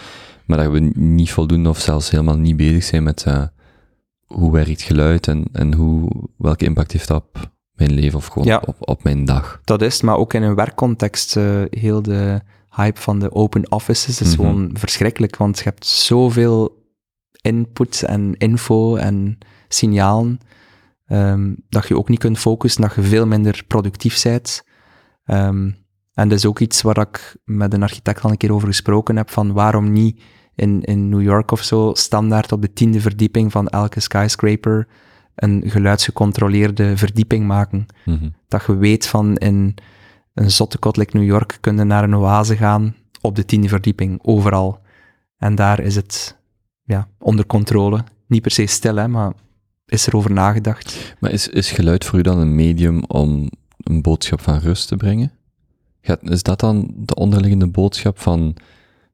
Maar 0.48 0.58
dat 0.58 0.72
we 0.72 0.80
niet 0.96 1.32
voldoende 1.32 1.70
of 1.70 1.80
zelfs 1.80 2.10
helemaal 2.10 2.38
niet 2.38 2.58
bezig 2.58 2.84
zijn 2.84 3.04
met 3.04 3.24
eh, 3.24 3.44
hoe 4.26 4.52
werkt 4.52 4.82
geluid 4.82 5.28
en, 5.28 5.46
en 5.52 5.74
hoe, 5.74 6.10
welke 6.38 6.66
impact 6.66 6.92
heeft 6.92 7.08
dat 7.08 7.24
op 7.24 7.52
mijn 7.72 7.94
leven 7.94 8.18
of 8.18 8.26
gewoon 8.26 8.48
Ja. 8.48 8.62
op, 8.66 8.76
op 8.80 9.04
mijn 9.04 9.26
dag. 9.26 9.62
Dat 9.64 9.82
is, 9.82 10.02
maar 10.02 10.16
ook 10.18 10.34
in 10.34 10.44
een 10.44 10.56
werkcontext, 10.56 11.38
eh, 11.38 11.62
heel 11.70 12.02
de 12.02 12.42
hype 12.76 13.02
van 13.02 13.20
de 13.20 13.32
open 13.32 13.72
offices 13.72 14.22
is 14.22 14.28
Mhm. 14.28 14.36
gewoon 14.36 14.70
verschrikkelijk, 14.74 15.36
want 15.38 15.58
je 15.58 15.64
hebt 15.64 15.86
zoveel 15.86 16.86
input 17.42 18.04
en 18.04 18.36
info 18.38 18.96
en 18.96 19.38
signalen, 19.68 20.40
ehm, 21.06 21.54
dat 21.70 21.88
je 21.88 21.98
ook 21.98 22.10
niet 22.10 22.20
kunt 22.20 22.38
focussen, 22.40 22.82
dat 22.82 22.96
je 22.96 23.02
veel 23.02 23.28
minder 23.28 23.64
productief 23.68 24.24
bent. 24.24 24.64
Ehm, 25.24 25.72
en 26.14 26.30
dat 26.30 26.38
is 26.38 26.46
ook 26.46 26.60
iets 26.60 26.82
waar 26.82 26.98
ik 26.98 27.36
met 27.44 27.74
een 27.74 27.84
architect 27.84 28.22
al 28.22 28.30
een 28.32 28.38
keer 28.38 28.54
over 28.54 28.68
gesproken 28.68 29.16
heb, 29.18 29.30
van 29.30 29.54
waarom 29.54 29.92
niet 29.92 30.22
in, 30.58 30.82
in 30.82 31.10
New 31.10 31.22
York 31.22 31.52
of 31.52 31.64
zo 31.64 31.92
standaard 31.94 32.52
op 32.52 32.62
de 32.62 32.74
tiende 32.74 33.02
verdieping 33.02 33.52
van 33.52 33.68
elke 33.68 34.00
skyscraper 34.00 34.88
een 35.36 35.64
geluidsgecontroleerde 35.66 36.98
verdieping 36.98 37.46
maken 37.48 37.86
Mhm. 38.06 38.30
dat 38.48 38.64
je 38.68 38.76
weet 38.78 39.08
van 39.08 39.36
in 39.36 39.76
een 40.34 40.52
zotte 40.52 40.78
kot 40.78 40.98
like 40.98 41.18
New 41.18 41.26
York 41.26 41.58
kun 41.62 41.78
je 41.78 41.84
naar 41.84 42.04
een 42.04 42.16
oase 42.16 42.56
gaan 42.56 42.96
op 43.22 43.36
de 43.36 43.46
tiende 43.46 43.68
verdieping, 43.68 44.20
overal. 44.22 44.80
En 45.38 45.56
daar 45.56 45.80
is 45.80 45.96
het 45.96 46.38
ja, 46.84 47.08
onder 47.20 47.46
controle. 47.46 48.04
Niet 48.28 48.42
per 48.42 48.52
se 48.52 48.66
stil, 48.66 48.96
hè, 48.96 49.08
maar 49.08 49.34
is 49.86 50.08
er 50.08 50.16
over 50.16 50.32
nagedacht. 50.32 51.16
Maar 51.20 51.32
is, 51.32 51.48
is 51.48 51.72
geluid 51.72 52.06
voor 52.06 52.20
u 52.20 52.22
dan 52.22 52.38
een 52.38 52.56
medium 52.56 53.04
om 53.08 53.50
een 53.78 54.02
boodschap 54.02 54.42
van 54.42 54.60
rust 54.60 54.88
te 54.88 54.96
brengen? 54.96 55.32
Gaat, 56.02 56.30
is 56.30 56.44
dat 56.44 56.60
dan 56.60 56.94
de 56.96 57.16
onderliggende 57.16 57.68
boodschap 57.68 58.20
van 58.20 58.56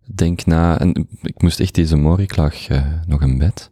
denk 0.05 0.45
na, 0.45 0.79
en 0.79 1.07
ik 1.21 1.41
moest 1.41 1.59
echt 1.59 1.75
deze 1.75 1.95
morgen, 1.95 2.23
ik 2.23 2.35
lag 2.35 2.69
uh, 2.69 2.85
nog 3.07 3.21
in 3.21 3.37
bed, 3.37 3.71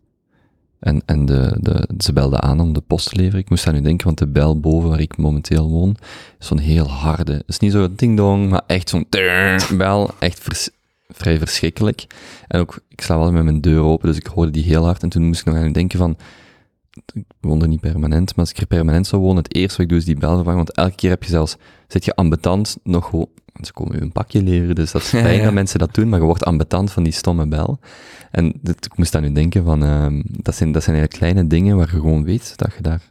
en, 0.79 1.01
en 1.05 1.25
de, 1.25 1.57
de, 1.59 1.89
ze 1.97 2.13
belde 2.13 2.39
aan 2.39 2.59
om 2.59 2.73
de 2.73 2.81
post 2.81 3.09
te 3.09 3.15
leveren. 3.15 3.39
Ik 3.39 3.49
moest 3.49 3.67
aan 3.67 3.75
u 3.75 3.81
denken, 3.81 4.05
want 4.05 4.17
de 4.17 4.27
bel 4.27 4.59
boven 4.59 4.89
waar 4.89 4.99
ik 4.99 5.17
momenteel 5.17 5.69
woon, 5.69 5.95
is 6.39 6.47
zo'n 6.47 6.57
heel 6.57 6.89
harde, 6.89 7.33
het 7.33 7.47
is 7.47 7.59
niet 7.59 7.71
zo 7.71 7.95
ding-dong, 7.95 8.49
maar 8.49 8.61
echt 8.67 8.89
zo'n 8.89 9.05
bel, 9.77 10.09
echt 10.19 10.71
vrij 11.09 11.37
verschrikkelijk. 11.37 12.05
En 12.47 12.59
ook, 12.59 12.79
ik 12.89 13.01
sla 13.01 13.17
wel 13.17 13.31
met 13.31 13.43
mijn 13.43 13.61
deur 13.61 13.81
open, 13.81 14.07
dus 14.07 14.17
ik 14.17 14.27
hoorde 14.27 14.51
die 14.51 14.63
heel 14.63 14.85
hard, 14.85 15.03
en 15.03 15.09
toen 15.09 15.23
moest 15.23 15.39
ik 15.39 15.45
nog 15.45 15.55
aan 15.55 15.67
u 15.67 15.71
denken 15.71 15.99
van, 15.99 16.17
ik 17.13 17.23
woon 17.39 17.61
er 17.61 17.67
niet 17.67 17.79
permanent, 17.79 18.35
maar 18.35 18.45
als 18.45 18.53
ik 18.53 18.57
er 18.57 18.65
permanent 18.65 19.07
zou 19.07 19.21
wonen, 19.21 19.43
het 19.43 19.55
eerste 19.55 19.71
wat 19.71 19.85
ik 19.85 19.89
doe 19.89 19.97
is 19.97 20.05
die 20.05 20.17
bel 20.17 20.35
vervangen, 20.35 20.57
want 20.57 20.71
elke 20.71 20.95
keer 20.95 21.09
heb 21.09 21.23
je 21.23 21.29
zelfs, 21.29 21.55
zit 21.87 22.05
je 22.05 22.15
ambetant 22.15 22.77
nog 22.83 23.09
ze 23.61 23.73
komen 23.73 23.95
je 23.95 24.01
een 24.01 24.11
pakje 24.11 24.43
leveren, 24.43 24.75
dus 24.75 24.91
dat 24.91 25.01
is 25.01 25.09
fijn 25.27 25.37
ja, 25.37 25.43
dat 25.43 25.53
mensen 25.53 25.79
dat 25.79 25.93
doen, 25.93 26.09
maar 26.09 26.19
je 26.19 26.25
wordt 26.25 26.45
ambetant 26.45 26.91
van 26.91 27.03
die 27.03 27.13
stomme 27.13 27.47
bel. 27.47 27.79
En 28.31 28.59
ik 28.63 28.97
moest 28.97 29.15
aan 29.15 29.23
u 29.23 29.31
denken 29.31 29.63
van, 29.63 29.83
uh, 29.83 30.23
dat, 30.23 30.55
zijn, 30.55 30.71
dat 30.71 30.83
zijn 30.83 30.95
eigenlijk 30.95 31.09
kleine 31.09 31.47
dingen 31.47 31.77
waar 31.77 31.89
je 31.91 31.99
gewoon 31.99 32.23
weet 32.23 32.57
dat 32.57 32.73
je 32.75 32.81
daar 32.81 33.01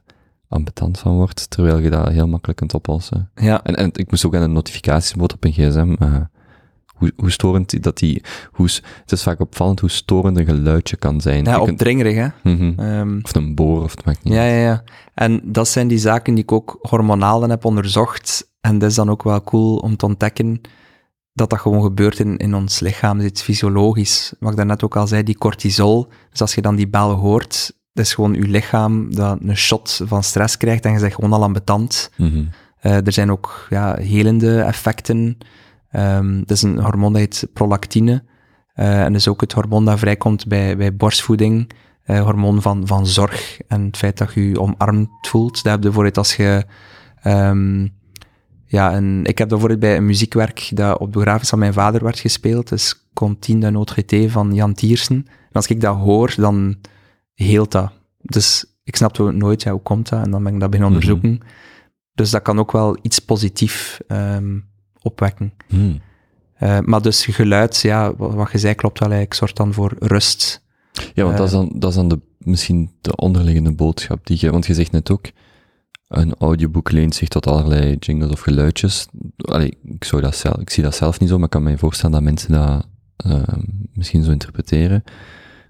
ambetant 0.48 0.98
van 0.98 1.14
wordt, 1.14 1.50
terwijl 1.50 1.78
je 1.78 1.90
dat 1.90 2.08
heel 2.08 2.28
makkelijk 2.28 2.58
kunt 2.58 2.74
oplossen. 2.74 3.30
Ja. 3.34 3.62
En, 3.62 3.76
en 3.76 3.90
ik 3.92 4.10
moest 4.10 4.24
ook 4.24 4.34
aan 4.34 4.42
een 4.42 4.52
notificatiebord 4.52 5.32
op 5.32 5.44
een 5.44 5.52
gsm, 5.52 5.96
uh, 6.02 6.16
hoe, 7.00 7.12
hoe 7.16 7.30
storend 7.30 7.82
dat 7.82 7.98
die, 7.98 8.22
hoe, 8.52 8.66
het 9.00 9.12
is 9.12 9.22
vaak 9.22 9.40
opvallend 9.40 9.80
hoe 9.80 9.90
storend 9.90 10.38
een 10.38 10.44
geluidje 10.44 10.96
kan 10.96 11.20
zijn. 11.20 11.44
Ja, 11.44 11.60
opdringerig, 11.60 12.14
hè. 12.14 12.26
Mm 12.42 12.56
-hmm. 12.56 12.86
um, 12.86 13.20
of 13.22 13.34
een 13.34 13.54
boor, 13.54 13.82
of 13.82 13.90
het 13.90 14.04
maakt 14.04 14.24
niet 14.24 14.34
Ja, 14.34 14.44
ja, 14.44 14.60
ja. 14.60 14.82
En 15.14 15.40
dat 15.44 15.68
zijn 15.68 15.88
die 15.88 15.98
zaken 15.98 16.34
die 16.34 16.42
ik 16.42 16.52
ook 16.52 16.78
hormonaal 16.82 17.48
heb 17.48 17.64
onderzocht. 17.64 18.50
En 18.60 18.78
dat 18.78 18.90
is 18.90 18.96
dan 18.96 19.10
ook 19.10 19.22
wel 19.22 19.42
cool 19.42 19.76
om 19.76 19.96
te 19.96 20.06
ontdekken 20.06 20.60
dat 21.32 21.50
dat 21.50 21.58
gewoon 21.58 21.82
gebeurt 21.82 22.18
in, 22.18 22.36
in 22.36 22.54
ons 22.54 22.80
lichaam. 22.80 23.18
Het 23.18 23.36
is 23.36 23.42
fysiologisch. 23.42 24.34
Wat 24.38 24.50
ik 24.50 24.56
daarnet 24.56 24.84
ook 24.84 24.96
al 24.96 25.06
zei, 25.06 25.22
die 25.22 25.38
cortisol. 25.38 26.08
Dus 26.30 26.40
als 26.40 26.54
je 26.54 26.62
dan 26.62 26.76
die 26.76 26.88
bel 26.88 27.10
hoort, 27.10 27.72
dat 27.92 28.04
is 28.04 28.14
gewoon 28.14 28.34
je 28.34 28.48
lichaam 28.48 29.14
dat 29.14 29.38
een 29.40 29.56
shot 29.56 30.00
van 30.04 30.22
stress 30.22 30.56
krijgt 30.56 30.84
en 30.84 30.92
je 30.92 30.98
zegt 30.98 31.14
gewoon 31.14 31.32
al 31.32 31.42
ambetant. 31.42 32.10
Mm 32.16 32.30
-hmm. 32.30 32.48
uh, 32.82 33.06
er 33.06 33.12
zijn 33.12 33.30
ook 33.30 33.66
ja, 33.70 33.96
helende 33.96 34.60
effecten. 34.60 35.38
Um, 35.96 36.38
dat 36.38 36.50
is 36.50 36.62
een 36.62 36.78
hormoon 36.78 37.12
dat 37.12 37.20
heet 37.20 37.48
prolactine. 37.52 38.24
Uh, 38.74 39.02
en 39.02 39.12
dat 39.12 39.20
is 39.20 39.28
ook 39.28 39.40
het 39.40 39.52
hormoon 39.52 39.84
dat 39.84 39.98
vrijkomt 39.98 40.46
bij, 40.46 40.76
bij 40.76 40.96
borstvoeding. 40.96 41.70
Uh, 42.06 42.20
hormoon 42.22 42.62
van, 42.62 42.86
van 42.86 43.06
zorg 43.06 43.60
en 43.68 43.84
het 43.84 43.96
feit 43.96 44.18
dat 44.18 44.34
je 44.34 44.48
je 44.48 44.60
omarmd 44.60 45.08
voelt. 45.20 45.54
Dat 45.54 45.64
heb 45.64 45.74
je 45.74 45.80
bijvoorbeeld 45.80 46.18
als 46.18 46.36
je... 46.36 46.64
Um, 47.24 47.98
ja, 48.64 48.92
en 48.92 49.24
ik 49.24 49.38
heb 49.38 49.48
bijvoorbeeld 49.48 49.80
bij 49.80 49.96
een 49.96 50.06
muziekwerk 50.06 50.70
dat 50.74 50.98
op 50.98 51.12
de 51.12 51.18
begrafenis 51.18 51.48
van 51.48 51.58
mijn 51.58 51.72
vader 51.72 52.04
werd 52.04 52.18
gespeeld. 52.18 52.68
Dus 52.68 53.08
Contine 53.12 53.60
de 53.60 53.70
Notre 53.70 54.02
Été 54.02 54.30
van 54.30 54.54
Jan 54.54 54.74
Tiersen. 54.74 55.16
En 55.26 55.52
als 55.52 55.66
ik 55.66 55.80
dat 55.80 55.96
hoor, 55.96 56.34
dan 56.36 56.76
heelt 57.34 57.72
dat. 57.72 57.92
Dus 58.18 58.64
ik 58.84 58.96
snapte 58.96 59.22
nooit, 59.22 59.62
ja, 59.62 59.70
hoe 59.70 59.82
komt 59.82 60.08
dat? 60.08 60.24
En 60.24 60.30
dan 60.30 60.42
ben 60.42 60.54
ik 60.54 60.60
dat 60.60 60.70
beginnen 60.70 60.94
onderzoeken. 60.94 61.30
Mm 61.30 61.36
-hmm. 61.36 61.48
Dus 62.14 62.30
dat 62.30 62.42
kan 62.42 62.58
ook 62.58 62.72
wel 62.72 62.98
iets 63.02 63.18
positief 63.18 64.00
um, 64.08 64.69
opwekken. 65.02 65.52
Hmm. 65.68 66.00
Uh, 66.60 66.78
maar 66.80 67.02
dus 67.02 67.24
geluid, 67.24 67.80
ja, 67.80 68.16
wat 68.16 68.52
je 68.52 68.58
zei 68.58 68.74
klopt 68.74 68.98
wel 68.98 69.08
eigenlijk, 69.08 69.38
zorgt 69.38 69.56
dan 69.56 69.72
voor 69.72 69.94
rust. 69.98 70.64
Ja, 71.14 71.22
want 71.24 71.32
uh, 71.32 71.36
dat 71.36 71.46
is 71.46 71.52
dan, 71.52 71.72
dat 71.74 71.90
is 71.90 71.96
dan 71.96 72.08
de, 72.08 72.20
misschien 72.38 72.90
de 73.00 73.16
onderliggende 73.16 73.72
boodschap 73.72 74.26
die 74.26 74.36
je, 74.40 74.50
want 74.50 74.66
je 74.66 74.74
zegt 74.74 74.92
net 74.92 75.10
ook, 75.10 75.30
een 76.08 76.34
audioboek 76.38 76.90
leent 76.90 77.14
zich 77.14 77.28
tot 77.28 77.46
allerlei 77.46 77.96
jingles 77.96 78.30
of 78.30 78.40
geluidjes. 78.40 79.06
Allee, 79.36 79.78
ik, 79.84 80.04
zou 80.04 80.22
dat 80.22 80.36
zelf, 80.36 80.56
ik 80.56 80.70
zie 80.70 80.82
dat 80.82 80.94
zelf 80.94 81.20
niet 81.20 81.28
zo, 81.28 81.34
maar 81.34 81.44
ik 81.44 81.50
kan 81.50 81.62
me 81.62 81.78
voorstellen 81.78 82.14
dat 82.14 82.22
mensen 82.22 82.52
dat 82.52 82.86
uh, 83.26 83.42
misschien 83.92 84.22
zo 84.22 84.30
interpreteren. 84.30 85.04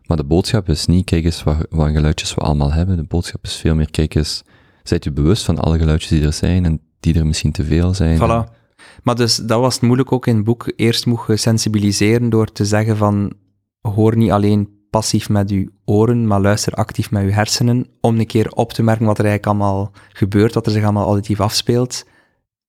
Maar 0.06 0.16
de 0.16 0.24
boodschap 0.24 0.68
is 0.68 0.86
niet, 0.86 1.04
kijk 1.04 1.24
eens 1.24 1.42
wat, 1.42 1.66
wat 1.70 1.90
geluidjes 1.90 2.34
we 2.34 2.40
allemaal 2.40 2.72
hebben. 2.72 2.96
De 2.96 3.02
boodschap 3.02 3.44
is 3.44 3.54
veel 3.54 3.74
meer, 3.74 3.90
kijk 3.90 4.14
eens, 4.14 4.42
zijt 4.82 5.04
u 5.04 5.10
bewust 5.10 5.44
van 5.44 5.58
alle 5.58 5.78
geluidjes 5.78 6.10
die 6.10 6.24
er 6.24 6.32
zijn 6.32 6.64
en 6.64 6.80
die 7.00 7.14
er 7.18 7.26
misschien 7.26 7.52
te 7.52 7.64
veel 7.64 7.94
zijn. 7.94 8.18
Voilà. 8.18 8.59
Maar 9.02 9.14
dus 9.14 9.36
dat 9.36 9.60
was 9.60 9.74
het 9.74 9.82
moeilijk 9.82 10.12
ook 10.12 10.26
in 10.26 10.36
het 10.36 10.44
boek. 10.44 10.72
Eerst 10.76 11.06
mocht 11.06 11.26
je 11.26 11.36
sensibiliseren 11.36 12.30
door 12.30 12.52
te 12.52 12.64
zeggen 12.64 12.96
van 12.96 13.32
hoor 13.80 14.16
niet 14.16 14.30
alleen 14.30 14.68
passief 14.90 15.28
met 15.28 15.50
je 15.50 15.72
oren, 15.84 16.26
maar 16.26 16.40
luister 16.40 16.72
actief 16.72 17.10
met 17.10 17.22
je 17.22 17.30
hersenen, 17.30 17.86
om 18.00 18.18
een 18.18 18.26
keer 18.26 18.50
op 18.50 18.72
te 18.72 18.82
merken 18.82 19.06
wat 19.06 19.18
er 19.18 19.24
eigenlijk 19.24 19.60
allemaal 19.60 19.92
gebeurt, 20.12 20.54
wat 20.54 20.66
er 20.66 20.72
zich 20.72 20.82
allemaal 20.82 21.06
auditief 21.06 21.40
afspeelt. 21.40 22.06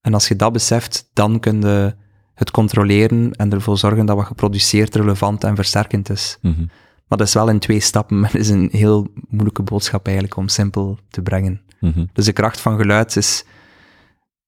En 0.02 0.14
als 0.14 0.28
je 0.28 0.36
dat 0.36 0.54
beseft, 0.54 1.10
dan 1.14 1.40
kun 1.40 1.62
je 1.62 1.96
het 2.34 2.52
controleren 2.52 3.32
en 3.32 3.52
ervoor 3.52 3.78
zorgen 3.78 4.06
dat 4.06 4.16
wat 4.16 4.26
geproduceerd 4.26 4.96
relevant 4.96 5.44
en 5.44 5.56
versterkend 5.56 6.10
is. 6.10 6.38
Mm 6.42 6.54
-hmm. 6.54 6.70
Maar 7.08 7.18
dat 7.18 7.28
is 7.28 7.34
wel 7.34 7.50
in 7.50 7.60
twee 7.60 7.80
stappen, 7.80 8.20
maar 8.20 8.32
het 8.32 8.42
is 8.42 8.50
een 8.50 8.70
heel 8.72 9.08
moeilijke 9.30 9.62
boodschap 9.62 10.06
eigenlijk 10.06 10.38
om 10.38 10.48
simpel 10.48 10.98
te 11.10 11.22
brengen. 11.22 11.62
Mm 11.80 11.92
-hmm. 11.96 12.10
Dus 12.14 12.26
de 12.26 12.34
kracht 12.34 12.62
van 12.62 12.78
geluid 12.78 13.16
is 13.16 13.46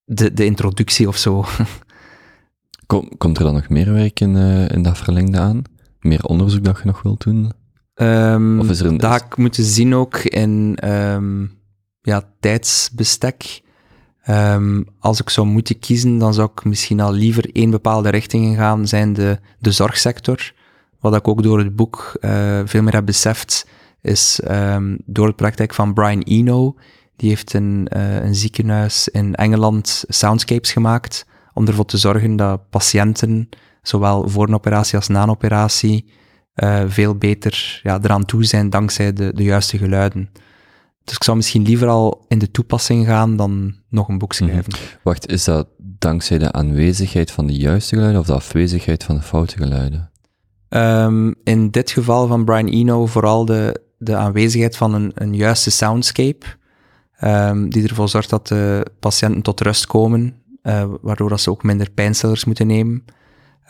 de, 0.05 0.33
de 0.33 0.45
introductie 0.45 1.07
of 1.07 1.17
zo. 1.17 1.45
Kom, 2.85 3.17
komt 3.17 3.37
er 3.37 3.43
dan 3.43 3.53
nog 3.53 3.69
meer 3.69 3.93
werk 3.93 4.19
in, 4.19 4.35
uh, 4.35 4.69
in 4.69 4.81
dat 4.81 4.97
verlengde 4.97 5.39
aan? 5.39 5.61
Meer 5.99 6.23
onderzoek 6.23 6.63
dat 6.63 6.77
je 6.77 6.85
nog 6.85 7.01
wilt 7.01 7.23
doen? 7.23 7.51
Um, 7.95 8.59
of 8.59 8.69
is 8.69 8.79
er 8.79 8.85
een, 8.85 8.97
dat 8.97 9.21
ik 9.21 9.37
moeten 9.37 9.63
zien 9.63 9.95
ook 9.95 10.17
in 10.17 10.77
um, 10.89 11.51
ja, 12.01 12.23
tijdsbestek. 12.39 13.61
Um, 14.29 14.85
als 14.99 15.21
ik 15.21 15.29
zou 15.29 15.47
moeten 15.47 15.79
kiezen, 15.79 16.17
dan 16.17 16.33
zou 16.33 16.49
ik 16.55 16.63
misschien 16.63 16.99
al 16.99 17.13
liever 17.13 17.49
één 17.55 17.69
bepaalde 17.69 18.09
richting 18.09 18.45
in 18.45 18.55
gaan, 18.55 18.87
zijn 18.87 19.13
de, 19.13 19.39
de 19.59 19.71
zorgsector. 19.71 20.53
Wat 20.99 21.15
ik 21.15 21.27
ook 21.27 21.43
door 21.43 21.59
het 21.59 21.75
boek 21.75 22.17
uh, 22.21 22.61
veel 22.65 22.81
meer 22.81 22.93
heb 22.93 23.05
beseft, 23.05 23.67
is 24.01 24.39
door 25.05 25.27
de 25.27 25.33
praktijk 25.33 25.73
van 25.73 25.93
Brian 25.93 26.21
Eno. 26.21 26.75
Die 27.15 27.29
heeft 27.29 27.53
een, 27.53 27.87
uh, 27.95 28.23
een 28.23 28.35
ziekenhuis 28.35 29.07
in 29.07 29.35
Engeland 29.35 30.03
soundscapes 30.07 30.71
gemaakt, 30.71 31.25
om 31.53 31.67
ervoor 31.67 31.85
te 31.85 31.97
zorgen 31.97 32.35
dat 32.35 32.69
patiënten, 32.69 33.49
zowel 33.81 34.29
voor 34.29 34.47
een 34.47 34.53
operatie 34.53 34.95
als 34.95 35.07
na 35.07 35.23
een 35.23 35.29
operatie, 35.29 36.11
uh, 36.55 36.83
veel 36.87 37.15
beter 37.15 37.79
ja, 37.83 37.99
eraan 38.01 38.25
toe 38.25 38.43
zijn 38.43 38.69
dankzij 38.69 39.13
de, 39.13 39.31
de 39.33 39.43
juiste 39.43 39.77
geluiden. 39.77 40.29
Dus 41.03 41.15
ik 41.15 41.23
zou 41.23 41.37
misschien 41.37 41.63
liever 41.63 41.87
al 41.87 42.25
in 42.27 42.39
de 42.39 42.51
toepassing 42.51 43.05
gaan 43.05 43.35
dan 43.35 43.75
nog 43.89 44.07
een 44.07 44.17
boek 44.17 44.33
schrijven. 44.33 44.73
Mm 44.73 44.79
-hmm. 44.79 44.99
Wacht, 45.03 45.27
is 45.27 45.43
dat 45.43 45.67
dankzij 45.77 46.37
de 46.37 46.51
aanwezigheid 46.51 47.31
van 47.31 47.47
de 47.47 47.53
juiste 47.53 47.95
geluiden 47.95 48.21
of 48.21 48.27
de 48.27 48.33
afwezigheid 48.33 49.03
van 49.03 49.15
de 49.15 49.21
foute 49.21 49.57
geluiden? 49.57 50.11
Um, 50.69 51.35
in 51.43 51.69
dit 51.69 51.91
geval 51.91 52.27
van 52.27 52.45
Brian 52.45 52.67
Eno 52.67 53.05
vooral 53.05 53.45
de, 53.45 53.81
de 53.97 54.15
aanwezigheid 54.15 54.77
van 54.77 54.93
een, 54.93 55.11
een 55.15 55.35
juiste 55.35 55.71
soundscape, 55.71 56.45
um, 57.21 57.69
die 57.69 57.87
ervoor 57.87 58.09
zorgt 58.09 58.29
dat 58.29 58.47
de 58.47 58.85
patiënten 58.99 59.41
tot 59.41 59.61
rust 59.61 59.87
komen, 59.87 60.35
uh, 60.63 60.83
waardoor 61.01 61.29
dat 61.29 61.41
ze 61.41 61.49
ook 61.49 61.63
minder 61.63 61.89
pijnstillers 61.91 62.45
moeten 62.45 62.67
nemen. 62.67 63.03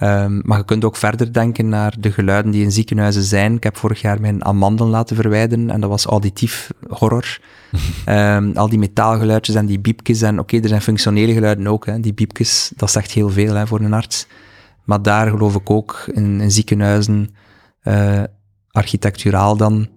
Um, 0.01 0.41
maar 0.43 0.57
je 0.57 0.65
kunt 0.65 0.85
ook 0.85 0.95
verder 0.95 1.33
denken 1.33 1.69
naar 1.69 1.95
de 1.99 2.11
geluiden 2.11 2.51
die 2.51 2.63
in 2.63 2.71
ziekenhuizen 2.71 3.23
zijn. 3.23 3.55
Ik 3.55 3.63
heb 3.63 3.77
vorig 3.77 4.01
jaar 4.01 4.21
mijn 4.21 4.45
amandel 4.45 4.87
laten 4.87 5.15
verwijderen 5.15 5.69
en 5.69 5.81
dat 5.81 5.89
was 5.89 6.05
auditief 6.05 6.71
horror. 6.87 7.39
um, 8.09 8.51
al 8.57 8.69
die 8.69 8.79
metaalgeluidjes 8.79 9.55
en 9.55 9.65
die 9.65 9.79
biepjes 9.79 10.21
en 10.21 10.33
oké, 10.33 10.41
okay, 10.41 10.59
er 10.59 10.67
zijn 10.67 10.81
functionele 10.81 11.33
geluiden 11.33 11.67
ook. 11.67 11.85
Hè. 11.85 11.99
Die 11.99 12.13
biepjes, 12.13 12.71
dat 12.75 12.91
zegt 12.91 13.11
heel 13.11 13.29
veel 13.29 13.53
hè, 13.53 13.67
voor 13.67 13.79
een 13.79 13.93
arts. 13.93 14.27
Maar 14.83 15.01
daar 15.01 15.29
geloof 15.29 15.55
ik 15.55 15.69
ook 15.69 16.05
in, 16.13 16.41
in 16.41 16.51
ziekenhuizen, 16.51 17.35
uh, 17.83 18.23
architecturaal 18.71 19.57
dan, 19.57 19.87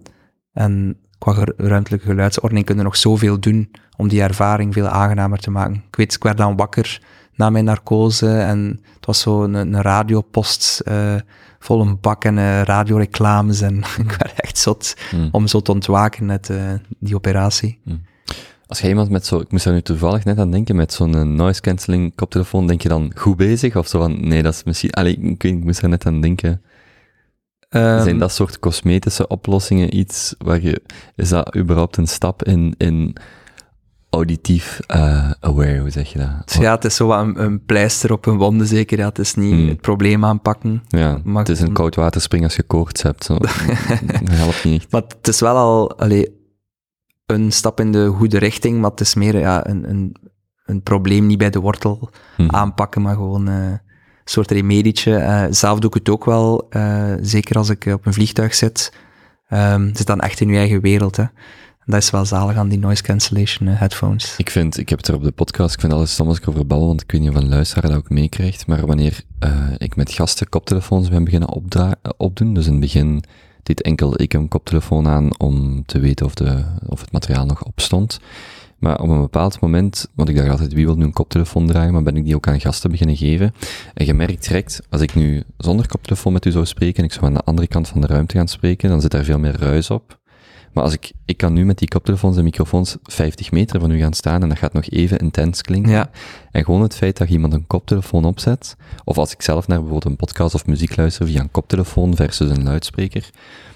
en 0.53 0.97
qua 1.17 1.45
ruimtelijke 1.57 2.05
geluidsordening 2.05 2.65
kunnen 2.65 2.83
nog 2.83 2.97
zoveel 2.97 3.39
doen 3.39 3.71
om 3.97 4.07
die 4.07 4.21
ervaring 4.21 4.73
veel 4.73 4.87
aangenamer 4.87 5.39
te 5.39 5.51
maken. 5.51 5.83
Ik 5.87 5.95
weet, 5.95 6.13
ik 6.13 6.23
werd 6.23 6.37
dan 6.37 6.55
wakker 6.55 7.01
na 7.35 7.49
mijn 7.49 7.65
narcose 7.65 8.29
en 8.29 8.79
het 8.95 9.05
was 9.05 9.19
zo 9.19 9.43
een, 9.43 9.53
een 9.53 9.81
radiopost 9.81 10.81
uh, 10.87 11.15
vol 11.59 11.81
een 11.81 11.99
bak 11.99 12.23
en 12.23 12.37
uh, 12.37 12.61
radioreclames 12.61 13.61
en 13.61 13.77
ik 14.05 14.15
werd 14.17 14.33
echt 14.35 14.57
zot 14.57 14.95
mm. 15.15 15.29
om 15.31 15.47
zo 15.47 15.61
te 15.61 15.71
ontwaken 15.71 16.25
met 16.25 16.49
uh, 16.49 16.57
die 16.99 17.15
operatie. 17.15 17.79
Mm. 17.83 18.01
Als 18.67 18.79
je 18.79 18.87
iemand 18.87 19.09
met 19.09 19.25
zo, 19.25 19.39
ik 19.39 19.51
moest 19.51 19.63
daar 19.63 19.73
nu 19.73 19.81
toevallig 19.81 20.23
net 20.23 20.39
aan 20.39 20.51
denken, 20.51 20.75
met 20.75 20.93
zo'n 20.93 21.35
noise 21.35 21.61
cancelling 21.61 22.15
koptelefoon, 22.15 22.67
denk 22.67 22.81
je 22.81 22.89
dan 22.89 23.11
goed 23.15 23.37
bezig? 23.37 23.75
Of 23.75 23.87
zo 23.87 23.99
van, 23.99 24.27
nee, 24.27 24.43
dat 24.43 24.53
is 24.53 24.63
misschien, 24.63 24.91
allee, 24.91 25.17
ik, 25.17 25.43
ik 25.43 25.63
moest 25.63 25.81
er 25.81 25.89
net 25.89 26.05
aan 26.05 26.21
denken. 26.21 26.61
Um, 27.69 28.03
Zijn 28.03 28.17
dat 28.17 28.31
soort 28.31 28.59
cosmetische 28.59 29.27
oplossingen 29.27 29.97
iets 29.97 30.35
waar 30.37 30.61
je, 30.61 30.81
is 31.15 31.29
dat 31.29 31.55
überhaupt 31.55 31.97
een 31.97 32.07
stap 32.07 32.43
in, 32.43 32.75
in 32.77 33.15
auditief 34.09 34.79
uh, 34.95 35.31
aware, 35.39 35.79
hoe 35.79 35.89
zeg 35.89 36.11
je 36.11 36.19
dat? 36.19 36.57
Ja, 36.59 36.75
het 36.75 36.85
is 36.85 36.95
zo 36.95 37.11
een, 37.11 37.43
een 37.43 37.65
pleister 37.65 38.11
op 38.11 38.25
een 38.25 38.37
wonde 38.37 38.65
zeker, 38.65 38.97
ja, 38.97 39.07
het 39.07 39.19
is 39.19 39.35
niet 39.35 39.53
mm. 39.53 39.67
het 39.67 39.81
probleem 39.81 40.25
aanpakken. 40.25 40.83
Ja, 40.87 41.21
maar, 41.23 41.39
het 41.39 41.49
is 41.49 41.59
een 41.59 41.73
koud 41.73 41.95
waterspring 41.95 42.43
als 42.43 42.55
je 42.55 42.63
koorts 42.63 43.01
hebt, 43.01 43.23
zo. 43.23 43.37
dat 43.39 43.51
helpt 44.29 44.63
niet 44.63 44.81
echt. 44.81 44.91
Maar 44.91 45.01
het 45.01 45.27
is 45.27 45.39
wel 45.39 45.55
al, 45.55 45.97
allee, 45.97 46.35
een 47.25 47.51
stap 47.51 47.79
in 47.79 47.91
de 47.91 48.07
goede 48.07 48.37
richting, 48.37 48.81
maar 48.81 48.91
het 48.91 48.99
is 48.99 49.15
meer 49.15 49.39
ja, 49.39 49.67
een, 49.67 49.89
een, 49.89 50.15
een 50.65 50.81
probleem 50.83 51.25
niet 51.25 51.37
bij 51.37 51.49
de 51.49 51.59
wortel 51.59 52.09
Hm. 52.35 52.49
aanpakken, 52.49 53.01
maar 53.01 53.15
gewoon 53.15 53.47
eh, 53.47 53.73
soort 54.29 54.51
remedietje. 54.51 55.15
Eh, 55.15 55.45
zelf 55.49 55.79
doe 55.79 55.89
ik 55.89 55.95
het 55.95 56.09
ook 56.09 56.25
wel, 56.25 56.67
eh, 56.69 57.13
zeker 57.21 57.57
als 57.57 57.69
ik 57.69 57.85
eh, 57.85 57.93
op 57.93 58.05
een 58.05 58.13
vliegtuig 58.13 58.55
zit. 58.55 58.93
Ehm 59.49 59.95
zit 59.95 60.07
dan 60.07 60.19
echt 60.19 60.39
in 60.39 60.49
je 60.49 60.57
eigen 60.57 60.81
wereld. 60.81 61.15
Hè. 61.15 61.23
Dat 61.85 62.01
is 62.01 62.09
wel 62.09 62.25
zalig 62.25 62.55
aan 62.55 62.67
die 62.67 62.79
noise 62.79 63.03
cancellation 63.03 63.67
headphones. 63.67 64.33
Ik 64.37 64.49
vind, 64.49 64.77
ik 64.77 64.89
heb 64.89 64.97
het 64.97 65.07
er 65.07 65.15
op 65.15 65.23
de 65.23 65.31
podcast, 65.31 65.73
ik 65.73 65.79
vind 65.79 65.93
alles 65.93 66.19
ik 66.19 66.47
over 66.47 66.67
babbel, 66.67 66.87
want 66.87 67.01
ik 67.01 67.11
weet 67.11 67.21
niet 67.21 67.29
of 67.29 67.35
een 67.35 67.49
luisteraar 67.49 67.89
dat 67.89 67.97
ook 67.97 68.09
meekrijgt, 68.09 68.67
maar 68.67 68.85
wanneer 68.85 69.23
ik 69.77 69.95
met 69.95 70.11
gasten 70.11 70.49
koptelefoons 70.49 71.09
ben 71.09 71.23
beginnen 71.23 71.49
opdoen, 72.17 72.53
dus 72.53 72.65
in 72.65 72.71
het 72.71 72.81
begin 72.81 73.23
deed 73.63 73.81
enkel 73.81 74.21
ik 74.21 74.33
een 74.33 74.47
koptelefoon 74.47 75.07
aan 75.07 75.39
om 75.39 75.85
te 75.85 75.99
weten 75.99 76.25
of, 76.25 76.33
de, 76.33 76.63
of 76.85 77.01
het 77.01 77.11
materiaal 77.11 77.45
nog 77.45 77.63
op 77.63 77.79
stond. 77.79 78.19
Maar 78.79 78.99
op 78.99 79.09
een 79.09 79.21
bepaald 79.21 79.59
moment, 79.59 80.07
want 80.15 80.29
ik 80.29 80.35
dacht 80.35 80.49
altijd, 80.49 80.73
wie 80.73 80.85
wil 80.85 80.95
nu 80.95 81.03
een 81.03 81.13
koptelefoon 81.13 81.67
dragen, 81.67 81.93
maar 81.93 82.03
ben 82.03 82.15
ik 82.15 82.25
die 82.25 82.35
ook 82.35 82.47
aan 82.47 82.59
gasten 82.59 82.91
beginnen 82.91 83.17
geven. 83.17 83.53
En 83.93 84.05
je 84.05 84.13
merkt 84.13 84.47
direct, 84.47 84.81
als 84.89 85.01
ik 85.01 85.15
nu 85.15 85.43
zonder 85.57 85.87
koptelefoon 85.87 86.33
met 86.33 86.45
u 86.45 86.51
zou 86.51 86.65
spreken 86.65 86.97
en 86.97 87.03
ik 87.03 87.13
zou 87.13 87.25
aan 87.25 87.33
de 87.33 87.43
andere 87.43 87.67
kant 87.67 87.87
van 87.87 88.01
de 88.01 88.07
ruimte 88.07 88.37
gaan 88.37 88.47
spreken, 88.47 88.89
dan 88.89 89.01
zit 89.01 89.11
daar 89.11 89.23
veel 89.23 89.39
meer 89.39 89.59
ruis 89.59 89.89
op. 89.89 90.19
Maar 90.73 90.83
als 90.83 90.93
ik, 90.93 91.11
ik 91.25 91.37
kan 91.37 91.53
nu 91.53 91.65
met 91.65 91.77
die 91.77 91.87
koptelefoons 91.87 92.37
en 92.37 92.43
microfoons 92.43 92.97
50 93.03 93.51
meter 93.51 93.79
van 93.79 93.91
u 93.91 93.97
gaan 93.97 94.13
staan 94.13 94.41
en 94.41 94.49
dat 94.49 94.57
gaat 94.57 94.73
nog 94.73 94.89
even 94.89 95.17
intens 95.17 95.61
klinken. 95.61 95.91
Ja. 95.91 96.09
En 96.51 96.63
gewoon 96.63 96.81
het 96.81 96.95
feit 96.95 97.17
dat 97.17 97.27
je 97.27 97.33
iemand 97.33 97.53
een 97.53 97.67
koptelefoon 97.67 98.25
opzet, 98.25 98.75
of 99.03 99.17
als 99.17 99.33
ik 99.33 99.41
zelf 99.41 99.67
naar 99.67 99.77
bijvoorbeeld 99.77 100.11
een 100.11 100.17
podcast 100.17 100.55
of 100.55 100.65
muziek 100.65 100.95
luister 100.95 101.25
via 101.25 101.41
een 101.41 101.51
koptelefoon 101.51 102.15
versus 102.15 102.49
een 102.49 102.63
luidspreker, 102.63 103.29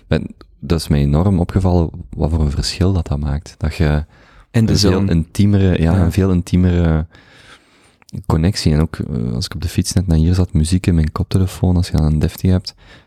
ben, 0.07 0.35
dat 0.59 0.79
is 0.79 0.87
mij 0.87 0.99
enorm 0.99 1.39
opgevallen 1.39 1.89
wat 2.09 2.29
voor 2.29 2.41
een 2.41 2.51
verschil 2.51 2.93
dat 2.93 3.07
dat 3.07 3.19
maakt. 3.19 3.55
Dat 3.57 3.75
je 3.75 4.05
De 4.51 4.59
een 4.59 4.77
veel 4.77 5.09
intiemere, 5.09 5.81
ja, 5.81 5.95
Ja. 5.95 5.99
een 6.03 6.11
veel 6.11 6.31
intiemere 6.31 7.05
connectie. 8.25 8.73
En 8.73 8.81
ook 8.81 8.95
eh, 8.95 9.33
als 9.33 9.45
ik 9.45 9.53
op 9.53 9.61
de 9.61 9.67
fiets 9.67 9.93
net 9.93 10.07
naar 10.07 10.17
hier 10.17 10.33
zat, 10.33 10.53
muziek 10.53 10.87
in 10.87 10.95
mijn 10.95 11.11
koptelefoon, 11.11 11.75
als 11.75 11.87
je 11.89 11.97
dan 11.97 12.05
een 12.05 12.19
defty 12.19 12.47
hebt, 12.47 12.65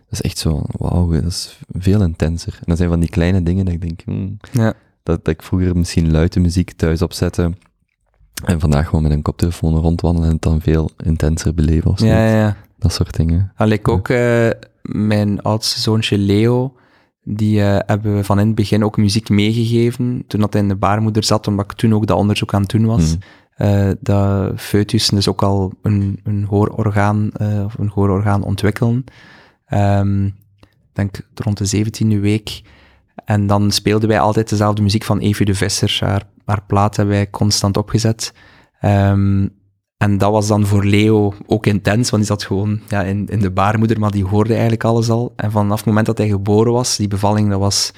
dat 0.08 0.10
is 0.10 0.20
echt 0.20 0.38
zo, 0.38 0.62
wauw, 0.78 1.10
dat 1.10 1.24
is 1.24 1.58
veel 1.72 2.02
intenser. 2.02 2.52
En 2.54 2.64
dat 2.66 2.76
zijn 2.76 2.88
van 2.88 3.00
die 3.00 3.08
kleine 3.08 3.42
dingen 3.42 3.64
dat 3.64 3.74
ik 3.74 3.80
denk, 3.80 4.00
hmm, 4.04 4.36
Ja. 4.52 4.72
dat, 5.02 5.24
dat 5.24 5.34
ik 5.34 5.42
vroeger 5.42 5.76
misschien 5.76 6.10
luide 6.10 6.40
muziek 6.40 6.72
thuis 6.72 7.02
opzette, 7.02 7.52
en 8.44 8.60
vandaag 8.60 8.86
gewoon 8.88 9.02
met 9.02 9.12
een 9.12 9.22
koptelefoon 9.22 9.74
rondwandelen 9.74 10.28
en 10.28 10.34
het 10.34 10.42
dan 10.42 10.60
veel 10.60 10.90
intenser 11.04 11.54
beleven 11.54 11.90
of 11.90 11.98
zo. 11.98 12.06
Ja, 12.06 12.26
ja, 12.26 12.36
ja. 12.36 12.56
Dat 12.78 12.92
soort 12.92 13.16
dingen. 13.16 13.52
Al 13.56 13.68
ik 13.68 13.88
ook, 13.88 14.08
eh, 14.08 14.48
mijn 14.82 15.42
oudste 15.42 15.80
zoontje 15.80 16.18
Leo, 16.18 16.74
die 17.24 17.60
eh, 17.60 17.78
hebben 17.86 18.16
we 18.16 18.24
van 18.24 18.38
in 18.40 18.46
het 18.46 18.54
begin 18.54 18.84
ook 18.84 18.96
muziek 18.96 19.28
meegegeven, 19.28 20.24
toen 20.26 20.40
dat 20.40 20.52
hij 20.52 20.62
in 20.62 20.68
de 20.68 20.76
baarmoeder 20.76 21.24
zat, 21.24 21.46
omdat 21.46 21.64
ik 21.64 21.76
toen 21.76 21.94
ook 21.94 22.06
dat 22.06 22.18
onderzoek 22.18 22.54
aan 22.54 22.60
het 22.60 22.70
doen 22.70 22.86
was. 22.86 23.16
Eh, 23.54 23.90
dat 24.00 24.60
foetus 24.60 25.08
dus 25.08 25.28
ook 25.28 25.42
al 25.42 25.72
een, 25.82 26.20
een 26.24 26.44
hoororgaan, 26.44 27.30
eh, 27.32 27.64
of 27.64 27.78
een 27.78 27.90
hoororgaan 27.94 28.42
ontwikkelen. 28.42 29.04
Ik 29.68 31.00
denk 31.00 31.20
rond 31.34 31.58
de 31.58 31.64
zeventiende 31.64 32.18
week. 32.18 32.62
En 33.24 33.46
dan 33.46 33.70
speelden 33.70 34.08
wij 34.08 34.20
altijd 34.20 34.48
dezelfde 34.48 34.82
muziek 34.82 35.04
van 35.04 35.18
Evie 35.18 35.46
de 35.46 35.54
Visser. 35.54 35.98
Haar, 36.00 36.22
haar 36.44 36.62
plaat 36.66 36.96
hebben 36.96 37.14
wij 37.14 37.30
constant 37.30 37.76
opgezet. 37.76 38.32
Ehm, 38.80 39.46
en 39.96 40.18
dat 40.18 40.32
was 40.32 40.46
dan 40.46 40.66
voor 40.66 40.84
Leo 40.84 41.34
ook 41.46 41.66
intens, 41.66 42.10
want 42.10 42.22
die 42.22 42.32
zat 42.32 42.44
gewoon 42.44 42.80
ja, 42.88 43.02
in, 43.02 43.26
in 43.26 43.38
de 43.40 43.50
baarmoeder, 43.50 43.98
maar 44.00 44.10
die 44.10 44.24
hoorde 44.24 44.52
eigenlijk 44.52 44.84
alles 44.84 45.10
al. 45.10 45.32
En 45.36 45.50
vanaf 45.50 45.76
het 45.76 45.86
moment 45.86 46.06
dat 46.06 46.18
hij 46.18 46.28
geboren 46.28 46.72
was, 46.72 46.96
die 46.96 47.08
bevalling, 47.08 47.50
dat 47.50 47.60
was 47.60 47.92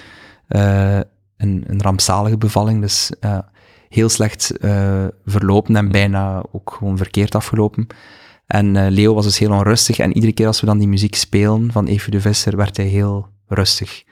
eh, 0.48 0.97
een, 1.36 1.64
een 1.66 1.82
rampzalige 1.82 2.36
bevalling. 2.39 2.81
Dus 2.81 3.10
heel 3.89 4.09
slecht 4.09 4.56
eh, 4.59 5.05
verlopen 5.24 5.77
en 5.77 5.90
bijna 5.90 6.43
ook 6.52 6.77
gewoon 6.78 6.97
verkeerd 6.97 7.35
afgelopen. 7.35 7.86
En 8.47 8.77
eh, 8.77 8.90
Leo 8.90 9.14
was 9.14 9.24
dus 9.24 9.39
heel 9.39 9.51
onrustig. 9.52 9.98
En 9.98 10.12
iedere 10.12 10.32
keer 10.32 10.47
als 10.47 10.60
we 10.60 10.66
dan 10.66 10.78
die 10.78 10.89
muziek 10.89 11.14
spelen 11.14 11.73
van 11.73 11.86
Evie 11.86 12.10
de 12.10 12.20
Visser, 12.20 12.56
werd 12.56 12.77
hij 12.77 12.86
heel 12.86 13.28
rustig. 13.47 14.05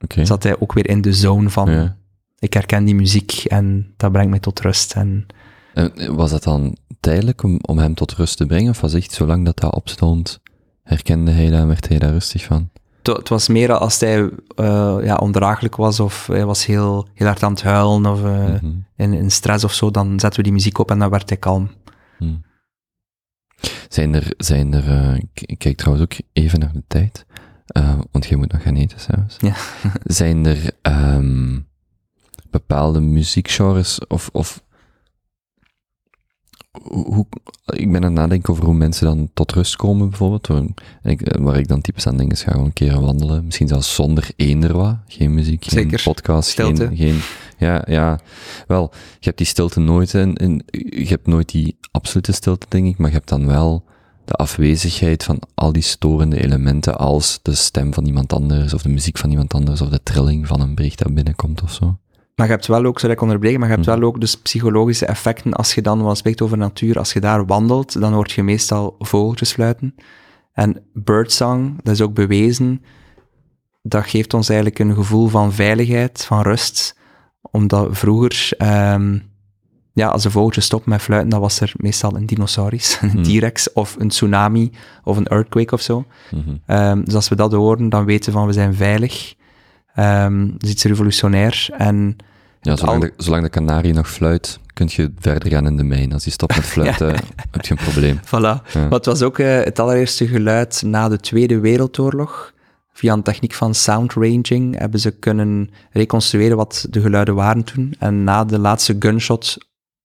Oké. 0.00 0.24
Zat 0.24 0.42
hij 0.42 0.60
ook 0.60 0.72
weer 0.72 0.88
in 0.88 1.00
de 1.00 1.12
zone 1.12 1.50
van, 1.50 1.70
Ja. 1.70 1.96
ik 2.38 2.52
herken 2.52 2.84
die 2.84 2.94
muziek 2.94 3.32
en 3.44 3.92
dat 3.96 4.12
brengt 4.12 4.30
mij 4.30 4.38
tot 4.38 4.60
rust. 4.60 4.94
En 4.94 5.26
En 5.74 6.14
was 6.14 6.30
dat 6.30 6.42
dan 6.42 6.76
tijdelijk 7.00 7.42
om, 7.42 7.58
om 7.62 7.78
hem 7.78 7.94
tot 7.94 8.12
rust 8.12 8.36
te 8.36 8.46
brengen? 8.46 8.70
Of 8.70 8.80
was 8.80 8.94
echt 8.94 9.12
zolang 9.12 9.44
dat 9.44 9.56
dat 9.56 9.74
opstond, 9.74 10.40
herkende 10.82 11.30
hij 11.30 11.50
dat 11.50 11.60
en 11.60 11.68
werd 11.68 11.88
hij 11.88 11.98
daar 11.98 12.10
rustig 12.12 12.44
van? 12.44 12.70
het, 13.02 13.16
het 13.16 13.28
was 13.28 13.48
meer 13.48 13.72
als 13.72 14.00
hij 14.00 14.30
eh, 14.56 14.96
ja, 15.02 15.14
ondraaglijk 15.16 15.76
was 15.76 16.00
of 16.00 16.26
hij 16.26 16.44
was 16.44 16.66
heel, 16.66 17.08
heel 17.14 17.26
hard 17.26 17.42
aan 17.42 17.52
het 17.52 17.62
huilen 17.62 18.06
of 18.06 18.24
eh, 18.24 18.44
Mhm. 18.44 18.66
in, 18.96 19.12
in 19.12 19.30
stress 19.30 19.64
of 19.64 19.74
zo, 19.74 19.90
dan 19.90 20.20
zetten 20.20 20.36
we 20.36 20.42
die 20.42 20.52
muziek 20.52 20.78
op 20.78 20.90
en 20.90 20.98
dan 20.98 21.10
werd 21.10 21.28
hij 21.28 21.38
kalm. 21.38 21.70
Hm. 22.18 22.34
Zijn 23.88 24.14
er, 24.14 24.32
zijn 24.36 24.72
er 24.74 24.88
eh, 24.88 25.14
ik, 25.34 25.58
kijk 25.58 25.76
trouwens 25.76 26.04
ook 26.04 26.20
even 26.32 26.60
naar 26.60 26.72
de 26.72 26.82
tijd, 26.86 27.26
want 28.10 28.26
jij 28.26 28.36
moet 28.38 28.52
nog 28.52 28.62
gaan 28.62 28.76
eten 28.76 29.00
zelfs. 29.00 29.36
Ja. 29.38 29.54
zijn 30.20 30.46
er 30.46 30.70
ehm, 30.82 31.58
bepaalde 32.50 33.00
muziekgenres 33.00 34.06
of, 34.06 34.28
of 34.32 34.62
hoe, 36.82 37.26
ik 37.66 37.92
ben 37.92 37.96
aan 37.96 38.02
het 38.02 38.12
nadenken 38.12 38.52
over 38.52 38.64
hoe 38.64 38.74
mensen 38.74 39.06
dan 39.06 39.30
tot 39.34 39.52
rust 39.52 39.76
komen 39.76 40.08
bijvoorbeeld, 40.08 40.46
waar 40.46 40.62
ik, 41.02 41.36
waar 41.38 41.58
ik 41.58 41.68
dan 41.68 41.80
typisch 41.80 42.06
aan 42.06 42.16
denk 42.16 42.32
is 42.32 42.42
ga 42.42 42.50
gewoon 42.50 42.66
een 42.66 42.72
keer 42.72 43.00
wandelen, 43.00 43.44
misschien 43.44 43.68
zelfs 43.68 43.94
zonder 43.94 44.30
eender 44.36 44.76
wat, 44.76 44.96
geen 45.06 45.34
muziek, 45.34 45.64
geen 45.64 45.90
Zeker. 45.90 46.02
podcast, 46.02 46.50
Stilte. 46.50 46.86
geen, 46.86 46.96
geen, 46.96 47.20
ja, 47.58 47.84
ja, 47.86 48.20
wel, 48.66 48.90
je 48.92 49.24
hebt 49.24 49.38
die 49.38 49.46
stilte 49.46 49.80
nooit 49.80 50.14
en, 50.14 50.34
en 50.34 50.64
je 50.70 51.08
hebt 51.08 51.26
nooit 51.26 51.48
die 51.48 51.76
absolute 51.90 52.32
stilte 52.32 52.66
denk 52.68 52.86
ik, 52.86 52.98
maar 52.98 53.10
je 53.10 53.16
hebt 53.16 53.28
dan 53.28 53.46
wel 53.46 53.84
de 54.24 54.34
afwezigheid 54.34 55.24
van 55.24 55.40
al 55.54 55.72
die 55.72 55.82
storende 55.82 56.42
elementen 56.42 56.98
als 56.98 57.38
de 57.42 57.54
stem 57.54 57.94
van 57.94 58.06
iemand 58.06 58.32
anders 58.32 58.74
of 58.74 58.82
de 58.82 58.88
muziek 58.88 59.18
van 59.18 59.30
iemand 59.30 59.54
anders 59.54 59.80
of 59.80 59.88
de 59.88 60.02
trilling 60.02 60.46
van 60.46 60.60
een 60.60 60.74
bericht 60.74 60.98
dat 60.98 61.14
binnenkomt 61.14 61.62
of 61.62 61.72
zo. 61.72 61.98
Maar 62.38 62.46
je 62.46 62.52
hebt 62.52 62.66
wel 62.66 62.84
ook, 62.84 62.98
zodat 63.00 63.16
ik 63.16 63.22
onderbreken, 63.22 63.58
maar 63.60 63.68
je 63.68 63.74
hebt 63.74 63.86
Mhm. 63.86 63.98
wel 63.98 64.08
ook 64.08 64.20
dus 64.20 64.34
psychologische 64.38 65.06
effecten 65.06 65.52
als 65.52 65.74
je 65.74 65.82
dan, 65.82 66.02
wat 66.02 66.16
spreekt 66.18 66.40
over 66.42 66.58
natuur, 66.58 66.98
als 66.98 67.12
je 67.12 67.20
daar 67.20 67.46
wandelt, 67.46 68.00
dan 68.00 68.12
hoort 68.12 68.32
je 68.32 68.42
meestal 68.42 68.94
vogeltjes 68.98 69.52
fluiten. 69.52 69.94
En 70.52 70.82
birdsong, 70.94 71.82
dat 71.82 71.94
is 71.94 72.00
ook 72.00 72.14
bewezen, 72.14 72.82
dat 73.82 74.06
geeft 74.06 74.34
ons 74.34 74.48
eigenlijk 74.48 74.78
een 74.78 74.94
gevoel 74.94 75.28
van 75.28 75.52
veiligheid, 75.52 76.24
van 76.24 76.42
rust, 76.42 76.98
omdat 77.40 77.88
vroeger, 77.90 78.48
ehm, 78.58 79.18
ja, 79.92 80.08
als 80.08 80.22
de 80.22 80.30
vogeltjes 80.30 80.64
stoppen 80.64 80.90
met 80.90 81.02
fluiten, 81.02 81.30
dan 81.30 81.40
was 81.40 81.60
er 81.60 81.72
meestal 81.76 82.16
een 82.16 82.26
dinosaurus, 82.26 82.98
een 83.02 83.08
Mhm. 83.14 83.22
T-rex, 83.22 83.72
of 83.72 83.96
een 83.98 84.08
tsunami, 84.08 84.70
of 85.04 85.16
een 85.16 85.26
earthquake 85.26 85.74
of 85.74 85.80
zo. 85.80 86.04
Mhm. 86.30 86.56
Ehm, 86.66 87.02
dus 87.04 87.14
als 87.14 87.28
we 87.28 87.34
dat 87.36 87.52
horen, 87.52 87.88
dan 87.88 88.04
weten 88.04 88.32
we 88.32 88.38
van 88.38 88.46
we 88.46 88.52
zijn 88.52 88.74
veilig. 88.74 89.34
Ehm 89.98 90.46
dat 90.52 90.62
is 90.62 90.70
iets 90.70 90.84
revolutionair. 90.84 91.68
En 91.76 92.16
Ja, 92.60 92.76
zolang, 92.76 93.00
de, 93.00 93.12
zolang 93.16 93.42
de 93.42 93.48
kanarie 93.48 93.92
nog 93.92 94.10
fluit, 94.10 94.58
kun 94.72 94.88
je 94.90 95.12
verder 95.18 95.50
gaan 95.50 95.66
in 95.66 95.76
de 95.76 95.84
mijn. 95.84 96.12
Als 96.12 96.24
hij 96.24 96.32
stopt 96.32 96.56
met 96.56 96.64
fluiten, 96.74 97.14
heb 97.50 97.64
je 97.64 97.70
een 97.70 97.84
probleem. 97.84 98.20
voilà. 98.34 98.72
Ja. 98.72 98.88
Het 98.88 99.06
was 99.06 99.22
ook 99.22 99.38
eh, 99.38 99.64
het 99.64 99.78
allereerste 99.78 100.28
geluid 100.28 100.82
na 100.82 101.08
de 101.08 101.18
Tweede 101.18 101.60
Wereldoorlog. 101.60 102.52
Via 102.92 103.12
een 103.12 103.22
techniek 103.22 103.54
van 103.54 103.74
sound 103.74 104.12
ranging 104.12 104.78
hebben 104.78 105.00
ze 105.00 105.10
kunnen 105.10 105.70
reconstrueren 105.90 106.56
wat 106.56 106.86
de 106.90 107.00
geluiden 107.00 107.34
waren 107.34 107.64
toen. 107.64 107.94
En 107.98 108.24
na 108.24 108.44
de 108.44 108.58
laatste 108.58 108.96
gunshot 108.98 109.56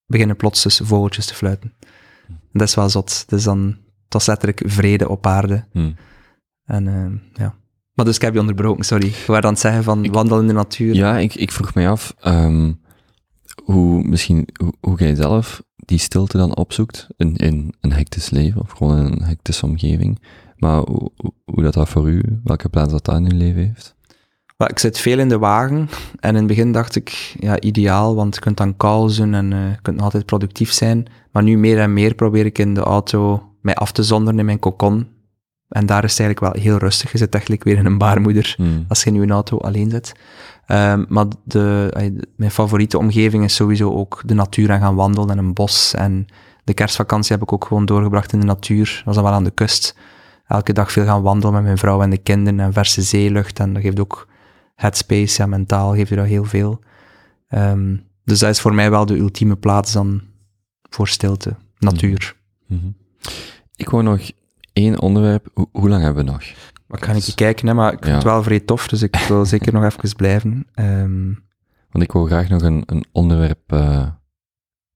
beginnen 0.05 0.35
plots 0.35 0.63
dus 0.63 0.81
vogeltjes 0.83 1.25
te 1.25 1.35
fluiten. 1.35 1.73
En 2.27 2.59
dat 2.59 2.67
is 2.67 2.75
wel 2.75 2.89
zot. 2.89 3.23
Dus 3.27 3.43
dan, 3.43 3.77
het 4.03 4.13
was 4.13 4.25
letterlijk 4.25 4.61
vrede 4.65 5.09
op 5.09 5.27
aarde. 5.27 5.65
Hm. 5.71 5.91
En 6.65 6.87
eh, 6.87 7.43
ja. 7.43 7.55
Maar 7.93 8.05
dus 8.05 8.15
ik 8.15 8.21
heb 8.21 8.33
je 8.33 8.39
onderbroken, 8.39 8.85
sorry. 8.85 9.07
We 9.09 9.23
waren 9.27 9.43
aan 9.43 9.51
het 9.51 9.59
zeggen 9.61 9.83
van 9.83 10.11
wandelen 10.11 10.41
in 10.41 10.47
de 10.47 10.53
natuur. 10.53 10.95
Ja, 10.95 11.17
ik, 11.17 11.35
ik 11.35 11.51
vroeg 11.51 11.73
mij 11.73 11.89
af 11.89 12.13
ehm, 12.19 12.71
hoe, 13.63 14.03
misschien, 14.03 14.47
hoe, 14.61 14.73
hoe 14.79 14.97
jij 14.99 15.15
zelf 15.15 15.63
die 15.75 15.97
stilte 15.97 16.37
dan 16.37 16.55
opzoekt 16.55 17.07
in, 17.17 17.35
in 17.35 17.73
een 17.81 17.93
hectisch 17.93 18.29
leven 18.29 18.61
of 18.61 18.71
gewoon 18.71 18.97
in 18.97 19.05
een 19.11 19.23
hectische 19.23 19.65
omgeving. 19.65 20.19
Maar 20.57 20.77
hoe, 20.77 21.11
hoe- 21.45 21.63
dat, 21.63 21.73
dat 21.73 21.89
voor 21.89 22.09
u, 22.09 22.39
welke 22.43 22.69
plaats 22.69 22.91
dat 22.91 23.05
dat 23.05 23.15
in 23.15 23.31
uw 23.31 23.37
leven 23.37 23.61
heeft? 23.65 23.95
Ik 24.67 24.79
zit 24.79 24.97
veel 24.97 25.19
in 25.19 25.29
de 25.29 25.37
wagen 25.37 25.89
en 26.19 26.29
in 26.29 26.35
het 26.35 26.47
begin 26.47 26.71
dacht 26.71 26.95
ik, 26.95 27.35
ja, 27.39 27.59
ideaal, 27.59 28.15
want 28.15 28.35
je 28.35 28.41
kunt 28.41 28.57
dan 28.57 28.73
doen 28.77 29.33
en 29.33 29.53
eh, 29.53 29.69
je 29.69 29.77
kunt 29.81 29.95
nog 29.95 30.05
altijd 30.05 30.25
productief 30.25 30.71
zijn. 30.71 31.05
Maar 31.31 31.43
nu 31.43 31.57
meer 31.57 31.79
en 31.79 31.93
meer 31.93 32.15
probeer 32.15 32.45
ik 32.45 32.57
in 32.57 32.73
de 32.73 32.81
auto 32.81 33.49
mij 33.61 33.75
af 33.75 33.91
te 33.91 34.03
zonderen 34.03 34.39
in 34.39 34.45
mijn 34.45 34.59
cocon. 34.59 35.07
En 35.73 35.85
daar 35.85 36.03
is 36.03 36.11
het 36.11 36.19
eigenlijk 36.19 36.53
wel 36.53 36.63
heel 36.63 36.77
rustig. 36.77 37.11
Je 37.11 37.17
zit 37.17 37.33
eigenlijk 37.33 37.63
weer 37.63 37.77
in 37.77 37.85
een 37.85 37.97
baarmoeder 37.97 38.53
Hm. 38.57 38.63
als 38.87 39.03
je 39.03 39.09
in 39.09 39.21
je 39.21 39.31
auto 39.31 39.57
alleen 39.57 39.89
zit. 39.89 40.13
Ehm, 40.65 41.05
maar 41.07 41.25
de, 41.43 41.91
mijn 42.35 42.51
favoriete 42.51 42.97
omgeving 42.97 43.43
is 43.43 43.55
sowieso 43.55 43.93
ook 43.93 44.21
de 44.25 44.33
natuur 44.33 44.69
en 44.69 44.79
gaan 44.79 44.95
wandelen 44.95 45.29
en 45.29 45.37
een 45.37 45.53
bos. 45.53 45.93
En 45.93 46.25
de 46.63 46.73
kerstvakantie 46.73 47.31
heb 47.31 47.41
ik 47.41 47.53
ook 47.53 47.65
gewoon 47.65 47.85
doorgebracht 47.85 48.33
in 48.33 48.39
de 48.39 48.45
natuur. 48.45 48.85
Dat 48.95 49.05
was 49.05 49.15
dan 49.15 49.23
wel 49.23 49.33
aan 49.33 49.43
de 49.43 49.51
kust. 49.51 49.97
Elke 50.47 50.73
dag 50.73 50.91
veel 50.91 51.05
gaan 51.05 51.21
wandelen 51.21 51.53
met 51.53 51.63
mijn 51.63 51.77
vrouw 51.77 52.01
en 52.01 52.09
de 52.09 52.17
kinderen 52.17 52.59
en 52.59 52.73
verse 52.73 53.01
zeelucht. 53.01 53.59
En 53.59 53.73
dat 53.73 53.81
geeft 53.81 53.99
ook 53.99 54.27
headspace, 54.75 55.41
ja, 55.41 55.47
mentaal 55.47 55.93
geeft 55.93 56.09
je 56.09 56.15
dat 56.15 56.25
heel 56.25 56.43
veel. 56.45 56.79
Ehm, 57.47 57.95
dus 58.23 58.39
dat 58.39 58.49
is 58.49 58.61
voor 58.61 58.73
mij 58.73 58.89
wel 58.89 59.05
de 59.05 59.17
ultieme 59.17 59.55
plaats 59.55 59.91
dan 59.93 60.21
voor 60.89 61.07
stilte, 61.07 61.55
natuur. 61.79 62.35
Mhm. 62.67 62.87
Ik 63.75 63.89
wou 63.89 64.03
nog 64.03 64.31
één 64.73 65.01
onderwerp. 65.01 65.49
Hoe, 65.53 65.67
hoe 65.71 65.89
lang 65.89 66.03
hebben 66.03 66.25
we 66.25 66.31
nog? 66.31 66.43
Wat 66.87 66.99
kan 66.99 67.15
ik 67.15 67.31
kijken, 67.35 67.67
hè? 67.67 67.73
maar 67.73 67.91
ik 67.91 67.97
vind 67.97 68.09
Ja. 68.09 68.13
het 68.15 68.23
wel 68.23 68.43
vrij 68.43 68.59
tof, 68.59 68.87
dus 68.87 69.01
ik 69.01 69.15
wil 69.15 69.45
zeker 69.45 69.73
nog 69.73 69.83
even 69.83 70.15
blijven. 70.15 70.67
Ehm, 70.73 71.25
Want 71.91 72.03
ik 72.03 72.11
wil 72.11 72.25
graag 72.25 72.49
nog 72.49 72.61
een, 72.61 72.83
een 72.85 73.05
onderwerp 73.11 73.71
eh, 73.71 74.07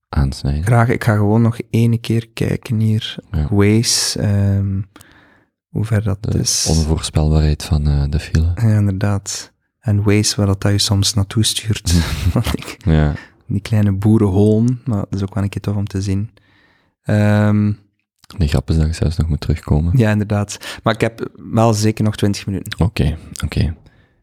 aansnijden. 0.08 0.64
graag, 0.64 0.88
ik 0.88 1.04
ga 1.04 1.14
gewoon 1.16 1.42
nog 1.42 1.58
één 1.70 2.00
keer 2.00 2.28
kijken 2.28 2.80
hier. 2.80 3.16
Ja. 3.30 3.46
Waze, 3.50 4.20
ehm, 4.20 4.80
hoe 5.68 5.84
ver 5.84 6.02
dat 6.02 6.22
De 6.22 6.38
is. 6.38 6.66
onvoorspelbaarheid 6.70 7.64
van 7.64 7.86
eh, 7.86 8.04
de 8.08 8.18
file. 8.18 8.52
Ja, 8.54 8.78
inderdaad. 8.78 9.52
En 9.80 10.02
Waze, 10.02 10.36
waar 10.36 10.46
dat 10.46 10.62
je 10.62 10.78
soms 10.78 11.14
naartoe 11.14 11.44
stuurt. 11.44 11.94
Ja. 12.84 13.12
die 13.46 13.60
kleine 13.60 13.92
boerenholen, 13.92 14.80
maar 14.84 14.98
dat 14.98 15.14
is 15.14 15.22
ook 15.22 15.34
wel 15.34 15.42
een 15.42 15.48
keer 15.48 15.60
tof 15.62 15.76
om 15.76 15.86
te 15.86 16.02
zien. 16.02 16.30
Ehm, 17.02 17.72
Die 18.36 18.48
grap 18.48 18.70
is 18.70 18.76
dat 18.76 18.86
je 18.86 18.92
zelfs 18.92 19.16
nog 19.16 19.28
moet 19.28 19.40
terugkomen. 19.40 19.98
ja, 19.98 20.10
inderdaad. 20.10 20.78
Maar 20.82 20.94
ik 20.94 21.00
heb 21.00 21.30
wel 21.52 21.74
zeker 21.74 22.04
nog 22.04 22.16
20 22.16 22.46
minuten. 22.46 22.80
Oké, 22.84 23.16
oké. 23.44 23.74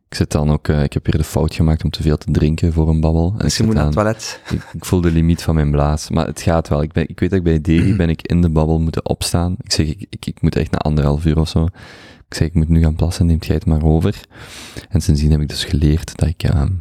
Ik 0.09 0.15
zit 0.21 0.31
dan 0.31 0.51
ook, 0.51 0.67
eh, 0.67 0.83
ik 0.83 0.93
heb 0.93 1.05
hier 1.05 1.17
de 1.17 1.23
fout 1.23 1.53
gemaakt 1.55 1.83
om 1.83 1.89
te 1.89 2.01
veel 2.01 2.17
te 2.17 2.31
drinken 2.31 2.73
voor 2.73 2.89
een 2.89 2.99
babbel. 3.01 3.33
En 3.37 3.43
Dus 3.43 3.57
je 3.57 3.63
moet 3.63 3.73
naar 3.75 3.85
het 3.85 3.93
toilet. 3.93 4.41
ik, 4.49 4.61
ik 4.73 4.85
voel 4.85 5.01
de 5.01 5.11
limiet 5.11 5.41
van 5.43 5.55
mijn 5.55 5.71
blaas. 5.71 6.09
Maar 6.09 6.25
het 6.25 6.41
gaat 6.41 6.67
wel. 6.67 6.81
Ik, 6.81 6.91
ben, 6.91 7.09
ik 7.09 7.19
weet 7.19 7.29
dat 7.29 7.39
ik 7.39 7.45
bij 7.45 7.61
Deli 7.61 7.95
ben 7.95 8.09
ik 8.09 8.21
in 8.21 8.41
de 8.41 8.49
babbel 8.49 8.79
moeten 8.79 9.05
opstaan. 9.05 9.55
Ik 9.61 9.71
zeg, 9.71 9.87
ik, 9.87 10.05
ik, 10.09 10.25
ik 10.25 10.41
moet 10.41 10.55
echt 10.55 10.71
na 10.71 10.77
anderhalf 10.77 11.25
uur 11.25 11.39
of 11.39 11.49
zo. 11.49 11.65
Ik 12.27 12.33
zeg, 12.33 12.47
ik 12.47 12.53
moet 12.53 12.69
nu 12.69 12.81
gaan 12.81 12.95
plassen, 12.95 13.25
neemt 13.25 13.45
jij 13.45 13.55
het 13.55 13.65
maar 13.65 13.83
over. 13.83 14.21
En 14.89 15.01
sindsdien 15.01 15.31
heb 15.31 15.41
ik 15.41 15.49
dus 15.49 15.63
geleerd 15.65 16.15
dat 16.17 16.29
ik 16.29 16.43
ehm, 16.43 16.71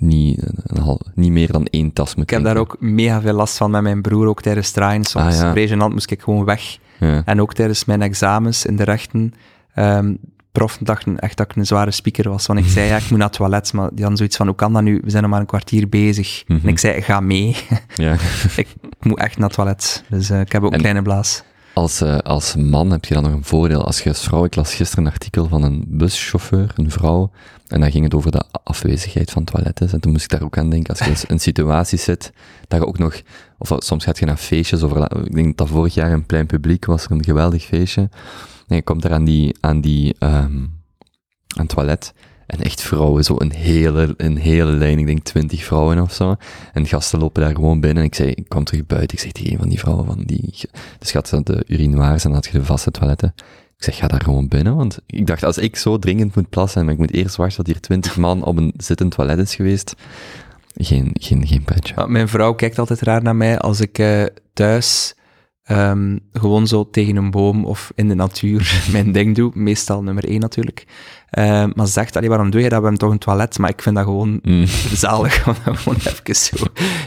niet, 0.00 0.42
een 0.66 0.98
niet 1.14 1.30
meer 1.32 1.52
dan 1.52 1.66
één 1.66 1.92
tas 1.92 2.14
moet 2.14 2.24
Ik 2.24 2.30
heb 2.30 2.44
daar 2.44 2.56
ook 2.56 2.76
mega 2.80 3.20
veel 3.20 3.32
last 3.34 3.56
van 3.56 3.70
met 3.70 3.82
mijn 3.82 4.02
broer, 4.02 4.26
ook 4.26 4.42
tijdens 4.42 4.70
draaien. 4.70 5.04
Soms 5.04 5.40
Ah, 5.42 5.54
ja. 5.68 5.88
moest 5.88 6.10
ik 6.10 6.22
gewoon 6.22 6.44
weg. 6.44 6.78
Ja. 7.00 7.22
En 7.24 7.40
ook 7.40 7.54
tijdens 7.54 7.84
mijn 7.84 8.02
examens 8.02 8.66
in 8.66 8.76
de 8.76 8.84
rechten. 8.84 9.34
ehm 9.74 10.14
profen 10.52 10.84
dachten 10.84 11.18
echt 11.18 11.36
dat 11.36 11.50
ik 11.50 11.56
een 11.56 11.66
zware 11.66 11.90
speaker 11.90 12.28
was. 12.30 12.46
Want 12.46 12.58
ik 12.58 12.66
zei, 12.76 12.86
ja, 12.86 12.96
ik 12.96 13.10
moet 13.10 13.18
naar 13.18 13.28
het 13.28 13.36
toilet. 13.36 13.72
Maar 13.72 13.88
die 13.88 13.98
hadden 13.98 14.16
zoiets 14.16 14.36
van, 14.36 14.46
hoe 14.46 14.54
kan 14.56 14.72
dat 14.72 14.82
nu? 14.82 15.00
We 15.04 15.10
zijn 15.10 15.22
nog 15.22 15.30
maar 15.32 15.40
een 15.40 15.46
kwartier 15.46 15.88
bezig. 15.88 16.42
Mhm. 16.46 16.58
En 16.62 16.68
ik 16.68 16.78
zei, 16.78 17.02
ga 17.02 17.20
mee. 17.20 17.56
ja. 17.94 18.12
ik 18.56 18.66
moet 19.00 19.18
echt 19.18 19.36
naar 19.38 19.46
het 19.46 19.56
toilet. 19.56 20.04
Dus 20.08 20.30
eh, 20.30 20.40
ik 20.40 20.52
heb 20.52 20.62
ook 20.62 20.68
een 20.68 20.74
En- 20.74 20.80
kleine 20.80 21.02
blaas. 21.02 21.42
Als, 21.74 22.00
eh, 22.00 22.18
als 22.18 22.56
man 22.56 22.90
heb 22.90 23.04
je 23.04 23.14
dan 23.14 23.22
nog 23.22 23.32
een 23.32 23.44
voordeel. 23.44 23.84
Als 23.84 24.02
je 24.02 24.08
als 24.08 24.24
vrouw, 24.24 24.44
ik 24.44 24.54
las 24.56 24.74
gisteren 24.74 25.04
een 25.06 25.10
artikel 25.12 25.48
van 25.48 25.62
een 25.62 25.84
buschauffeur, 25.88 26.72
een 26.76 26.90
vrouw, 26.90 27.30
en 27.68 27.80
dan 27.80 27.90
ging 27.90 28.04
het 28.04 28.14
over 28.14 28.30
de 28.30 28.44
afwezigheid 28.62 29.30
van 29.30 29.44
toiletten. 29.44 29.90
En 29.90 30.00
toen 30.00 30.12
moest 30.12 30.24
ik 30.24 30.30
daar 30.30 30.42
ook 30.42 30.58
aan 30.58 30.70
denken, 30.70 30.88
als 30.88 30.98
je 31.06 31.10
in 31.10 31.16
een 31.34 31.40
situatie 31.40 31.98
zit, 31.98 32.32
dat 32.68 32.80
je 32.80 32.86
ook 32.86 32.98
nog, 32.98 33.22
of 33.58 33.72
soms 33.76 34.04
gaat 34.04 34.18
je 34.18 34.26
naar 34.26 34.36
feestjes, 34.36 34.82
of 34.82 35.08
ik 35.24 35.34
denk 35.34 35.56
dat 35.56 35.68
vorig 35.68 35.94
jaar 35.94 36.10
in 36.10 36.26
plein 36.26 36.46
publiek 36.46 36.84
was 36.84 37.04
er 37.04 37.10
een 37.10 37.24
geweldig 37.24 37.64
feestje, 37.64 38.08
en 38.66 38.76
je 38.76 38.82
komt 38.82 39.02
daar 39.02 39.12
aan 39.12 39.24
die, 39.24 39.56
aan 39.60 39.80
die, 39.80 40.16
ehm 40.18 40.64
aan 41.56 41.66
toilet, 41.66 42.12
en 42.48 42.60
echt 42.60 42.82
vrouwen, 42.82 43.24
zo 43.24 43.34
een 43.38 43.52
hele, 43.52 44.14
een 44.16 44.36
hele 44.36 44.72
lijn, 44.72 44.98
ik 44.98 45.06
denk 45.06 45.22
twintig 45.22 45.64
vrouwen 45.64 46.00
of 46.00 46.12
zo. 46.12 46.36
En 46.72 46.86
gasten 46.86 47.18
lopen 47.18 47.42
daar 47.42 47.54
gewoon 47.54 47.80
binnen. 47.80 48.02
En 48.02 48.08
ik 48.08 48.14
zei, 48.14 48.30
ik 48.30 48.48
kwam 48.48 48.64
terug 48.64 48.86
buiten, 48.86 49.16
ik 49.16 49.22
zeg 49.22 49.32
tegen 49.32 49.52
een 49.52 49.58
van 49.58 49.68
die 49.68 49.78
vrouwen 49.78 50.06
van 50.06 50.22
die, 50.26 50.54
dus 50.98 51.10
je 51.12 51.18
had 51.18 51.46
de 51.46 51.64
urinoirs 51.66 52.24
en 52.24 52.32
had 52.32 52.46
je 52.46 52.52
de 52.52 52.64
vaste 52.64 52.90
toiletten. 52.90 53.34
Ik 53.78 53.84
zeg, 53.84 53.96
ga 53.96 54.06
daar 54.08 54.22
gewoon 54.22 54.48
binnen, 54.48 54.76
want 54.76 54.98
ik 55.06 55.26
dacht, 55.26 55.42
als 55.44 55.58
ik 55.58 55.76
zo 55.76 55.98
dringend 55.98 56.34
moet 56.34 56.48
plassen 56.48 56.82
en 56.82 56.88
ik 56.88 56.98
moet 56.98 57.12
eerst 57.12 57.36
wachten 57.36 57.56
dat 57.56 57.66
hier 57.66 57.80
twintig 57.80 58.16
man 58.16 58.42
op 58.44 58.56
een 58.56 58.74
zittend 58.76 59.10
toilet 59.10 59.38
is 59.38 59.54
geweest, 59.54 59.94
geen, 60.76 61.10
geen, 61.12 61.46
geen 61.46 61.64
petje. 61.64 61.94
Ja, 61.96 62.06
mijn 62.06 62.28
vrouw 62.28 62.54
kijkt 62.54 62.78
altijd 62.78 63.00
raar 63.00 63.22
naar 63.22 63.36
mij 63.36 63.58
als 63.58 63.80
ik 63.80 63.98
eh, 63.98 64.24
thuis 64.52 65.14
ehm, 65.62 66.18
gewoon 66.32 66.66
zo 66.66 66.90
tegen 66.90 67.16
een 67.16 67.30
boom 67.30 67.64
of 67.64 67.92
in 67.94 68.08
de 68.08 68.14
natuur 68.14 68.80
mijn 68.92 69.12
ding 69.12 69.34
doe. 69.34 69.50
Meestal 69.54 70.02
nummer 70.02 70.24
één 70.28 70.40
natuurlijk. 70.40 70.86
Eh, 71.30 71.64
maar 71.74 71.86
ze 71.86 71.92
zegt, 71.92 72.16
allee, 72.16 72.28
waarom 72.28 72.50
doe 72.50 72.60
je 72.62 72.68
dat? 72.68 72.78
We 72.78 72.82
hebben 72.84 73.00
toch 73.00 73.10
een 73.12 73.18
toilet? 73.18 73.58
Maar 73.58 73.70
ik 73.70 73.82
vind 73.82 73.94
dat 73.96 74.04
gewoon 74.04 74.38
Mm, 74.42 74.66
zalig, 75.06 75.44
dat 75.64 75.76
gewoon 75.78 75.98
even 75.98 76.34
zo 76.34 76.56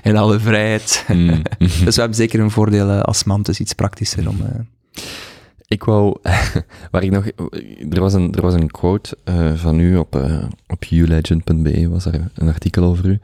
in 0.03 0.17
alle 0.17 0.39
vrijheid. 0.39 1.05
mm. 1.07 1.41
Dus 1.59 1.95
we 1.95 2.01
hebben 2.01 2.15
zeker 2.17 2.39
een 2.39 2.51
voordeel 2.51 2.89
eh, 2.89 2.99
als 2.99 3.23
man, 3.23 3.41
dus 3.41 3.59
iets 3.59 3.73
praktischer 3.73 4.29
om... 4.29 4.37
Ik 5.71 5.83
wou, 5.83 6.15
waar 6.91 7.03
ik 7.03 7.11
nog, 7.11 7.25
er 7.89 7.99
was 7.99 8.13
een, 8.13 8.33
er 8.33 8.41
was 8.41 8.53
een 8.53 8.71
quote 8.71 9.17
eh, 9.23 9.53
van 9.53 9.79
u 9.79 9.97
op, 9.97 10.15
eh 10.15 10.43
op 10.67 10.85
ulegend.be, 10.91 11.89
was 11.89 12.05
er 12.05 12.31
een 12.33 12.47
artikel 12.47 12.83
over 12.83 13.05
u, 13.05 13.19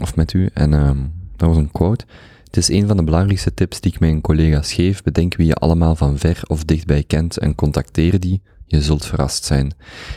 of 0.00 0.16
met 0.16 0.32
u, 0.32 0.48
en 0.54 0.74
ehm 0.74 0.98
dat 1.36 1.48
was 1.48 1.56
een 1.56 1.72
quote. 1.72 2.04
Het 2.44 2.56
is 2.56 2.68
een 2.68 2.86
van 2.86 2.96
de 2.96 3.04
belangrijkste 3.04 3.54
tips 3.54 3.80
die 3.80 3.92
ik 3.92 4.00
mijn 4.00 4.20
collega's 4.20 4.72
geef. 4.72 5.02
Bedenk 5.02 5.36
wie 5.36 5.46
je 5.46 5.54
allemaal 5.54 5.96
van 5.96 6.18
ver 6.18 6.40
of 6.46 6.64
dichtbij 6.64 7.02
kent 7.02 7.36
en 7.36 7.54
contacteer 7.54 8.20
die. 8.20 8.42
Je 8.66 8.82
zult 8.82 9.06
verrast 9.06 9.44
zijn. 9.44 9.72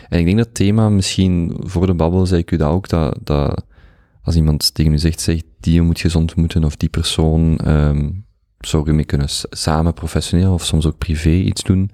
En 0.09 0.19
ik 0.19 0.25
denk 0.25 0.37
dat 0.37 0.53
thema 0.53 0.89
misschien, 0.89 1.55
voor 1.59 1.85
de 1.85 1.93
babbel 1.93 2.25
zei 2.25 2.41
ik 2.41 2.51
u 2.51 2.57
dat 2.57 2.71
ook, 2.71 2.89
dat, 2.89 3.17
dat 3.23 3.65
als 4.21 4.35
iemand 4.35 4.73
tegen 4.73 4.93
u 4.93 4.97
zegt, 4.97 5.21
zeg, 5.21 5.41
die 5.59 5.81
moet 5.81 5.97
je 5.97 6.05
eens 6.05 6.15
ontmoeten, 6.15 6.63
of 6.63 6.75
die 6.75 6.89
persoon, 6.89 7.57
ehm 7.57 8.09
zou 8.59 8.85
je 8.85 8.93
mee 8.93 9.05
kunnen 9.05 9.27
samen 9.49 9.93
professioneel 9.93 10.53
of 10.53 10.65
soms 10.65 10.85
ook 10.85 10.97
privé 10.97 11.29
iets 11.29 11.63
doen. 11.63 11.91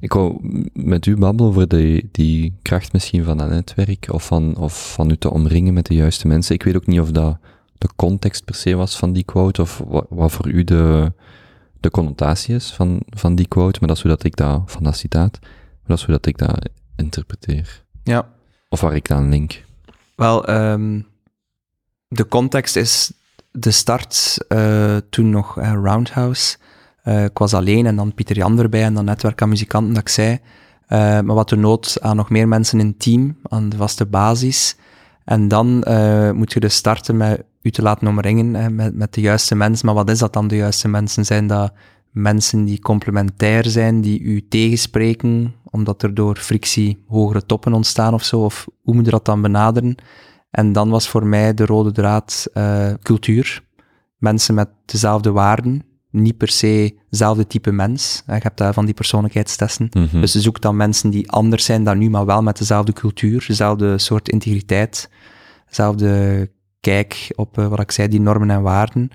Ik 0.00 0.12
wou 0.12 0.38
met 0.72 1.06
u 1.06 1.16
babbelen 1.16 1.50
over 1.50 1.68
de, 1.68 2.08
die 2.12 2.54
kracht 2.62 2.92
misschien 2.92 3.24
van 3.24 3.36
dat 3.36 3.48
netwerk 3.48 4.06
of 4.10 4.26
van, 4.26 4.56
of 4.56 4.92
van 4.92 5.10
u 5.10 5.16
te 5.16 5.30
omringen 5.30 5.74
met 5.74 5.86
de 5.86 5.94
juiste 5.94 6.26
mensen. 6.26 6.54
Ik 6.54 6.62
weet 6.62 6.76
ook 6.76 6.86
niet 6.86 7.00
of 7.00 7.10
dat 7.10 7.38
de 7.78 7.88
context 7.96 8.44
per 8.44 8.54
se 8.54 8.74
was 8.74 8.96
van 8.96 9.12
die 9.12 9.24
quote 9.24 9.62
of 9.62 9.82
wat, 9.86 10.06
wat 10.08 10.32
voor 10.32 10.48
u 10.48 10.64
de, 10.64 11.12
de 11.80 11.90
connotatie 11.90 12.54
is 12.54 12.70
van, 12.70 13.02
van 13.06 13.34
die 13.34 13.48
quote, 13.48 13.78
maar 13.78 13.88
dat 13.88 13.96
is 13.96 14.02
hoe 14.02 14.12
dat 14.12 14.24
ik 14.24 14.36
dat, 14.36 14.62
van 14.66 14.82
dat 14.82 14.96
citaat, 14.96 15.38
maar 15.40 15.86
dat 15.86 15.98
is 15.98 16.04
hoe 16.04 16.14
dat 16.14 16.26
ik 16.26 16.38
dat 16.38 16.68
interpreteer. 16.96 17.84
ja, 18.02 18.28
Of 18.68 18.80
waar 18.80 18.94
ik 18.94 19.08
dan 19.08 19.28
link. 19.28 19.64
Wel, 20.14 20.46
ehm, 20.46 21.00
de 22.08 22.28
context 22.28 22.76
is 22.76 23.12
de 23.58 23.70
start 23.70 24.38
eh, 24.48 24.96
toen 25.10 25.30
nog 25.30 25.58
eh, 25.58 25.72
Roundhouse. 25.82 26.56
Eh, 27.02 27.24
ik 27.24 27.38
was 27.38 27.54
alleen 27.54 27.86
en 27.86 27.96
dan 27.96 28.14
Pieter 28.14 28.36
Jan 28.36 28.58
erbij 28.58 28.82
en 28.82 28.94
dan 28.94 29.04
netwerk 29.04 29.42
aan 29.42 29.48
muzikanten, 29.48 29.92
dat 29.92 30.02
ik 30.02 30.08
zei. 30.08 30.38
Maar 30.88 31.34
wat 31.34 31.48
de 31.48 31.56
nood 31.56 31.98
aan 32.00 32.16
nog 32.16 32.30
meer 32.30 32.48
mensen 32.48 32.80
in 32.80 32.86
het 32.86 33.00
team, 33.00 33.36
aan 33.42 33.68
de 33.68 33.76
vaste 33.76 34.06
basis. 34.06 34.76
En 35.24 35.48
dan 35.48 35.84
moet 36.34 36.52
je 36.52 36.60
dus 36.60 36.74
starten 36.74 37.16
met 37.16 37.42
u 37.62 37.70
te 37.70 37.82
laten 37.82 38.08
omringen 38.08 38.74
met, 38.74 38.94
met 38.94 39.14
de 39.14 39.20
juiste 39.20 39.54
mensen. 39.54 39.86
Maar 39.86 39.94
wat 39.94 40.10
is 40.10 40.18
dat 40.18 40.32
dan, 40.32 40.48
de 40.48 40.56
juiste 40.56 40.88
mensen? 40.88 41.24
Zijn 41.24 41.46
dat 41.46 41.72
mensen 42.10 42.64
die 42.64 42.80
complementair 42.80 43.64
zijn, 43.64 44.00
die 44.00 44.20
u 44.20 44.48
tegenspreken, 44.48 45.54
omdat 45.64 46.02
er 46.02 46.14
door 46.14 46.36
frictie 46.36 47.04
hogere 47.08 47.46
toppen 47.46 47.72
ontstaan 47.72 48.14
of 48.14 48.24
zo? 48.24 48.40
Of 48.40 48.66
hoe 48.82 48.94
moet 48.94 49.04
je 49.04 49.10
dat 49.10 49.24
dan 49.24 49.42
benaderen? 49.42 49.96
En 50.50 50.72
dan 50.72 50.90
was 50.90 51.08
voor 51.08 51.26
mij 51.26 51.54
de 51.54 51.66
rode 51.66 51.92
draad 51.92 52.46
eh, 52.52 52.92
cultuur. 53.02 53.64
Mensen 54.18 54.54
met 54.54 54.68
dezelfde 54.84 55.30
waarden, 55.30 55.84
niet 56.10 56.36
per 56.36 56.48
se 56.48 56.98
hetzelfde 57.08 57.46
type 57.46 57.72
mens. 57.72 58.22
Je 58.26 58.32
hebt 58.32 58.58
daar 58.58 58.72
van 58.74 58.84
die 58.84 58.94
persoonlijkheidstesten. 58.94 59.88
Mhm. 59.90 60.20
Dus 60.20 60.32
je 60.32 60.40
zoekt 60.40 60.62
dan 60.62 60.76
mensen 60.76 61.10
die 61.10 61.30
anders 61.30 61.64
zijn 61.64 61.84
dan 61.84 61.98
nu, 61.98 62.10
maar 62.10 62.26
wel 62.26 62.42
met 62.42 62.58
dezelfde 62.58 62.92
cultuur, 62.92 63.44
dezelfde 63.46 63.98
soort 63.98 64.28
integriteit, 64.28 65.10
dezelfde 65.68 66.50
kijk 66.80 67.32
op 67.34 67.58
eh, 67.58 67.66
wat 67.68 67.80
ik 67.80 67.90
zei, 67.90 68.08
die 68.08 68.20
normen 68.20 68.50
en 68.50 68.62
waarden. 68.62 69.10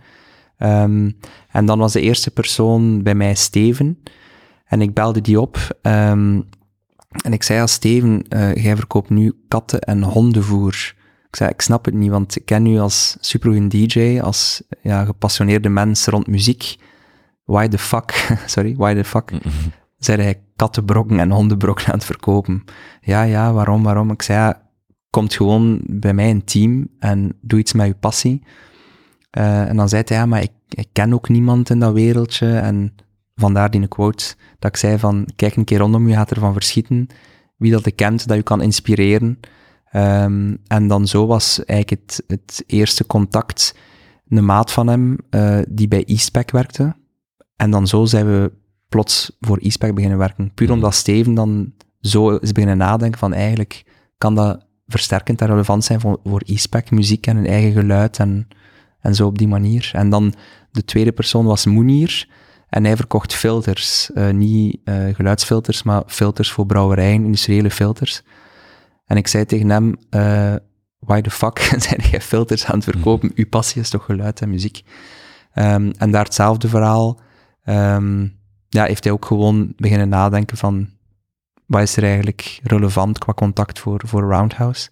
Ehm, 0.57 1.11
en 1.51 1.65
dan 1.65 1.79
was 1.79 1.93
de 1.93 2.01
eerste 2.01 2.31
persoon 2.31 3.03
bij 3.03 3.15
mij 3.15 3.35
Steven. 3.35 3.99
En 4.65 4.81
ik 4.81 4.93
belde 4.93 5.21
die 5.21 5.39
op. 5.41 5.77
ehm, 5.81 6.41
en 7.23 7.33
ik 7.33 7.43
zei 7.43 7.59
aan 7.59 7.67
Steven, 7.67 8.27
eh, 8.29 8.55
jij 8.55 8.75
verkoopt 8.75 9.09
nu 9.09 9.33
katten- 9.47 9.81
en 9.81 10.03
hondenvoer. 10.03 10.93
Ik 11.31 11.37
zei, 11.37 11.49
ik 11.49 11.61
snap 11.61 11.85
het 11.85 11.93
niet, 11.93 12.09
want 12.09 12.35
ik 12.35 12.45
ken 12.45 12.65
u 12.65 12.79
als 12.79 13.17
supergoeie 13.19 13.67
DJ, 13.67 14.19
als 14.21 14.61
ja, 14.81 15.05
gepassioneerde 15.05 15.69
mens 15.69 16.05
rond 16.05 16.27
muziek. 16.27 16.75
Why 17.43 17.67
the 17.67 17.77
fuck, 17.77 18.11
sorry, 18.45 18.75
why 18.75 18.93
the 18.93 19.03
fuck, 19.03 19.31
Mhm. 19.43 19.47
zei 19.97 20.21
hij 20.21 20.41
kattenbrokken 20.55 21.19
en 21.19 21.31
hondenbrokken 21.31 21.87
aan 21.87 21.93
het 21.93 22.05
verkopen. 22.05 22.63
Ja, 23.01 23.21
ja, 23.23 23.53
waarom, 23.53 23.83
waarom? 23.83 24.11
Ik 24.11 24.21
zei, 24.21 24.39
ja, 24.39 24.61
komt 25.09 25.33
gewoon 25.35 25.81
bij 25.85 26.13
mij 26.13 26.29
een 26.29 26.43
team 26.43 26.87
en 26.99 27.37
doe 27.41 27.59
iets 27.59 27.73
met 27.73 27.87
je 27.87 27.93
passie. 27.93 28.43
Eh, 29.29 29.67
en 29.69 29.75
dan 29.75 29.89
zei 29.89 30.03
hij, 30.05 30.17
ja, 30.17 30.25
maar 30.25 30.41
ik, 30.41 30.51
ik 30.69 30.87
ken 30.91 31.13
ook 31.13 31.29
niemand 31.29 31.69
in 31.69 31.79
dat 31.79 31.93
wereldje. 31.93 32.57
En 32.57 32.95
vandaar 33.35 33.71
die 33.71 33.87
quote 33.87 34.35
dat 34.59 34.71
ik 34.71 34.77
zei 34.77 34.97
van, 34.99 35.27
kijk 35.35 35.55
een 35.55 35.63
keer 35.63 35.77
rondom 35.77 36.07
je, 36.07 36.15
gaat 36.15 36.31
ervan 36.31 36.53
verschieten. 36.53 37.07
Wie 37.57 37.71
dat 37.71 37.85
je 37.85 37.91
kent, 37.91 38.27
dat 38.27 38.37
je 38.37 38.43
kan 38.43 38.61
inspireren. 38.61 39.39
Ehm, 39.91 40.55
en 40.67 40.87
dan 40.87 41.07
zo 41.07 41.25
was 41.25 41.65
eigenlijk 41.65 42.01
het, 42.01 42.23
het 42.27 42.63
eerste 42.67 43.05
contact 43.05 43.75
een 44.27 44.45
maat 44.45 44.71
van 44.71 44.87
hem, 44.87 45.17
eh, 45.29 45.59
die 45.69 45.87
bij 45.87 46.03
Eastpack 46.05 46.51
werkte. 46.51 46.95
En 47.55 47.71
dan 47.71 47.87
zo 47.87 48.05
zijn 48.05 48.25
we 48.25 48.51
plots 48.89 49.37
voor 49.39 49.57
Eastpack 49.57 49.93
beginnen 49.93 50.19
werken. 50.19 50.53
Puur 50.53 50.67
Mhm. 50.67 50.75
omdat 50.75 50.93
Steven 50.93 51.33
dan 51.33 51.73
zo 52.01 52.35
is 52.35 52.51
beginnen 52.51 52.77
nadenken 52.77 53.19
van 53.19 53.33
eigenlijk 53.33 53.83
kan 54.17 54.35
dat 54.35 54.65
versterkend 54.87 55.41
en 55.41 55.47
relevant 55.47 55.83
zijn 55.83 55.99
voor, 55.99 56.19
voor 56.23 56.41
e-spec 56.45 56.91
muziek 56.91 57.27
en 57.27 57.37
een 57.37 57.47
eigen 57.47 57.71
geluid 57.71 58.17
en, 58.19 58.47
en 58.99 59.15
zo 59.15 59.25
op 59.25 59.37
die 59.37 59.47
manier. 59.47 59.89
En 59.93 60.09
dan 60.09 60.33
de 60.71 60.85
tweede 60.85 61.11
persoon 61.11 61.45
was 61.45 61.65
Moenier 61.65 62.27
en 62.69 62.83
hij 62.83 62.95
verkocht 62.95 63.33
filters. 63.33 64.09
Uh, 64.13 64.29
niet 64.29 64.79
uh, 64.85 65.15
geluidsfilters, 65.15 65.83
maar 65.83 66.03
filters 66.07 66.51
voor 66.51 66.65
brouwerijen, 66.65 67.23
industriële 67.23 67.71
filters. 67.71 68.23
En 69.11 69.17
ik 69.17 69.27
zei 69.27 69.45
tegen 69.45 69.69
hem, 69.69 69.95
uh, 70.09 70.55
why 70.99 71.21
the 71.21 71.29
fuck 71.29 71.59
zijn 71.87 72.01
jij 72.11 72.21
filters 72.21 72.65
aan 72.65 72.75
het 72.75 72.83
verkopen? 72.83 73.31
Uw 73.35 73.47
passie 73.49 73.81
is 73.81 73.89
toch 73.89 74.05
geluid 74.05 74.41
en 74.41 74.49
muziek? 74.49 74.81
Um, 75.55 75.91
en 75.97 76.11
daar 76.11 76.23
hetzelfde 76.23 76.67
verhaal. 76.67 77.19
Um, 77.65 78.39
ja, 78.69 78.83
heeft 78.83 79.03
hij 79.03 79.13
ook 79.13 79.25
gewoon 79.25 79.73
beginnen 79.75 80.09
nadenken 80.09 80.57
van, 80.57 80.89
wat 81.65 81.81
is 81.81 81.97
er 81.97 82.03
eigenlijk 82.03 82.59
relevant 82.63 83.17
qua 83.17 83.33
contact 83.33 83.79
voor, 83.79 84.01
voor 84.05 84.21
Roundhouse? 84.21 84.89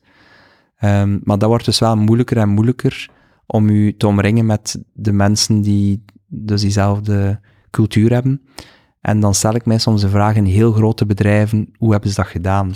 Um, 0.82 1.20
maar 1.24 1.38
dat 1.38 1.50
wordt 1.50 1.66
dus 1.66 1.80
wel 1.80 1.96
moeilijker 1.96 2.38
en 2.38 2.50
moeilijker 2.50 3.10
om 3.46 3.70
u 3.70 3.98
te 3.98 4.08
omringen 4.08 4.46
met 4.46 4.84
de 4.94 5.12
mensen 5.12 5.62
die 5.62 6.06
dus 6.28 6.62
diezelfde 6.62 7.40
cultuur 7.70 8.14
hebben. 8.14 8.42
En 9.10 9.20
dan 9.20 9.36
stel 9.36 9.54
ik 9.54 9.66
mij 9.66 9.78
soms 9.78 10.02
de 10.02 10.10
vraag 10.10 10.36
in 10.36 10.46
heel 10.46 10.72
grote 10.72 11.06
bedrijven, 11.06 11.74
hoe 11.78 11.92
hebben 11.92 12.10
ze 12.10 12.16
dat 12.16 12.28
gedaan? 12.28 12.74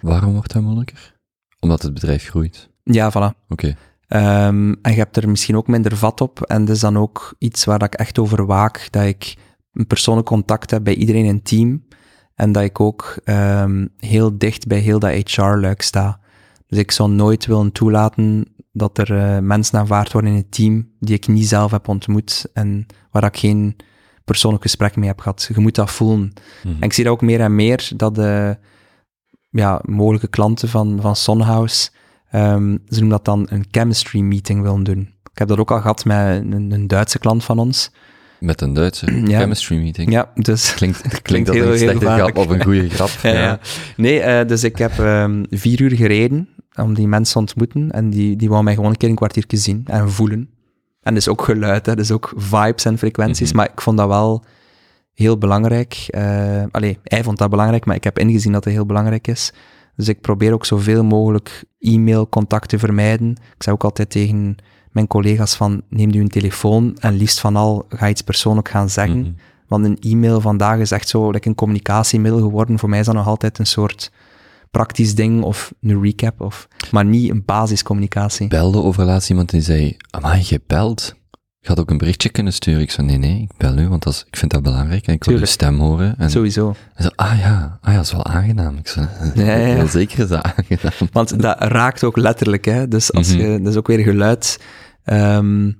Waarom 0.00 0.32
wordt 0.32 0.52
dat 0.52 0.62
moeilijker? 0.62 1.14
Omdat 1.60 1.82
het 1.82 1.94
bedrijf 1.94 2.28
groeit. 2.28 2.70
Ja, 2.82 3.10
voilà. 3.10 3.48
Oké. 3.48 3.74
Okay. 4.08 4.46
Um, 4.46 4.78
en 4.82 4.92
je 4.92 4.98
hebt 4.98 5.16
er 5.16 5.28
misschien 5.28 5.56
ook 5.56 5.66
minder 5.66 5.96
vat 5.96 6.20
op. 6.20 6.42
En 6.42 6.64
dat 6.64 6.74
is 6.74 6.80
dan 6.80 6.96
ook 6.96 7.34
iets 7.38 7.64
waar 7.64 7.82
ik 7.82 7.94
echt 7.94 8.18
over 8.18 8.46
waak, 8.46 8.88
dat 8.90 9.04
ik 9.04 9.36
een 9.72 9.86
persoonlijk 9.86 10.26
contact 10.26 10.70
heb 10.70 10.84
bij 10.84 10.94
iedereen 10.94 11.24
in 11.24 11.34
het 11.34 11.44
team. 11.44 11.84
En 12.34 12.52
dat 12.52 12.62
ik 12.62 12.80
ook 12.80 13.20
um, 13.24 13.88
heel 13.96 14.38
dicht 14.38 14.66
bij 14.66 14.78
heel 14.78 14.98
dat 14.98 15.12
HR-luik 15.12 15.82
sta. 15.82 16.20
Dus 16.66 16.78
ik 16.78 16.90
zou 16.90 17.10
nooit 17.10 17.46
willen 17.46 17.72
toelaten 17.72 18.54
dat 18.72 18.98
er 18.98 19.10
uh, 19.10 19.38
mensen 19.38 19.78
aanvaard 19.78 20.12
worden 20.12 20.30
in 20.30 20.36
het 20.36 20.52
team 20.52 20.88
die 21.00 21.14
ik 21.14 21.26
niet 21.26 21.48
zelf 21.48 21.70
heb 21.70 21.88
ontmoet 21.88 22.46
en 22.52 22.86
waar 23.10 23.24
ik 23.24 23.36
geen 23.36 23.76
persoonlijk 24.24 24.62
gesprek 24.62 24.96
mee 24.96 25.08
heb 25.08 25.20
gehad. 25.20 25.50
Je 25.54 25.60
moet 25.60 25.74
dat 25.74 25.90
voelen. 25.90 26.18
Mm 26.18 26.32
-hmm. 26.62 26.76
En 26.80 26.82
ik 26.82 26.92
zie 26.92 27.04
dat 27.04 27.12
ook 27.12 27.22
meer 27.22 27.40
en 27.40 27.54
meer, 27.54 27.90
dat 27.96 28.14
de 28.14 28.56
ja, 29.50 29.80
mogelijke 29.84 30.28
klanten 30.28 30.68
van, 30.68 30.98
van 31.00 31.16
Sonhouse, 31.16 31.90
um, 32.34 32.82
ze 32.88 32.98
noemen 33.00 33.08
dat 33.08 33.24
dan 33.24 33.46
een 33.50 33.64
chemistry 33.70 34.20
meeting 34.20 34.62
willen 34.62 34.82
doen. 34.82 35.14
Ik 35.32 35.38
heb 35.38 35.48
dat 35.48 35.58
ook 35.58 35.70
al 35.70 35.80
gehad 35.80 36.04
met 36.04 36.16
een, 36.52 36.70
een 36.70 36.86
Duitse 36.86 37.18
klant 37.18 37.44
van 37.44 37.58
ons. 37.58 37.90
Met 38.40 38.60
een 38.60 38.72
Duitse 38.72 39.06
ja. 39.30 39.38
chemistry 39.38 39.76
meeting. 39.76 40.12
Ja, 40.12 40.30
dus... 40.34 40.72
Klinkt, 40.74 41.00
klinkt, 41.00 41.22
klinkt 41.22 41.46
dat 41.46 41.56
heel, 41.56 41.72
een 41.72 41.78
slechte 41.78 42.06
grap 42.06 42.36
of 42.36 42.48
een 42.48 42.62
goede 42.62 42.90
grap. 42.96 43.10
ja, 43.22 43.30
ja. 43.32 43.58
Nee, 43.96 44.20
uh, 44.20 44.48
dus 44.48 44.64
ik 44.64 44.78
heb 44.78 44.98
um, 44.98 45.46
vier 45.50 45.80
uur 45.80 45.96
gereden 45.96 46.48
om 46.74 46.94
die 46.94 47.08
mensen 47.08 47.32
te 47.32 47.38
ontmoeten 47.38 47.90
en 47.90 48.10
die, 48.10 48.36
die 48.36 48.48
wou 48.48 48.62
mij 48.62 48.74
gewoon 48.74 48.90
een 48.90 48.96
keer 48.96 49.08
een 49.08 49.14
kwartiertje 49.14 49.56
zien 49.56 49.82
en 49.86 50.10
voelen. 50.10 50.50
En 51.04 51.14
dus 51.14 51.28
ook 51.28 51.42
geluid, 51.42 51.86
hè, 51.86 51.96
dus 51.96 52.10
ook 52.10 52.32
vibes 52.36 52.84
en 52.84 52.98
frequenties, 52.98 53.40
mm 53.40 53.46
-hmm. 53.46 53.56
maar 53.56 53.70
ik 53.72 53.80
vond 53.80 53.98
dat 53.98 54.08
wel 54.08 54.44
heel 55.14 55.38
belangrijk. 55.38 56.06
Uh, 56.10 56.62
allee, 56.70 56.98
hij 57.02 57.22
vond 57.22 57.38
dat 57.38 57.50
belangrijk, 57.50 57.84
maar 57.84 57.96
ik 57.96 58.04
heb 58.04 58.18
ingezien 58.18 58.52
dat 58.52 58.64
het 58.64 58.72
heel 58.72 58.86
belangrijk 58.86 59.28
is. 59.28 59.52
Dus 59.96 60.08
ik 60.08 60.20
probeer 60.20 60.52
ook 60.52 60.66
zoveel 60.66 61.04
mogelijk 61.04 61.64
e-mailcontact 61.78 62.68
te 62.68 62.78
vermijden. 62.78 63.30
Ik 63.30 63.62
zeg 63.62 63.74
ook 63.74 63.84
altijd 63.84 64.10
tegen 64.10 64.56
mijn 64.90 65.06
collega's 65.06 65.54
van, 65.54 65.82
neem 65.88 66.10
nu 66.10 66.20
een 66.20 66.28
telefoon 66.28 66.96
en 67.00 67.14
liefst 67.14 67.40
van 67.40 67.56
al 67.56 67.86
ga 67.88 68.08
iets 68.08 68.22
persoonlijk 68.22 68.68
gaan 68.68 68.90
zeggen. 68.90 69.16
Mm 69.16 69.24
-hmm. 69.24 69.36
Want 69.66 69.84
een 69.84 69.98
e-mail 70.00 70.40
vandaag 70.40 70.78
is 70.78 70.90
echt 70.90 71.08
zo 71.08 71.30
like 71.30 71.48
een 71.48 71.54
communicatiemiddel 71.54 72.40
geworden. 72.40 72.78
Voor 72.78 72.88
mij 72.88 72.98
is 72.98 73.06
dat 73.06 73.14
nog 73.14 73.26
altijd 73.26 73.58
een 73.58 73.66
soort 73.66 74.12
praktisch 74.74 75.14
ding 75.14 75.42
of 75.42 75.74
een 75.80 76.02
recap, 76.02 76.40
of, 76.40 76.68
maar 76.90 77.04
niet 77.04 77.30
een 77.30 77.44
basiscommunicatie. 77.44 78.48
Belde 78.48 78.82
over 78.82 79.04
laatst 79.04 79.30
iemand 79.30 79.50
die 79.50 79.60
zei, 79.60 79.96
amai, 80.10 80.42
je 80.46 80.60
belt. 80.66 81.14
Je 81.60 81.68
had 81.68 81.80
ook 81.80 81.90
een 81.90 81.98
berichtje 81.98 82.28
kunnen 82.28 82.52
sturen. 82.52 82.80
Ik 82.80 82.90
zei, 82.90 83.06
nee, 83.06 83.16
nee, 83.18 83.40
ik 83.40 83.56
bel 83.56 83.78
u, 83.78 83.88
want 83.88 84.02
dat 84.02 84.12
is, 84.12 84.24
ik 84.26 84.36
vind 84.36 84.50
dat 84.50 84.62
belangrijk. 84.62 85.06
En 85.06 85.14
ik 85.14 85.24
wil 85.24 85.38
je 85.38 85.46
stem 85.46 85.78
horen. 85.78 86.18
En, 86.18 86.30
Sowieso. 86.30 86.74
En 86.94 87.04
zo, 87.04 87.10
ah 87.14 87.38
ja, 87.38 87.78
ah 87.80 87.90
ja, 87.90 87.96
dat 87.96 88.04
is 88.04 88.12
wel 88.12 88.24
aangenaam. 88.24 88.76
Ik 88.76 88.88
zei, 88.88 89.08
ja, 89.34 89.56
ja, 89.56 89.66
ja. 89.66 89.86
zeker 89.86 90.18
is 90.18 90.28
dat 90.28 90.42
aangenaam. 90.42 91.08
Want 91.12 91.42
dat 91.42 91.56
raakt 91.58 92.04
ook 92.04 92.16
letterlijk, 92.16 92.64
hè. 92.64 92.88
Dus 92.88 93.12
als 93.12 93.32
mm 93.32 93.40
-hmm. 93.40 93.50
je, 93.50 93.58
dat 93.58 93.72
is 93.72 93.78
ook 93.78 93.86
weer 93.86 94.04
geluid. 94.04 94.60
Um, 95.04 95.78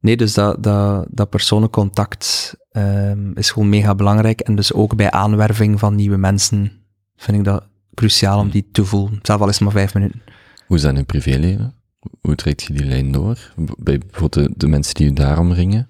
nee, 0.00 0.16
dus 0.16 0.34
dat, 0.34 0.62
dat, 0.62 1.06
dat 1.10 1.30
persoonlijk 1.30 1.72
contact 1.72 2.56
um, 2.72 3.32
is 3.36 3.50
gewoon 3.50 3.68
mega 3.68 3.94
belangrijk. 3.94 4.40
En 4.40 4.54
dus 4.54 4.72
ook 4.72 4.96
bij 4.96 5.10
aanwerving 5.10 5.78
van 5.78 5.94
nieuwe 5.94 6.16
mensen 6.16 6.72
vind 7.16 7.38
ik 7.38 7.44
dat 7.44 7.66
cruciaal 7.98 8.40
om 8.40 8.50
die 8.50 8.68
te 8.72 8.84
voelen. 8.84 9.18
Zelf 9.22 9.40
al 9.40 9.48
is 9.48 9.54
het 9.54 9.62
maar 9.62 9.72
vijf 9.72 9.94
minuten. 9.94 10.22
Hoe 10.66 10.76
is 10.76 10.82
dat 10.82 10.92
in 10.92 10.98
je 10.98 11.04
privéleven? 11.04 11.74
Hoe 12.20 12.34
trekt 12.34 12.62
je 12.62 12.72
die 12.72 12.84
lijn 12.84 13.12
door? 13.12 13.52
Bij 13.78 13.98
bijvoorbeeld 13.98 14.34
de, 14.34 14.54
de 14.56 14.68
mensen 14.68 14.94
die 14.94 15.06
je 15.06 15.12
daar 15.12 15.38
omringen? 15.38 15.88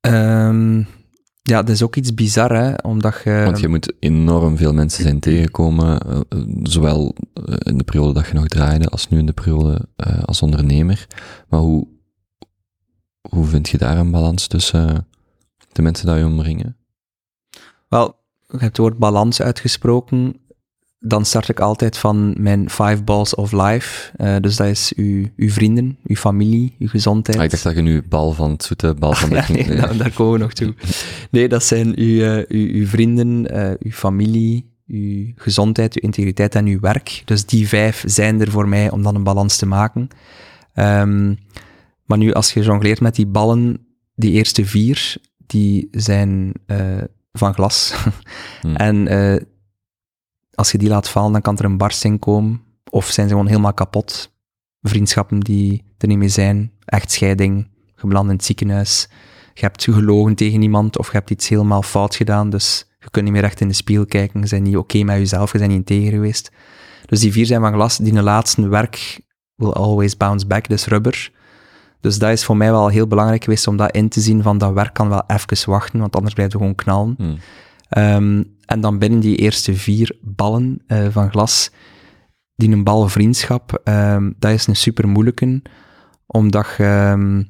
Um, 0.00 0.86
ja, 1.42 1.62
dat 1.62 1.68
is 1.68 1.82
ook 1.82 1.96
iets 1.96 2.14
bizar, 2.14 2.52
hè, 2.52 2.74
omdat 2.82 3.20
je... 3.24 3.42
Want 3.44 3.60
je 3.60 3.68
moet 3.68 3.92
enorm 3.98 4.56
veel 4.56 4.72
mensen 4.72 5.02
zijn 5.02 5.20
tegengekomen, 5.28 6.00
uh, 6.06 6.40
zowel 6.62 7.14
in 7.58 7.78
de 7.78 7.84
periode 7.84 8.12
dat 8.12 8.26
je 8.26 8.34
nog 8.34 8.48
draaide, 8.48 8.88
als 8.88 9.08
nu 9.08 9.18
in 9.18 9.26
de 9.26 9.32
periode 9.32 9.88
uh, 10.06 10.22
als 10.22 10.42
ondernemer. 10.42 11.06
Maar 11.48 11.60
hoe, 11.60 11.88
hoe 13.28 13.44
vind 13.44 13.68
je 13.68 13.78
daar 13.78 13.98
een 13.98 14.10
balans 14.10 14.46
tussen 14.46 15.06
de 15.72 15.82
mensen 15.82 16.06
die 16.06 16.16
je 16.16 16.24
omringen? 16.24 16.76
Wel, 17.88 18.04
je 18.46 18.58
hebt 18.58 18.62
het 18.62 18.76
woord 18.78 18.98
balans 18.98 19.42
uitgesproken 19.42 20.40
dan 21.00 21.24
start 21.24 21.48
ik 21.48 21.60
altijd 21.60 21.98
van 21.98 22.34
mijn 22.42 22.70
five 22.70 23.02
balls 23.04 23.34
of 23.34 23.52
life. 23.52 24.12
Uh, 24.16 24.36
dus 24.40 24.56
dat 24.56 24.66
is 24.66 24.92
uw, 24.96 25.26
uw 25.36 25.50
vrienden, 25.50 25.98
uw 26.06 26.16
familie, 26.16 26.74
uw 26.78 26.88
gezondheid. 26.88 27.38
Ah, 27.38 27.44
ik 27.44 27.50
dacht 27.50 27.62
dat 27.62 27.74
je 27.74 27.82
nu 27.82 28.02
bal 28.02 28.32
van 28.32 28.50
het 28.50 28.62
zoete, 28.62 28.94
bal 28.98 29.12
van 29.12 29.28
de 29.30 29.34
ja, 29.34 29.44
nee, 29.48 29.76
daar, 29.76 29.96
daar, 29.96 30.12
komen 30.12 30.32
we 30.32 30.38
nog 30.38 30.52
toe. 30.52 30.74
Nee, 31.30 31.48
dat 31.48 31.64
zijn 31.64 31.98
uw, 31.98 32.04
uh, 32.04 32.36
uw, 32.36 32.68
uw, 32.72 32.86
vrienden, 32.86 33.56
uh, 33.56 33.70
uw 33.78 33.90
familie, 33.90 34.72
uw 34.86 35.32
gezondheid, 35.36 35.94
uw 35.94 36.02
integriteit 36.02 36.54
en 36.54 36.66
uw 36.66 36.80
werk. 36.80 37.22
Dus 37.24 37.46
die 37.46 37.68
vijf 37.68 38.02
zijn 38.06 38.40
er 38.40 38.50
voor 38.50 38.68
mij 38.68 38.90
om 38.90 39.02
dan 39.02 39.14
een 39.14 39.22
balans 39.22 39.56
te 39.56 39.66
maken. 39.66 40.08
Um, 40.74 41.38
maar 42.04 42.18
nu, 42.18 42.32
als 42.32 42.52
je 42.52 42.62
jongleert 42.62 43.00
met 43.00 43.14
die 43.14 43.26
ballen, 43.26 43.86
die 44.14 44.32
eerste 44.32 44.64
vier, 44.64 45.16
die 45.46 45.88
zijn 45.90 46.52
van 47.32 47.54
glas. 47.54 47.94
hmm. 48.60 48.76
En 48.76 49.08
als 50.58 50.72
je 50.72 50.78
die 50.78 50.88
laat 50.88 51.08
vallen, 51.08 51.32
dan 51.32 51.40
kan 51.40 51.58
er 51.58 51.64
een 51.64 51.76
barsting 51.76 52.18
komen. 52.18 52.62
Of 52.90 53.06
zijn 53.06 53.28
ze 53.28 53.32
gewoon 53.32 53.48
helemaal 53.48 53.74
kapot. 53.74 54.32
Vriendschappen 54.80 55.40
die 55.40 55.84
er 55.98 56.08
niet 56.08 56.18
meer 56.18 56.30
zijn. 56.30 56.72
Echtscheiding, 56.84 57.68
gebeland 57.94 58.28
in 58.28 58.36
het 58.36 58.44
ziekenhuis. 58.44 59.08
Je 59.54 59.60
hebt 59.60 59.84
gelogen 59.84 60.34
tegen 60.34 60.62
iemand 60.62 60.98
of 60.98 61.06
je 61.06 61.12
hebt 61.12 61.30
iets 61.30 61.48
helemaal 61.48 61.82
fout 61.82 62.14
gedaan. 62.14 62.50
Dus 62.50 62.86
je 62.98 63.10
kunt 63.10 63.24
niet 63.24 63.34
meer 63.34 63.44
echt 63.44 63.60
in 63.60 63.68
de 63.68 63.74
spiegel 63.74 64.06
kijken. 64.06 64.40
Je 64.42 64.48
bent 64.48 64.62
niet 64.62 64.76
oké 64.76 65.02
met 65.02 65.16
jezelf, 65.16 65.52
je 65.52 65.58
bent 65.58 65.70
niet 65.70 65.90
integer 65.90 66.12
geweest. 66.12 66.50
Dus 67.06 67.20
die 67.20 67.32
vier 67.32 67.46
zijn 67.46 67.60
van 67.60 67.72
glas. 67.72 67.96
Die 67.96 68.22
laatste 68.22 68.68
werk 68.68 69.20
will 69.54 69.72
always 69.72 70.16
bounce 70.16 70.46
back, 70.46 70.68
dus 70.68 70.86
rubber. 70.86 71.30
Dus 72.00 72.18
dat 72.18 72.30
is 72.30 72.44
voor 72.44 72.56
mij 72.56 72.70
wel 72.70 72.88
heel 72.88 73.06
belangrijk 73.06 73.44
geweest 73.44 73.66
om 73.66 73.76
dat 73.76 73.94
in 73.94 74.08
te 74.08 74.20
zien 74.20 74.42
van 74.42 74.58
dat 74.58 74.72
werk 74.72 74.94
kan 74.94 75.08
wel 75.08 75.22
even 75.26 75.70
wachten, 75.70 76.00
want 76.00 76.16
anders 76.16 76.34
blijft 76.34 76.52
het 76.52 76.60
gewoon 76.60 76.76
knallen. 76.76 77.14
Hmm. 77.16 77.38
Um, 77.96 78.56
en 78.64 78.80
dan 78.80 78.98
binnen 78.98 79.20
die 79.20 79.36
eerste 79.36 79.74
vier 79.74 80.16
ballen 80.20 80.82
uh, 80.86 81.06
van 81.10 81.30
glas, 81.30 81.70
die 82.54 82.70
een 82.70 82.84
balvriendschap, 82.84 83.80
um, 83.84 84.34
dat 84.38 84.50
is 84.50 84.66
een 84.66 84.76
super 84.76 85.08
moeilijke, 85.08 85.62
omdat 86.26 86.66
je 86.76 87.10
um, 87.12 87.48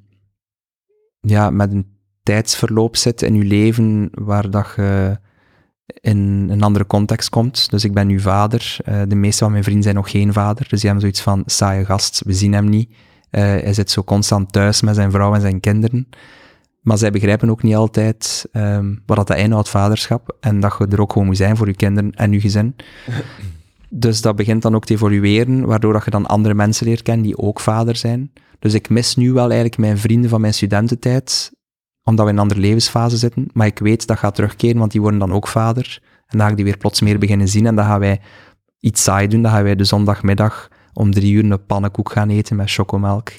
ja, 1.21 1.51
met 1.51 1.73
een 1.73 1.97
tijdsverloop 2.23 2.97
zit 2.97 3.23
in 3.23 3.35
je 3.35 3.45
leven 3.45 4.09
waar 4.13 4.51
dat 4.51 4.73
je 4.77 5.19
in 6.01 6.49
een 6.51 6.63
andere 6.63 6.87
context 6.87 7.29
komt. 7.29 7.71
Dus 7.71 7.85
ik 7.85 7.93
ben 7.93 8.07
nu 8.07 8.21
vader. 8.21 8.77
Uh, 8.89 9.03
de 9.09 9.15
meeste 9.15 9.43
van 9.43 9.51
mijn 9.53 9.63
vrienden 9.63 9.85
zijn 9.85 9.95
nog 9.95 10.11
geen 10.11 10.33
vader. 10.33 10.67
Dus 10.69 10.81
die 10.81 10.91
hebben 10.91 11.01
zoiets 11.01 11.21
van, 11.21 11.43
saaie 11.47 11.85
gast, 11.85 12.23
we 12.25 12.33
zien 12.33 12.53
hem 12.53 12.69
niet. 12.69 12.89
Uh, 12.91 12.97
hij 13.31 13.73
zit 13.75 13.91
zo 13.91 14.05
constant 14.05 14.53
thuis 14.53 14.81
met 14.81 14.95
zijn 14.95 15.11
vrouw 15.11 15.35
en 15.35 15.41
zijn 15.41 15.61
kinderen. 15.61 16.09
Maar 16.89 16.99
zij 16.99 17.11
begrijpen 17.11 17.51
ook 17.51 17.63
niet 17.63 17.75
altijd 17.75 18.49
um, 18.53 19.03
wat 19.07 19.27
dat 19.27 19.37
inhoudt, 19.37 19.69
vaderschap. 19.69 20.37
En 20.41 20.61
dat 20.61 20.75
je 20.79 20.87
er 20.87 21.01
ook 21.01 21.13
gewoon 21.13 21.27
moet 21.27 21.37
zijn 21.37 21.57
voor 21.57 21.67
je 21.67 21.75
kinderen 21.75 22.13
en 22.15 22.33
je 22.33 22.41
gezin. 22.41 22.77
dus 23.89 24.21
dat 24.21 24.37
begint 24.37 24.63
dan 24.63 24.75
ook 24.75 24.85
te 24.85 24.93
evolueren, 24.93 25.67
waardoor 25.67 25.93
dat 25.93 26.05
je 26.05 26.11
dan 26.11 26.27
andere 26.27 26.55
mensen 26.55 26.87
leert 26.87 27.03
kennen 27.03 27.25
die 27.25 27.39
ook 27.39 27.61
vader 27.61 27.97
zijn. 27.97 28.33
Dus 28.59 28.75
ik 28.75 28.89
mis 28.89 29.17
nu 29.17 29.33
wel 29.33 29.45
eigenlijk 29.45 29.79
mijn 29.79 29.99
vrienden 29.99 30.31
van 30.31 30.41
mijn 30.41 30.55
studententijd, 30.55 31.53
omdat 32.03 32.25
we 32.25 32.31
in 32.31 32.37
een 32.37 32.43
andere 32.43 32.61
levensfase 32.61 33.17
zitten. 33.17 33.49
Maar 33.53 33.67
ik 33.67 33.79
weet 33.79 34.07
dat 34.07 34.19
gaat 34.19 34.35
terugkeren, 34.35 34.79
want 34.79 34.93
die 34.93 35.01
worden 35.01 35.21
dan 35.21 35.33
ook 35.33 35.49
vader. 35.49 35.99
En 36.03 36.39
dan 36.39 36.41
ga 36.41 36.49
ik 36.49 36.57
die 36.57 36.65
weer 36.65 36.77
plots 36.77 37.01
meer 37.01 37.19
beginnen 37.19 37.49
zien. 37.49 37.67
En 37.67 37.75
dan 37.75 37.85
gaan 37.85 38.01
wij 38.01 38.21
iets 38.81 39.03
saai 39.03 39.29
doen. 39.29 39.43
Dan 39.43 39.53
gaan 39.53 39.63
wij 39.63 39.77
de 39.77 39.85
zondagmiddag 39.85 40.69
om 40.93 41.13
drie 41.13 41.33
uur 41.33 41.51
een 41.51 41.67
pannenkoek 41.67 42.13
gaan 42.13 42.29
eten 42.29 42.57
met 42.57 42.71
chocomelk. 42.71 43.31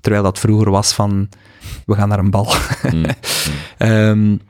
Terwijl 0.00 0.22
dat 0.22 0.38
vroeger 0.38 0.70
was 0.70 0.92
van, 0.92 1.28
we 1.86 1.94
gaan 1.94 2.08
naar 2.08 2.18
een 2.18 2.30
bal. 2.30 2.54
Mm, 2.92 3.04
um, 3.78 4.40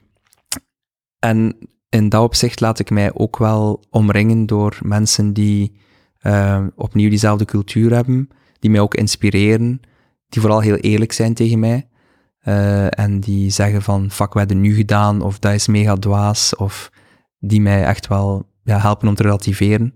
en 1.29 1.57
in 1.89 2.09
dat 2.09 2.23
opzicht 2.23 2.61
laat 2.61 2.79
ik 2.79 2.91
mij 2.91 3.15
ook 3.15 3.39
wel 3.39 3.85
omringen 3.91 4.47
door 4.47 4.79
mensen 4.83 5.33
die 5.33 5.81
uh, 6.23 6.67
opnieuw 6.75 7.09
diezelfde 7.09 7.45
cultuur 7.45 7.95
hebben, 7.95 8.29
die 8.59 8.71
mij 8.71 8.81
ook 8.81 8.95
inspireren, 8.95 9.81
die 10.29 10.41
vooral 10.41 10.61
heel 10.61 10.77
eerlijk 10.77 11.13
zijn 11.13 11.35
tegen 11.35 11.59
mij. 11.59 11.89
Uh, 12.45 12.99
en 12.99 13.21
die 13.21 13.51
zeggen 13.51 13.83
van, 13.83 14.11
fuck, 14.11 14.33
we 14.33 14.39
hebben 14.39 14.61
nu 14.61 14.75
gedaan, 14.75 15.21
of 15.21 15.39
dat 15.39 15.53
is 15.53 15.67
mega 15.67 15.95
dwaas, 15.95 16.57
of 16.57 16.91
die 17.39 17.61
mij 17.61 17.85
echt 17.85 18.07
wel 18.07 18.47
ja, 18.63 18.79
helpen 18.79 19.09
om 19.09 19.15
te 19.15 19.23
relativeren. 19.23 19.95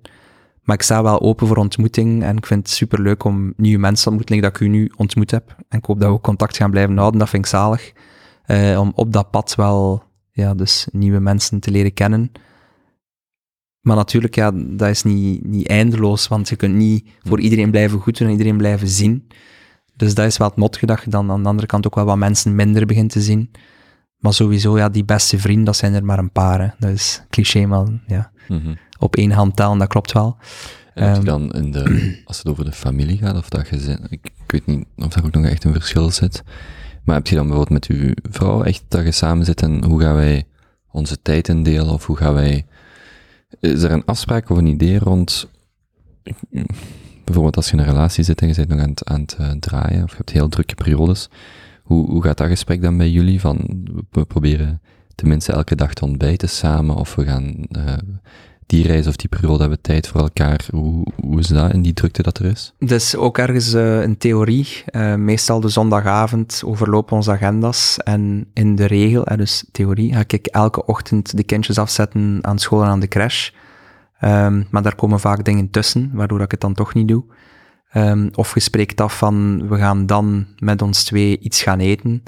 Maar 0.62 0.76
ik 0.76 0.82
sta 0.82 1.02
wel 1.02 1.20
open 1.20 1.47
voor 1.47 1.56
ontmoeting 1.56 2.22
en 2.22 2.36
ik 2.36 2.47
vind 2.47 2.66
het 2.66 2.76
super 2.76 3.01
leuk 3.01 3.24
om 3.24 3.52
nieuwe 3.56 3.80
mensen 3.80 4.05
te 4.05 4.09
ontmoeten, 4.10 4.40
dat 4.40 4.55
ik 4.55 4.60
u 4.60 4.68
nu 4.68 4.93
ontmoet 4.97 5.30
heb. 5.30 5.56
En 5.68 5.78
ik 5.78 5.84
hoop 5.84 6.01
dat 6.01 6.12
we 6.12 6.20
contact 6.20 6.56
gaan 6.56 6.70
blijven 6.70 6.97
houden, 6.97 7.18
dat 7.18 7.28
vind 7.28 7.44
ik 7.44 7.51
zalig. 7.51 7.93
Uh, 8.47 8.78
om 8.80 8.93
op 8.94 9.12
dat 9.12 9.30
pad 9.30 9.55
wel, 9.55 10.02
ja, 10.30 10.55
dus 10.55 10.89
nieuwe 10.93 11.18
mensen 11.18 11.60
te 11.60 11.70
leren 11.70 11.93
kennen. 11.93 12.32
Maar 13.80 13.97
natuurlijk, 13.97 14.34
ja, 14.34 14.51
dat 14.55 14.89
is 14.89 15.02
niet, 15.02 15.44
niet 15.44 15.68
eindeloos, 15.68 16.28
want 16.28 16.48
je 16.48 16.56
kunt 16.56 16.74
niet 16.74 17.09
voor 17.22 17.40
iedereen 17.40 17.70
blijven 17.70 18.01
goed 18.01 18.18
doen 18.18 18.26
en 18.26 18.32
iedereen 18.32 18.56
blijven 18.56 18.89
zien. 18.89 19.28
Dus 19.97 20.14
dat 20.14 20.26
is 20.26 20.36
wel 20.36 20.48
het 20.48 20.56
motto 20.56 20.86
dat 20.86 21.02
je 21.05 21.10
dan 21.10 21.30
aan 21.30 21.43
de 21.43 21.48
andere 21.48 21.66
kant 21.66 21.86
ook 21.86 21.94
wel 21.94 22.05
wat 22.05 22.16
mensen 22.16 22.55
minder 22.55 22.86
begint 22.86 23.10
te 23.10 23.20
zien. 23.20 23.51
Maar 24.16 24.32
sowieso, 24.32 24.78
ja, 24.78 24.89
die 24.89 25.05
beste 25.05 25.39
vrienden, 25.39 25.64
dat 25.64 25.76
zijn 25.76 25.94
er 25.94 26.05
maar 26.05 26.18
een 26.18 26.32
paar. 26.32 26.60
Hè. 26.60 26.68
Dat 26.78 26.90
is 26.90 27.22
cliché, 27.30 27.66
maar 27.66 27.86
ja. 28.06 28.32
Mm 28.48 28.76
Op 29.03 29.16
één 29.16 29.31
hand 29.31 29.57
tellen, 29.57 29.79
dat 29.79 29.89
klopt 29.89 30.12
wel. 30.12 30.37
En 30.95 31.16
um, 31.16 31.24
dan 31.24 31.53
in 31.53 31.70
de, 31.70 31.85
als 32.24 32.39
het 32.39 32.47
over 32.47 32.65
de 32.65 32.73
familie 32.73 33.19
gaat, 33.19 33.37
of 33.37 33.49
dat 33.49 33.69
je, 33.69 33.99
ik, 34.09 34.31
ik 34.45 34.51
weet 34.51 34.66
niet 34.66 34.87
of 34.97 35.09
daar 35.09 35.24
ook 35.24 35.33
nog 35.33 35.45
echt 35.45 35.65
een 35.65 35.73
verschil 35.73 36.11
zit. 36.11 36.43
Maar 37.05 37.16
heb 37.16 37.27
je 37.27 37.35
dan 37.35 37.47
bijvoorbeeld 37.47 37.89
met 37.89 37.99
uw 37.99 38.12
vrouw 38.31 38.62
echt 38.62 38.85
dat 38.89 39.05
je 39.05 39.12
samen 39.12 39.45
zit 39.45 39.62
en 39.62 39.85
hoe 39.85 40.01
gaan 40.01 40.15
wij 40.15 40.47
onze 40.91 41.23
tijd 41.23 41.49
indelen, 41.49 41.93
of 41.93 42.07
hoe 42.07 42.16
gaan 42.16 42.35
wij, 42.35 42.66
is 43.61 43.83
er 43.83 43.91
een 43.91 44.05
afspraak 44.05 44.51
of 44.51 44.59
een 44.59 44.66
idee 44.66 44.99
rond, 44.99 45.51
bijvoorbeeld 47.24 47.57
als 47.57 47.66
je 47.66 47.73
in 47.73 47.79
een 47.79 47.85
relatie 47.85 48.24
zit 48.24 48.41
en 48.41 48.49
je 48.49 48.55
bent 48.55 48.69
nog 48.69 48.81
aan 48.81 48.91
het, 48.91 49.05
aan 49.05 49.20
het 49.20 49.37
uh, 49.41 49.51
draaien, 49.51 50.03
of 50.03 50.11
je 50.11 50.16
hebt 50.16 50.31
heel 50.31 50.49
drukke 50.49 50.74
periodes, 50.74 51.29
hoe, 51.83 52.11
hoe 52.11 52.23
gaat 52.23 52.39
dat 52.39 52.49
gesprek 52.49 52.83
dan 52.83 52.97
bij 52.97 53.11
jullie? 53.11 53.41
Van, 53.41 53.87
we 54.11 54.24
proberen 54.24 54.81
tenminste 55.15 55.53
elke 55.53 55.74
dag 55.74 55.95
te 55.95 56.05
ontbijten 56.05 56.49
samen, 56.49 56.97
of 56.97 57.15
we 57.15 57.24
gaan 57.24 57.55
uh, 57.77 57.95
die 58.73 58.86
reis 58.86 59.07
of 59.07 59.16
die 59.16 59.28
periode 59.28 59.61
hebben 59.61 59.81
tijd 59.81 60.09
voor 60.09 60.20
elkaar. 60.20 60.66
Hoe, 60.70 61.07
hoe 61.20 61.39
is 61.39 61.47
dat 61.47 61.73
in 61.73 61.82
die 61.82 61.93
drukte 61.93 62.23
dat 62.23 62.39
er 62.39 62.44
is? 62.44 62.73
Dus 62.78 63.16
ook 63.16 63.39
ergens 63.39 63.74
uh, 63.74 64.03
een 64.03 64.16
theorie. 64.16 64.69
Uh, 64.90 65.15
meestal 65.15 65.61
de 65.61 65.69
zondagavond 65.69 66.62
overlopen 66.65 67.16
onze 67.16 67.31
agendas. 67.31 67.99
En 67.99 68.47
in 68.55 68.77
de 68.77 68.86
regel, 68.86 69.32
uh, 69.32 69.36
dus 69.39 69.65
theorie, 69.73 70.12
ga 70.12 70.24
ik 70.27 70.47
elke 70.47 70.86
ochtend 70.86 71.36
de 71.36 71.43
kindjes 71.43 71.78
afzetten 71.78 72.39
aan 72.40 72.59
school 72.59 72.82
en 72.82 72.89
aan 72.89 73.01
de 73.01 73.09
crash. 73.09 73.51
Um, 74.24 74.66
maar 74.70 74.82
daar 74.82 74.94
komen 74.94 75.20
vaak 75.20 75.44
dingen 75.44 75.70
tussen, 75.70 76.11
waardoor 76.12 76.40
ik 76.40 76.51
het 76.51 76.61
dan 76.61 76.74
toch 76.74 76.94
niet 76.94 77.09
doe. 77.09 77.24
Um, 77.94 78.31
of 78.35 78.55
je 78.55 78.61
spreekt 78.61 79.01
af 79.01 79.19
van, 79.19 79.69
we 79.69 79.77
gaan 79.77 80.07
dan 80.07 80.47
met 80.59 80.82
ons 80.82 81.05
twee 81.05 81.39
iets 81.39 81.62
gaan 81.62 81.78
eten. 81.78 82.23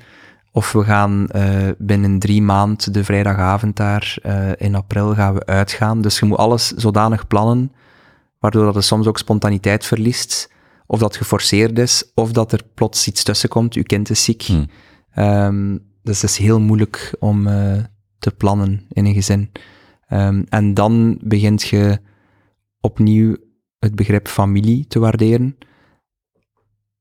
Of 0.56 0.72
we 0.72 0.85
gaan 0.85 1.28
uh, 1.36 1.68
binnen 1.78 2.18
drie 2.18 2.43
maanden, 2.43 2.93
de 2.93 3.05
vrijdagavond 3.05 3.76
daar, 3.76 4.16
uh, 4.22 4.51
in 4.56 4.74
april 4.74 5.14
gaan 5.14 5.35
we 5.35 5.47
uitgaan. 5.47 6.01
Dus 6.01 6.18
je 6.18 6.26
moet 6.26 6.39
alles 6.39 6.68
zodanig 6.68 7.26
plannen, 7.26 7.72
waardoor 8.39 8.64
dat 8.64 8.76
er 8.76 8.82
soms 8.82 9.06
ook 9.06 9.18
spontaniteit 9.18 9.86
verliest. 9.86 10.52
Of 10.86 10.98
dat 10.98 11.16
geforceerd 11.16 11.78
is, 11.78 12.10
of 12.14 12.32
dat 12.32 12.52
er 12.52 12.60
plots 12.74 13.06
iets 13.06 13.22
tussenkomt, 13.22 13.74
je 13.74 13.82
kind 13.82 14.10
is 14.10 14.24
ziek. 14.24 14.43
Hmm. 14.43 14.66
Um, 15.18 15.78
dus 16.02 16.22
het 16.22 16.31
is 16.31 16.36
heel 16.36 16.60
moeilijk 16.60 17.14
om 17.18 17.47
uh, 17.47 17.82
te 18.18 18.31
plannen 18.31 18.86
in 18.93 19.06
een 19.06 19.14
gezin. 19.14 19.51
Um, 20.09 20.44
en 20.48 20.74
dan 20.74 21.18
begint 21.22 21.62
je 21.62 21.98
opnieuw 22.81 23.36
het 23.78 23.94
begrip 23.94 24.28
familie 24.28 24.86
te 24.86 24.98
waarderen. 24.98 25.56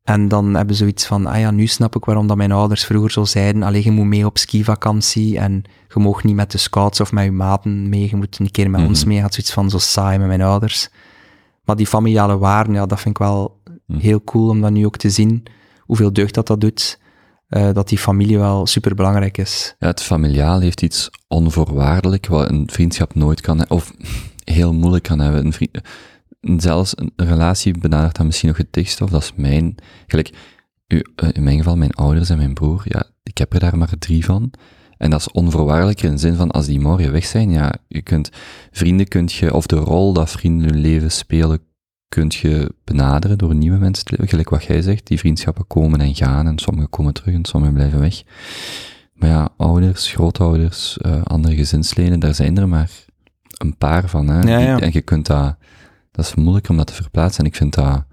En 0.03 0.27
dan 0.27 0.53
hebben 0.53 0.75
ze 0.75 0.81
zoiets 0.81 1.05
van, 1.05 1.25
ah 1.25 1.39
ja, 1.39 1.51
nu 1.51 1.67
snap 1.67 1.95
ik 1.95 2.05
waarom 2.05 2.27
dat 2.27 2.38
mijn 2.38 2.51
ouders 2.51 2.85
vroeger 2.85 3.11
zo 3.11 3.23
zeiden, 3.23 3.63
alleen 3.63 3.84
je 3.84 3.91
moet 3.91 4.05
mee 4.05 4.25
op 4.25 4.38
skivakantie 4.38 5.38
en 5.39 5.63
je 5.93 5.99
mag 5.99 6.23
niet 6.23 6.35
met 6.35 6.51
de 6.51 6.57
scouts 6.57 6.99
of 6.99 7.11
met 7.11 7.23
je 7.23 7.31
maten 7.31 7.89
mee, 7.89 8.09
je 8.09 8.15
moet 8.15 8.39
een 8.39 8.51
keer 8.51 8.69
met 8.69 8.88
ons 8.88 8.99
mhm. 8.99 9.07
mee. 9.07 9.21
had 9.21 9.34
zoiets 9.34 9.53
van, 9.53 9.69
zo 9.69 9.77
saai 9.77 10.17
met 10.17 10.27
mijn 10.27 10.41
ouders. 10.41 10.89
Maar 11.63 11.75
die 11.75 11.88
familiale 11.88 12.38
waarden, 12.38 12.73
ja, 12.73 12.85
dat 12.85 12.99
vind 12.99 13.19
ik 13.19 13.23
wel 13.23 13.59
mhm. 13.88 13.99
heel 13.99 14.23
cool 14.23 14.49
om 14.49 14.61
dat 14.61 14.71
nu 14.71 14.85
ook 14.85 14.97
te 14.97 15.09
zien, 15.09 15.43
hoeveel 15.80 16.13
deugd 16.13 16.34
dat 16.34 16.47
dat 16.47 16.61
doet. 16.61 17.01
Uh, 17.49 17.73
dat 17.73 17.89
die 17.89 17.97
familie 17.97 18.38
wel 18.38 18.65
super 18.65 18.95
belangrijk 18.95 19.38
is. 19.38 19.75
Ja, 19.80 19.88
het 19.88 20.01
familiaal 20.01 20.59
heeft 20.59 20.81
iets 20.81 21.09
onvoorwaardelijk, 21.27 22.27
wat 22.27 22.49
een 22.49 22.69
vriendschap 22.71 23.15
nooit 23.15 23.41
kan, 23.41 23.69
of 23.69 23.93
heel 24.43 24.73
moeilijk 24.73 25.03
kan 25.03 25.19
hebben. 25.19 25.45
Een 25.45 25.53
vriend, 25.53 25.80
zelfs 26.57 26.94
een 26.98 27.11
relatie 27.15 27.78
benadert 27.78 28.15
dan 28.15 28.26
misschien 28.26 28.49
nog 28.49 28.57
het 28.57 28.74
dichtst, 28.74 29.02
of 29.02 29.10
dat 29.10 29.22
is 29.22 29.34
mijn, 29.36 29.76
gelijk, 30.07 30.30
u, 30.88 31.03
eh, 31.15 31.30
in 31.32 31.44
mijn 31.44 31.57
geval, 31.57 31.78
mijn 31.78 31.94
ouders 31.94 32.30
en 32.30 32.38
mijn 32.38 32.53
broer, 32.53 32.82
ja, 32.86 33.03
ik 33.24 33.38
heb 33.38 33.53
er 33.53 33.60
daar 33.60 33.78
maar 33.78 33.98
drie 33.99 34.26
van. 34.26 34.52
En 34.98 35.10
dat 35.10 35.20
is 35.20 35.32
onvoorwaardelijk 35.32 36.02
in 36.02 36.11
de 36.11 36.18
zin 36.18 36.36
van, 36.36 36.52
als 36.52 36.65
die 36.65 36.80
morgen 36.80 37.11
weg 37.11 37.26
zijn, 37.26 37.52
ja, 37.52 37.74
je 37.88 38.02
kunt, 38.02 38.30
vrienden 38.72 39.07
kunt 39.07 39.34
je, 39.34 39.53
of 39.53 39.65
de 39.65 39.76
rol 39.76 40.14
dat 40.14 40.32
vrienden 40.32 40.70
hun 40.70 40.80
leven 40.80 41.11
spelen, 41.11 41.60
kunt 42.07 42.36
je 42.36 42.76
benaderen 42.84 43.38
door 43.38 43.56
nieuwe 43.56 43.78
mensen 43.78 44.06
te 44.06 44.11
leven. 44.11 44.28
Gelijk 44.28 44.49
wat 44.49 44.64
jij 44.64 44.82
zegt, 44.82 45.07
die 45.07 45.20
vriendschappen 45.20 45.68
komen 45.68 46.02
en 46.02 46.15
gaan, 46.15 46.48
en 46.48 46.60
sommige 46.60 46.88
komen 46.88 47.14
terug 47.14 47.34
en 47.34 47.45
sommige 47.45 47.74
blijven 47.74 47.99
weg. 47.99 48.24
Maar 49.14 49.30
ja, 49.30 49.49
ouders, 49.57 50.11
grootouders, 50.11 50.98
uh, 51.06 51.22
andere 51.24 51.56
gezinsleden, 51.56 52.20
daar 52.20 52.36
zijn 52.36 52.57
er 52.57 52.68
maar 52.68 52.91
een 53.57 53.78
paar 53.78 54.10
van, 54.10 54.28
hè. 54.28 54.41
Ja, 54.41 54.60
ja. 54.60 54.80
En 54.80 54.90
je 54.94 55.02
kunt 55.02 55.26
dat, 55.26 55.56
dat 56.14 56.26
is 56.26 56.35
moeilijk 56.35 56.69
om 56.69 56.77
dat 56.77 56.88
te 56.88 56.94
verplaatsen. 56.94 57.44
En 57.44 57.49
ik 57.49 57.56
vind 57.56 57.73
dat, 57.73 58.03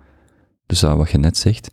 dus 0.67 0.81
dat 0.81 0.97
wat 0.97 1.11
je 1.11 1.19
net 1.19 1.37
zegt, 1.37 1.71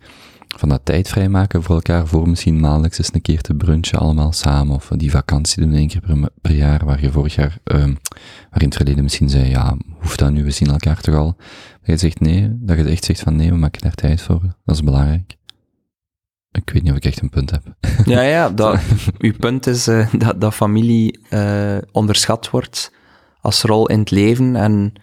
van 0.47 0.69
dat 0.69 0.81
tijd 0.83 1.07
vrijmaken 1.07 1.63
voor 1.63 1.75
elkaar, 1.75 2.07
voor 2.07 2.29
misschien 2.29 2.59
maandelijks 2.59 2.97
eens 2.97 3.13
een 3.13 3.21
keer 3.21 3.41
te 3.41 3.53
brunchen 3.53 3.99
allemaal 3.99 4.31
samen, 4.31 4.75
of 4.75 4.91
die 4.95 5.11
vakantie 5.11 5.61
doen 5.61 5.73
één 5.73 5.87
keer 5.87 6.01
per, 6.01 6.29
per 6.41 6.51
jaar, 6.51 6.85
waar 6.85 7.01
je 7.01 7.11
vorig 7.11 7.35
jaar, 7.35 7.57
uh, 7.65 7.83
waar 8.49 8.61
in 8.61 8.65
het 8.65 8.75
verleden 8.75 9.03
misschien 9.03 9.29
zei, 9.29 9.49
ja, 9.49 9.77
hoeft 9.99 10.19
dat 10.19 10.31
nu, 10.31 10.43
we 10.43 10.51
zien 10.51 10.69
elkaar 10.69 11.01
toch 11.01 11.15
al. 11.15 11.35
Maar 11.37 11.89
je 11.91 11.97
zegt 11.97 12.19
nee, 12.19 12.49
dat 12.51 12.77
je 12.77 12.83
echt 12.83 13.03
zegt 13.03 13.19
van 13.19 13.35
nee, 13.35 13.49
we 13.49 13.57
maken 13.57 13.81
daar 13.81 13.95
tijd 13.95 14.21
voor, 14.21 14.41
dat 14.65 14.75
is 14.75 14.83
belangrijk. 14.83 15.35
Ik 16.51 16.69
weet 16.69 16.83
niet 16.83 16.91
of 16.91 16.97
ik 16.97 17.05
echt 17.05 17.21
een 17.21 17.29
punt 17.29 17.51
heb. 17.51 17.63
Ja, 18.05 18.21
ja, 18.21 18.49
dat, 18.49 18.79
uw 19.17 19.33
punt 19.39 19.67
is 19.67 19.87
uh, 19.87 20.13
dat, 20.13 20.41
dat 20.41 20.53
familie 20.53 21.19
uh, 21.29 21.77
onderschat 21.91 22.49
wordt 22.49 22.91
als 23.41 23.61
rol 23.61 23.87
in 23.87 23.99
het 23.99 24.11
leven 24.11 24.55
en 24.55 24.93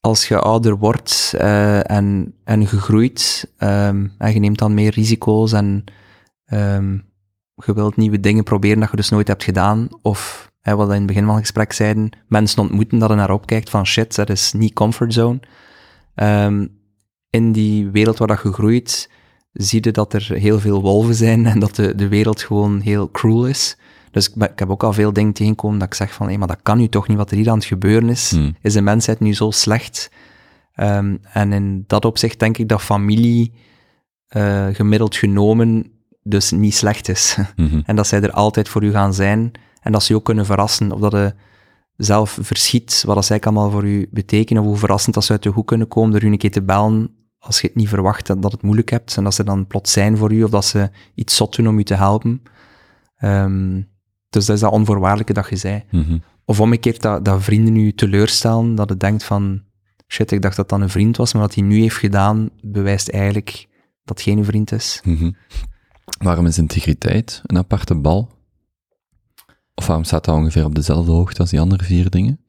als 0.00 0.28
je 0.28 0.38
ouder 0.38 0.76
wordt 0.76 1.34
uh, 1.36 1.90
en, 1.90 2.34
en 2.44 2.66
gegroeid 2.66 3.52
um, 3.58 4.12
en 4.18 4.32
je 4.32 4.38
neemt 4.40 4.58
dan 4.58 4.74
meer 4.74 4.92
risico's 4.92 5.52
en 5.52 5.84
um, 6.52 7.04
je 7.54 7.74
wilt 7.74 7.96
nieuwe 7.96 8.20
dingen 8.20 8.44
proberen 8.44 8.80
dat 8.80 8.90
je 8.90 8.96
dus 8.96 9.08
nooit 9.08 9.28
hebt 9.28 9.44
gedaan, 9.44 9.88
of 10.02 10.50
hè, 10.60 10.76
wat 10.76 10.88
in 10.88 10.94
het 10.94 11.06
begin 11.06 11.24
van 11.24 11.34
het 11.34 11.42
gesprek 11.42 11.72
zeiden, 11.72 12.10
mensen 12.28 12.62
ontmoeten 12.62 12.98
dat 12.98 13.08
je 13.08 13.14
naar 13.14 13.30
opkijkt 13.30 13.70
van 13.70 13.86
shit, 13.86 14.14
dat 14.14 14.30
is 14.30 14.52
niet 14.52 14.72
comfortzone. 14.72 15.40
Um, 16.14 16.78
in 17.30 17.52
die 17.52 17.88
wereld 17.90 18.18
waar 18.18 18.28
dat 18.28 18.42
je 18.42 18.52
groeit, 18.52 19.10
zie 19.52 19.84
je 19.84 19.90
dat 19.90 20.12
er 20.12 20.28
heel 20.32 20.60
veel 20.60 20.82
wolven 20.82 21.14
zijn 21.14 21.46
en 21.46 21.58
dat 21.58 21.74
de, 21.74 21.94
de 21.94 22.08
wereld 22.08 22.42
gewoon 22.42 22.80
heel 22.80 23.10
cruel 23.10 23.46
is. 23.46 23.76
Dus 24.10 24.28
ik, 24.28 24.42
ik, 24.42 24.58
heb 24.58 24.70
ook 24.70 24.82
al 24.82 24.92
veel 24.92 25.12
dingen 25.12 25.32
tegengekomen 25.32 25.78
dat 25.78 25.88
ik 25.88 25.94
zeg 25.94 26.12
van, 26.12 26.28
hé, 26.28 26.36
maar 26.36 26.48
dat 26.48 26.62
kan 26.62 26.78
nu 26.78 26.88
toch 26.88 27.08
niet, 27.08 27.16
wat 27.16 27.30
er 27.30 27.36
hier 27.36 27.50
aan 27.50 27.56
het 27.56 27.64
gebeuren 27.64 28.08
is. 28.08 28.30
Hmm. 28.30 28.56
Is 28.62 28.72
de 28.72 28.80
mensheid 28.80 29.20
nu 29.20 29.34
zo 29.34 29.50
slecht? 29.50 30.10
Um, 30.76 31.20
en 31.32 31.52
in 31.52 31.84
dat 31.86 32.04
opzicht 32.04 32.38
denk 32.38 32.58
ik 32.58 32.68
dat 32.68 32.82
familie 32.82 33.52
uh, 34.36 34.66
gemiddeld 34.72 35.16
genomen 35.16 35.92
dus 36.22 36.50
niet 36.50 36.74
slecht 36.74 37.08
is. 37.08 37.36
Mhm. 37.56 37.80
en 37.84 37.96
dat 37.96 38.06
zij 38.06 38.20
er 38.20 38.32
altijd 38.32 38.68
voor 38.68 38.84
u 38.84 38.90
gaan 38.90 39.14
zijn. 39.14 39.52
En 39.80 39.92
dat 39.92 40.02
ze 40.02 40.12
je 40.12 40.18
ook 40.18 40.24
kunnen 40.24 40.46
verrassen. 40.46 40.92
Of 40.92 41.00
dat 41.00 41.12
je 41.12 41.34
zelf 41.96 42.38
verschiet, 42.40 43.02
wat 43.06 43.14
dat 43.14 43.24
zij 43.24 43.40
allemaal 43.40 43.70
voor 43.70 43.84
u 43.84 44.08
betekenen. 44.10 44.62
Of 44.62 44.68
hoe 44.68 44.78
verrassend 44.78 45.14
dat 45.14 45.24
ze 45.24 45.32
uit 45.32 45.42
de 45.42 45.48
hoek 45.48 45.66
kunnen 45.66 45.88
komen 45.88 46.10
door 46.12 46.22
u 46.22 46.26
een 46.32 46.38
keer 46.38 46.50
te 46.50 46.62
bellen 46.62 47.14
als 47.38 47.60
je 47.60 47.66
het 47.66 47.76
niet 47.76 47.88
verwacht 47.88 48.26
dat, 48.26 48.42
dat 48.42 48.52
het 48.52 48.62
moeilijk 48.62 48.90
hebt. 48.90 49.16
En 49.16 49.24
dat 49.24 49.34
ze 49.34 49.44
dan 49.44 49.66
plots 49.66 49.92
zijn 49.92 50.16
voor 50.16 50.32
u. 50.32 50.42
Of 50.42 50.50
dat 50.50 50.64
ze 50.64 50.90
iets 51.14 51.36
zot 51.36 51.56
doen 51.56 51.68
om 51.68 51.78
u 51.78 51.84
te 51.84 51.94
helpen. 51.94 52.42
Um, 53.24 53.89
dus 54.30 54.46
dat 54.46 54.56
is 54.56 54.62
dat 54.62 54.72
onvoorwaardelijke 54.72 55.32
dat 55.32 55.48
je 55.48 55.56
zei. 55.56 55.84
Mm 55.90 56.04
-hmm. 56.04 56.22
Of 56.44 56.60
omgekeerd 56.60 57.02
dat, 57.02 57.24
dat 57.24 57.42
vrienden 57.42 57.72
nu 57.72 57.94
teleurstellen, 57.94 58.74
dat 58.74 58.88
het 58.88 59.00
denkt 59.00 59.24
van, 59.24 59.62
shit, 60.08 60.32
ik 60.32 60.42
dacht 60.42 60.56
dat 60.56 60.68
dat 60.68 60.80
een 60.80 60.88
vriend 60.88 61.16
was, 61.16 61.32
maar 61.32 61.42
wat 61.42 61.54
hij 61.54 61.64
nu 61.64 61.80
heeft 61.80 61.96
gedaan, 61.96 62.50
bewijst 62.60 63.08
eigenlijk 63.08 63.68
dat 64.04 64.18
het 64.18 64.22
geen 64.22 64.44
vriend 64.44 64.72
is. 64.72 65.00
Mm 65.04 65.16
-hmm. 65.16 65.36
Waarom 66.18 66.46
is 66.46 66.58
integriteit 66.58 67.42
een 67.46 67.58
aparte 67.58 67.94
bal? 67.94 68.30
Of 69.74 69.86
waarom 69.86 70.04
staat 70.04 70.24
dat 70.24 70.34
ongeveer 70.34 70.64
op 70.64 70.74
dezelfde 70.74 71.12
hoogte 71.12 71.40
als 71.40 71.50
die 71.50 71.60
andere 71.60 71.84
vier 71.84 72.10
dingen? 72.10 72.39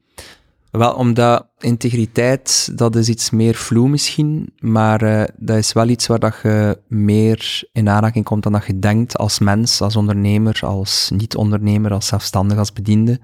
Wel, 0.71 0.93
omdat 0.93 1.47
integriteit, 1.59 2.77
dat 2.77 2.95
is 2.95 3.09
iets 3.09 3.29
meer 3.29 3.55
vloe 3.55 3.89
misschien, 3.89 4.53
maar 4.59 5.03
uh, 5.03 5.23
dat 5.37 5.57
is 5.57 5.73
wel 5.73 5.87
iets 5.87 6.07
waar 6.07 6.19
dat 6.19 6.39
je 6.43 6.81
meer 6.87 7.69
in 7.71 7.89
aanraking 7.89 8.25
komt 8.25 8.43
dan 8.43 8.51
dat 8.51 8.65
je 8.65 8.79
denkt 8.79 9.17
als 9.17 9.39
mens, 9.39 9.81
als 9.81 9.95
ondernemer, 9.95 10.59
als 10.61 11.11
niet-ondernemer, 11.13 11.93
als 11.93 12.07
zelfstandig, 12.07 12.57
als 12.57 12.73
bediende. 12.73 13.19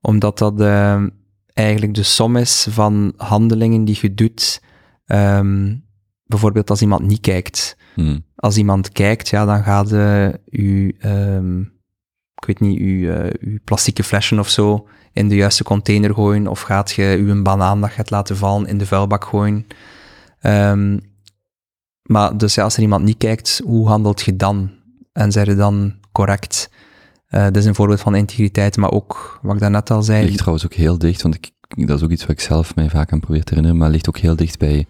Omdat 0.00 0.38
dat 0.38 0.60
uh, 0.60 1.02
eigenlijk 1.52 1.94
de 1.94 2.02
som 2.02 2.36
is 2.36 2.66
van 2.70 3.12
handelingen 3.16 3.84
die 3.84 3.98
je 4.00 4.14
doet. 4.14 4.62
Ehm, 5.04 5.76
bijvoorbeeld 6.24 6.70
als 6.70 6.82
iemand 6.82 7.06
niet 7.06 7.20
kijkt. 7.20 7.76
Hmm. 7.94 8.24
Als 8.36 8.56
iemand 8.56 8.92
kijkt, 8.92 9.28
ja, 9.28 9.44
dan 9.44 9.62
gaat 9.62 9.88
je, 9.88 10.40
uw, 10.50 10.92
ehm, 10.98 11.60
ik 12.34 12.44
weet 12.46 12.60
niet, 12.60 12.78
uw, 12.78 13.10
eh, 13.10 13.30
uw 13.40 13.58
plastieke 13.64 14.04
flesje 14.04 14.38
of 14.38 14.48
zo 14.48 14.88
in 15.12 15.28
de 15.28 15.34
juiste 15.34 15.64
container 15.64 16.14
gooien, 16.14 16.46
of 16.46 16.60
gaat 16.60 16.90
je 16.90 17.16
uw 17.18 17.42
banaan 17.42 17.80
dat 17.80 17.94
hebt 17.94 18.10
laten 18.10 18.36
vallen 18.36 18.66
in 18.66 18.78
de 18.78 18.86
vuilbak 18.86 19.24
gooien. 19.24 19.66
Ehm, 20.40 20.98
maar 22.02 22.36
dus 22.36 22.58
als 22.58 22.76
er 22.76 22.82
iemand 22.82 23.04
niet 23.04 23.18
kijkt, 23.18 23.60
hoe 23.64 23.88
handelt 23.88 24.20
je 24.20 24.36
dan? 24.36 24.70
En 25.12 25.32
zijn 25.32 25.46
je 25.46 25.54
dan 25.54 25.94
correct? 26.12 26.70
Eh 27.26 27.44
dat 27.44 27.56
is 27.56 27.64
een 27.64 27.74
voorbeeld 27.74 28.00
van 28.00 28.14
integriteit, 28.14 28.76
maar 28.76 28.90
ook, 28.90 29.38
wat 29.42 29.54
ik 29.54 29.60
daarnet 29.60 29.90
al 29.90 30.02
zei, 30.02 30.24
ligt 30.24 30.38
trouwens 30.38 30.64
ook 30.64 30.74
heel 30.74 30.98
dicht, 30.98 31.22
want 31.22 31.34
ik, 31.34 31.50
dat 31.86 31.96
is 31.96 32.04
ook 32.04 32.10
iets 32.10 32.22
wat 32.22 32.30
ik 32.30 32.40
zelf 32.40 32.74
mij 32.74 32.88
vaak 32.90 33.12
aan 33.12 33.20
probeer 33.20 33.44
te 33.44 33.54
herinneren, 33.54 33.78
maar 33.78 33.90
ligt 33.90 34.08
ook 34.08 34.18
heel 34.18 34.36
dicht 34.36 34.58
bij 34.58 34.86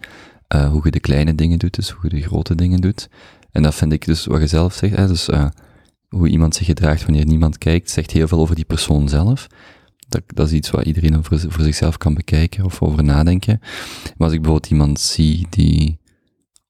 eh, 0.47 0.69
hoe 0.69 0.81
je 0.83 0.91
de 0.91 0.99
kleine 0.99 1.35
dingen 1.35 1.59
doet, 1.59 1.75
dus 1.75 1.89
hoe 1.89 2.09
je 2.09 2.15
de 2.15 2.27
grote 2.27 2.55
dingen 2.55 2.81
doet. 2.81 3.09
En 3.51 3.63
dat 3.63 3.75
vind 3.75 3.93
ik 3.93 4.05
dus, 4.05 4.25
wat 4.25 4.39
je 4.39 4.47
zelf 4.47 4.73
zegt, 4.73 4.95
hè, 4.95 5.07
dus 5.07 5.29
eh, 5.29 5.45
hoe 6.07 6.27
iemand 6.27 6.55
zich 6.55 6.65
gedraagt 6.65 7.05
wanneer 7.05 7.25
niemand 7.25 7.57
kijkt, 7.57 7.89
zegt 7.89 8.11
heel 8.11 8.27
veel 8.27 8.39
over 8.39 8.55
die 8.55 8.65
persoon 8.65 9.09
zelf. 9.09 9.47
Dat, 10.09 10.21
dat 10.27 10.47
is 10.47 10.53
iets 10.53 10.69
wat 10.69 10.85
iedereen 10.85 11.23
voor 11.23 11.63
zichzelf 11.63 11.97
kan 11.97 12.13
bekijken 12.13 12.65
of 12.65 12.81
over 12.81 13.03
nadenken. 13.03 13.59
Maar 14.17 14.27
als 14.27 14.33
ik 14.33 14.41
bijvoorbeeld 14.41 14.71
iemand 14.71 14.99
zie 14.99 15.47
die 15.49 15.99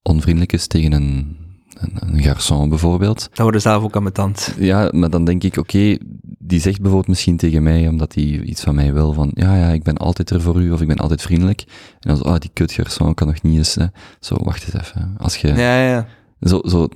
onvriendelijk 0.02 0.54
is 0.54 0.68
tegen 0.68 0.92
een, 0.92 1.38
een, 1.74 1.98
een 2.02 2.24
garçon 2.24 2.70
bijvoorbeeld, 2.70 3.30
dat 3.34 3.40
wordt 3.40 3.62
zelf 3.62 3.84
ook 3.84 3.96
aan 3.96 4.02
mijn 4.02 4.14
tand. 4.14 4.56
ja, 4.58 4.90
maar 4.94 5.10
dan 5.10 5.26
denk 5.26 5.44
ik, 5.44 5.58
oké, 5.58 5.98
die 6.40 6.60
zegt 6.60 6.78
bijvoorbeeld 6.78 7.08
misschien 7.08 7.38
tegen 7.38 7.64
mij, 7.64 7.88
omdat 7.88 8.14
hij 8.14 8.24
iets 8.24 8.62
van 8.62 8.76
mij 8.76 8.94
wil, 8.94 9.14
van, 9.14 9.32
ja, 9.34 9.56
ja, 9.56 9.68
ik 9.68 9.84
ben 9.84 9.98
altijd 9.98 10.30
er 10.30 10.42
voor 10.42 10.62
u, 10.62 10.72
of 10.72 10.82
ik 10.82 10.88
ben 10.88 10.98
altijd 10.98 11.22
vriendelijk. 11.22 11.62
En 12.00 12.10
dan 12.10 12.18
zo, 12.18 12.24
ah, 12.24 12.40
die 12.40 12.50
kut 12.54 12.72
garçon 12.74 13.14
kan 13.14 13.28
nog 13.28 13.42
niet 13.42 13.58
eens, 13.58 13.76
hè. 13.76 13.86
Zo, 14.20 14.36
wacht 14.44 14.64
eens 14.64 14.88
even. 14.88 15.16
Als 15.18 15.36
je, 15.38 15.48
Ja, 15.48 15.84
ja. 15.84 16.08
zo, 16.42 16.62
zo, 16.64 16.88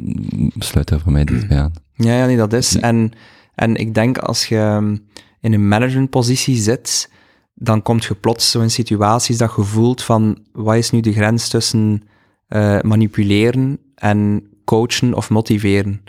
sluit 0.58 0.88
daar 0.90 1.00
voor 1.00 1.12
mij 1.12 1.26
dit 1.26 1.48
bij 1.48 1.60
aan. 1.60 1.74
Ja, 1.96 2.18
ja, 2.18 2.26
nee, 2.26 2.38
dat 2.38 2.54
is. 2.54 2.78
En, 2.78 3.12
en 3.56 3.76
ik 3.76 3.94
denk 3.94 4.18
als 4.18 4.46
je 4.46 4.58
ehm, 4.58 4.96
in 5.44 5.54
een 5.54 5.68
managementpositie 5.68 6.56
zit, 6.56 7.12
dan 7.54 7.82
komt 7.82 8.04
je 8.04 8.16
plots 8.16 8.52
zo 8.52 8.62
in 8.62 8.72
situaties 8.72 9.38
dat 9.38 9.54
je 9.56 9.64
voelt 9.64 10.04
van, 10.04 10.38
wat 10.52 10.76
is 10.76 10.92
nu 10.92 11.00
de 11.00 11.14
grens 11.14 11.50
tussen 11.50 12.04
eh, 12.48 12.82
manipuleren 12.82 13.80
en 13.96 14.48
coachen 14.66 15.14
of 15.14 15.30
motiveren? 15.30 16.04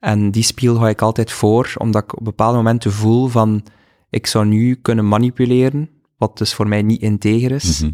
En 0.00 0.30
die 0.30 0.42
spiegel 0.42 0.76
ga 0.76 0.88
ik 0.88 1.02
altijd 1.02 1.32
voor, 1.32 1.72
omdat 1.76 2.02
ik 2.02 2.16
op 2.16 2.24
bepaalde 2.24 2.56
momenten 2.56 2.92
voel 2.92 3.28
van, 3.28 3.64
ik 4.10 4.26
zou 4.26 4.46
nu 4.46 4.74
kunnen 4.74 5.08
manipuleren, 5.08 5.90
wat 6.16 6.38
dus 6.38 6.54
voor 6.54 6.68
mij 6.68 6.82
niet 6.82 7.00
integer 7.00 7.50
is. 7.50 7.80
Mhm. 7.80 7.92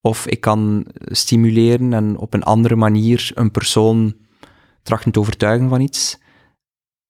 Of 0.00 0.26
ik 0.26 0.40
kan 0.40 0.86
stimuleren 1.04 1.92
en 1.92 2.18
op 2.18 2.34
een 2.34 2.42
andere 2.42 2.76
manier 2.76 3.30
een 3.34 3.50
persoon 3.50 4.14
trachten 4.82 5.12
te 5.12 5.18
overtuigen 5.18 5.68
van 5.68 5.80
iets. 5.80 6.18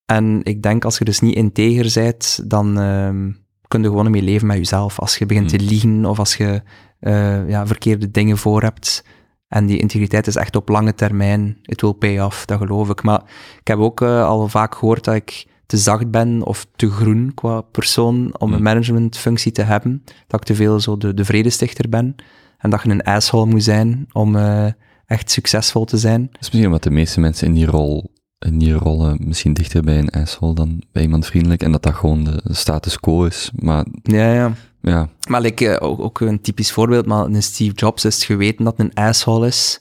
En 0.09 0.41
ik 0.43 0.63
denk, 0.63 0.85
als 0.85 0.99
je 0.99 1.05
dus 1.05 1.21
niet 1.21 1.35
integer 1.35 2.03
bent, 2.03 2.41
dan 2.51 2.79
ehm 2.79 3.31
kun 3.69 3.83
je 3.83 3.89
gewoon 3.89 4.11
mee 4.11 4.23
leven 4.23 4.47
met 4.47 4.57
jezelf. 4.57 4.99
Als 4.99 5.17
je 5.17 5.27
begint 5.27 5.49
te 5.49 5.57
Hmm. 5.57 5.67
liegen 5.67 6.05
of 6.05 6.19
als 6.19 6.37
je 6.37 6.63
eh, 7.01 7.49
ja, 7.49 7.67
verkeerde 7.67 8.11
dingen 8.11 8.37
voor 8.39 8.63
hebt. 8.63 9.05
En 9.49 9.67
die 9.67 9.79
integriteit 9.79 10.27
is 10.27 10.37
echt 10.37 10.57
op 10.57 10.69
lange 10.69 10.95
termijn, 10.95 11.59
it 11.63 11.81
will 11.81 11.93
pay 11.93 12.21
off, 12.21 12.45
dat 12.45 12.59
geloof 12.59 12.89
ik. 12.91 13.03
Maar 13.03 13.23
ik 13.61 13.67
heb 13.69 13.79
ook 13.79 14.01
eh, 14.01 14.25
al 14.25 14.49
vaak 14.49 14.75
gehoord 14.75 15.05
dat 15.05 15.15
ik 15.15 15.47
te 15.67 15.77
zacht 15.77 16.11
ben 16.11 16.43
of 16.43 16.67
te 16.77 16.91
groen 16.91 17.33
qua 17.35 17.61
persoon 17.61 18.17
om 18.39 18.49
een 18.49 18.55
Hmm. 18.55 18.63
managementfunctie 18.63 19.53
te 19.53 19.63
hebben. 19.63 20.03
Dat 20.27 20.41
ik 20.41 20.47
te 20.47 20.55
veel 20.55 20.81
zo 20.81 20.97
de, 20.97 21.15
de 21.15 21.25
vredestichter 21.25 21.89
ben. 21.89 22.15
En 22.59 22.71
dat 22.71 22.83
je 22.83 22.91
een 22.91 23.03
asshole 23.03 23.47
moet 23.47 23.65
zijn 23.65 24.07
om 24.13 24.37
eh, 24.37 24.67
echt 25.07 25.31
succesvol 25.31 25.85
te 25.85 25.97
zijn. 25.97 26.21
Dat 26.23 26.31
is 26.33 26.39
misschien 26.41 26.67
omdat 26.67 26.83
de 26.83 26.91
meeste 26.91 27.21
mensen 27.21 27.47
in 27.47 27.53
die 27.55 27.67
rol, 27.67 28.11
in 28.39 28.59
die 28.59 28.73
rollen 28.73 29.19
misschien 29.21 29.53
dichter 29.53 29.83
bij 29.83 29.99
een 29.99 30.11
asshole 30.11 30.55
dan 30.55 30.83
bij 30.93 31.03
iemand 31.03 31.27
vriendelijk, 31.27 31.63
en 31.63 31.73
dat 31.73 31.83
dat 31.83 31.95
gewoon 31.95 32.25
de 32.25 32.41
status 32.45 33.01
quo 33.01 33.25
is. 33.25 33.51
Maar, 33.55 33.87
Ja, 34.03 34.33
ja. 34.33 34.53
ja, 34.81 35.09
Maar 35.29 35.41
like, 35.41 35.69
eh, 35.69 35.89
ook, 35.89 36.01
ook 36.01 36.21
een 36.21 36.41
typisch 36.41 36.73
voorbeeld, 36.73 37.07
maar 37.07 37.25
een 37.25 37.43
Steve 37.43 37.75
Jobs 37.75 38.05
is 38.05 38.15
het 38.15 38.25
geweten 38.25 38.65
dat 38.65 38.79
een 38.79 38.95
asshole 38.95 39.47
is. 39.47 39.81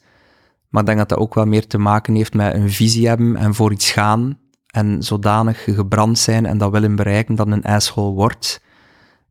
Maar 0.70 0.82
ik 0.82 0.88
denk 0.88 0.98
dat 0.98 1.10
dat 1.10 1.18
ook 1.18 1.34
wel 1.34 1.46
meer 1.46 1.68
te 1.68 1.78
maken 1.78 2.16
heeft 2.16 2.34
met 2.34 2.54
een 2.54 2.72
visie 2.72 3.08
hebben 3.08 3.36
en 3.36 3.54
voor 3.54 3.72
iets 3.72 3.92
gaan. 3.92 4.40
En 4.68 5.04
zodanig 5.04 5.64
gebrand 5.64 6.20
zijn 6.20 6.46
en 6.46 6.58
dat 6.58 6.72
willen 6.72 6.96
bereiken 6.96 7.36
dat 7.36 7.48
een 7.48 7.64
asshole 7.64 8.14
wordt. 8.14 8.62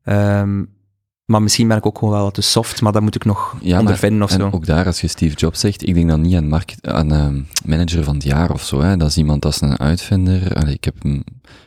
Ehm, 0.03 0.65
maar 1.27 1.43
misschien 1.43 1.69
ben 1.69 1.77
ik 1.77 1.87
ook 1.87 1.99
gewoon 1.99 2.15
wel 2.15 2.23
wat 2.23 2.35
te 2.35 2.41
soft, 2.41 2.81
maar 2.81 2.93
dat 2.93 3.03
moet 3.03 3.15
ik 3.15 3.25
nog 3.25 3.57
Ja, 3.61 3.71
maar- 3.71 3.79
ondervinden 3.81 4.23
of 4.23 4.31
en 4.31 4.41
zo. 4.41 4.51
ook 4.53 4.67
daar, 4.67 4.87
als 4.87 5.01
je 5.01 5.07
Steve 5.07 5.37
Jobs 5.37 5.61
zegt, 5.61 5.87
ik 5.89 5.95
denk 5.95 6.09
dan 6.09 6.21
niet 6.21 6.35
aan, 6.35 6.49
market, 6.49 6.87
aan 6.89 7.13
ehm, 7.13 7.41
manager 7.65 8.05
van 8.05 8.15
het 8.15 8.23
jaar 8.25 8.51
of 8.53 8.63
zo. 8.63 8.81
Hè. 8.81 8.97
Dat 8.97 9.09
is 9.09 9.17
iemand, 9.17 9.43
dat 9.43 9.53
is 9.55 9.61
een 9.61 9.79
uitvinder. 9.79 10.55
Allee, 10.55 10.75
ik 10.75 10.85
heb, 10.85 10.95
je 11.03 11.23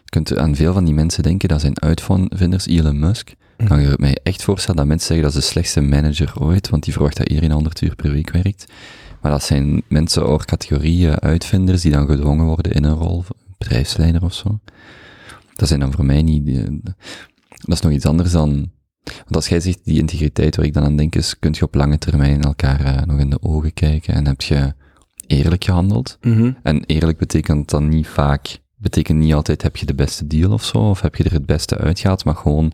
kunt 0.06 0.38
aan 0.38 0.56
veel 0.56 0.74
van 0.74 0.86
die 0.86 0.94
mensen 0.94 1.24
denken, 1.24 1.50
dat 1.50 1.62
zijn 1.62 1.82
uitvinders. 1.82 2.66
Elon 2.68 3.00
Musk. 3.00 3.34
Kan 3.68 3.82
je 3.82 3.94
mij 3.98 4.18
echt 4.24 4.44
voorstellen 4.44 4.76
dat 4.78 4.86
mensen 4.86 5.08
zeggen 5.08 5.26
dat 5.28 5.36
is 5.36 5.44
de 5.46 5.52
slechtste 5.52 5.82
manager 5.82 6.34
ooit, 6.40 6.70
want 6.70 6.84
die 6.84 6.94
verwacht 6.94 7.18
dat 7.18 7.28
iedereen 7.30 7.52
100 7.52 7.82
uur 7.82 7.96
per 7.96 8.12
week 8.12 8.32
werkt. 8.32 8.66
Maar 9.22 9.32
dat 9.32 9.44
zijn 9.44 9.82
mensen 9.88 10.28
or 10.28 10.46
categorieën 10.46 11.20
uitvinders 11.20 11.82
die 11.82 11.92
dan 11.92 12.08
gedwongen 12.08 12.46
worden 12.46 12.72
in 12.72 12.84
een 12.84 12.94
rol, 12.96 13.24
bedrijfsleider 13.58 14.24
of 14.24 14.34
zo. 14.34 14.60
Dat 15.56 15.68
zijn 15.68 15.80
dan 15.80 15.92
voor 15.92 16.06
mij 16.06 16.22
niet, 16.22 16.46
die- 16.46 16.82
dat 17.50 17.76
is 17.76 17.82
nog 17.82 17.92
iets 17.92 18.06
anders 18.06 18.32
dan, 18.32 18.70
want 19.04 19.36
als 19.36 19.48
jij 19.48 19.60
zegt 19.60 19.80
die 19.84 20.00
integriteit 20.00 20.56
waar 20.56 20.66
ik 20.66 20.74
dan 20.74 20.84
aan 20.84 20.96
denk 20.96 21.16
is, 21.16 21.40
kun 21.40 21.56
je 21.58 21.64
op 21.64 21.76
lange 21.76 21.98
termijn 21.98 22.42
elkaar 22.42 22.86
eh, 22.86 23.04
nog 23.06 23.20
in 23.20 23.30
de 23.30 23.42
ogen 23.42 23.74
kijken 23.74 24.14
en 24.14 24.28
heb 24.28 24.42
je 24.42 24.74
eerlijk 25.28 25.64
gehandeld. 25.64 26.18
Mhm. 26.22 26.52
En 26.64 26.84
eerlijk 26.86 27.18
betekent 27.18 27.70
dan 27.70 27.90
niet 27.90 28.08
vaak, 28.08 28.60
betekent 28.76 29.20
niet 29.20 29.34
altijd 29.34 29.62
heb 29.62 29.78
je 29.78 29.86
de 29.86 29.96
beste 29.96 30.28
deal 30.28 30.52
of 30.52 30.66
zo, 30.66 30.78
of 30.78 31.02
heb 31.02 31.16
je 31.16 31.24
er 31.24 31.32
het 31.32 31.46
beste 31.46 31.78
uitgehaald, 31.78 32.26
maar 32.26 32.36
gewoon 32.36 32.74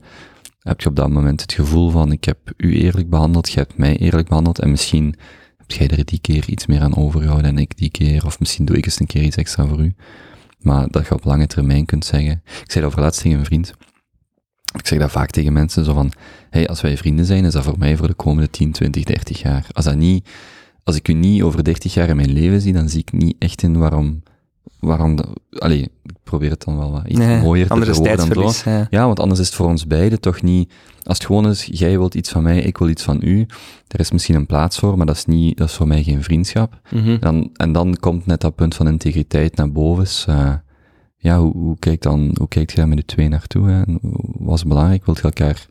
heb 0.60 0.82
je 0.82 0.90
op 0.90 0.96
dat 0.96 1.10
moment 1.10 1.42
het 1.42 1.54
gevoel 1.54 1.90
van 1.90 2.12
ik 2.12 2.24
heb 2.24 2.38
u 2.58 2.76
eerlijk 2.76 3.10
behandeld, 3.10 3.52
je 3.52 3.60
hebt 3.60 3.78
mij 3.78 3.98
eerlijk 3.98 4.28
behandeld 4.28 4.60
en 4.60 4.70
misschien 4.70 5.16
heb 5.58 5.72
jij 5.72 5.88
er 5.88 6.06
die 6.06 6.20
keer 6.20 6.50
iets 6.50 6.66
meer 6.66 6.82
aan 6.82 6.98
overgehouden 6.98 7.50
en 7.50 7.58
ik 7.58 7.78
die 7.78 7.90
keer, 7.90 8.26
of 8.26 8.40
misschien 8.40 8.66
doe 8.66 8.78
ik 8.78 8.86
eens 8.86 9.00
een 9.00 9.08
keer 9.08 9.24
iets 9.24 9.36
extra 9.36 9.68
voor 9.68 9.80
u. 9.80 9.96
Maar 10.60 10.88
dat 10.88 11.08
je 11.08 11.14
op 11.14 11.24
lange 11.24 11.48
termijn 11.48 11.86
kunt 11.86 12.06
zeggen. 12.06 12.42
Ik 12.46 12.72
zei 12.72 12.84
dat 12.84 12.84
over 12.84 13.02
laatst 13.02 13.22
tegen 13.22 13.40
een 13.40 13.46
vriend. 13.46 13.74
Ik 14.78 14.88
zeg 14.88 15.00
dat 15.00 15.12
vaak 15.12 15.30
tegen 15.30 15.54
mensen, 15.54 15.86
zo 15.86 15.94
van, 15.94 16.12
hey, 16.50 16.68
als 16.68 16.82
wij 16.82 16.98
vrienden 16.98 17.26
zijn, 17.26 17.46
is 17.46 17.54
dat 17.54 17.64
voor 17.64 17.78
mij 17.78 17.98
voor 17.98 18.08
de 18.08 18.14
komende 18.14 18.50
10, 18.50 18.72
20, 18.72 19.04
30 19.04 19.42
jaar. 19.42 19.68
Als 19.72 19.86
dat 19.86 19.96
niet, 19.96 20.30
als 20.84 20.96
ik 20.96 21.08
u 21.08 21.14
niet 21.14 21.42
over 21.42 21.64
30 21.64 21.94
jaar 21.94 22.10
in 22.10 22.16
mijn 22.16 22.32
leven 22.34 22.62
zie, 22.62 22.74
dan 22.74 22.90
zie 22.90 23.00
ik 23.00 23.12
niet 23.12 23.36
echt 23.40 23.64
in 23.64 23.78
waarom, 23.78 24.24
waarom 24.80 25.16
dat, 25.16 25.28
allee, 25.58 25.82
ik 25.82 26.14
probeer 26.24 26.50
het 26.50 26.64
dan 26.64 26.78
wel 26.78 26.92
wat 26.92 27.08
iets 27.08 27.20
Nee, 27.20 27.42
mooier 27.42 27.68
te 27.68 27.86
verwoorden 27.86 28.34
dan 28.34 28.54
zo. 28.54 28.70
Ja. 28.70 28.88
Ja, 28.90 29.06
want 29.06 29.20
anders 29.20 29.40
is 29.40 29.46
het 29.46 29.56
voor 29.56 29.68
ons 29.68 29.88
beiden 29.88 30.20
toch 30.20 30.42
niet, 30.42 30.74
als 31.04 31.18
het 31.18 31.26
gewoon 31.26 31.50
is, 31.50 31.68
jij 31.72 31.98
wilt 31.98 32.16
iets 32.16 32.30
van 32.30 32.44
mij, 32.44 32.60
ik 32.60 32.78
wil 32.78 32.90
iets 32.90 33.04
van 33.04 33.20
u, 33.22 33.46
er 33.88 34.00
is 34.00 34.12
misschien 34.12 34.36
een 34.36 34.46
plaats 34.46 34.80
voor, 34.80 34.98
maar 34.98 35.06
dat 35.06 35.16
is 35.16 35.26
niet, 35.26 35.58
dat 35.58 35.70
is 35.70 35.76
voor 35.76 35.88
mij 35.88 36.04
geen 36.04 36.24
vriendschap. 36.24 36.80
Mhm. 36.92 37.20
Dan, 37.20 37.50
en 37.54 37.72
dan 37.72 37.98
komt 38.00 38.26
net 38.26 38.42
dat 38.42 38.56
punt 38.56 38.76
van 38.76 38.88
integriteit 38.88 39.56
naar 39.56 39.72
boven. 39.72 40.04
Dus, 40.04 40.26
eh, 40.26 40.54
ja, 41.26 41.40
hoe, 41.40 41.52
hoe 41.54 41.80
kijkt 41.80 42.04
dan, 42.04 42.36
hoe 42.38 42.48
kijkt 42.48 42.72
je 42.72 42.78
daar 42.78 42.88
met 42.88 42.98
de 42.98 43.06
twee 43.06 43.28
naartoe? 43.30 43.70
Hè? 43.70 43.82
En 43.84 44.00
Wat 44.40 44.56
is 44.58 44.64
belangrijk? 44.64 45.06
Wilt 45.06 45.18
je 45.18 45.24
elkaar... 45.24 45.68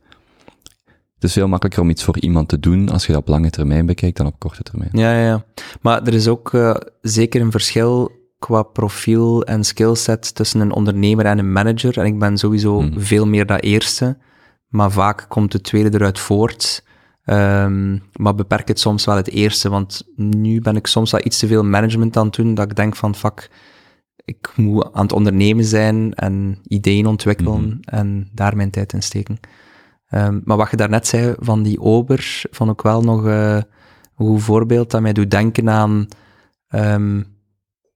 Het 1.15 1.33
is 1.33 1.33
veel 1.33 1.49
makkelijker 1.49 1.83
om 1.83 1.91
iets 1.91 2.05
voor 2.05 2.19
iemand 2.19 2.49
te 2.49 2.61
doen 2.61 2.89
als 2.89 3.07
je 3.07 3.13
dat 3.13 3.21
op 3.21 3.29
lange 3.29 3.51
termijn 3.51 3.87
bekijkt 3.87 4.17
dan 4.17 4.27
op 4.27 4.39
korte 4.39 4.63
termijn. 4.63 4.91
Ja, 4.93 5.13
ja, 5.13 5.27
ja. 5.27 5.45
Maar 5.81 6.03
er 6.03 6.15
is 6.15 6.29
ook 6.29 6.55
eh, 6.55 6.75
zeker 7.01 7.41
een 7.41 7.51
verschil 7.51 8.13
qua 8.39 8.63
profiel 8.63 9.45
en 9.45 9.65
skillset 9.65 10.35
tussen 10.35 10.61
een 10.61 10.73
ondernemer 10.73 11.25
en 11.27 11.39
een 11.39 11.53
manager. 11.53 11.99
En 11.99 12.07
ik 12.07 12.19
ben 12.19 12.39
sowieso 12.39 12.81
Mhm. 12.81 13.01
veel 13.01 13.27
meer 13.27 13.47
dat 13.47 13.63
eerste, 13.63 14.17
maar 14.69 14.91
vaak 14.91 15.27
komt 15.29 15.53
het 15.53 15.63
tweede 15.63 15.95
eruit 15.95 16.19
voort. 16.19 16.85
Ehm, 17.25 17.99
maar 18.13 18.35
beperk 18.35 18.69
het 18.69 18.81
soms 18.81 19.05
wel 19.05 19.17
het 19.17 19.31
eerste, 19.31 19.69
want 19.69 20.03
nu 20.17 20.61
ben 20.61 20.77
ik 20.77 20.87
soms 20.87 21.11
wel 21.11 21.21
iets 21.25 21.39
te 21.39 21.47
veel 21.47 21.65
management 21.65 22.17
aan 22.17 22.27
het 22.27 22.35
doen, 22.35 22.55
dat 22.55 22.71
ik 22.71 22.77
denk 22.77 22.97
van, 22.97 23.15
fuck, 23.15 23.51
ik 24.25 24.53
moet 24.57 24.93
aan 24.93 25.03
het 25.03 25.13
ondernemen 25.13 25.65
zijn 25.65 26.15
en 26.15 26.59
ideeën 26.67 27.07
ontwikkelen 27.07 27.67
Mhm. 27.67 27.77
en 27.85 28.29
daar 28.33 28.57
mijn 28.57 28.71
tijd 28.71 28.93
in 28.93 29.03
steken. 29.03 29.39
Ehm, 30.07 30.41
maar 30.45 30.57
wat 30.57 30.71
je 30.71 30.77
daarnet 30.77 31.07
zei 31.07 31.35
van 31.39 31.63
die 31.63 31.81
ober, 31.81 32.43
vond 32.51 32.71
ik 32.71 32.81
wel 32.81 33.03
nog 33.03 33.27
eh, 33.27 33.55
een 33.55 34.27
goed 34.27 34.43
voorbeeld 34.43 34.91
dat 34.91 35.01
mij 35.01 35.13
doet 35.13 35.31
denken 35.31 35.71
aan 35.71 36.09
ehm, 36.69 37.23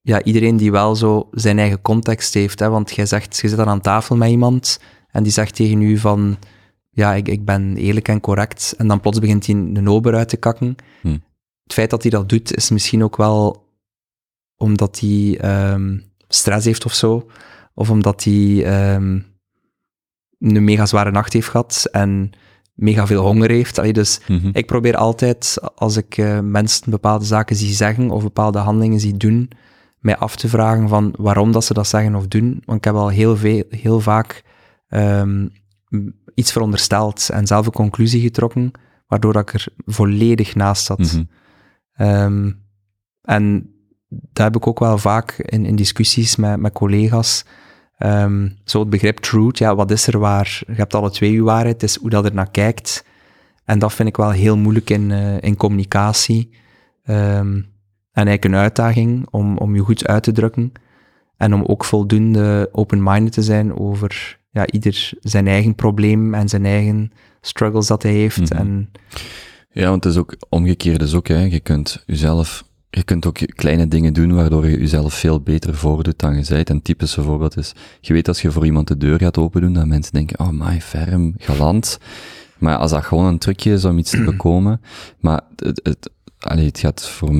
ja, 0.02 0.22
iedereen 0.22 0.56
die 0.56 0.70
wel 0.70 0.96
zo 0.96 1.28
zijn 1.30 1.58
eigen 1.58 1.82
context 1.82 2.34
heeft. 2.34 2.58
Hè? 2.58 2.68
Want 2.68 2.94
jij 2.94 3.06
zegt, 3.06 3.36
je 3.38 3.48
zit 3.48 3.56
dan 3.56 3.68
aan 3.68 3.80
tafel 3.80 4.16
met 4.16 4.30
iemand 4.30 4.80
en 5.10 5.22
die 5.22 5.32
zegt 5.32 5.54
tegen 5.54 5.80
u 5.82 5.96
van 5.98 6.36
ja, 6.90 7.14
ik, 7.14 7.28
ik 7.28 7.44
ben 7.44 7.76
eerlijk 7.76 8.08
en 8.08 8.20
correct. 8.20 8.74
En 8.76 8.88
dan 8.88 9.00
plots 9.00 9.18
begint 9.18 9.46
hij 9.46 9.54
een 9.54 9.88
ober 9.88 10.14
uit 10.14 10.28
te 10.28 10.36
kakken. 10.36 10.76
Hm. 11.00 11.18
Het 11.62 11.72
feit 11.72 11.90
dat 11.90 12.02
hij 12.02 12.10
dat 12.10 12.28
doet, 12.28 12.56
is 12.56 12.70
misschien 12.70 13.04
ook 13.04 13.16
wel 13.16 13.66
omdat 14.56 15.00
hij 15.00 15.38
ehm, 15.40 15.98
stress 16.28 16.64
heeft 16.66 16.84
of 16.84 16.94
zo. 16.94 17.30
Of 17.74 17.90
omdat 17.90 18.24
hij 18.24 18.64
ehm, 18.64 19.18
een 20.38 20.64
mega 20.64 20.86
zware 20.86 21.10
nacht 21.10 21.32
heeft 21.32 21.48
gehad 21.48 21.88
en 21.92 22.30
mega 22.74 23.06
veel 23.06 23.22
honger 23.22 23.50
heeft. 23.50 23.78
Allee, 23.78 23.92
dus 23.92 24.20
Mhm. 24.28 24.50
ik 24.52 24.66
probeer 24.66 24.96
altijd, 24.96 25.56
als 25.74 25.96
ik 25.96 26.16
eh, 26.16 26.40
mensen 26.40 26.90
bepaalde 26.90 27.24
zaken 27.24 27.56
zie 27.56 27.72
zeggen 27.74 28.10
of 28.10 28.22
bepaalde 28.22 28.58
handelingen 28.58 29.00
zie 29.00 29.16
doen, 29.16 29.50
mij 29.98 30.16
af 30.16 30.36
te 30.36 30.48
vragen 30.48 30.88
van 30.88 31.14
waarom 31.18 31.52
dat 31.52 31.64
ze 31.64 31.74
dat 31.74 31.86
zeggen 31.88 32.14
of 32.14 32.26
doen. 32.26 32.62
Want 32.64 32.78
ik 32.78 32.84
heb 32.84 32.94
al 32.94 33.08
heel, 33.08 33.36
veel, 33.36 33.62
heel 33.70 34.00
vaak 34.00 34.42
ehm, 34.88 35.46
iets 36.34 36.52
verondersteld 36.52 37.28
en 37.28 37.46
zelf 37.46 37.66
een 37.66 37.72
conclusie 37.72 38.20
getrokken, 38.20 38.70
waardoor 39.06 39.32
dat 39.32 39.42
ik 39.42 39.54
er 39.54 39.66
volledig 39.86 40.54
naast 40.54 40.84
zat. 40.84 40.98
Mhm. 40.98 41.22
Ehm, 41.92 42.50
en 43.22 43.72
dat 44.08 44.44
heb 44.44 44.56
ik 44.56 44.66
ook 44.66 44.78
wel 44.78 44.98
vaak 44.98 45.32
in, 45.32 45.66
in 45.66 45.76
discussies 45.76 46.36
met, 46.36 46.60
met 46.60 46.72
collega's. 46.72 47.44
Ehm, 47.98 48.48
zo 48.64 48.80
het 48.80 48.90
begrip 48.90 49.18
truth, 49.18 49.58
ja, 49.58 49.74
wat 49.74 49.90
is 49.90 50.06
er 50.06 50.18
waar? 50.18 50.62
Je 50.66 50.74
hebt 50.74 50.94
alle 50.94 51.10
twee 51.10 51.32
je 51.32 51.42
waarheid, 51.42 51.80
het 51.80 51.82
is 51.82 51.96
hoe 51.96 52.10
dat 52.10 52.24
er 52.24 52.34
naar 52.34 52.50
kijkt. 52.50 53.04
En 53.64 53.78
dat 53.78 53.92
vind 53.92 54.08
ik 54.08 54.16
wel 54.16 54.30
heel 54.30 54.56
moeilijk 54.56 54.90
in, 54.90 55.10
eh, 55.10 55.40
in 55.40 55.56
communicatie. 55.56 56.50
Ehm, 57.04 57.62
en 58.12 58.26
eigenlijk 58.26 58.44
een 58.44 58.54
uitdaging 58.54 59.26
om, 59.30 59.58
om 59.58 59.74
je 59.74 59.80
goed 59.80 60.06
uit 60.06 60.22
te 60.22 60.32
drukken. 60.32 60.72
En 61.36 61.54
om 61.54 61.64
ook 61.64 61.84
voldoende 61.84 62.68
open-minded 62.72 63.32
te 63.32 63.42
zijn 63.42 63.78
over 63.78 64.38
ja, 64.50 64.66
ieder 64.66 65.10
zijn 65.20 65.46
eigen 65.46 65.74
probleem 65.74 66.34
en 66.34 66.48
zijn 66.48 66.64
eigen 66.64 67.12
struggles 67.40 67.86
dat 67.86 68.02
hij 68.02 68.12
heeft. 68.12 68.50
Mhm. 68.50 68.52
En 68.52 68.90
Ja, 69.70 69.88
want 69.88 70.04
het 70.04 70.12
is 70.12 70.18
ook 70.18 70.36
omgekeerd 70.48 71.02
is 71.02 71.14
ook, 71.14 71.28
hè. 71.28 71.42
Je 71.42 71.60
kunt 71.60 72.02
jezelf, 72.06 72.64
je 72.90 73.02
kunt 73.02 73.26
ook 73.26 73.38
kleine 73.54 73.88
dingen 73.88 74.12
doen 74.12 74.34
waardoor 74.34 74.68
je 74.68 74.78
jezelf 74.78 75.14
veel 75.14 75.40
beter 75.40 75.74
voordoet 75.74 76.18
dan 76.18 76.36
je 76.36 76.42
zijt. 76.42 76.70
Een 76.70 76.82
typische 76.82 77.22
voorbeeld 77.22 77.56
is, 77.56 77.72
je 78.00 78.12
weet 78.12 78.28
als 78.28 78.42
je 78.42 78.50
voor 78.52 78.64
iemand 78.64 78.88
de 78.88 78.96
deur 78.96 79.18
gaat 79.18 79.38
open 79.38 79.60
doen, 79.60 79.72
dat 79.72 79.86
mensen 79.86 80.12
denken, 80.12 80.40
oh 80.40 80.48
my, 80.50 80.80
ferm, 80.80 81.34
galant. 81.38 81.98
Maar 82.58 82.76
als 82.76 82.90
dat 82.90 83.04
gewoon 83.04 83.24
een 83.24 83.38
trucje 83.38 83.72
is 83.72 83.84
om 83.84 83.98
iets 83.98 84.10
te 84.10 84.24
bekomen, 84.32 84.80
maar 85.20 85.40
het, 85.56 85.80
het, 85.82 86.10
allee, 86.38 86.66
het 86.66 86.78
gaat 86.78 87.08
voor, 87.08 87.30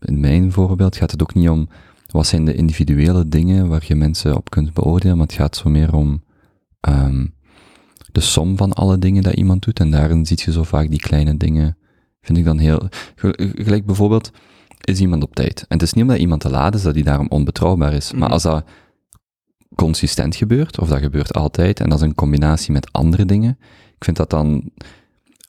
in 0.00 0.20
mijn 0.20 0.52
voorbeeld 0.52 0.96
gaat 0.96 1.10
het 1.10 1.22
ook 1.22 1.34
niet 1.34 1.48
om, 1.48 1.68
wat 2.10 2.26
zijn 2.26 2.44
de 2.44 2.54
individuele 2.54 3.28
dingen 3.28 3.68
waar 3.68 3.84
je 3.86 3.94
mensen 3.94 4.36
op 4.36 4.50
kunt 4.50 4.72
beoordelen, 4.74 5.16
maar 5.16 5.26
het 5.26 5.36
gaat 5.36 5.56
zo 5.56 5.70
meer 5.70 5.94
om, 5.94 6.22
ehm, 6.80 7.26
de 8.12 8.20
som 8.20 8.56
van 8.56 8.72
alle 8.72 8.98
dingen 8.98 9.22
dat 9.22 9.34
iemand 9.34 9.64
doet. 9.64 9.80
En 9.80 9.90
daarin 9.90 10.26
zie 10.26 10.40
je 10.44 10.52
zo 10.52 10.62
vaak 10.62 10.90
die 10.90 10.98
kleine 11.00 11.36
dingen, 11.36 11.76
vind 12.22 12.38
ik 12.38 12.44
dan 12.44 12.58
heel, 12.58 12.88
ge- 13.14 13.52
gelijk 13.56 13.86
bijvoorbeeld, 13.86 14.30
is 14.86 15.00
iemand 15.00 15.22
op 15.22 15.34
tijd. 15.34 15.60
En 15.60 15.66
het 15.68 15.82
is 15.82 15.92
niet 15.92 16.04
omdat 16.04 16.18
iemand 16.18 16.40
te 16.40 16.50
laat 16.50 16.74
is 16.74 16.82
dat 16.82 16.94
hij 16.94 17.02
daarom 17.02 17.26
onbetrouwbaar 17.28 17.92
is. 17.92 18.12
Maar 18.12 18.20
Mhm. 18.22 18.32
als 18.32 18.42
dat 18.42 18.64
consistent 19.74 20.36
gebeurt, 20.36 20.78
of 20.78 20.88
dat 20.88 20.98
gebeurt 21.00 21.32
altijd, 21.34 21.80
en 21.80 21.88
dat 21.88 21.98
is 21.98 22.04
een 22.04 22.14
combinatie 22.14 22.72
met 22.72 22.92
andere 22.92 23.24
dingen, 23.24 23.58
ik 23.96 24.04
vind 24.04 24.16
dat 24.16 24.30
dan, 24.30 24.70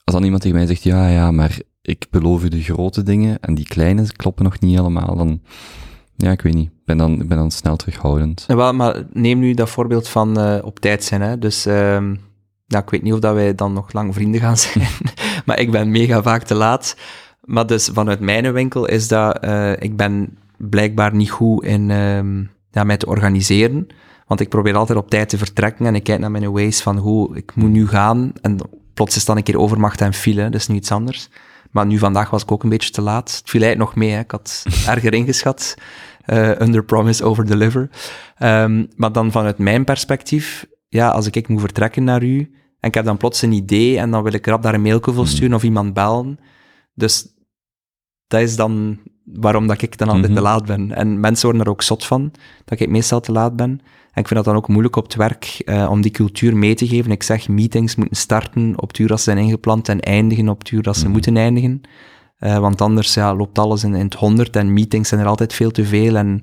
als 0.04 0.14
dan 0.14 0.24
iemand 0.24 0.42
tegen 0.42 0.56
mij 0.56 0.66
zegt, 0.66 0.82
ja, 0.82 1.08
ja, 1.08 1.30
maar 1.30 1.58
ik 1.82 2.06
beloof 2.10 2.44
u 2.44 2.48
de 2.48 2.62
grote 2.62 3.02
dingen, 3.02 3.38
en 3.40 3.54
die 3.54 3.64
kleine 3.66 4.12
kloppen 4.12 4.44
nog 4.44 4.60
niet 4.60 4.76
helemaal, 4.76 5.16
dan, 5.16 5.40
ja, 6.16 6.30
ik 6.30 6.40
weet 6.42 6.54
niet, 6.54 6.68
ik 6.68 6.84
ben 6.84 6.96
dan, 6.98 7.20
ik 7.20 7.28
ben 7.28 7.36
dan 7.38 7.50
snel 7.50 7.76
terughoudend. 7.76 8.44
Ja, 8.48 8.56
Wel, 8.56 8.72
maar 8.74 9.02
neem 9.12 9.38
nu 9.38 9.54
dat 9.54 9.70
voorbeeld 9.70 10.08
van 10.08 10.38
eh, 10.38 10.58
op 10.64 10.80
tijd 10.80 11.04
zijn. 11.04 11.20
Hè. 11.20 11.38
Dus 11.38 11.64
ja, 12.68 12.78
ik 12.78 12.90
weet 12.90 13.02
niet 13.02 13.12
of 13.12 13.20
dat 13.20 13.34
wij 13.34 13.54
dan 13.54 13.72
nog 13.72 13.92
lang 13.92 14.14
vrienden 14.14 14.40
gaan 14.40 14.56
zijn, 14.56 14.88
maar 15.46 15.58
ik 15.58 15.70
ben 15.70 15.90
mega 15.90 16.22
vaak 16.22 16.42
te 16.42 16.54
laat. 16.54 16.96
Maar 17.46 17.66
dus 17.66 17.90
vanuit 17.92 18.20
mijn 18.20 18.52
winkel 18.52 18.86
is 18.86 19.08
dat, 19.08 19.38
eh, 19.38 19.72
ik 19.72 19.96
ben 19.96 20.38
blijkbaar 20.56 21.14
niet 21.14 21.30
goed 21.30 21.64
in 21.64 21.88
ja, 22.70 22.84
mij 22.84 22.96
te 22.96 23.06
organiseren. 23.06 23.86
Want 24.26 24.40
ik 24.40 24.48
probeer 24.48 24.76
altijd 24.76 24.98
op 24.98 25.10
tijd 25.10 25.28
te 25.28 25.38
vertrekken 25.38 25.86
en 25.86 25.94
ik 25.94 26.04
kijk 26.04 26.20
naar 26.20 26.30
mijn 26.30 26.52
ways 26.52 26.82
van 26.82 26.96
hoe 26.96 27.36
ik 27.36 27.54
moet 27.54 27.70
nu 27.70 27.88
gaan. 27.88 28.32
En 28.40 28.58
plots 28.94 29.16
is 29.16 29.24
dan 29.24 29.36
een 29.36 29.42
keer 29.42 29.58
overmacht 29.58 30.00
en 30.00 30.12
file, 30.12 30.42
dat 30.42 30.54
is 30.54 30.66
nu 30.66 30.74
iets 30.74 30.92
anders. 30.92 31.28
Maar 31.70 31.86
nu 31.86 31.98
vandaag 31.98 32.30
was 32.30 32.42
ik 32.42 32.52
ook 32.52 32.62
een 32.62 32.68
beetje 32.68 32.90
te 32.90 33.02
laat. 33.02 33.36
Het 33.36 33.50
viel 33.50 33.62
eigenlijk 33.62 33.90
nog 33.90 34.04
mee, 34.04 34.10
hè. 34.10 34.20
ik 34.20 34.30
had 34.30 34.64
erger 34.86 35.14
ingeschat. 35.14 35.74
Eh, 36.20 36.50
under 36.60 36.84
promise, 36.84 37.24
over 37.24 37.46
deliver. 37.46 37.90
Ehm, 38.36 38.84
maar 38.96 39.12
dan 39.12 39.30
vanuit 39.30 39.58
mijn 39.58 39.84
perspectief, 39.84 40.66
ja, 40.88 41.08
als 41.08 41.26
ik, 41.26 41.36
ik 41.36 41.48
moet 41.48 41.60
vertrekken 41.60 42.04
naar 42.04 42.22
u, 42.22 42.38
en 42.80 42.88
ik 42.88 42.94
heb 42.94 43.04
dan 43.04 43.16
plots 43.16 43.42
een 43.42 43.52
idee, 43.52 43.98
en 43.98 44.10
dan 44.10 44.22
wil 44.22 44.32
ik 44.32 44.46
rap 44.46 44.62
daar 44.62 44.74
een 44.74 44.82
mailje 44.82 45.12
voor 45.12 45.26
sturen 45.26 45.54
of 45.54 45.62
iemand 45.62 45.94
bellen. 45.94 46.38
Dus 46.94 47.26
dat 48.28 48.40
is 48.40 48.56
dan 48.56 48.98
waarom 49.24 49.66
dat 49.66 49.82
ik 49.82 49.98
dan 49.98 50.08
altijd 50.08 50.26
Mhm. 50.26 50.34
te 50.36 50.40
laat 50.42 50.66
ben. 50.66 50.92
En 50.92 51.20
mensen 51.20 51.46
worden 51.46 51.64
er 51.66 51.72
ook 51.72 51.82
zot 51.82 52.04
van, 52.06 52.32
dat 52.64 52.80
ik 52.80 52.88
meestal 52.88 53.20
te 53.20 53.32
laat 53.32 53.56
ben. 53.56 53.70
En 54.12 54.22
ik 54.22 54.28
vind 54.28 54.34
dat 54.34 54.44
dan 54.44 54.56
ook 54.56 54.68
moeilijk 54.68 54.96
op 54.96 55.04
het 55.04 55.14
werk, 55.14 55.44
eh, 55.64 55.88
om 55.90 56.00
die 56.00 56.10
cultuur 56.10 56.56
mee 56.56 56.74
te 56.74 56.86
geven. 56.88 57.10
Ik 57.10 57.22
zeg, 57.22 57.48
meetings 57.48 57.94
moeten 57.96 58.16
starten 58.16 58.72
op 58.82 58.88
het 58.88 58.98
uur 58.98 59.08
dat 59.08 59.18
ze 59.18 59.24
zijn 59.24 59.38
ingepland 59.38 59.88
en 59.88 60.00
eindigen 60.00 60.48
op 60.48 60.58
het 60.58 60.70
uur 60.70 60.82
dat 60.82 60.96
ze 60.96 61.02
Mhm. 61.02 61.12
moeten 61.12 61.36
eindigen. 61.36 61.80
Eh, 62.36 62.58
want 62.58 62.80
anders 62.80 63.14
ja, 63.14 63.34
loopt 63.34 63.58
alles 63.58 63.84
in, 63.84 63.94
in 63.94 64.04
het 64.04 64.14
honderd 64.14 64.56
en 64.56 64.72
meetings 64.72 65.08
zijn 65.08 65.20
er 65.20 65.26
altijd 65.26 65.52
veel 65.52 65.70
te 65.70 65.84
veel. 65.84 66.16
En 66.16 66.40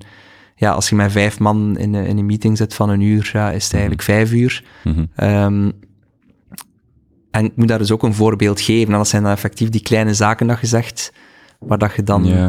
ja, 0.56 0.72
als 0.72 0.90
je 0.90 0.96
met 0.96 1.12
vijf 1.12 1.40
man 1.40 1.78
in, 1.78 1.94
een- 1.94 2.06
in 2.06 2.18
een 2.18 2.26
meeting 2.26 2.58
zit 2.58 2.74
van 2.74 2.90
een 2.90 3.02
uur, 3.02 3.30
ja, 3.34 3.52
is 3.52 3.64
het 3.64 3.74
eigenlijk 3.74 4.04
vijf 4.04 4.32
uur. 4.32 4.64
Mhm. 4.84 5.06
Ehm, 5.16 5.70
en 7.32 7.46
ik 7.46 7.52
moet 7.56 7.68
daar 7.68 7.78
dus 7.78 7.92
ook 7.92 8.04
een 8.04 8.14
voorbeeld 8.14 8.62
geven. 8.62 8.92
En 8.92 8.98
dat 8.98 9.08
zijn 9.08 9.24
dan 9.24 9.32
effectief 9.32 9.70
die 9.70 9.82
kleine 9.82 10.14
zaken 10.14 10.48
dat 10.48 10.60
je 10.60 10.68
zegt, 10.68 11.14
waar 11.68 11.78
dat 11.78 11.96
je 11.96 12.04
dan... 12.04 12.26
Ja, 12.26 12.48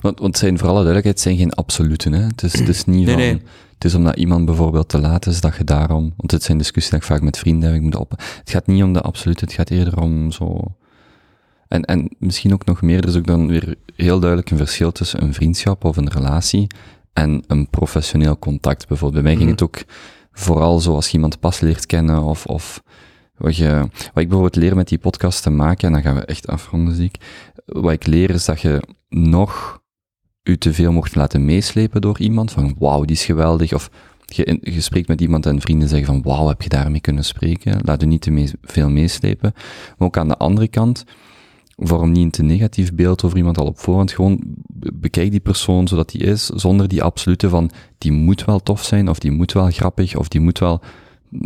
want, 0.00 0.18
want 0.18 0.20
het 0.20 0.38
zijn 0.38 0.58
voor 0.58 0.68
alle 0.68 0.82
duidelijkheid 0.84 1.14
het 1.14 1.24
zijn 1.24 1.36
geen 1.36 1.52
absoluten. 1.52 2.12
Hè? 2.12 2.22
Het, 2.22 2.42
is, 2.42 2.58
het 2.58 2.68
is 2.68 2.84
niet 2.84 3.06
Nee, 3.06 3.14
van, 3.14 3.16
nee. 3.22 3.42
het 3.74 3.84
is 3.84 3.94
omdat 3.94 4.16
iemand 4.16 4.44
bijvoorbeeld 4.44 4.88
te 4.88 5.00
laat 5.00 5.26
is, 5.26 5.40
dat 5.40 5.56
je 5.56 5.64
daarom, 5.64 6.12
want 6.16 6.30
dit 6.30 6.42
zijn 6.42 6.58
discussies 6.58 6.90
die 6.90 6.98
ik 6.98 7.04
vaak 7.06 7.20
met 7.22 7.38
vrienden 7.38 7.68
heb, 7.68 7.78
ik 7.78 7.82
moet 7.84 7.96
op. 7.96 8.10
Het 8.10 8.50
gaat 8.50 8.66
niet 8.66 8.82
om 8.82 8.92
de 8.92 9.00
absolute, 9.00 9.44
het 9.44 9.52
gaat 9.54 9.70
eerder 9.70 10.00
om 10.00 10.30
zo, 10.30 10.60
en, 11.68 11.84
en 11.84 12.08
misschien 12.18 12.52
ook 12.52 12.64
nog 12.64 12.82
meer, 12.82 12.98
er 13.02 13.08
is 13.08 13.16
ook 13.16 13.26
dan 13.26 13.46
weer 13.48 13.74
heel 13.96 14.18
duidelijk 14.18 14.50
een 14.50 14.56
verschil 14.56 14.92
tussen 14.92 15.22
een 15.22 15.34
vriendschap 15.34 15.84
of 15.84 15.96
een 15.96 16.10
relatie 16.10 16.66
en 17.12 17.42
een 17.46 17.68
professioneel 17.70 18.38
contact 18.38 18.88
bijvoorbeeld. 18.88 19.22
Bij 19.24 19.32
mij 19.34 19.42
ging 19.42 19.56
Mhm. 19.56 19.64
het 19.64 19.76
ook 19.76 19.84
vooral 20.32 20.80
zo 20.80 20.94
als 20.94 21.06
je 21.06 21.12
iemand 21.12 21.40
pas 21.40 21.60
leert 21.60 21.86
kennen 21.86 22.22
of, 22.22 22.46
of 22.46 22.82
wat, 23.36 23.56
je, 23.56 23.78
wat 23.90 24.22
ik 24.22 24.28
bijvoorbeeld 24.28 24.56
leer 24.56 24.76
met 24.76 24.88
die 24.88 24.98
podcast 24.98 25.42
te 25.42 25.50
maken, 25.50 25.86
en 25.86 25.92
dan 25.92 26.02
gaan 26.02 26.14
we 26.14 26.24
echt 26.24 26.46
afronden, 26.46 26.94
zie 26.94 27.10
ik. 27.12 27.16
Wat 27.66 27.92
ik 27.92 28.06
leer 28.06 28.30
is 28.30 28.44
dat 28.44 28.60
je 28.60 28.82
nog 29.08 29.80
u 30.42 30.58
te 30.58 30.72
veel 30.72 30.92
mocht 30.92 31.14
laten 31.14 31.44
meeslepen 31.44 32.00
door 32.00 32.20
iemand, 32.20 32.50
van 32.50 32.76
wauw, 32.78 33.04
die 33.04 33.16
is 33.16 33.24
geweldig, 33.24 33.72
of 33.74 33.90
je, 34.26 34.80
spreekt 34.80 35.08
met 35.08 35.20
iemand 35.20 35.46
en 35.46 35.60
vrienden 35.60 35.88
zeggen 35.88 36.06
van 36.06 36.22
wauw, 36.22 36.48
heb 36.48 36.62
je 36.62 36.68
daarmee 36.68 37.00
kunnen 37.00 37.24
spreken? 37.24 37.80
Laat 37.84 38.02
u 38.02 38.06
niet 38.06 38.20
te 38.20 38.52
veel 38.62 38.90
meeslepen. 38.90 39.52
Maar 39.98 40.08
ook 40.08 40.16
aan 40.16 40.28
de 40.28 40.36
andere 40.36 40.68
kant, 40.68 41.04
vorm 41.76 42.12
niet 42.12 42.24
een 42.24 42.30
te 42.30 42.42
negatief 42.42 42.94
beeld 42.94 43.24
over 43.24 43.36
iemand 43.36 43.58
al 43.58 43.66
op 43.66 43.78
voorhand, 43.78 44.12
gewoon 44.12 44.40
be- 44.66 44.92
bekijk 44.94 45.30
die 45.30 45.40
persoon 45.40 45.88
zodat 45.88 46.10
die 46.10 46.20
is, 46.20 46.46
zonder 46.46 46.88
die 46.88 47.02
absolute 47.02 47.48
van, 47.48 47.70
die 47.98 48.12
moet 48.12 48.44
wel 48.44 48.60
tof 48.60 48.84
zijn, 48.84 49.08
of 49.08 49.18
die 49.18 49.30
moet 49.30 49.52
wel 49.52 49.70
grappig, 49.70 50.16
of 50.16 50.28
die 50.28 50.40
moet 50.40 50.58
wel, 50.58 50.80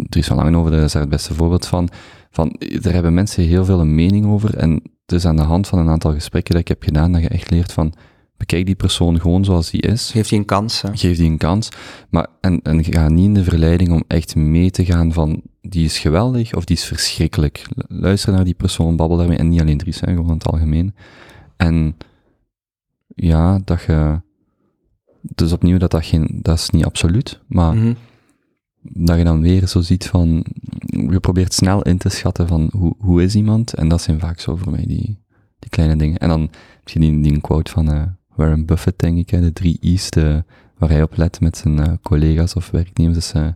er 0.08 0.18
is 0.18 0.30
al 0.30 0.36
lang 0.36 0.56
over, 0.56 0.70
dat 0.70 0.80
is 0.84 0.92
daar 0.92 1.02
het 1.02 1.10
beste 1.10 1.34
voorbeeld 1.34 1.66
van, 1.66 1.88
van, 2.30 2.56
daar 2.80 2.92
hebben 2.92 3.14
mensen 3.14 3.44
heel 3.44 3.64
veel 3.64 3.80
een 3.80 3.94
mening 3.94 4.26
over, 4.26 4.56
en 4.56 4.70
het 5.06 5.12
is 5.12 5.24
aan 5.26 5.36
de 5.36 5.42
hand 5.42 5.66
van 5.66 5.78
een 5.78 5.88
aantal 5.88 6.12
gesprekken 6.12 6.52
dat 6.52 6.60
ik 6.60 6.68
heb 6.68 6.82
gedaan, 6.82 7.12
dat 7.12 7.22
je 7.22 7.28
echt 7.28 7.50
leert 7.50 7.72
van, 7.72 7.92
bekijk 8.36 8.66
die 8.66 8.74
persoon 8.74 9.20
gewoon 9.20 9.44
zoals 9.44 9.70
die 9.70 9.80
is, 9.82 10.10
Geeft 10.10 10.28
je 10.28 10.36
een 10.36 10.44
kans. 10.44 10.82
hè. 10.82 10.96
geef 10.96 11.16
die 11.16 11.30
een 11.30 11.38
kans, 11.38 11.68
maar, 12.10 12.26
en, 12.40 12.60
en 12.62 12.84
ga 12.84 13.08
niet 13.08 13.24
in 13.24 13.34
de 13.34 13.44
verleiding 13.44 13.90
om 13.92 14.04
echt 14.06 14.36
mee 14.36 14.70
te 14.70 14.84
gaan 14.84 15.12
van, 15.12 15.42
die 15.60 15.84
is 15.84 15.98
geweldig, 15.98 16.54
of 16.54 16.64
die 16.64 16.76
is 16.76 16.84
verschrikkelijk. 16.84 17.66
Lu- 17.74 18.00
Luister 18.00 18.32
naar 18.32 18.44
die 18.44 18.54
persoon, 18.54 18.96
babbel 18.96 19.16
daarmee, 19.16 19.38
en 19.38 19.48
niet 19.48 19.60
alleen 19.60 19.78
Dries, 19.78 20.00
hè, 20.00 20.06
gewoon 20.06 20.26
in 20.28 20.32
het 20.32 20.46
algemeen. 20.46 20.94
En, 21.56 21.96
ja, 23.14 23.60
dat 23.64 23.82
je, 23.82 24.20
dus 25.20 25.52
opnieuw, 25.52 25.78
dat 25.78 25.90
dat 25.90 26.04
geen, 26.06 26.38
dat 26.42 26.58
is 26.58 26.70
niet 26.70 26.84
absoluut, 26.84 27.40
maar 27.46 27.74
Mhm. 27.74 27.92
Dat 28.92 29.18
je 29.18 29.24
dan 29.24 29.40
weer 29.40 29.66
zo 29.66 29.80
ziet 29.80 30.06
van, 30.06 30.44
je 30.86 31.20
probeert 31.20 31.54
snel 31.54 31.82
in 31.82 31.98
te 31.98 32.08
schatten 32.08 32.48
van, 32.48 32.70
hoe, 32.72 32.94
hoe 32.98 33.22
is 33.22 33.34
iemand? 33.34 33.74
En 33.74 33.88
dat 33.88 34.02
zijn 34.02 34.20
vaak 34.20 34.40
zo 34.40 34.56
voor 34.56 34.72
mij 34.72 34.84
die, 34.86 35.18
die 35.58 35.70
kleine 35.70 35.96
dingen. 35.96 36.18
En 36.18 36.28
dan 36.28 36.40
heb 36.40 36.88
je 36.88 37.00
die, 37.00 37.20
die 37.20 37.40
quote 37.40 37.70
van 37.70 37.92
eh, 37.92 38.02
Warren 38.34 38.66
Buffett, 38.66 38.98
denk 38.98 39.18
ik, 39.18 39.30
hè, 39.30 39.40
de 39.40 39.52
drie 39.52 39.78
I's, 39.80 40.10
de, 40.10 40.44
waar 40.78 40.90
hij 40.90 41.02
op 41.02 41.16
let 41.16 41.40
met 41.40 41.56
zijn 41.56 41.78
eh, 41.78 41.92
collega's 42.02 42.54
of 42.54 42.70
werknemers, 42.70 43.32
eh, 43.32 43.48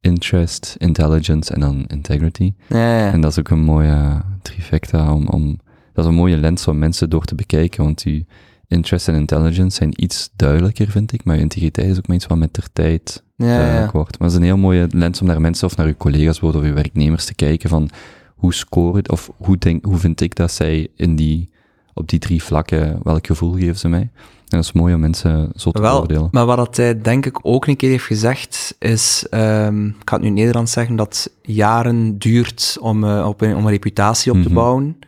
interest, 0.00 0.74
intelligence 0.78 1.54
en 1.54 1.60
dan 1.60 1.84
integrity. 1.86 2.54
Ja. 2.68 3.12
En 3.12 3.20
dat 3.20 3.30
is 3.30 3.38
ook 3.38 3.48
een 3.48 3.64
mooie 3.64 4.22
trifecta 4.42 5.14
om, 5.14 5.28
om, 5.28 5.58
dat 5.92 6.04
is 6.04 6.10
een 6.10 6.16
mooie 6.16 6.36
lens 6.36 6.68
om 6.68 6.78
mensen 6.78 7.10
door 7.10 7.24
te 7.24 7.34
bekijken, 7.34 7.84
want 7.84 8.02
die 8.02 8.26
interest 8.72 9.08
en 9.08 9.14
intelligence 9.14 9.76
zijn 9.76 10.02
iets 10.02 10.30
duidelijker, 10.36 10.88
vind 10.90 11.12
ik, 11.12 11.24
maar 11.24 11.34
je 11.36 11.42
integriteit 11.42 11.88
is 11.90 11.98
ook 11.98 12.06
maar 12.06 12.16
iets 12.16 12.26
wat 12.26 12.38
met 12.38 12.54
de 12.54 12.62
tijd 12.72 13.22
ja, 13.36 13.46
ja. 13.46 13.56
duidelijk 13.56 13.92
wordt. 13.92 14.18
Maar 14.18 14.28
het 14.28 14.36
is 14.36 14.42
een 14.42 14.46
heel 14.52 14.62
mooie 14.62 14.86
lens 14.90 15.20
om 15.20 15.26
naar 15.26 15.40
mensen 15.40 15.66
of 15.66 15.76
naar 15.76 15.86
uw 15.86 15.96
collega's 15.96 16.40
of 16.42 16.54
uw 16.54 16.72
werknemers 16.74 17.24
te 17.24 17.34
kijken 17.34 17.68
van 17.68 17.90
hoe 18.36 18.54
scoren, 18.54 19.10
of 19.10 19.30
hoe, 19.36 19.58
denk, 19.58 19.84
hoe 19.84 19.96
vind 19.96 20.20
ik 20.20 20.34
dat 20.34 20.52
zij 20.52 20.88
in 20.96 21.16
die, 21.16 21.50
op 21.94 22.08
die 22.08 22.18
drie 22.18 22.42
vlakken, 22.42 22.98
welk 23.02 23.26
gevoel 23.26 23.52
geven 23.52 23.78
ze 23.78 23.88
mij? 23.88 24.00
En 24.48 24.58
dat 24.58 24.66
is 24.66 24.72
mooi 24.72 24.94
om 24.94 25.00
mensen 25.00 25.50
zo 25.56 25.70
te 25.70 25.80
Wel, 25.80 25.92
beoordelen. 25.94 26.28
maar 26.30 26.46
wat 26.46 26.56
dat 26.56 26.76
hij 26.76 27.00
denk 27.00 27.26
ik 27.26 27.38
ook 27.42 27.66
een 27.66 27.76
keer 27.76 27.90
heeft 27.90 28.04
gezegd, 28.04 28.76
is, 28.78 29.26
ehm, 29.30 29.86
ik 29.86 29.94
ga 30.04 30.14
het 30.14 30.20
nu 30.20 30.26
in 30.28 30.34
Nederlands 30.34 30.72
zeggen, 30.72 30.96
dat 30.96 31.30
jaren 31.42 32.18
duurt 32.18 32.76
om, 32.80 33.04
eh, 33.04 33.26
op 33.28 33.40
een, 33.40 33.56
om 33.56 33.64
een 33.64 33.70
reputatie 33.70 34.32
op 34.32 34.38
te 34.42 34.48
Mhm. 34.48 34.54
bouwen. 34.54 34.98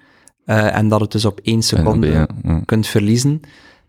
Eh, 0.45 0.77
en 0.77 0.89
dat 0.89 1.01
het 1.01 1.13
dus 1.13 1.25
op 1.25 1.41
één 1.43 1.63
seconde 1.63 2.07
ja. 2.07 2.29
kunt 2.65 2.87
verliezen. 2.87 3.41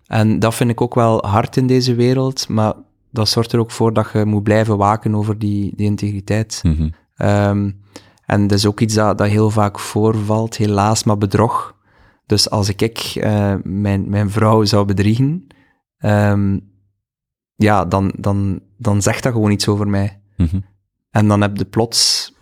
En 0.08 0.40
dat 0.40 0.56
vind 0.56 0.70
ik 0.70 0.82
ook 0.82 0.96
wel 0.96 1.26
hard 1.26 1.58
in 1.58 1.68
deze 1.68 1.96
wereld, 1.96 2.48
maar 2.48 2.74
dat 3.12 3.30
zorgt 3.30 3.52
er 3.52 3.60
ook 3.60 3.72
voor 3.72 3.94
dat 3.94 4.10
je 4.14 4.26
moet 4.26 4.44
blijven 4.44 4.78
waken 4.78 5.16
over 5.16 5.40
die, 5.40 5.74
die 5.76 5.86
integriteit. 5.86 6.60
Mhm. 6.64 6.90
Ehm, 7.16 7.72
en 8.26 8.48
dat 8.48 8.58
is 8.58 8.66
ook 8.66 8.80
iets 8.80 8.94
dat, 8.94 9.18
dat 9.18 9.28
heel 9.28 9.50
vaak 9.50 9.80
voorvalt, 9.80 10.58
helaas, 10.58 11.04
maar 11.04 11.18
bedrog. 11.18 11.76
Dus 12.26 12.50
als 12.50 12.70
ik, 12.70 12.82
ik 12.82 13.00
eh, 13.00 13.56
mijn, 13.64 14.10
mijn 14.10 14.30
vrouw 14.30 14.64
zou 14.64 14.86
bedriegen, 14.86 15.48
ehm, 15.98 16.60
ja, 17.56 17.86
dan, 17.86 18.14
dan, 18.18 18.60
dan 18.78 19.02
zegt 19.02 19.24
dat 19.24 19.34
gewoon 19.34 19.52
iets 19.52 19.68
over 19.68 19.88
mij. 19.88 20.22
Mhm. 20.38 20.60
En 21.12 21.28
dan 21.28 21.42
heb 21.42 21.58
je 21.58 21.66
plots 21.66 22.34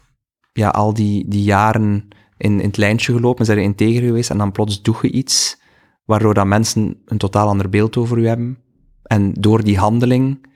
ja, 0.54 0.70
al 0.70 0.94
die, 0.94 1.28
die 1.28 1.44
jaren 1.44 2.08
in, 2.38 2.60
in 2.60 2.68
het 2.68 2.78
lijntje 2.78 3.14
gelopen, 3.14 3.46
zijn 3.46 3.58
er 3.58 3.64
integer 3.64 4.02
geweest, 4.02 4.30
en 4.30 4.38
dan 4.38 4.52
plots 4.52 4.82
doe 4.82 4.96
je 5.02 5.12
iets 5.12 5.62
waardoor 6.06 6.34
dat 6.34 6.46
mensen 6.46 6.98
een 7.06 7.18
totaal 7.18 7.48
ander 7.48 7.70
beeld 7.70 7.98
over 7.98 8.18
u 8.18 8.28
hebben. 8.28 8.58
En 9.04 9.34
door 9.34 9.64
die 9.64 9.78
handeling, 9.78 10.48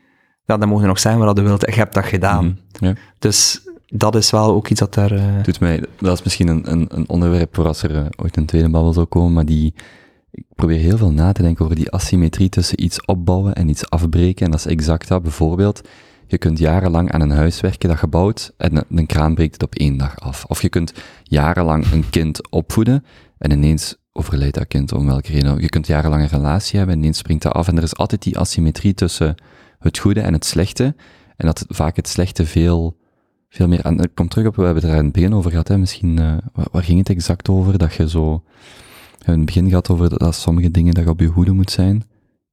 ja, 0.46 0.58
dan 0.58 0.68
mogen 0.68 0.84
je 0.84 0.90
nog 0.90 1.00
zijn 1.00 1.18
wat 1.18 1.38
je 1.38 1.44
wilt, 1.44 1.62
je 1.62 1.72
hebt 1.72 1.94
dat 1.94 2.06
gedaan. 2.06 2.46
Mhm. 2.46 2.86
Ja. 2.86 2.94
Dus 3.20 3.62
dat 3.86 4.16
is 4.16 4.32
wel 4.32 4.54
ook 4.54 4.68
iets 4.68 4.80
dat 4.80 4.94
daar... 4.94 5.12
eh, 5.12 5.44
Doet 5.44 5.60
mij, 5.60 5.84
dat 6.00 6.18
is 6.18 6.24
misschien 6.24 6.48
een, 6.48 6.72
een, 6.72 6.86
een 6.90 7.10
onderwerp 7.10 7.56
voor 7.56 7.68
als 7.68 7.84
er 7.84 7.96
eh, 7.96 8.06
ooit 8.16 8.38
een 8.38 8.46
tweede 8.46 8.70
babbel 8.70 8.94
zou 8.94 9.06
komen, 9.06 9.34
maar 9.34 9.46
die, 9.46 9.74
ik 10.32 10.44
probeer 10.56 10.80
heel 10.80 10.98
veel 10.98 11.12
na 11.12 11.32
te 11.32 11.42
denken 11.42 11.64
over 11.66 11.78
die 11.78 11.92
asymmetrie 11.92 12.50
tussen 12.50 12.84
iets 12.84 13.06
opbouwen 13.06 13.54
en 13.56 13.70
iets 13.70 13.90
afbreken. 13.90 14.46
En 14.46 14.52
dat 14.52 14.60
is 14.60 14.66
exact 14.66 15.08
dat. 15.08 15.22
Bijvoorbeeld, 15.22 15.82
je 16.28 16.38
kunt 16.38 16.60
jarenlang 16.60 17.12
aan 17.12 17.22
een 17.22 17.32
huis 17.32 17.62
werken 17.62 17.90
dat 17.90 17.98
gebouwd 17.98 18.54
en 18.58 18.86
een, 18.90 19.06
kraan 19.06 19.36
breekt 19.36 19.54
het 19.54 19.64
op 19.64 19.76
één 19.76 19.98
dag 19.98 20.20
af. 20.20 20.46
Of 20.46 20.62
je 20.62 20.70
kunt 20.70 20.94
jarenlang 21.24 21.92
een 21.92 22.10
kind 22.10 22.50
opvoeden 22.50 23.06
en 23.38 23.52
ineens 23.52 23.96
overlijdt 24.12 24.56
dat 24.56 24.68
kind 24.68 24.92
om 24.92 25.06
welke 25.06 25.32
reden. 25.32 25.62
Je 25.62 25.70
kunt 25.70 25.88
jarenlang 25.88 26.22
een 26.22 26.38
relatie 26.38 26.78
hebben 26.78 26.96
en 26.96 27.02
ineens 27.02 27.18
springt 27.18 27.44
dat 27.44 27.54
af. 27.54 27.68
En 27.68 27.78
er 27.78 27.84
is 27.84 27.96
altijd 27.96 28.24
die 28.24 28.38
asymmetrie 28.38 28.94
tussen 28.94 29.36
het 29.80 29.98
goede 29.98 30.22
en 30.22 30.34
het 30.34 30.46
slechte. 30.46 30.96
En 31.38 31.46
dat 31.46 31.66
vaak 31.68 31.96
het 31.96 32.08
slechte 32.08 32.46
veel 32.46 32.98
veel 33.50 33.68
meer 33.68 33.84
aan. 33.84 34.02
Ik 34.02 34.16
kom 34.16 34.28
terug 34.28 34.48
op, 34.48 34.56
we 34.56 34.64
hebben 34.64 34.84
het 34.84 34.92
er 34.92 34.98
in 34.98 35.04
het 35.04 35.14
begin 35.14 35.34
over 35.34 35.50
gehad, 35.50 35.68
hè, 35.68 35.78
misschien, 35.78 36.20
eh, 36.20 36.38
waar, 36.72 36.84
ging 36.84 37.00
het 37.00 37.10
exact 37.10 37.50
over? 37.50 37.78
Dat 37.78 37.94
je 37.94 38.10
zo, 38.10 38.44
we 39.26 39.32
het 39.32 39.46
begin 39.46 39.70
gehad 39.70 39.90
over 39.90 40.18
dat, 40.18 40.36
sommige 40.36 40.72
dingen 40.72 40.94
dat 40.94 41.08
op 41.08 41.20
je 41.20 41.28
hoede 41.28 41.52
moet 41.52 41.72
zijn. 41.72 42.04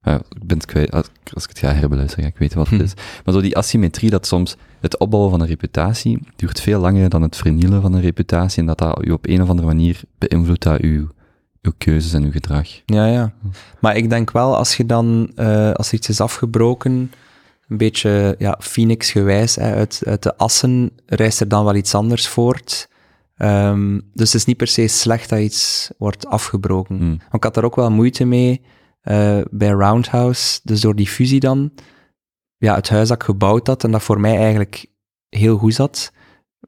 Ja, 0.05 0.15
ik 0.15 0.47
ben 0.47 0.57
het 0.57 0.67
kwijt, 0.67 0.91
als, 0.91 1.07
ik 1.25 1.49
het 1.49 1.59
ga 1.59 1.73
herbeluisteren, 1.73 2.25
ga 2.25 2.31
ik 2.31 2.39
weten 2.39 2.59
wat 2.59 2.69
het 2.69 2.79
Hm. 2.79 2.85
is. 2.85 2.95
Maar 3.25 3.35
zo 3.35 3.41
die 3.41 3.57
asymmetrie, 3.57 4.11
dat 4.11 4.27
soms 4.27 4.57
het 4.81 4.99
opbouwen 4.99 5.31
van 5.31 5.41
een 5.41 5.47
reputatie 5.47 6.19
duurt 6.37 6.61
veel 6.61 6.81
langer 6.81 7.09
dan 7.09 7.23
het 7.23 7.37
vernielen 7.37 7.83
van 7.83 7.93
een 7.93 8.01
reputatie 8.01 8.61
en 8.61 8.67
dat 8.67 8.79
dat 8.79 9.05
u 9.07 9.11
op 9.11 9.27
een 9.27 9.43
of 9.43 9.49
andere 9.49 9.67
manier 9.69 10.01
beïnvloedt 10.19 10.63
dat 10.63 10.81
uw, 10.81 11.09
uw 11.63 11.73
keuzes 11.79 12.13
en 12.13 12.25
uw 12.25 12.31
gedrag. 12.31 12.69
Ja, 12.87 13.07
ja. 13.07 13.33
Maar 13.81 13.97
ik 13.97 14.11
denk 14.11 14.31
wel, 14.31 14.57
als 14.57 14.77
je 14.77 14.87
dan, 14.87 15.33
eh, 15.35 15.71
als 15.73 15.93
iets 15.93 16.09
is 16.09 16.21
afgebroken, 16.21 17.13
een 17.69 17.77
beetje 17.77 18.35
ja, 18.39 18.59
Phoenix-gewijs, 18.61 19.59
uit, 19.59 20.03
uit 20.07 20.23
de 20.23 20.37
assen 20.37 20.91
rijst 21.07 21.41
er 21.41 21.49
dan 21.49 21.65
wel 21.65 21.75
iets 21.75 21.95
anders 21.95 22.29
voort. 22.29 22.89
Ehm, 23.37 24.01
dus 24.13 24.33
het 24.33 24.41
is 24.41 24.45
niet 24.45 24.57
per 24.57 24.67
se 24.67 24.87
slecht 24.87 25.29
dat 25.29 25.39
iets 25.39 25.91
wordt 25.99 26.27
afgebroken. 26.27 26.99
Want 27.09 27.21
ik 27.33 27.43
had 27.43 27.55
daar 27.55 27.65
ook 27.65 27.77
wel 27.77 27.91
moeite 27.91 28.25
mee 28.25 28.61
eh, 29.05 29.41
bij 29.51 29.69
Roundhouse, 29.69 30.61
dus 30.63 30.81
door 30.81 30.95
die 30.95 31.09
fusie 31.09 31.41
dan, 31.41 31.73
ja, 32.57 32.75
het 32.75 32.89
huis 32.89 33.09
dat 33.09 33.17
ik 33.17 33.23
gebouwd 33.23 33.67
had 33.67 33.85
en 33.85 33.91
dat 33.91 34.03
voor 34.03 34.21
mij 34.21 34.37
eigenlijk 34.37 34.87
heel 35.29 35.57
goed 35.57 35.75
zat, 35.75 36.13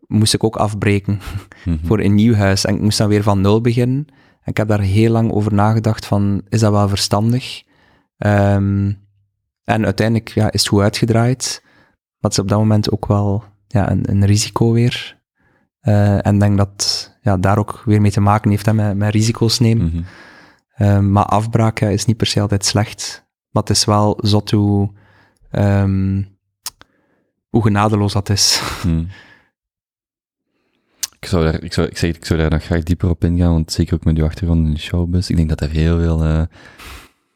moest 0.06 0.34
ik 0.34 0.44
ook 0.44 0.56
afbreken 0.56 1.20
Mhm. 1.64 1.86
voor 1.86 2.00
een 2.00 2.14
nieuw 2.14 2.34
huis. 2.34 2.64
En 2.64 2.74
ik 2.74 2.80
moest 2.80 2.98
dan 2.98 3.08
weer 3.08 3.22
van 3.22 3.40
nul 3.40 3.60
beginnen. 3.60 4.06
En 4.42 4.50
ik 4.50 4.56
heb 4.56 4.68
daar 4.68 4.80
heel 4.80 5.10
lang 5.10 5.32
over 5.32 5.54
nagedacht 5.54 6.06
van, 6.06 6.42
is 6.48 6.60
dat 6.60 6.72
wel 6.72 6.88
verstandig? 6.88 7.62
Ehm, 8.16 8.92
en 9.64 9.84
uiteindelijk 9.84 10.28
ja, 10.28 10.52
is 10.52 10.60
het 10.60 10.68
goed 10.68 10.82
uitgedraaid. 10.82 11.60
Maar 11.62 12.30
het 12.30 12.32
is 12.32 12.38
op 12.38 12.48
dat 12.48 12.58
moment 12.58 12.90
ook 12.90 13.06
wel 13.06 13.44
ja, 13.66 13.90
een, 13.90 14.10
een 14.10 14.26
risico 14.26 14.72
weer. 14.72 15.18
Eh, 15.80 16.26
en 16.26 16.34
ik 16.34 16.40
denk 16.40 16.56
dat 16.56 17.14
ja, 17.20 17.36
daar 17.36 17.58
ook 17.58 17.82
weer 17.84 18.00
mee 18.00 18.10
te 18.10 18.20
maken 18.20 18.50
heeft, 18.50 18.66
hè, 18.66 18.74
met, 18.74 18.96
met 18.96 19.12
risico's 19.12 19.58
nemen. 19.58 19.86
Mhm. 19.86 20.02
Ehm, 20.76 21.12
maar 21.12 21.24
afbraak 21.24 21.78
ja, 21.78 21.88
is 21.88 22.04
niet 22.04 22.16
per 22.16 22.26
se 22.26 22.40
altijd 22.40 22.64
slecht. 22.64 23.26
Maar 23.50 23.62
het 23.62 23.72
is 23.72 23.84
wel 23.84 24.18
zot 24.20 24.50
hoe, 24.50 24.90
ehm, 25.50 26.22
hoe 27.48 27.62
genadeloos 27.62 28.12
dat 28.12 28.28
is. 28.28 28.60
Hmm. 28.82 29.08
Ik 31.20 31.32
zou 31.32 31.44
daar, 31.44 31.62
ik 31.62 31.72
zou, 31.72 31.86
ik 31.86 31.96
zeg, 31.98 32.14
ik 32.14 32.24
zou 32.24 32.40
daar 32.40 32.50
nog 32.50 32.62
graag 32.62 32.82
dieper 32.82 33.08
op 33.08 33.24
ingaan, 33.24 33.52
want 33.52 33.72
zeker 33.72 33.94
ook 33.94 34.04
met 34.04 34.18
uw 34.18 34.24
achtergrond 34.24 34.66
in 34.66 34.74
de 34.74 34.80
showbiz, 34.80 35.28
ik 35.28 35.36
denk 35.36 35.48
dat 35.48 35.60
er 35.60 35.70
heel 35.70 35.98
veel 35.98 36.24
eh, 36.24 36.42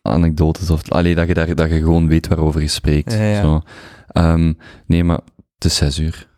anekdotes 0.02 0.70
of, 0.70 0.90
allee, 0.90 1.14
dat 1.14 1.28
je 1.28 1.34
daar, 1.34 1.54
dat 1.54 1.70
je 1.70 1.78
gewoon 1.78 2.08
weet 2.08 2.28
waarover 2.28 2.60
je 2.60 2.68
spreekt. 2.68 3.12
Ja, 3.12 3.22
ja. 3.22 3.40
Zo. 3.40 3.62
Ehm, 4.08 4.52
nee, 4.86 5.04
maar 5.04 5.20
het 5.54 5.64
is 5.64 5.76
zes 5.76 5.98
uur. 5.98 6.28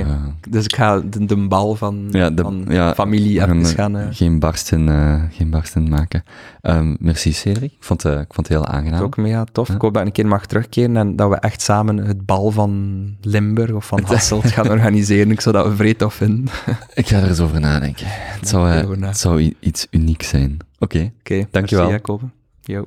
Oké. 0.00 0.08
Eh, 0.08 0.16
Dus 0.48 0.64
ik 0.64 0.74
ga 0.76 1.00
de, 1.00 1.24
de 1.24 1.36
bal 1.48 1.74
van, 1.74 2.08
Ja, 2.10 2.30
de- 2.30 2.42
van 2.42 2.64
ja, 2.68 2.94
familie 2.94 3.40
we 3.40 3.46
gaan, 3.46 3.56
even 3.58 3.68
eh, 3.70 3.74
gaan... 3.74 3.96
eh, 3.96 4.06
geen 4.10 4.38
barsten, 4.38 4.88
geen 5.32 5.50
barsten 5.50 5.88
maken. 5.88 6.22
Ehm, 6.60 6.94
merci 6.98 7.32
Cedric, 7.32 7.72
ik 7.72 7.76
vond, 7.84 8.02
het, 8.02 8.12
ik 8.20 8.34
vond 8.34 8.48
het 8.48 8.56
heel 8.56 8.66
aangenaam. 8.66 8.98
Is 8.98 9.04
ook 9.04 9.16
mega 9.16 9.44
tof. 9.52 9.68
Ik 9.68 9.80
hoop 9.80 9.92
dat 9.92 10.02
ik 10.02 10.06
een 10.08 10.12
keer 10.14 10.26
mag 10.26 10.46
terugkeren 10.46 10.96
en 10.96 11.16
dat 11.16 11.28
we 11.28 11.36
echt 11.36 11.62
samen 11.62 11.96
het 11.96 12.26
bal 12.26 12.50
van 12.50 13.02
Limburg 13.20 13.72
of 13.72 13.86
van 13.86 14.00
Hasselt 14.04 14.50
gaan 14.50 14.70
organiseren. 14.76 15.30
Ik 15.30 15.40
zou 15.40 15.54
dat 15.56 15.72
vreed 15.76 15.98
tof 15.98 16.14
vinden. 16.14 16.44
Ik 16.94 17.06
ga 17.08 17.18
er 17.18 17.28
eens 17.28 17.40
over 17.40 17.60
nadenken. 17.60 18.06
Het 18.08 18.48
zou, 18.48 19.42
het 19.42 19.54
iets 19.60 19.86
uniek 19.90 20.22
zijn. 20.22 20.56
Oké. 20.78 21.10
Oké, 21.20 21.46
Dankjewel. 21.50 21.84
merci, 21.84 22.00
Jacob. 22.06 22.22
Yo. 22.62 22.86